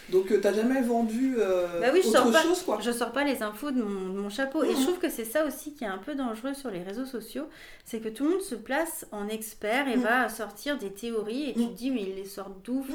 Donc 0.10 0.32
euh, 0.32 0.42
tu 0.42 0.48
n'as 0.48 0.54
jamais 0.54 0.82
vendu 0.82 1.36
bah 1.38 1.90
oui, 1.94 2.00
autre 2.00 2.34
je 2.34 2.48
chose 2.48 2.64
quoi. 2.64 2.80
Je 2.82 2.92
sors 2.92 3.12
pas 3.12 3.24
les 3.24 3.44
infos 3.44 3.72
de 3.72 3.84
mon, 3.84 4.30
chapeau. 4.30 4.64
Et 4.64 4.72
je 4.72 4.80
mm. 4.80 4.84
trouve 4.84 4.98
que 4.98 5.10
c'est 5.10 5.26
ça 5.26 5.46
aussi 5.46 5.74
qui 5.74 5.84
est 5.84 5.88
un 5.88 6.00
peu 6.00 6.16
dangereux 6.16 6.54
sur 6.54 6.72
les 6.72 6.82
réseaux 6.82 7.06
sociaux 7.06 7.46
c'est 7.86 8.00
que 8.00 8.10
tout 8.10 8.24
le 8.24 8.32
monde 8.32 8.42
se 8.42 8.56
place 8.56 9.06
en 9.12 9.28
expert 9.28 9.88
et 9.88 9.98
va 9.98 10.30
sortir 10.30 10.78
des 10.78 10.92
théories 10.92 11.50
et 11.50 11.54
tu 11.54 11.68
te 11.68 11.74
dis 11.74 11.92
mais 11.92 12.04
ils 12.04 12.16
les 12.16 12.26
sortent 12.26 12.64
d'où 12.64 12.86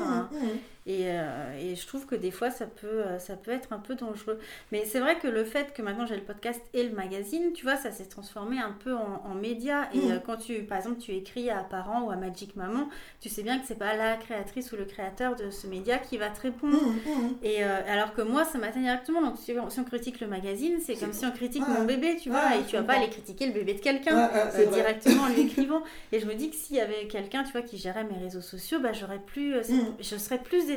et, 0.86 1.06
euh, 1.06 1.58
et, 1.58 1.74
je 1.74 1.84
trouve 1.84 2.06
que 2.06 2.14
des 2.14 2.30
fois, 2.30 2.50
ça 2.50 2.66
peut, 2.66 2.86
euh, 2.86 3.18
ça 3.18 3.34
peut 3.34 3.50
être 3.50 3.72
un 3.72 3.80
peu 3.80 3.96
dangereux. 3.96 4.38
Mais 4.70 4.84
c'est 4.84 5.00
vrai 5.00 5.18
que 5.18 5.26
le 5.26 5.42
fait 5.44 5.74
que 5.74 5.82
maintenant 5.82 6.06
j'ai 6.06 6.14
le 6.14 6.22
podcast 6.22 6.62
et 6.74 6.84
le 6.84 6.94
magazine, 6.94 7.52
tu 7.54 7.64
vois, 7.64 7.74
ça 7.74 7.90
s'est 7.90 8.04
transformé 8.04 8.60
un 8.60 8.70
peu 8.70 8.94
en, 8.94 9.22
en 9.24 9.34
média. 9.34 9.88
Et 9.92 9.98
mm. 9.98 10.12
euh, 10.12 10.18
quand 10.24 10.36
tu, 10.36 10.62
par 10.62 10.78
exemple, 10.78 10.98
tu 11.00 11.10
écris 11.10 11.50
à 11.50 11.64
Parents 11.64 12.02
ou 12.02 12.10
à 12.10 12.16
Magic 12.16 12.54
Maman, 12.54 12.88
tu 13.20 13.28
sais 13.28 13.42
bien 13.42 13.58
que 13.58 13.66
c'est 13.66 13.78
pas 13.78 13.96
la 13.96 14.14
créatrice 14.14 14.70
ou 14.70 14.76
le 14.76 14.84
créateur 14.84 15.34
de 15.34 15.50
ce 15.50 15.66
média 15.66 15.98
qui 15.98 16.18
va 16.18 16.28
te 16.28 16.40
répondre. 16.42 16.80
Mm, 16.80 17.10
mm. 17.10 17.36
Et 17.42 17.64
alors 17.64 18.14
que 18.14 18.22
moi, 18.22 18.44
ça 18.44 18.58
m'atteint 18.58 18.80
directement. 18.80 19.22
Donc 19.22 19.38
si, 19.38 19.54
on 19.58 19.84
critique 19.84 20.20
le 20.20 20.28
magazine, 20.28 20.78
c'est 20.80 20.94
comme 20.94 21.12
si 21.12 21.26
on 21.26 21.32
critique 21.32 21.66
mon 21.66 21.84
bébé, 21.84 22.16
tu 22.20 22.30
vois, 22.30 22.56
et 22.56 22.64
tu 22.64 22.76
vas 22.76 22.84
pas 22.84 22.94
aller 22.94 23.10
critiquer 23.10 23.46
le 23.46 23.52
bébé 23.52 23.74
de 23.74 23.80
quelqu'un. 23.80 24.30
c'est 24.52 24.70
directement 24.70 25.24
en 25.24 25.28
l'écrivant. 25.36 25.82
Et 26.12 26.20
je 26.20 26.26
me 26.26 26.34
dis 26.34 26.50
que 26.50 26.56
s'il 26.56 26.76
y 26.76 26.80
avait 26.80 27.08
quelqu'un, 27.08 27.42
tu 27.42 27.50
vois, 27.50 27.62
qui 27.62 27.76
gérait 27.76 28.04
mes 28.04 28.18
réseaux 28.18 28.40
sociaux, 28.40 28.78
bah, 28.78 28.92
j'aurais 28.92 29.18
plus, 29.18 29.56
je 30.00 30.16
serais 30.16 30.38
plus 30.38 30.70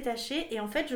et 0.52 0.60
en 0.60 0.68
fait 0.68 0.88
je, 0.90 0.96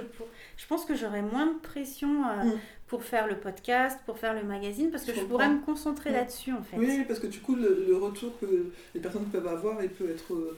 je 0.58 0.68
pense 0.68 0.86
que 0.86 0.95
j'aurais 0.95 1.22
moins 1.22 1.47
de 1.47 1.60
pression 1.60 2.26
euh, 2.26 2.43
mm. 2.43 2.60
pour 2.88 3.04
faire 3.04 3.28
le 3.28 3.38
podcast, 3.38 3.99
pour 4.06 4.18
faire 4.18 4.34
le 4.34 4.43
magazine 4.43 4.91
parce 4.91 5.04
que 5.04 5.14
je, 5.14 5.22
pourrais 5.22 5.49
me 5.49 5.62
concentrer 5.62 6.12
mm. 6.12 6.14
là-dessus 6.14 6.51
en 6.51 6.64
fait. 6.64 6.78
Oui, 6.78 7.04
parce 7.08 7.20
que 7.20 7.28
du 7.28 7.39
coup 7.39 7.56
le, 7.56 7.95
retour 7.97 8.38
que 8.39 8.72
les 8.93 9.01
personnes 9.01 9.26
peuvent 9.26 9.47
avoir 9.47 9.82
il 9.84 9.89
peut 9.89 10.10
être 10.10 10.34
euh, 10.34 10.58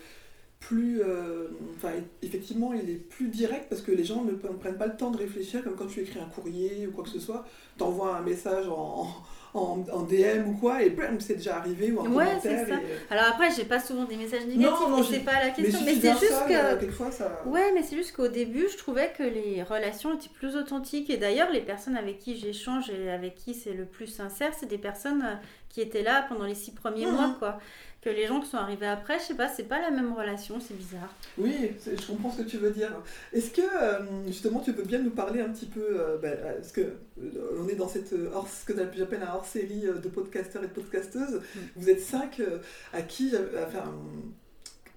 plus 0.59 1.01
euh, 1.01 1.47
enfin 1.75 1.91
effectivement 2.21 2.73
il 2.73 2.89
est 2.89 2.95
plus 2.95 3.27
direct 3.27 3.67
parce 3.69 3.81
que 3.81 3.91
les 3.91 4.03
gens 4.03 4.23
ne 4.23 4.31
prennent 4.33 4.77
pas 4.77 4.87
le 4.87 4.97
temps 4.97 5.11
de 5.11 5.17
réfléchir 5.17 5.63
comme 5.63 5.75
quand 5.75 5.87
tu 5.87 6.01
écris 6.01 6.19
un 6.19 6.29
courrier 6.29 6.87
ou 6.87 6.91
quoi 6.91 7.03
que 7.03 7.09
ce 7.09 7.19
soit, 7.19 7.45
tu 7.77 7.83
envoies 7.83 8.15
un 8.15 8.21
message 8.21 8.67
en 8.67 9.07
en, 9.55 10.03
DM 10.03 10.49
ou 10.49 10.53
quoi, 10.53 10.83
et 10.83 10.95
c'est 11.19 11.35
déjà 11.35 11.57
arrivé 11.57 11.91
ou 11.91 11.99
en 11.99 12.11
ouais, 12.11 12.25
commentaire. 12.25 12.67
Ça. 12.67 12.75
Alors 13.09 13.25
après, 13.33 13.51
j'ai 13.55 13.63
pas 13.63 13.79
souvent 13.79 14.03
des 14.03 14.17
messages 14.17 14.45
négatifs, 14.45 14.87
non, 14.89 15.03
c'est 15.03 15.19
pas 15.19 15.39
la 15.39 15.49
question. 15.49 15.79
Mais, 15.85 15.95
c'est 15.95 16.11
juste 16.11 16.47
que. 16.47 17.11
Ça... 17.11 17.41
Ouais, 17.45 17.71
mais 17.73 17.83
c'est 17.83 17.95
juste 17.95 18.15
qu'au 18.15 18.27
début, 18.27 18.67
je 18.71 18.77
trouvais 18.77 19.11
que 19.17 19.23
les 19.23 19.63
relations 19.63 20.13
étaient 20.13 20.29
plus 20.33 20.55
authentiques. 20.55 21.09
Et 21.09 21.17
d'ailleurs, 21.17 21.51
les 21.51 21.61
personnes 21.61 21.95
avec 21.95 22.19
qui 22.19 22.37
j'échange 22.37 22.89
et 22.89 23.09
avec 23.09 23.35
qui 23.35 23.53
c'est 23.53 23.73
le 23.73 23.85
plus 23.85 24.07
sincère, 24.07 24.51
c'est 24.57 24.65
des 24.65 24.77
personnes 24.77 25.23
euh, 25.23 25.35
qui 25.69 25.81
étaient 25.81 26.03
là 26.03 26.25
pendant 26.27 26.45
les 26.45 26.55
six 26.55 26.71
premiers 26.71 27.05
mmh. 27.05 27.11
mois, 27.11 27.35
quoi 27.39 27.59
que 28.05 28.09
les 28.11 28.27
gens 28.27 28.39
qui 28.39 28.47
sont 28.47 28.57
arrivés 28.57 28.85
après, 28.85 29.17
je 29.17 29.23
sais 29.23 29.33
pas, 29.33 29.49
c'est 29.49 29.63
pas 29.63 29.81
la 29.81 29.89
même 29.89 30.13
relation, 30.13 30.59
c'est 30.59 30.77
bizarre. 30.77 31.11
Oui, 31.39 31.71
je 31.83 32.05
comprends 32.05 32.31
ce 32.31 32.43
que 32.43 32.47
tu 32.47 32.57
veux 32.57 32.69
dire. 32.69 32.91
Est-ce 33.33 33.49
que 33.49 33.61
euh, 33.61 34.27
justement 34.27 34.59
tu 34.59 34.73
peux 34.73 34.83
bien 34.83 34.99
nous 34.99 35.09
parler 35.09 35.41
un 35.41 35.49
petit 35.49 35.65
peu, 35.65 35.81
euh, 35.81 36.17
bah, 36.21 36.29
parce 36.55 36.71
que 36.71 36.81
euh, 36.81 37.59
on 37.59 37.67
est 37.67 37.73
dans 37.73 37.87
cette 37.87 38.13
hors, 38.31 38.47
ce 38.47 38.63
que 38.63 38.79
j'appelle 38.95 39.23
un 39.23 39.33
hors-série 39.33 39.85
de 39.87 40.07
podcasteurs 40.07 40.63
et 40.63 40.67
de 40.67 40.71
podcasteuses. 40.71 41.41
Mm. 41.55 41.59
Vous 41.77 41.89
êtes 41.89 41.99
cinq 41.99 42.41
à 42.93 43.01
qui, 43.01 43.33
enfin, 43.67 43.91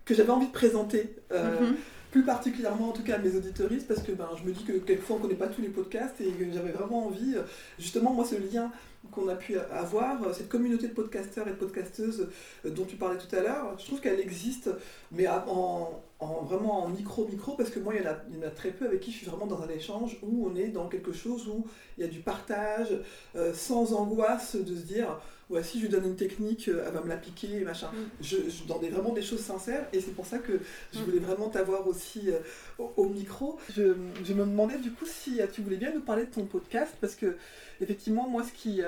que 0.05 0.15
j'avais 0.15 0.31
envie 0.31 0.49
de 0.49 0.53
présenter. 0.53 1.15
Mm-hmm. 1.33 1.75
plus 2.11 2.25
particulièrement 2.25 2.91
en 2.91 2.93
tout 2.93 3.03
cas 3.03 3.17
à 3.17 3.19
mes 3.19 3.35
auditoristes 3.37 3.87
parce 3.89 4.03
que 4.03 4.13
ben, 4.13 4.29
je 4.39 4.47
me 4.47 4.53
dis 4.53 4.65
que 4.65 4.73
quelquefois 4.73 5.17
on 5.17 5.19
ne 5.19 5.25
connaît 5.25 5.39
pas 5.39 5.49
tous 5.49 5.63
les 5.63 5.69
podcasts 5.69 6.21
et 6.21 6.35
j'avais 6.53 6.73
vraiment 6.73 7.07
envie, 7.07 7.37
justement 7.79 8.13
moi 8.13 8.27
ce 8.27 8.35
lien 8.35 8.71
qu'on 9.11 9.29
a 9.29 9.35
pu 9.35 9.59
avoir, 9.59 10.35
cette 10.35 10.49
communauté 10.49 10.89
de 10.89 10.95
podcasteurs 10.95 11.47
et 11.49 11.53
de 11.53 11.57
podcasteuses 11.57 12.29
euh, 12.65 12.71
dont 12.71 12.85
tu 12.85 12.97
parlais 12.97 13.19
tout 13.19 13.35
à 13.35 13.41
l'heure, 13.41 13.79
je 13.79 13.85
trouve 13.87 14.01
qu'elle 14.01 14.21
existe, 14.21 14.71
mais 15.13 15.27
en, 15.29 16.03
en, 16.21 16.43
vraiment 16.43 16.85
en 16.85 16.89
micro-micro, 16.89 17.55
parce 17.55 17.71
que 17.71 17.79
moi, 17.79 17.95
il 17.95 18.03
y, 18.03 18.07
en 18.07 18.11
a, 18.11 18.17
il 18.29 18.37
y, 18.37 18.45
en 18.45 18.47
a, 18.47 18.51
très 18.51 18.71
peu 18.71 18.87
avec 18.87 19.01
qui 19.01 19.13
je 19.13 19.19
suis 19.19 19.27
vraiment 19.27 19.47
dans 19.47 19.63
un 19.63 19.69
échange 19.69 20.19
où 20.23 20.49
on 20.49 20.57
est 20.57 20.69
dans 20.69 20.89
quelque 20.89 21.13
chose 21.13 21.47
où 21.47 21.65
il 21.97 22.05
y 22.05 22.07
a 22.07 22.11
du 22.11 22.21
partage, 22.21 22.89
euh, 23.37 23.55
sans 23.55 23.93
angoisse 23.93 24.57
de 24.57 24.75
se 24.75 24.83
dire, 24.83 25.21
ouais, 25.49 25.63
si 25.63 25.79
je 25.79 25.85
lui 25.85 25.91
donne 25.91 26.07
une 26.07 26.17
technique, 26.17 26.69
euh, 26.69 26.85
elle 26.87 26.93
va 26.93 27.03
me 27.03 27.09
l'appliquer, 27.09 27.61
machin. 27.61 27.89
Mm. 27.93 27.97
Je, 28.21 28.37
je, 28.49 28.65
dans 28.67 28.81
des, 28.81 28.89
vraiment 28.89 29.13
des 29.13 29.23
choses 29.23 29.41
sincères, 29.41 29.87
et 29.93 30.01
c'est 30.01 30.11
pour 30.11 30.27
ça 30.27 30.39
que 30.39 30.61
je 30.93 30.99
mm. 30.99 31.03
voulais 31.05 31.21
vraiment 31.21 31.51
t'avoir 31.51 31.87
aussi 31.87 32.31
euh, 32.31 32.39
au, 32.81 32.93
au, 32.97 33.09
micro. 33.09 33.57
Je, 33.77 33.95
je, 34.25 34.33
me 34.33 34.45
demandais 34.45 34.79
du 34.79 34.91
coup 34.91 35.07
si 35.07 35.41
tu 35.53 35.63
voulais 35.63 35.77
bien 35.77 35.93
nous 35.95 36.03
parler 36.03 36.25
de 36.25 36.31
ton 36.33 36.47
podcast, 36.47 36.95
parce 37.01 37.15
que 37.15 37.37
effectivement, 37.81 38.29
moi, 38.29 38.43
ce 38.43 38.53
qui... 38.53 38.81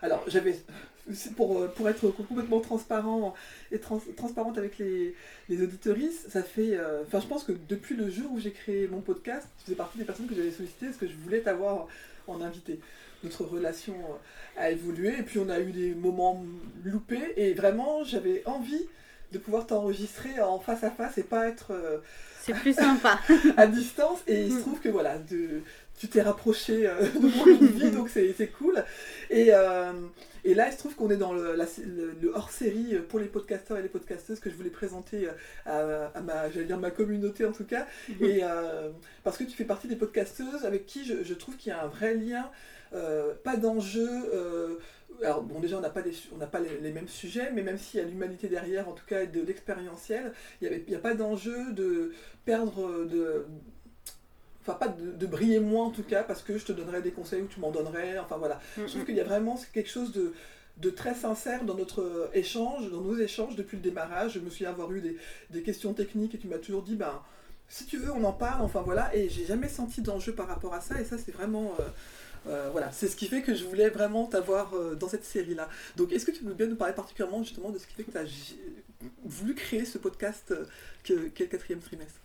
alors, 0.00 0.24
j'avais 0.26 0.56
pour, 1.36 1.58
euh, 1.58 1.68
pour 1.68 1.88
être 1.88 2.08
complètement 2.08 2.60
transparent 2.60 3.34
et 3.72 3.78
trans, 3.78 4.00
transparente 4.16 4.58
avec 4.58 4.78
les, 4.78 5.14
les 5.48 5.62
auditoristes, 5.62 6.30
ça 6.30 6.42
fait. 6.42 6.76
Euh, 6.76 7.02
enfin, 7.06 7.20
je 7.20 7.26
pense 7.26 7.44
que 7.44 7.52
depuis 7.68 7.96
le 7.96 8.10
jour 8.10 8.32
où 8.32 8.38
j'ai 8.38 8.52
créé 8.52 8.88
mon 8.88 9.00
podcast, 9.00 9.46
tu 9.58 9.64
faisais 9.64 9.76
partie 9.76 9.98
des 9.98 10.04
personnes 10.04 10.26
que 10.26 10.34
j'avais 10.34 10.50
sollicitées 10.50 10.86
parce 10.86 10.98
que 10.98 11.06
je 11.06 11.14
voulais 11.14 11.40
t'avoir 11.40 11.86
en 12.26 12.40
invité. 12.40 12.80
Notre 13.24 13.44
relation 13.44 13.94
euh, 13.94 14.60
a 14.60 14.70
évolué 14.70 15.18
et 15.18 15.22
puis 15.22 15.38
on 15.38 15.48
a 15.48 15.60
eu 15.60 15.72
des 15.72 15.94
moments 15.94 16.44
loupés 16.84 17.32
et 17.36 17.52
vraiment 17.54 18.04
j'avais 18.04 18.42
envie 18.46 18.86
de 19.32 19.38
pouvoir 19.38 19.66
t'enregistrer 19.66 20.40
en 20.40 20.58
face 20.58 20.84
à 20.84 20.90
face 20.90 21.18
et 21.18 21.22
pas 21.22 21.48
être. 21.48 21.72
C'est 22.40 22.54
plus 22.54 22.74
sympa. 22.74 23.20
à 23.56 23.66
distance 23.66 24.20
et 24.26 24.44
il 24.44 24.52
se 24.52 24.60
trouve 24.60 24.80
que 24.80 24.88
voilà, 24.88 25.18
de, 25.18 25.60
tu 25.98 26.08
t'es 26.08 26.22
rapproché 26.22 26.84
de 26.84 27.36
mon 27.36 27.66
vie 27.66 27.90
donc 27.90 28.08
c'est 28.08 28.52
cool. 28.58 28.82
Et, 29.30 29.52
et 30.48 30.54
là, 30.54 30.68
il 30.68 30.72
se 30.72 30.78
trouve 30.78 30.94
qu'on 30.94 31.10
est 31.10 31.18
dans 31.18 31.34
le, 31.34 31.54
le, 31.54 32.32
hors-série 32.34 32.96
pour 33.10 33.18
les 33.18 33.26
podcasteurs 33.26 33.76
et 33.76 33.82
les 33.82 33.90
podcasteuses 33.90 34.40
que 34.40 34.48
je 34.48 34.54
voulais 34.54 34.70
présenter 34.70 35.28
euh, 35.66 36.08
à, 36.14 36.20
ma, 36.22 36.48
dire 36.48 36.78
ma 36.78 36.90
communauté 36.90 37.44
en 37.44 37.52
tout 37.52 37.66
cas. 37.66 37.86
Mhm. 38.08 38.24
Et 38.24 38.40
euh, 38.42 38.88
parce 39.24 39.36
que 39.36 39.44
tu 39.44 39.50
fais 39.50 39.66
partie 39.66 39.88
des 39.88 39.96
podcasteuses 39.96 40.64
avec 40.64 40.86
qui 40.86 41.04
je, 41.04 41.34
trouve 41.34 41.58
qu'il 41.58 41.68
y 41.68 41.72
a 41.72 41.84
un 41.84 41.88
vrai 41.88 42.14
lien, 42.14 42.50
euh, 42.94 43.34
pas 43.44 43.58
d'enjeu. 43.58 44.08
alors 45.22 45.42
bon, 45.42 45.60
déjà 45.60 45.76
on 45.76 45.82
n'a 45.82 45.90
pas, 45.90 46.00
les, 46.00 46.14
on 46.32 46.38
pas 46.38 46.60
les, 46.60 46.92
mêmes 46.92 47.08
sujets, 47.08 47.50
mais 47.52 47.62
même 47.62 47.76
s'il 47.76 48.00
y 48.00 48.02
a 48.02 48.06
l'humanité 48.06 48.48
derrière, 48.48 48.88
en 48.88 48.92
tout 48.92 49.04
cas 49.04 49.26
de 49.26 49.42
l'expérientiel, 49.42 50.32
il 50.62 50.82
n'y 50.88 50.94
a, 50.94 50.98
a, 50.98 51.00
pas 51.00 51.12
d'enjeu 51.12 51.72
de 51.72 52.12
perdre 52.46 53.04
de 53.04 53.44
enfin 54.68 54.78
pas 54.78 54.88
de, 54.88 55.26
briller 55.26 55.60
moins 55.60 55.86
en 55.86 55.90
tout 55.90 56.02
cas, 56.02 56.22
parce 56.22 56.42
que 56.42 56.58
je 56.58 56.64
te 56.64 56.72
donnerais 56.72 57.02
des 57.02 57.12
conseils 57.12 57.42
ou 57.42 57.46
tu 57.46 57.60
m'en 57.60 57.70
donnerais, 57.70 58.18
enfin 58.18 58.36
voilà. 58.36 58.60
Je 58.76 58.84
trouve 58.84 59.04
qu'il 59.04 59.16
y 59.16 59.20
a 59.20 59.24
vraiment 59.24 59.58
quelque 59.72 59.90
chose 59.90 60.12
de, 60.12 60.34
de 60.76 60.90
très 60.90 61.14
sincère 61.14 61.64
dans 61.64 61.74
notre 61.74 62.30
échange, 62.34 62.90
dans 62.90 63.00
nos 63.00 63.16
échanges 63.16 63.56
depuis 63.56 63.76
le 63.76 63.82
démarrage. 63.82 64.34
Je 64.34 64.40
me 64.40 64.50
souviens 64.50 64.70
avoir 64.70 64.92
eu 64.92 65.00
des, 65.00 65.16
des 65.50 65.62
questions 65.62 65.94
techniques 65.94 66.34
et 66.34 66.38
tu 66.38 66.48
m'as 66.48 66.58
toujours 66.58 66.82
dit, 66.82 66.96
ben, 66.96 67.22
si 67.68 67.84
tu 67.84 67.98
veux, 67.98 68.10
on 68.10 68.24
en 68.24 68.32
parle, 68.32 68.62
enfin 68.62 68.82
voilà, 68.82 69.14
et 69.14 69.28
j'ai 69.28 69.44
jamais 69.44 69.68
senti 69.68 70.00
d'enjeu 70.00 70.32
par 70.32 70.48
rapport 70.48 70.74
à 70.74 70.80
ça, 70.80 71.00
et 71.00 71.04
ça 71.04 71.18
c'est 71.18 71.32
vraiment... 71.32 71.74
Euh, 71.78 71.82
euh, 72.46 72.68
voilà, 72.70 72.90
c'est 72.92 73.08
ce 73.08 73.16
qui 73.16 73.26
fait 73.26 73.42
que 73.42 73.54
je 73.54 73.64
voulais 73.64 73.90
vraiment 73.90 74.24
t'avoir 74.26 74.72
euh, 74.74 74.94
dans 74.94 75.08
cette 75.08 75.24
série-là. 75.24 75.68
Donc, 75.96 76.12
est-ce 76.12 76.24
que 76.24 76.30
tu 76.30 76.44
veux 76.44 76.54
bien 76.54 76.66
nous 76.66 76.76
parler 76.76 76.94
particulièrement 76.94 77.42
justement 77.42 77.70
de 77.70 77.78
ce 77.78 77.86
qui 77.86 77.94
fait 77.94 78.04
que 78.04 78.12
tu 78.12 78.16
as 78.16 78.24
voulu 79.24 79.54
créer 79.54 79.84
ce 79.84 79.98
podcast 79.98 80.54
qu'est 81.02 81.14
le 81.14 81.28
quatrième 81.28 81.80
trimestre? 81.80 82.20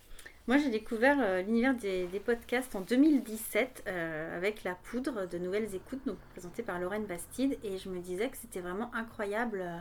Moi, 0.48 0.58
j'ai 0.58 0.70
découvert 0.70 1.18
euh, 1.22 1.42
l'univers 1.42 1.74
des, 1.74 2.22
podcasts 2.24 2.76
en 2.76 2.82
2017 2.82 3.84
euh, 3.88 4.38
avec 4.38 4.66
La 4.66 4.76
Poudre 4.76 5.26
de 5.26 5.38
Nouvelles 5.38 5.74
Écoutes, 5.74 6.06
donc 6.06 6.18
présentée 6.32 6.64
par 6.64 6.80
Lorraine 6.80 7.06
Bastide, 7.06 7.58
et 7.64 7.78
je 7.78 7.88
me 7.88 8.02
disais 8.02 8.30
que 8.30 8.36
c'était 8.36 8.60
vraiment 8.60 8.94
incroyable, 8.94 9.62
euh, 9.62 9.78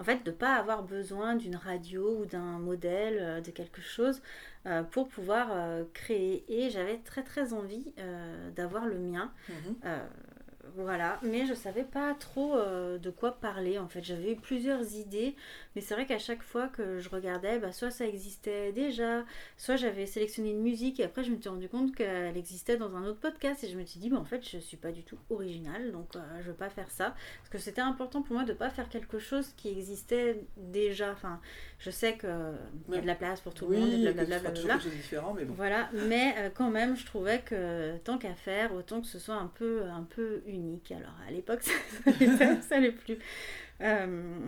en 0.00 0.02
fait, 0.02 0.24
de 0.24 0.32
ne 0.32 0.36
pas 0.36 0.56
avoir 0.56 0.82
besoin 0.82 1.36
d'une 1.36 1.54
radio 1.54 2.18
ou 2.18 2.26
d'un 2.26 2.58
modèle, 2.58 3.40
de 3.40 3.50
quelque 3.52 3.80
chose, 3.80 4.20
pour 4.90 5.06
pouvoir 5.06 5.50
créer. 5.92 6.44
Et 6.48 6.68
j'avais 6.68 6.96
très 6.96 7.22
très 7.22 7.52
envie 7.52 7.94
d'avoir 8.56 8.86
le 8.86 8.98
mien. 8.98 9.30
Mhm. 9.48 9.76
Voilà, 10.76 11.18
mais 11.22 11.46
je 11.46 11.54
savais 11.54 11.84
pas 11.84 12.14
trop 12.14 12.56
euh, 12.56 12.98
de 12.98 13.10
quoi 13.10 13.32
parler 13.32 13.78
en 13.78 13.88
fait. 13.88 14.02
J'avais 14.02 14.32
eu 14.32 14.36
plusieurs 14.36 14.94
idées, 14.94 15.36
mais 15.74 15.80
c'est 15.80 15.94
vrai 15.94 16.06
qu'à 16.06 16.18
chaque 16.18 16.42
fois 16.42 16.68
que 16.68 16.98
je 16.98 17.08
regardais, 17.08 17.58
bah, 17.58 17.72
soit 17.72 17.90
ça 17.90 18.06
existait 18.06 18.72
déjà, 18.72 19.24
soit 19.56 19.76
j'avais 19.76 20.06
sélectionné 20.06 20.50
une 20.50 20.62
musique 20.62 21.00
et 21.00 21.04
après 21.04 21.24
je 21.24 21.30
me 21.30 21.40
suis 21.40 21.48
rendu 21.48 21.68
compte 21.68 21.94
qu'elle 21.94 22.36
existait 22.36 22.76
dans 22.76 22.96
un 22.96 23.04
autre 23.04 23.20
podcast 23.20 23.62
et 23.64 23.68
je 23.68 23.76
me 23.76 23.84
suis 23.84 24.00
dit, 24.00 24.10
bah, 24.10 24.18
en 24.18 24.24
fait, 24.24 24.48
je 24.48 24.58
suis 24.58 24.76
pas 24.76 24.92
du 24.92 25.02
tout 25.04 25.18
originale 25.30 25.92
donc 25.92 26.16
euh, 26.16 26.20
je 26.40 26.48
veux 26.48 26.56
pas 26.56 26.70
faire 26.70 26.90
ça. 26.90 27.14
Parce 27.38 27.50
que 27.50 27.58
c'était 27.58 27.80
important 27.80 28.22
pour 28.22 28.34
moi 28.34 28.44
de 28.44 28.52
pas 28.52 28.70
faire 28.70 28.88
quelque 28.88 29.18
chose 29.18 29.52
qui 29.56 29.68
existait 29.68 30.44
déjà. 30.56 31.12
Enfin, 31.12 31.40
je 31.78 31.90
sais 31.90 32.16
qu'il 32.16 32.28
y 32.94 32.98
a 32.98 33.00
de 33.00 33.06
la 33.06 33.14
place 33.14 33.40
pour 33.40 33.54
tout 33.54 33.66
le 33.66 33.78
monde, 33.78 34.00
blablabla. 34.00 34.78
Différent, 34.78 35.34
mais 35.34 35.44
bon. 35.44 35.54
Voilà, 35.54 35.88
mais 36.08 36.34
euh, 36.38 36.50
quand 36.54 36.70
même, 36.70 36.96
je 36.96 37.06
trouvais 37.06 37.40
que 37.40 37.96
tant 37.98 38.18
qu'à 38.18 38.34
faire, 38.34 38.74
autant 38.74 39.00
que 39.00 39.06
ce 39.06 39.18
soit 39.18 39.34
un 39.34 39.46
peu, 39.46 39.82
un 39.84 40.02
peu 40.02 40.42
Alors 40.90 41.14
à 41.26 41.30
l'époque, 41.30 41.62
ça 42.68 42.76
n'allait 42.76 42.92
plus. 42.92 43.18
Euh, 43.80 44.38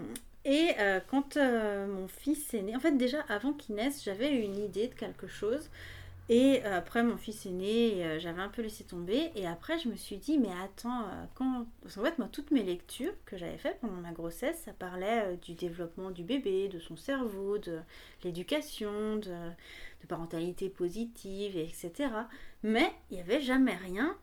et 0.44 0.70
euh, 0.78 1.00
quand 1.08 1.36
mon 1.36 2.08
fils 2.08 2.54
est 2.54 2.62
né, 2.62 2.76
en 2.76 2.80
fait 2.80 2.96
déjà 2.96 3.20
avant 3.28 3.52
qu'il 3.52 3.74
naisse, 3.74 4.04
j'avais 4.04 4.34
une 4.34 4.56
idée 4.56 4.88
de 4.88 4.94
quelque 4.94 5.26
chose. 5.26 5.70
Et 6.28 6.62
euh, 6.64 6.78
après, 6.78 7.04
mon 7.04 7.16
fils 7.16 7.46
est 7.46 7.50
né, 7.50 8.04
euh, 8.04 8.18
j'avais 8.18 8.42
un 8.42 8.48
peu 8.48 8.62
laissé 8.62 8.82
tomber. 8.82 9.30
Et 9.36 9.46
après, 9.46 9.78
je 9.78 9.88
me 9.88 9.94
suis 9.94 10.16
dit, 10.16 10.38
mais 10.38 10.50
attends, 10.64 11.02
euh, 11.02 11.24
quand. 11.34 11.66
Parce 11.82 11.94
qu'en 11.94 12.02
fait, 12.02 12.18
moi, 12.18 12.28
toutes 12.30 12.50
mes 12.50 12.64
lectures 12.64 13.12
que 13.26 13.36
j'avais 13.36 13.58
faites 13.58 13.78
pendant 13.80 14.00
ma 14.00 14.10
grossesse, 14.10 14.60
ça 14.64 14.72
parlait 14.72 15.36
du 15.36 15.54
développement 15.54 16.10
du 16.10 16.24
bébé, 16.24 16.68
de 16.68 16.80
son 16.80 16.96
cerveau, 16.96 17.58
de 17.58 17.78
l'éducation, 18.24 19.16
de, 19.16 19.34
parentalité 20.08 20.68
positive, 20.68 21.56
etc. 21.56 22.10
Mais 22.62 22.92
il 23.10 23.16
n'y 23.16 23.20
avait 23.20 23.40
jamais 23.40 23.74
rien 23.74 24.16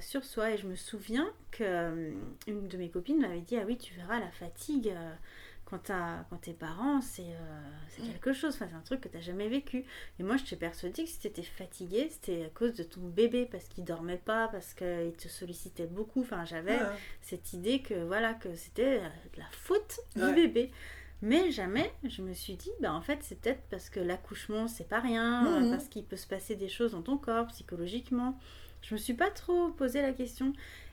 sur 0.00 0.24
soi. 0.24 0.52
Et 0.52 0.56
je 0.56 0.66
me 0.66 0.76
souviens 0.76 1.30
qu'une 1.50 2.16
de 2.46 2.76
mes 2.78 2.88
copines 2.88 3.20
m'avait 3.20 3.42
dit, 3.42 3.58
ah 3.58 3.64
oui, 3.66 3.76
tu 3.76 3.92
verras 3.92 4.18
la 4.18 4.30
fatigue 4.30 4.94
quand, 5.78 6.24
quand 6.30 6.36
t'es 6.36 6.52
parent, 6.52 7.00
c'est 7.00 7.22
euh, 7.22 8.02
mm. 8.02 8.06
quelque 8.06 8.32
chose, 8.32 8.54
enfin, 8.54 8.66
c'est 8.68 8.76
un 8.76 8.80
truc 8.80 9.00
que 9.00 9.08
t'as 9.08 9.20
jamais 9.20 9.48
vécu. 9.48 9.84
Et 10.18 10.22
moi, 10.22 10.36
je 10.36 10.44
t'ai 10.44 10.56
persuadée 10.56 11.04
que 11.04 11.10
si 11.10 11.18
t'étais 11.18 11.42
fatiguée, 11.42 12.08
c'était 12.10 12.44
à 12.46 12.48
cause 12.48 12.74
de 12.74 12.82
ton 12.82 13.00
bébé, 13.00 13.46
parce 13.50 13.64
qu'il 13.64 13.84
dormait 13.84 14.18
pas, 14.18 14.48
parce 14.48 14.74
qu'il 14.74 15.12
te 15.16 15.28
sollicitait 15.28 15.86
beaucoup. 15.86 16.22
Enfin, 16.22 16.44
j'avais 16.44 16.78
cette 17.22 17.52
idée 17.52 17.80
que 17.80 17.94
voilà 18.04 18.34
que 18.34 18.54
c'était 18.54 18.98
euh, 18.98 19.08
de 19.34 19.40
la 19.40 19.48
faute 19.50 20.00
du 20.16 20.32
bébé. 20.34 20.70
Mais 21.22 21.50
jamais 21.50 21.90
je 22.04 22.20
me 22.20 22.34
suis 22.34 22.54
dit, 22.54 22.70
bah 22.80 22.92
en 22.92 23.00
fait, 23.00 23.20
c'est 23.22 23.40
peut-être 23.40 23.62
parce 23.70 23.88
que 23.88 24.00
l'accouchement, 24.00 24.68
c'est 24.68 24.88
pas 24.88 25.00
rien, 25.00 25.42
mm, 25.42 25.66
mm. 25.66 25.70
parce 25.70 25.88
qu'il 25.88 26.04
peut 26.04 26.16
se 26.16 26.26
passer 26.26 26.54
des 26.54 26.68
choses 26.68 26.92
dans 26.92 27.02
ton 27.02 27.16
corps, 27.16 27.46
psychologiquement. 27.46 28.38
Je 28.82 28.94
me 28.94 28.98
suis 28.98 29.14
pas 29.14 29.30
trop 29.30 29.70
posé 29.70 30.02
la 30.02 30.12
question. 30.12 30.52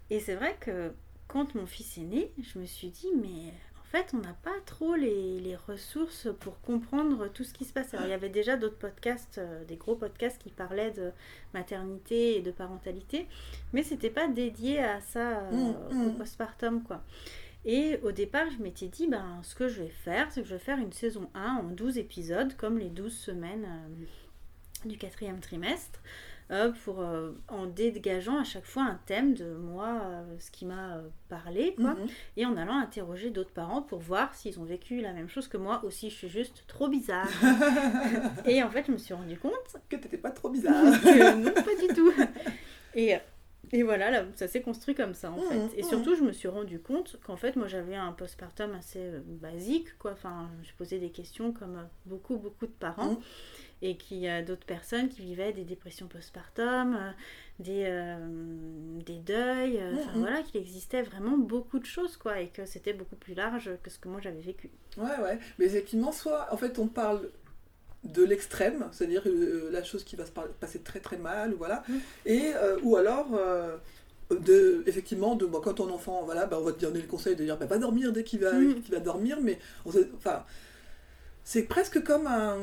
Et 0.10 0.20
c'est 0.20 0.36
vrai 0.36 0.56
que 0.60 0.94
quand 1.28 1.56
mon 1.56 1.66
fils 1.66 1.98
est 1.98 2.02
né, 2.02 2.32
je 2.42 2.60
me 2.60 2.66
suis 2.66 2.90
dit, 2.90 3.08
mais 3.22 3.54
fait, 3.92 4.14
on 4.14 4.20
n'a 4.20 4.34
pas 4.42 4.60
trop 4.66 4.96
les, 4.96 5.58
ressources 5.68 6.28
pour 6.39 6.60
comprendre 6.62 7.28
tout 7.28 7.44
ce 7.44 7.54
qui 7.54 7.66
se 7.66 7.74
passe. 7.74 7.94
Alors, 7.94 8.06
il 8.08 8.10
y 8.10 8.14
avait 8.14 8.30
déjà 8.30 8.56
d'autres 8.56 8.78
podcasts, 8.78 9.38
euh, 9.38 9.66
des 9.66 9.76
gros 9.76 9.96
podcasts 9.96 10.42
qui 10.42 10.50
parlaient 10.50 10.92
de 10.92 11.12
maternité 11.54 12.38
et 12.38 12.42
de 12.42 12.52
parentalité, 12.52 13.28
mais 13.74 13.84
c'était 13.84 14.10
pas 14.10 14.28
dédié 14.28 14.80
à 14.80 15.02
ça, 15.02 15.39
euh, 15.39 15.52
mmh, 15.52 15.76
au 15.92 16.10
mmh. 16.10 16.18
postpartum, 16.18 16.84
quoi. 16.84 17.04
Et 17.66 18.00
au 18.02 18.12
départ, 18.12 18.48
je 18.50 18.64
m'étais 18.64 18.88
dit, 18.88 19.08
ben, 19.08 19.39
ce 19.44 19.54
que 19.56 19.68
je 19.68 19.84
vais 19.84 19.89
faire, 19.89 20.32
c'est 20.32 20.42
que 20.42 20.48
je 20.48 20.56
vais 20.56 20.60
faire 20.60 20.80
une 20.80 20.94
saison 20.94 21.30
1 21.36 21.58
en 21.58 21.64
12 21.64 21.98
épisodes, 21.98 22.56
comme 22.56 22.80
les 22.80 22.89
12 22.89 23.16
semaines 23.16 23.66
euh, 23.66 24.88
du 24.88 24.98
quatrième 24.98 25.39
trimestre. 25.39 26.00
Euh, 26.52 26.70
pour, 26.84 26.99
euh, 26.99 27.32
en 27.47 27.66
dégageant 27.66 28.38
à 28.38 28.43
chaque 28.43 28.66
fois 28.66 28.84
un 28.84 28.99
thème 29.06 29.34
de 29.34 29.54
moi, 29.54 30.02
euh, 30.04 30.24
ce 30.38 30.52
qui 30.52 30.66
m'a 30.66 30.97
parlé, 31.30 31.76
quoi, 31.76 31.91
mhm. 31.91 32.08
et 32.36 32.45
en 32.45 32.58
allant 32.58 32.78
interroger 32.78 33.30
d'autres 33.30 33.54
parents 33.54 33.82
pour 33.82 33.99
voir 33.99 34.36
s'ils 34.36 34.60
ont 34.60 34.66
vécu 34.66 34.99
la 34.99 35.14
même 35.14 35.30
chose 35.30 35.47
que 35.47 35.56
moi 35.56 35.82
aussi. 35.86 36.10
Je 36.10 36.16
suis 36.16 36.30
juste 36.30 36.66
trop 36.68 36.89
bizarre. 36.89 37.30
et 38.45 38.62
en 38.64 38.70
fait, 38.70 38.86
je 38.86 38.91
me 38.91 38.97
suis 38.97 39.14
rendu 39.14 39.38
compte 39.38 39.78
que 39.88 39.95
t'étais 39.95 40.18
pas 40.18 40.32
trop 40.32 40.49
bizarre. 40.49 40.84
non, 41.38 41.54
pas 41.54 41.88
du 41.88 41.93
tout. 41.95 42.12
Et 42.95 43.16
et 43.74 43.84
voilà, 43.84 44.12
là, 44.12 44.26
ça 44.36 44.49
s'est 44.49 44.62
construit 44.62 44.95
comme 44.95 45.14
ça 45.14 45.32
en 45.32 45.38
fait. 45.38 45.56
Mhm, 45.56 45.70
et 45.78 45.84
mhm. 45.84 45.88
surtout, 45.88 46.16
je 46.16 46.24
me 46.24 46.34
suis 46.34 46.49
rendu 46.49 46.80
compte 46.80 47.18
qu'en 47.26 47.38
fait, 47.38 47.56
moi 47.56 47.68
j'avais 47.68 47.95
un 47.95 48.12
postpartum 48.12 48.74
assez 48.74 49.12
basique, 49.26 49.97
quoi. 49.97 50.12
Enfin, 50.12 50.49
je 50.64 50.72
posais 50.78 50.99
des 50.99 51.12
questions 51.12 51.54
comme 51.54 51.88
beaucoup, 52.06 52.36
beaucoup 52.36 52.66
de 52.66 52.74
parents 52.74 53.22
et 53.82 53.98
qu'il 53.98 54.18
y 54.18 54.28
a 54.28 54.42
d'autres 54.42 54.66
personnes 54.66 55.10
qui 55.10 55.22
vivaient 55.22 55.54
des 55.54 55.64
dépressions 55.64 56.08
postpartum, 56.08 56.96
euh, 56.96 57.12
des, 57.60 57.84
euh, 57.86 58.18
des 59.06 59.18
deuils, 59.18 59.78
euh, 59.78 59.94
enfin 59.94 60.12
mm, 60.12 60.18
mm. 60.18 60.20
voilà, 60.20 60.44
qu'il 60.44 60.62
existait 60.62 61.02
vraiment 61.02 61.38
beaucoup 61.38 61.80
de 61.80 61.86
choses, 61.86 62.18
quoi, 62.18 62.40
et 62.40 62.48
que 62.48 62.66
c'était 62.66 62.94
beaucoup 62.94 63.16
plus 63.16 63.34
large 63.34 63.72
que 63.82 63.90
ce 63.90 63.98
que 63.98 64.08
moi 64.08 64.20
j'avais 64.22 64.42
vécu. 64.42 64.70
Ouais, 64.98 65.20
ouais, 65.24 65.40
mais 65.58 65.66
effectivement, 65.66 66.12
soit 66.12 66.48
en 66.52 66.58
fait 66.58 66.78
on 66.80 66.88
parle 66.88 67.30
de 68.04 68.24
l'extrême, 68.24 68.88
c'est-à-dire 68.92 69.24
la 69.72 69.84
chose 69.84 70.04
qui 70.04 70.16
va 70.16 70.26
se 70.26 70.32
passer 70.32 70.80
très 70.80 71.00
très 71.00 71.18
mal, 71.18 71.54
voilà, 71.54 71.84
mm. 71.88 71.98
et 72.28 72.52
ou 72.84 72.96
alors 72.96 73.28
de 74.30 74.84
effectivement 74.88 75.36
de 75.36 75.46
quand 75.46 75.74
ton 75.74 75.92
enfant 75.92 76.24
voilà 76.24 76.46
bah, 76.46 76.58
on 76.58 76.64
va 76.64 76.72
te 76.72 76.80
donner 76.80 77.02
le 77.02 77.08
conseil 77.08 77.36
de 77.36 77.44
dire 77.44 77.58
bah, 77.58 77.66
va 77.66 77.78
dormir 77.78 78.14
dès 78.14 78.24
qu'il 78.24 78.40
va, 78.40 78.52
va 78.90 79.00
dormir 79.02 79.40
mais 79.42 79.60
enfin 80.16 80.46
c'est 81.44 81.64
presque 81.64 82.04
comme 82.04 82.28
un 82.28 82.58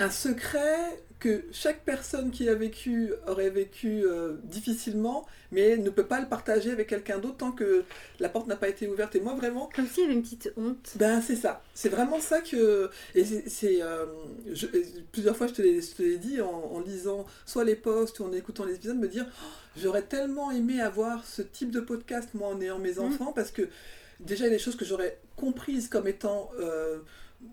un 0.00 0.10
secret 0.10 1.02
que 1.18 1.44
chaque 1.52 1.84
personne 1.84 2.30
qui 2.30 2.48
a 2.48 2.54
vécu 2.54 3.12
aurait 3.26 3.50
vécu 3.50 4.04
euh, 4.06 4.36
difficilement, 4.44 5.26
mais 5.52 5.76
ne 5.76 5.90
peut 5.90 6.06
pas 6.06 6.18
le 6.18 6.26
partager 6.26 6.70
avec 6.70 6.88
quelqu'un 6.88 7.18
d'autre 7.18 7.36
tant 7.36 7.52
que 7.52 7.84
la 8.20 8.30
porte 8.30 8.46
n'a 8.46 8.56
pas 8.56 8.68
été 8.68 8.88
ouverte. 8.88 9.14
Et 9.16 9.20
moi, 9.20 9.34
vraiment. 9.34 9.68
Comme 9.76 9.86
s'il 9.86 10.04
y 10.04 10.06
avait 10.06 10.14
une 10.14 10.22
petite 10.22 10.50
honte. 10.56 10.94
Ben, 10.96 11.20
c'est 11.20 11.36
ça. 11.36 11.62
C'est 11.74 11.90
vraiment 11.90 12.20
ça 12.20 12.40
que. 12.40 12.88
Et 13.14 13.24
c'est. 13.24 13.82
Euh, 13.82 14.06
plusieurs 15.12 15.36
fois, 15.36 15.46
je 15.46 15.52
te 15.52 16.02
l'ai 16.02 16.16
dit 16.16 16.40
en, 16.40 16.80
lisant 16.80 17.26
soit 17.44 17.64
les 17.64 17.76
posts 17.76 18.20
ou 18.20 18.24
en 18.24 18.32
écoutant 18.32 18.64
les 18.64 18.76
épisodes, 18.76 18.96
me 18.96 19.08
dire 19.08 19.26
oh, 19.28 19.46
j'aurais 19.76 20.02
tellement 20.02 20.50
aimé 20.50 20.80
avoir 20.80 21.26
ce 21.26 21.42
type 21.42 21.70
de 21.70 21.80
podcast, 21.80 22.30
moi, 22.32 22.48
en 22.48 22.60
ayant 22.62 22.78
mes 22.78 22.94
mmh. 22.94 23.00
enfants, 23.00 23.32
parce 23.34 23.50
que 23.50 23.68
déjà, 24.20 24.46
il 24.46 24.48
y 24.48 24.50
a 24.50 24.56
des 24.56 24.62
choses 24.62 24.76
que 24.76 24.86
j'aurais 24.86 25.18
comprises 25.36 25.88
comme 25.88 26.08
étant. 26.08 26.50
Euh, 26.60 27.00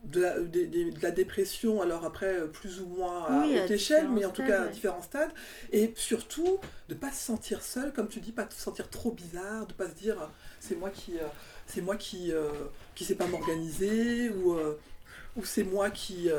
de 0.03 1.01
la, 1.01 1.11
dépression, 1.11 1.81
alors 1.81 2.05
après 2.05 2.39
euh, 2.39 2.47
plus 2.47 2.81
ou 2.81 2.87
moins 2.87 3.23
à 3.25 3.45
haute 3.45 3.71
échelle, 3.71 4.07
mais 4.09 4.25
en 4.25 4.31
tout 4.31 4.45
cas 4.45 4.63
à 4.63 4.67
différents 4.67 5.01
stades, 5.01 5.31
et 5.71 5.93
surtout 5.95 6.59
de 6.89 6.93
pas 6.93 7.11
se 7.11 7.23
sentir 7.23 7.61
seul, 7.61 7.93
comme 7.93 8.07
tu 8.07 8.19
dis, 8.19 8.31
pas 8.31 8.47
se 8.49 8.61
sentir 8.61 8.89
trop 8.89 9.11
bizarre, 9.11 9.65
de 9.65 9.73
pas 9.73 9.87
se 9.87 9.95
dire 9.95 10.15
c'est 10.59 10.75
moi 10.75 10.89
qui 10.89 11.17
euh, 11.17 11.23
c'est 11.67 11.81
moi 11.81 11.95
qui 11.95 12.31
euh, 12.31 12.49
qui 12.95 13.05
sais 13.05 13.15
pas 13.15 13.27
m'organiser 13.27 14.29
ou 14.29 14.57
ou 15.35 15.45
c'est 15.45 15.63
moi 15.63 15.89
qui 15.89 16.29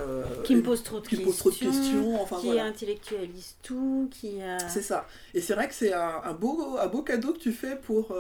qui 0.45 0.57
me 0.57 0.63
pose 0.63 0.83
trop 0.83 1.01
de, 1.01 1.07
questions, 1.07 1.27
pose 1.27 1.39
trop 1.39 1.51
de 1.51 1.57
questions, 1.57 2.23
enfin 2.23 2.41
qui 2.41 2.59
intellectualise 2.59 3.57
tout, 3.63 4.09
qui 4.11 4.39
c'est 4.69 4.83
ça. 4.83 5.07
Et 5.35 5.41
c'est 5.41 5.55
vrai 5.55 5.69
que 5.69 5.75
c'est 5.75 5.93
un, 5.93 6.23
un, 6.25 6.33
beau 6.33 6.79
un 6.79 6.87
beau 6.87 7.03
cadeau 7.03 7.33
que 7.33 7.39
tu 7.39 7.53
fais 7.53 7.77
pour 7.77 8.15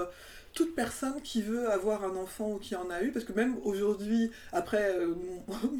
toute 0.58 0.74
personne 0.74 1.22
qui 1.22 1.40
veut 1.40 1.70
avoir 1.70 2.02
un 2.02 2.16
enfant 2.16 2.54
ou 2.54 2.58
qui 2.58 2.74
en 2.74 2.90
a 2.90 3.00
eu, 3.02 3.12
parce 3.12 3.24
que 3.24 3.32
même 3.32 3.58
aujourd'hui, 3.62 4.32
après 4.52 4.92
euh, 4.92 5.14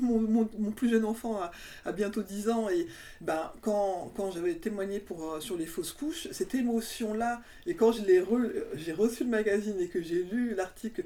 mon, 0.01 0.45
plus 0.77 0.89
jeune 0.89 1.05
enfant 1.05 1.41
a, 1.85 1.93
bientôt 1.93 2.23
10 2.23 2.49
ans, 2.49 2.69
et 2.69 2.87
ben, 3.21 3.51
quand, 3.61 4.13
quand 4.17 4.31
j'avais 4.31 4.55
témoigné 4.55 5.01
pour, 5.01 5.33
euh, 5.33 5.41
sur 5.41 5.57
les 5.57 5.67
fausses 5.67 5.93
couches, 5.93 6.29
cette 6.31 6.55
émotion-là, 6.55 7.43
et 7.67 7.75
quand 7.75 7.91
j'ai 7.91 8.93
reçu 8.93 9.25
le 9.25 9.31
magazine 9.31 9.81
et 9.81 9.89
que 9.89 10.01
j'ai 10.01 10.23
lu 10.23 10.55
l'article, 10.55 11.03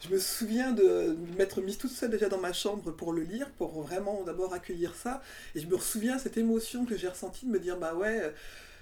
je 0.00 0.08
me 0.08 0.18
souviens 0.18 0.72
de 0.72 1.14
m'être 1.36 1.60
mise 1.60 1.76
toute 1.76 1.90
seule 1.90 2.10
déjà 2.10 2.30
dans 2.30 2.40
ma 2.40 2.54
chambre 2.54 2.90
pour 2.90 3.12
le 3.12 3.20
lire, 3.20 3.50
pour 3.58 3.82
vraiment 3.82 4.22
d'abord 4.24 4.54
accueillir 4.54 4.94
ça, 4.94 5.20
et 5.54 5.60
je 5.60 5.66
me 5.66 5.76
souviens 5.76 6.18
cette 6.18 6.38
émotion 6.38 6.86
que 6.86 6.96
j'ai 6.96 7.08
ressentie 7.08 7.44
de 7.44 7.50
me 7.50 7.58
dire, 7.58 7.76
bah 7.76 7.94
ouais, 7.94 8.32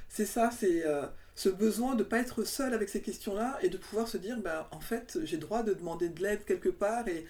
c'est 0.08 0.26
ça, 0.26 0.52
c'est... 0.56 0.86
Euh, 0.86 1.06
ce 1.34 1.48
besoin 1.48 1.94
de 1.94 2.00
ne 2.00 2.08
pas 2.08 2.18
être 2.18 2.44
seul 2.44 2.74
avec 2.74 2.88
ces 2.88 3.00
questions-là 3.00 3.58
et 3.62 3.68
de 3.68 3.78
pouvoir 3.78 4.08
se 4.08 4.16
dire, 4.16 4.38
ben, 4.38 4.66
en 4.70 4.80
fait, 4.80 5.18
j'ai 5.24 5.38
droit 5.38 5.62
de 5.62 5.72
demander 5.72 6.08
de 6.08 6.22
l'aide 6.22 6.44
quelque 6.44 6.68
part 6.68 7.08
et, 7.08 7.26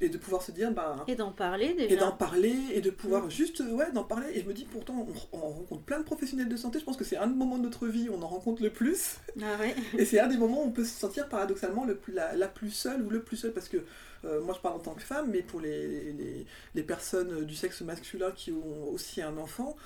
et 0.00 0.08
de 0.08 0.18
pouvoir 0.18 0.42
se 0.42 0.52
dire, 0.52 0.72
ben... 0.72 1.04
Et 1.06 1.14
d'en 1.14 1.32
parler 1.32 1.74
déjà. 1.74 1.94
Et 1.94 1.96
d'en 1.96 2.12
parler 2.12 2.56
et 2.72 2.80
de 2.80 2.90
pouvoir 2.90 3.26
mm. 3.26 3.30
juste, 3.30 3.60
ouais, 3.60 3.92
d'en 3.92 4.04
parler. 4.04 4.26
Et 4.34 4.40
je 4.40 4.46
me 4.46 4.54
dis, 4.54 4.64
pourtant, 4.64 5.06
on, 5.32 5.38
rencontre 5.38 5.82
plein 5.82 5.98
de 5.98 6.04
professionnels 6.04 6.48
de 6.48 6.56
santé. 6.56 6.80
Je 6.80 6.84
pense 6.84 6.96
que 6.96 7.04
c'est 7.04 7.16
un 7.16 7.26
des 7.26 7.34
moments 7.34 7.58
de 7.58 7.64
notre 7.64 7.86
vie 7.86 8.08
où 8.08 8.14
on 8.14 8.22
en 8.22 8.26
rencontre 8.26 8.62
le 8.62 8.70
plus. 8.70 9.16
Ah 9.40 9.56
ouais. 9.60 9.74
et 9.98 10.04
c'est 10.04 10.18
un 10.18 10.28
des 10.28 10.38
moments 10.38 10.62
où 10.62 10.66
on 10.66 10.72
peut 10.72 10.84
se 10.84 10.98
sentir 10.98 11.28
paradoxalement 11.28 11.84
le 11.84 11.96
plus, 11.96 12.12
la, 12.14 12.48
plus 12.48 12.70
seule 12.70 13.02
ou 13.02 13.10
le 13.10 13.22
plus 13.22 13.36
seul. 13.36 13.52
Parce 13.52 13.68
que 13.68 13.78
euh, 14.24 14.40
moi, 14.40 14.54
je 14.56 14.60
parle 14.60 14.76
en 14.76 14.80
tant 14.80 14.94
que 14.94 15.02
femme, 15.02 15.30
mais 15.30 15.42
pour 15.42 15.60
les, 15.60 16.12
les, 16.12 16.46
les 16.74 16.82
personnes 16.82 17.44
du 17.44 17.54
sexe 17.54 17.82
masculin 17.82 18.32
qui 18.34 18.50
ont 18.50 18.90
aussi 18.90 19.20
un 19.20 19.36
enfant, 19.36 19.76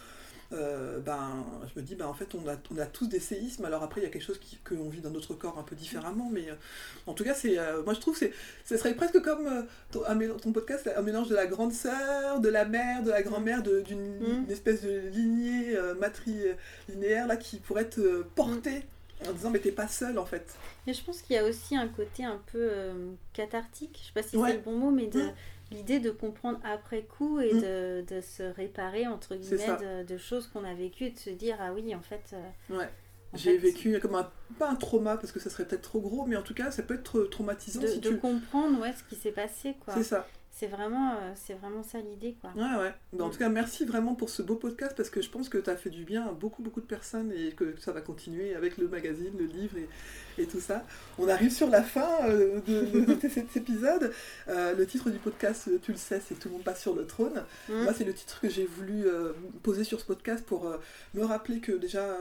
euh, 0.53 1.01
ben, 1.01 1.45
je 1.73 1.81
me 1.81 1.85
dis, 1.85 1.95
ben, 1.95 2.07
en 2.07 2.15
fait, 2.15 2.35
on 2.35 2.49
a, 2.49 2.57
on 2.71 2.79
a 2.79 2.87
tous 2.87 3.07
des 3.07 3.21
séismes. 3.21 3.65
Alors 3.65 3.83
après, 3.83 4.01
il 4.01 4.05
y 4.05 4.07
a 4.07 4.11
quelque 4.11 4.25
chose 4.25 4.41
qu'on 4.65 4.89
vit 4.89 5.01
dans 5.01 5.11
notre 5.11 5.35
corps 5.35 5.59
un 5.59 5.63
peu 5.63 5.75
différemment. 5.75 6.29
Mais 6.33 6.51
euh, 6.51 6.55
en 7.07 7.15
tout 7.15 7.25
cas, 7.25 7.35
c'est, 7.35 7.59
euh, 7.59 7.83
moi, 7.83 7.95
je 7.95 8.01
trouve 8.01 8.19
que 8.19 8.27
ce 8.65 8.77
serait 8.77 8.95
presque 8.95 9.21
comme 9.23 9.67
ton, 9.91 10.03
ton, 10.43 10.53
podcast, 10.53 10.91
un 10.95 11.03
mélange 11.03 11.29
de 11.29 11.35
la 11.35 11.47
grande 11.47 11.73
sœur, 11.73 12.41
de 12.41 12.49
la 12.49 12.65
mère, 12.65 13.03
de 13.03 13.11
la 13.11 13.23
grand-mère, 13.23 13.63
d'une 13.63 14.45
mm. 14.45 14.51
espèce 14.51 14.83
de 14.83 15.09
lignée 15.09 15.77
matrilinéaire 16.01 17.27
là, 17.27 17.37
qui 17.37 17.59
pourrait 17.59 17.89
te 17.89 18.23
porter. 18.23 18.83
En 19.27 19.33
disant, 19.33 19.49
mais 19.49 19.61
t'es 19.61 19.73
pas 19.73 19.89
seule 19.89 20.19
en 20.19 20.27
fait. 20.27 20.45
Et 20.87 20.93
je 20.93 21.03
pense 21.03 21.23
qu'il 21.23 21.37
y 21.37 21.39
a 21.39 21.45
aussi 21.47 21.75
un 21.75 21.89
côté 21.89 22.23
un 22.23 22.39
peu 22.53 22.71
cathartique, 23.33 23.99
je 23.99 24.07
sais 24.09 24.13
pas 24.13 24.23
si 24.23 24.39
c'est 24.39 24.53
le 24.53 24.61
bon 24.61 24.77
mot, 24.77 24.91
mais 24.91 25.07
de, 25.07 25.23
mm 25.23 25.33
l'idée 25.71 26.01
de 26.01 26.11
comprendre 26.11 26.59
après 26.65 27.03
coup 27.03 27.41
et 27.41 27.53
mm. 27.53 27.61
de, 27.61 28.05
de, 28.09 28.21
se 28.21 28.43
réparer, 28.43 29.07
entre 29.07 29.35
guillemets, 29.35 30.05
de, 30.05 30.17
choses 30.17 30.49
qu'on 30.49 30.65
a 30.65 30.75
vécues 30.75 31.07
et 31.07 31.11
de 31.11 31.19
se 31.19 31.31
dire, 31.31 31.57
ah 31.61 31.73
oui, 31.73 31.95
en 31.95 32.03
fait... 32.03 32.35
Euh, 32.35 32.77
ouais. 32.77 32.89
J'ai 33.35 33.59
vécu 33.59 33.99
comme 33.99 34.15
un, 34.15 34.31
pas 34.59 34.71
un 34.71 34.77
trauma 34.77 35.17
parce 35.17 35.33
que 35.33 35.41
ça 35.41 35.51
serait 35.51 35.67
peut-être 35.67 35.83
trop 35.83 36.01
gros, 36.01 36.25
mais 36.27 36.37
en 36.37 36.43
tout 36.43 36.55
cas 36.55 36.71
ça 36.71 36.83
peut 36.83 36.95
être 36.95 37.25
traumatisant. 37.25 37.83
De, 37.83 37.99
de 37.99 38.17
comprendre 38.17 38.81
ouais, 38.81 38.95
ce 38.95 39.03
qui 39.03 39.21
s'est 39.21 39.33
passé. 39.33 39.75
quoi. 39.85 39.95
C'est 39.95 40.05
ça 40.05 40.27
c'est 40.59 40.69
vraiment, 40.69 41.13
euh, 41.13 41.33
c'est 41.35 41.53
vraiment 41.53 41.83
ça 41.83 42.01
l'idée. 42.01 42.35
Quoi. 42.41 42.51
Ouais, 42.57 42.83
ouais. 42.83 42.95
Bah, 43.13 43.25
en 43.25 43.31
tout 43.31 43.39
cas, 43.39 43.51
merci 43.51 43.85
vraiment 43.85 44.15
pour 44.15 44.31
ce 44.31 44.41
beau 44.41 44.55
podcast 44.55 44.95
parce 44.97 45.11
que 45.11 45.21
je 45.21 45.29
pense 45.29 45.51
que 45.51 45.59
tu 45.59 45.69
as 45.69 45.77
fait 45.77 45.91
du 45.91 46.05
bien 46.05 46.27
à 46.27 46.33
beaucoup, 46.33 46.63
beaucoup 46.63 46.81
de 46.81 46.87
personnes 46.87 47.31
et 47.31 47.51
que 47.53 47.79
ça 47.79 47.93
va 47.93 48.01
continuer 48.01 48.55
avec 48.55 48.79
le 48.79 48.89
magazine, 48.89 49.33
le 49.39 49.45
livre 49.45 49.77
et, 49.77 50.43
et 50.43 50.47
tout 50.47 50.61
ça. 50.61 50.83
On 51.19 51.29
arrive 51.29 51.53
sur 51.53 51.69
la 51.69 51.83
fin 51.83 52.09
euh, 52.27 52.63
de, 52.67 53.29
cet 53.29 53.55
épisode. 53.55 54.15
Euh, 54.49 54.75
le 54.75 54.87
titre 54.87 55.11
du 55.11 55.19
podcast, 55.19 55.69
tu 55.83 55.93
le 55.93 55.99
sais, 55.99 56.23
c'est 56.27 56.39
Tout 56.39 56.49
le 56.49 56.55
monde 56.55 56.65
passe 56.65 56.81
sur 56.81 56.95
le 56.95 57.07
trône. 57.07 57.45
Mmh. 57.69 57.83
Moi, 57.83 57.93
c'est 57.93 58.05
le 58.05 58.15
titre 58.15 58.41
que 58.41 58.49
j'ai 58.49 58.65
voulu 58.65 59.05
poser 59.63 59.85
sur 59.85 60.01
ce 60.01 60.07
podcast 60.07 60.43
pour 60.43 60.75
me 61.13 61.23
rappeler 61.23 61.61
que 61.61 61.73
déjà, 61.73 62.17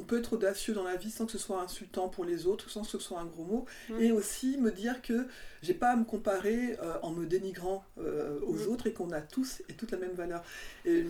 on 0.00 0.02
peut 0.02 0.18
être 0.18 0.32
audacieux 0.32 0.74
dans 0.74 0.84
la 0.84 0.96
vie 0.96 1.10
sans 1.10 1.26
que 1.26 1.32
ce 1.32 1.38
soit 1.38 1.60
insultant 1.60 2.08
pour 2.08 2.24
les 2.24 2.46
autres, 2.46 2.70
sans 2.70 2.82
que 2.82 2.88
ce 2.88 2.98
soit 2.98 3.20
un 3.20 3.26
gros 3.26 3.44
mot, 3.44 3.66
mmh. 3.88 4.00
et 4.00 4.12
aussi 4.12 4.56
me 4.58 4.70
dire 4.70 5.02
que 5.02 5.26
j'ai 5.62 5.74
pas 5.74 5.90
à 5.90 5.96
me 5.96 6.04
comparer 6.04 6.76
en 7.02 7.10
me 7.10 7.26
dénigrant 7.26 7.84
euh, 7.98 8.40
aux 8.42 8.54
mm. 8.54 8.68
autres 8.68 8.86
et 8.86 8.92
qu'on 8.92 9.10
a 9.12 9.20
tous 9.20 9.62
et 9.68 9.74
toute 9.74 9.90
la 9.90 9.98
même 9.98 10.12
valeur. 10.12 10.42
Et, 10.84 11.04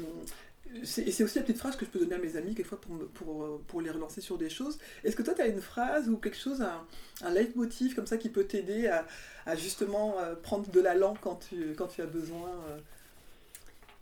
c'est 0.85 1.25
aussi 1.25 1.37
la 1.37 1.43
petite 1.43 1.59
phrase 1.59 1.75
que 1.75 1.85
je 1.85 1.91
peux 1.91 1.99
donner 1.99 2.15
à 2.15 2.19
mes 2.19 2.37
amis 2.37 2.55
quelquefois 2.55 2.81
pour, 2.81 2.97
pour, 3.09 3.61
pour 3.63 3.81
les 3.81 3.91
relancer 3.91 4.21
sur 4.21 4.39
des 4.39 4.49
choses. 4.49 4.79
Est-ce 5.03 5.17
que 5.17 5.23
toi, 5.23 5.35
tu 5.35 5.43
as 5.43 5.49
une 5.49 5.61
phrase 5.61 6.09
ou 6.09 6.17
quelque 6.17 6.37
chose, 6.37 6.63
un, 6.63 6.87
un 7.23 7.31
leitmotiv 7.31 7.97
comme 7.97 8.07
ça 8.07 8.17
qui 8.17 8.29
peut 8.29 8.45
t'aider 8.45 8.87
à, 8.87 9.05
à, 9.47 9.57
justement 9.57 10.15
euh, 10.21 10.37
prendre 10.37 10.71
de 10.71 10.81
l'allant 10.81 11.17
quand 11.21 11.49
tu, 11.49 11.75
quand 11.77 11.89
tu 11.89 12.03
as 12.03 12.07
besoin 12.07 12.53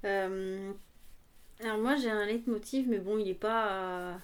euh? 0.04 0.72
Alors 1.60 1.78
moi, 1.78 1.96
j'ai 1.96 2.10
un 2.10 2.26
leitmotiv, 2.26 2.86
mais 2.86 2.98
bon, 2.98 3.16
il 3.16 3.28
n'est 3.28 3.34
pas 3.34 4.20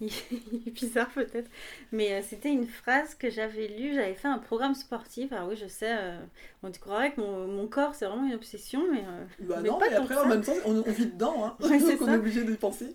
bizarre 0.66 1.08
peut-être, 1.10 1.48
mais 1.90 2.12
euh, 2.12 2.20
c'était 2.22 2.50
une 2.50 2.66
phrase 2.66 3.14
que 3.14 3.30
j'avais 3.30 3.68
lue, 3.68 3.94
j'avais 3.94 4.14
fait 4.14 4.28
un 4.28 4.38
programme 4.38 4.74
sportif, 4.74 5.32
alors 5.32 5.48
oui 5.48 5.56
je 5.56 5.66
sais, 5.66 5.90
euh, 5.90 6.18
on 6.62 6.70
croirait 6.70 7.12
que 7.12 7.20
mon, 7.20 7.46
mon 7.48 7.66
corps 7.66 7.94
c'est 7.94 8.04
vraiment 8.04 8.26
une 8.26 8.34
obsession, 8.34 8.84
mais... 8.92 9.00
Euh, 9.00 9.24
bah 9.40 9.62
non, 9.62 9.78
mais 9.80 9.94
après 9.94 10.16
en 10.16 10.26
même 10.26 10.42
temps 10.42 10.52
on, 10.66 10.82
vit 10.82 11.06
dedans, 11.06 11.46
hein. 11.46 11.56
donc 11.60 11.70
on 12.02 12.08
est 12.08 12.16
obligé 12.16 12.44
d'y 12.44 12.56
penser. 12.56 12.94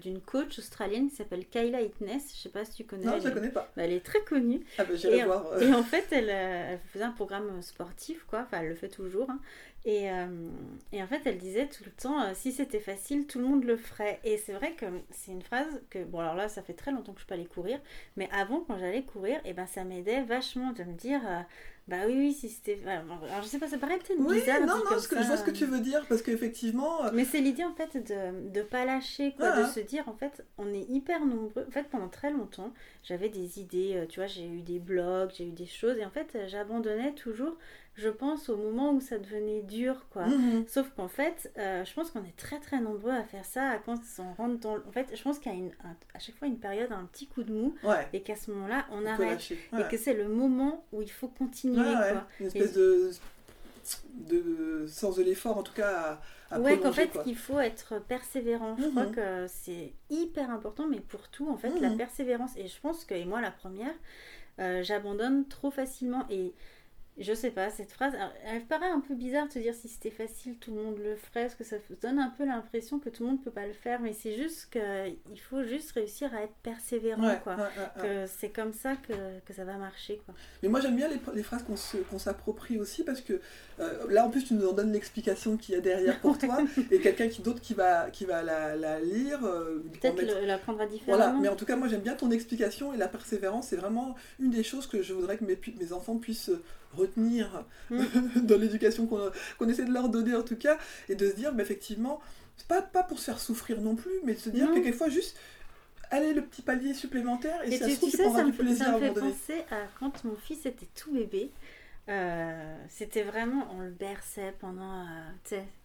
D'une 0.00 0.20
coach 0.20 0.58
australienne 0.60 1.10
qui 1.10 1.16
s'appelle 1.16 1.44
Kayla 1.46 1.80
Hitness, 1.82 2.32
je 2.36 2.42
sais 2.42 2.48
pas 2.48 2.64
si 2.64 2.74
tu 2.74 2.84
connais. 2.84 3.06
Non, 3.06 3.18
je 3.18 3.24
la 3.24 3.30
connais 3.32 3.50
pas. 3.50 3.72
Bah, 3.76 3.82
elle 3.84 3.92
est 3.92 4.04
très 4.04 4.20
connue. 4.20 4.60
Ah 4.78 4.84
bah 4.84 4.94
j'irai 4.94 5.24
voir. 5.24 5.60
Et 5.60 5.72
en 5.72 5.82
fait 5.82 6.06
elle, 6.12 6.30
elle, 6.30 6.78
faisait 6.92 7.04
un 7.04 7.10
programme 7.10 7.60
sportif, 7.62 8.24
quoi, 8.24 8.42
enfin 8.42 8.58
elle 8.60 8.68
le 8.68 8.74
fait 8.76 8.88
toujours, 8.88 9.28
hein. 9.28 9.40
Et, 9.86 10.10
euh, 10.10 10.26
et, 10.92 11.02
en 11.02 11.06
fait, 11.06 11.22
elle 11.24 11.38
disait 11.38 11.66
tout 11.66 11.84
le 11.84 11.90
temps, 11.90 12.20
euh, 12.22 12.32
si 12.34 12.52
c'était 12.52 12.80
facile, 12.80 13.26
tout 13.26 13.38
le 13.38 13.46
monde 13.46 13.64
le 13.64 13.76
ferait. 13.78 14.20
Et 14.24 14.36
c'est 14.36 14.52
vrai 14.52 14.72
que 14.72 14.84
c'est 15.10 15.32
une 15.32 15.42
phrase 15.42 15.80
que, 15.88 16.04
bon 16.04 16.20
alors 16.20 16.34
là, 16.34 16.48
ça 16.48 16.62
fait 16.62 16.74
très 16.74 16.92
longtemps 16.92 17.14
que 17.14 17.20
je 17.20 17.26
peux 17.26 17.34
aller 17.34 17.46
courir, 17.46 17.80
mais 18.16 18.28
avant, 18.30 18.60
quand 18.60 18.78
j'allais 18.78 19.04
courir, 19.04 19.38
et 19.38 19.50
eh 19.50 19.52
ben 19.54 19.66
ça 19.66 19.84
m'aidait 19.84 20.22
vachement 20.22 20.72
de 20.72 20.84
me 20.84 20.92
dire, 20.92 21.20
euh, 21.26 21.40
bah 21.88 21.96
oui, 22.06 22.14
oui, 22.14 22.32
si 22.34 22.50
c'était... 22.50 22.78
Alors 22.84 23.42
je 23.42 23.46
sais 23.46 23.58
pas, 23.58 23.68
ça 23.68 23.78
paraît 23.78 23.96
peut-être 23.96 24.20
oui, 24.20 24.40
bizarre. 24.40 24.60
non, 24.60 24.76
non, 24.76 24.84
que, 24.84 25.18
je 25.18 25.26
vois 25.26 25.38
ce 25.38 25.44
que 25.44 25.50
tu 25.50 25.64
veux 25.64 25.80
dire, 25.80 26.04
parce 26.10 26.20
qu'effectivement... 26.20 27.10
Mais 27.14 27.24
c'est 27.24 27.40
l'idée 27.40 27.64
en 27.64 27.72
fait 27.72 27.96
de 27.96 28.50
ne 28.50 28.62
pas 28.62 28.84
lâcher, 28.84 29.32
quoi, 29.34 29.62
de 29.62 29.64
se 29.64 29.80
dire, 29.80 30.06
en 30.08 30.14
fait, 30.14 30.44
on 30.58 30.68
est 30.74 30.84
hyper 30.90 31.24
nombreux. 31.24 31.64
En 31.66 31.70
fait, 31.70 31.84
pendant 31.84 32.08
très 32.08 32.30
longtemps, 32.30 32.74
j'avais 33.02 33.30
des 33.30 33.58
idées, 33.60 34.04
tu 34.10 34.20
vois, 34.20 34.26
j'ai 34.26 34.46
eu 34.46 34.60
des 34.60 34.78
blogs, 34.78 35.30
j'ai 35.34 35.46
eu 35.46 35.52
des 35.52 35.66
choses, 35.66 35.96
et 35.96 36.04
en 36.04 36.10
fait, 36.10 36.36
j'abandonnais 36.48 37.12
toujours 37.14 37.56
je 38.00 38.08
pense, 38.08 38.48
au 38.48 38.56
moment 38.56 38.92
où 38.92 39.00
ça 39.00 39.18
devenait 39.18 39.62
dur, 39.62 40.06
quoi. 40.10 40.26
Mhm. 40.26 40.64
Sauf 40.66 40.90
qu'en 40.96 41.08
fait, 41.08 41.52
euh, 41.58 41.84
je 41.84 41.92
pense 41.92 42.10
qu'on 42.10 42.24
est 42.24 42.36
très 42.36 42.58
très 42.58 42.80
nombreux 42.80 43.12
à 43.12 43.24
faire 43.24 43.44
ça, 43.44 43.68
à 43.68 43.78
quand 43.78 43.98
on 44.18 44.32
rentre 44.34 44.58
dans... 44.60 44.76
En 44.76 44.92
fait, 44.92 45.08
je 45.14 45.22
pense 45.22 45.38
qu'il 45.38 45.52
y 45.52 45.54
a 45.54 45.58
une, 45.58 45.72
à 46.14 46.18
chaque 46.18 46.36
fois 46.36 46.48
une 46.48 46.58
période, 46.58 46.90
un 46.92 47.04
petit 47.04 47.26
coup 47.26 47.42
de 47.42 47.52
mou, 47.52 47.74
et 48.12 48.22
qu'à 48.22 48.36
ce 48.36 48.50
moment-là, 48.50 48.86
on, 48.90 49.04
arrête. 49.04 49.52
Et 49.78 49.88
que 49.90 49.96
c'est 49.96 50.14
le 50.14 50.28
moment 50.28 50.84
où 50.92 51.02
il 51.02 51.10
faut 51.10 51.28
continuer, 51.28 51.92
quoi. 51.92 52.26
Une 52.40 52.46
espèce 52.46 52.72
de 52.72 53.10
de 54.14 54.86
sens 54.86 55.16
de 55.16 55.22
l'effort 55.22 55.56
en 55.56 55.62
tout 55.62 55.72
cas 55.72 56.20
à, 56.50 56.56
à 56.56 56.60
ouais 56.60 56.78
qu'en 56.78 56.92
fait 56.92 57.18
il 57.26 57.34
faut 57.34 57.58
être 57.58 57.98
persévérant 57.98 58.76
je 58.78 58.86
crois 58.88 59.06
mhm. 59.06 59.14
que 59.14 59.46
c'est 59.48 59.94
hyper 60.10 60.50
important 60.50 60.86
mais 60.86 61.00
pour 61.00 61.28
tout 61.28 61.50
en 61.50 61.56
fait 61.56 61.72
la 61.80 61.88
mhm. 61.88 61.96
persévérance 61.96 62.56
et 62.56 62.68
je 62.68 62.78
pense 62.80 63.04
que 63.04 63.14
et 63.14 63.24
moi 63.24 63.40
la 63.40 63.50
première 63.50 63.94
euh, 64.60 64.82
j'abandonne 64.82 65.48
trop 65.48 65.70
facilement 65.70 66.26
et 66.28 66.52
je 67.20 67.34
sais 67.34 67.50
pas, 67.50 67.70
cette 67.70 67.92
phrase, 67.92 68.14
elle 68.46 68.64
paraît 68.64 68.88
un 68.88 69.00
peu 69.00 69.14
bizarre 69.14 69.46
de 69.46 69.52
te 69.52 69.58
dire 69.58 69.74
si 69.74 69.88
c'était 69.88 70.10
facile, 70.10 70.56
tout 70.56 70.74
le 70.74 70.82
monde 70.82 70.98
le 70.98 71.16
ferait, 71.16 71.42
parce 71.42 71.54
que 71.54 71.64
ça 71.64 71.76
donne 72.00 72.18
un 72.18 72.30
peu 72.30 72.46
l'impression 72.46 72.98
que 72.98 73.10
tout 73.10 73.24
le 73.24 73.30
monde 73.30 73.42
peut 73.42 73.50
pas 73.50 73.66
le 73.66 73.74
faire, 73.74 74.00
mais 74.00 74.14
c'est 74.14 74.34
juste 74.34 74.70
qu'il 74.70 75.40
faut 75.40 75.62
juste 75.62 75.92
réussir 75.92 76.34
à 76.34 76.42
être 76.42 76.54
persévérant, 76.62 77.36
quoi. 77.42 77.56
que 78.00 78.26
c'est 78.26 78.48
comme 78.48 78.72
ça 78.72 78.96
que, 78.96 79.12
que, 79.44 79.52
ça 79.52 79.64
va 79.64 79.76
marcher, 79.76 80.20
quoi. 80.24 80.34
Mais 80.62 80.70
moi 80.70 80.80
j'aime 80.80 80.96
bien 80.96 81.08
les, 81.08 81.20
les 81.34 81.42
phrases 81.42 81.64
qu'on 81.64 82.18
s'approprie 82.18 82.78
aussi, 82.78 83.04
parce 83.04 83.20
que 83.20 83.40
euh, 83.80 84.10
là 84.10 84.24
en 84.24 84.30
plus 84.30 84.44
tu 84.44 84.54
nous 84.54 84.66
en 84.66 84.72
donnes 84.72 84.92
l'explication 84.92 85.58
qu'il 85.58 85.74
y 85.74 85.78
a 85.78 85.82
derrière 85.82 86.18
pour 86.20 86.38
toi, 86.38 86.58
et 86.90 87.00
quelqu'un 87.00 87.28
qui 87.28 87.42
d'autre 87.42 87.60
qui 87.60 87.74
va, 87.74 88.10
qui 88.10 88.24
va 88.24 88.42
la, 88.42 88.76
la 88.76 88.98
lire. 89.00 89.44
Euh, 89.44 89.84
Peut-être 90.00 90.22
la 90.22 90.58
prendra 90.58 90.86
différemment. 90.86 91.24
Voilà, 91.24 91.38
mais 91.38 91.48
en 91.48 91.56
tout 91.56 91.66
cas 91.66 91.76
moi 91.76 91.88
j'aime 91.88 92.00
bien 92.00 92.14
ton 92.14 92.30
explication, 92.30 92.94
et 92.94 92.96
la 92.96 93.08
persévérance, 93.08 93.68
c'est 93.68 93.76
vraiment 93.76 94.14
une 94.38 94.50
des 94.50 94.62
choses 94.62 94.86
que 94.86 95.02
je 95.02 95.12
voudrais 95.12 95.36
que 95.36 95.44
mes, 95.44 95.58
mes 95.78 95.92
enfants 95.92 96.16
puissent 96.16 96.50
retenir 96.92 97.64
mm. 97.90 98.04
dans 98.42 98.58
l'éducation 98.58 99.06
qu'on 99.06 99.68
essaie 99.68 99.84
de 99.84 99.92
leur 99.92 100.08
donner 100.08 100.34
en 100.34 100.42
tout 100.42 100.56
cas, 100.56 100.78
et 101.08 101.14
de 101.14 101.28
se 101.28 101.34
dire, 101.34 101.52
mais 101.54 101.62
effectivement, 101.62 102.20
pas, 102.68 102.82
pas 102.82 103.02
pour 103.02 103.18
se 103.18 103.24
faire 103.24 103.40
souffrir 103.40 103.80
non 103.80 103.96
plus, 103.96 104.12
mais 104.24 104.34
de 104.34 104.38
se 104.38 104.50
dire 104.50 104.68
que 104.68 104.74
quelquefois 104.74 105.08
juste 105.08 105.36
allez 106.10 106.32
le 106.32 106.42
petit 106.42 106.62
palier 106.62 106.92
supplémentaire 106.92 107.60
et, 107.64 107.78
ça 107.78 107.86
tu, 107.86 107.92
se 107.92 107.96
trouve, 107.98 108.10
tu, 108.10 108.16
sais, 108.16 108.44
du 108.44 108.52
plaisir 108.52 108.86
ça 108.86 108.92
me 108.92 108.98
fait 108.98 109.20
penser 109.20 109.64
à 109.70 109.86
quand 109.98 110.24
mon 110.24 110.36
fils 110.36 110.66
était 110.66 110.88
tout 110.94 111.12
bébé. 111.12 111.50
Euh, 112.08 112.76
c'était 112.88 113.22
vraiment, 113.22 113.68
on 113.72 113.80
le 113.80 113.90
berçait 113.90 114.54
pendant, 114.58 115.02
euh, 115.02 115.30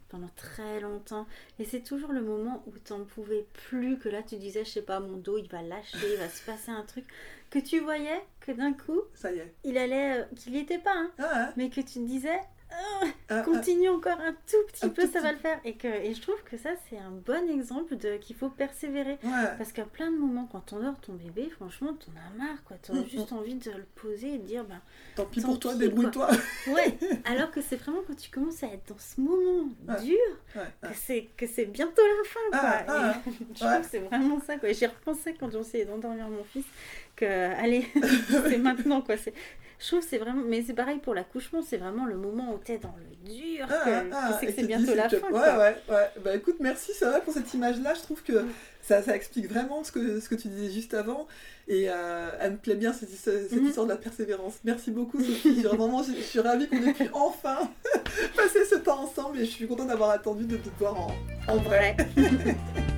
pendant 0.09 0.29
très 0.35 0.79
longtemps. 0.79 1.27
Et 1.59 1.65
c'est 1.65 1.81
toujours 1.81 2.11
le 2.11 2.21
moment 2.21 2.63
où 2.67 2.71
tu 2.83 2.93
n'en 2.93 3.03
pouvais 3.03 3.45
plus, 3.67 3.97
que 3.97 4.09
là 4.09 4.23
tu 4.23 4.37
disais, 4.37 4.65
je 4.65 4.69
sais 4.69 4.81
pas, 4.81 4.99
mon 4.99 5.17
dos 5.17 5.37
il 5.37 5.47
va 5.49 5.61
lâcher, 5.61 5.97
il 6.11 6.17
va 6.17 6.29
se 6.29 6.43
passer 6.43 6.71
un 6.71 6.83
truc, 6.83 7.05
que 7.49 7.59
tu 7.59 7.79
voyais 7.79 8.21
que 8.39 8.51
d'un 8.51 8.73
coup, 8.73 9.01
ça 9.13 9.31
y 9.31 9.39
est, 9.39 9.53
il 9.63 9.77
allait, 9.77 10.19
euh, 10.19 10.23
qu'il 10.35 10.53
n'y 10.53 10.59
était 10.59 10.79
pas, 10.79 10.95
hein, 10.95 11.11
ah, 11.19 11.53
mais 11.57 11.69
que 11.69 11.81
tu 11.81 11.83
te 11.83 11.99
disais, 11.99 12.39
ah, 12.71 13.05
ah, 13.29 13.41
continue 13.41 13.89
encore 13.89 14.19
un 14.19 14.33
tout 14.33 14.57
petit 14.67 14.89
peu, 14.89 15.07
ça 15.07 15.21
va 15.21 15.31
le 15.31 15.37
faire. 15.37 15.59
Et, 15.65 15.75
que, 15.75 15.87
et 15.87 16.13
je 16.13 16.21
trouve 16.21 16.41
que 16.43 16.57
ça, 16.57 16.71
c'est 16.89 16.97
un 16.97 17.11
bon 17.11 17.49
exemple 17.49 17.95
de 17.95 18.17
qu'il 18.17 18.35
faut 18.35 18.49
persévérer. 18.49 19.17
Parce 19.57 19.71
qu'à 19.71 19.85
plein 19.85 20.11
de 20.11 20.17
moments, 20.17 20.47
quand 20.51 20.73
on 20.73 20.79
dort 20.79 20.99
ton 20.99 21.13
bébé, 21.13 21.49
franchement, 21.49 21.93
t'en 21.93 22.11
as 22.11 22.37
marre, 22.37 22.63
quoi. 22.63 22.77
T'as 22.81 22.93
juste 23.07 23.31
envie 23.31 23.55
de 23.55 23.71
le 23.71 23.85
poser 23.95 24.35
et 24.35 24.37
de 24.37 24.43
dire, 24.45 24.63
ben. 24.63 24.81
Tant 25.15 25.25
pis 25.25 25.41
pour 25.41 25.59
toi, 25.59 25.75
débrouille-toi. 25.75 26.29
ouais, 26.67 26.97
alors 27.25 27.51
que 27.51 27.61
c'est 27.61 27.77
vraiment 27.77 28.01
quand 28.05 28.15
tu 28.15 28.29
commences 28.29 28.63
à 28.63 28.67
être 28.67 28.89
dans 28.89 28.99
ce 28.99 29.21
moment 29.21 29.69
dur, 30.03 31.31
que 31.37 31.47
c'est 31.47 31.65
bientôt 31.65 32.01
la 32.01 32.29
fin, 32.29 32.83
quoi. 32.83 33.33
je 33.53 33.59
trouve 33.59 33.81
que 33.81 33.87
c'est 33.89 33.99
vraiment 33.99 34.39
ça, 34.41 34.57
quoi. 34.57 34.71
J'y 34.71 34.85
repensais 34.85 35.35
quand 35.39 35.51
j'essayais 35.51 35.85
d'endormir 35.85 36.29
mon 36.29 36.43
fils, 36.43 36.65
que, 37.15 37.25
allez, 37.25 37.87
c'est 38.49 38.57
maintenant, 38.57 39.01
quoi. 39.01 39.15
Je 39.79 39.87
trouve 39.87 40.05
c'est 40.07 40.17
vraiment. 40.17 40.43
Mais 40.45 40.63
c'est 40.65 40.73
pareil 40.73 40.99
pour 40.99 41.13
l'accouchement, 41.13 41.61
c'est 41.61 41.77
vraiment 41.77 42.05
le 42.05 42.15
moment 42.15 42.53
où 42.53 42.57
t'es 42.57 42.77
dans 42.77 42.95
le 42.97 43.29
dur, 43.29 43.67
ah, 43.69 43.85
que, 43.85 44.13
ah, 44.13 44.39
c'est 44.41 44.67
bientôt 44.67 44.95
la 44.95 45.09
fin. 45.09 45.29
Ouais, 45.31 45.39
ouais, 45.39 45.75
ouais. 45.89 46.09
Bah 46.23 46.35
écoute, 46.35 46.57
merci, 46.59 46.91
c'est 46.97 47.05
vrai 47.05 47.21
pour 47.21 47.33
cette 47.33 47.53
image-là. 47.53 47.93
Je 47.93 48.01
trouve 48.01 48.23
que 48.23 48.33
mm. 48.33 48.49
ça, 48.81 49.01
ça 49.01 49.15
explique 49.15 49.49
vraiment 49.49 49.83
ce 49.83 49.91
que, 49.91 50.19
ce 50.19 50.29
que 50.29 50.35
tu 50.35 50.47
disais 50.47 50.71
juste 50.71 50.93
avant. 50.93 51.27
Et 51.67 51.87
euh, 51.89 52.29
elle 52.39 52.53
me 52.53 52.57
plaît 52.57 52.75
bien 52.75 52.93
cette, 52.93 53.09
cette 53.09 53.51
mm-hmm. 53.51 53.65
histoire 53.65 53.85
de 53.85 53.91
la 53.91 53.97
persévérance. 53.97 54.55
Merci 54.63 54.91
beaucoup, 54.91 55.21
Sophie. 55.21 55.61
vraiment, 55.63 56.03
je, 56.03 56.13
suis 56.13 56.39
ravie 56.39 56.67
qu'on 56.67 56.83
ait 56.83 56.93
pu 56.93 57.09
enfin 57.13 57.69
passer 58.37 58.65
ce 58.65 58.75
temps 58.75 59.01
ensemble 59.01 59.39
et 59.39 59.45
je 59.45 59.51
suis 59.51 59.67
contente 59.67 59.87
d'avoir 59.87 60.11
attendu 60.11 60.45
de 60.45 60.57
te 60.57 60.69
voir 60.79 60.95
en, 60.99 61.11
en 61.47 61.57
vrai. 61.57 61.97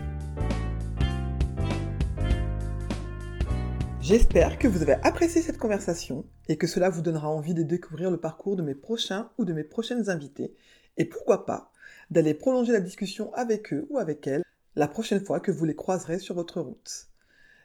J'espère 4.08 4.58
que 4.58 4.70
vous 4.70 4.82
avez 4.82 4.96
apprécié 5.04 5.42
cette 5.42 5.58
conversation 5.58 6.26
et 6.48 6.56
que 6.56 6.66
cela 6.66 6.90
vous 6.90 7.02
donnera 7.02 7.28
envie 7.28 7.54
de 7.54 7.62
découvrir 7.62 8.10
le 8.10 8.16
parcours 8.16 8.56
de 8.56 8.62
mes 8.62 8.74
prochains 8.74 9.30
ou 9.38 9.44
de 9.44 9.52
mes 9.52 9.66
prochaines 9.66 10.10
invités 10.10 10.56
et 10.96 11.04
pourquoi 11.04 11.46
pas 11.46 11.74
d'aller 12.10 12.34
prolonger 12.34 12.72
la 12.72 12.80
discussion 12.80 13.34
avec 13.34 13.74
eux 13.74 13.86
ou 13.90 13.98
avec 13.98 14.26
elles 14.26 14.46
la 14.78 14.88
prochaine 14.88 15.20
fois 15.20 15.42
que 15.42 15.52
vous 15.52 15.66
les 15.66 15.76
croiserez 15.76 16.20
sur 16.20 16.36
votre 16.36 16.62
route. 16.62 17.10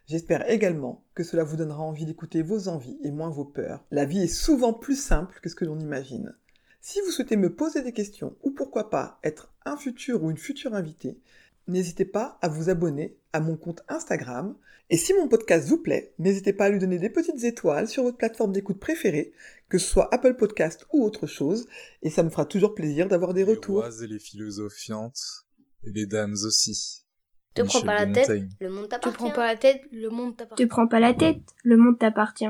J'espère 0.09 0.51
également 0.51 1.05
que 1.14 1.22
cela 1.22 1.45
vous 1.45 1.55
donnera 1.55 1.84
envie 1.84 2.07
d'écouter 2.07 2.43
vos 2.43 2.66
envies 2.66 2.99
et 3.05 3.12
moins 3.12 3.30
vos 3.30 3.45
peurs. 3.45 3.84
La 3.93 4.05
vie 4.05 4.24
est 4.24 4.26
souvent 4.26 4.72
plus 4.72 5.01
simple 5.01 5.38
que 5.40 5.49
ce 5.49 5.55
que 5.55 5.64
l'on 5.64 5.78
imagine. 5.78 6.34
Si 6.80 6.99
vous 7.03 7.12
souhaitez 7.12 7.36
me 7.36 7.55
poser 7.55 7.82
des 7.82 7.93
questions 7.93 8.34
ou 8.43 8.51
pourquoi 8.51 8.90
pas 8.90 9.20
être 9.22 9.53
un 9.64 9.76
futur 9.76 10.24
ou 10.24 10.30
une 10.32 10.36
future 10.36 10.74
invitée, 10.74 11.20
n'hésitez 11.68 12.04
pas 12.04 12.38
à 12.42 12.48
vous 12.48 12.70
abonner 12.70 13.16
à 13.32 13.40
mon 13.40 13.56
compte 13.56 13.82
Instagram. 13.88 14.56
Et 14.90 14.96
si 14.96 15.14
mon 15.14 15.28
podcast 15.28 15.68
vous 15.68 15.78
plaît, 15.78 16.12
n'hésitez 16.18 16.52
pas 16.52 16.66
à 16.66 16.68
lui 16.68 16.78
donner 16.78 16.98
des 16.98 17.08
petites 17.08 17.44
étoiles 17.44 17.88
sur 17.88 18.02
votre 18.02 18.18
plateforme 18.18 18.52
d'écoute 18.52 18.78
préférée, 18.78 19.32
que 19.68 19.78
ce 19.78 19.86
soit 19.86 20.12
Apple 20.12 20.34
Podcast 20.34 20.86
ou 20.92 21.02
autre 21.02 21.26
chose, 21.26 21.66
et 22.02 22.10
ça 22.10 22.22
me 22.22 22.30
fera 22.30 22.44
toujours 22.44 22.74
plaisir 22.74 23.08
d'avoir 23.08 23.32
des 23.32 23.44
retours. 23.44 23.86
Les 23.86 24.04
et 24.04 24.06
les 24.06 24.18
philosophiantes, 24.18 25.46
et 25.84 25.90
les 25.90 26.06
dames 26.06 26.36
aussi. 26.44 27.04
Te 27.54 27.62
prends 27.62 27.82
pas 27.82 28.04
la 28.04 28.12
tête, 28.12 28.42
le 28.60 28.70
monde 28.70 28.88
t'appartient. 28.88 29.12
Te 29.12 29.18
prends 29.18 29.30
pas 29.30 29.46
la 29.46 29.56
tête, 29.56 29.82
le 29.92 30.10
monde 30.10 30.36
t'appartient. 30.36 30.64
Te 30.64 30.68
prends 30.68 30.88
pas 30.88 31.00
la 31.00 31.14
tête, 31.14 31.42
le 31.64 31.76
monde 31.76 31.98
t'appartient. 31.98 32.46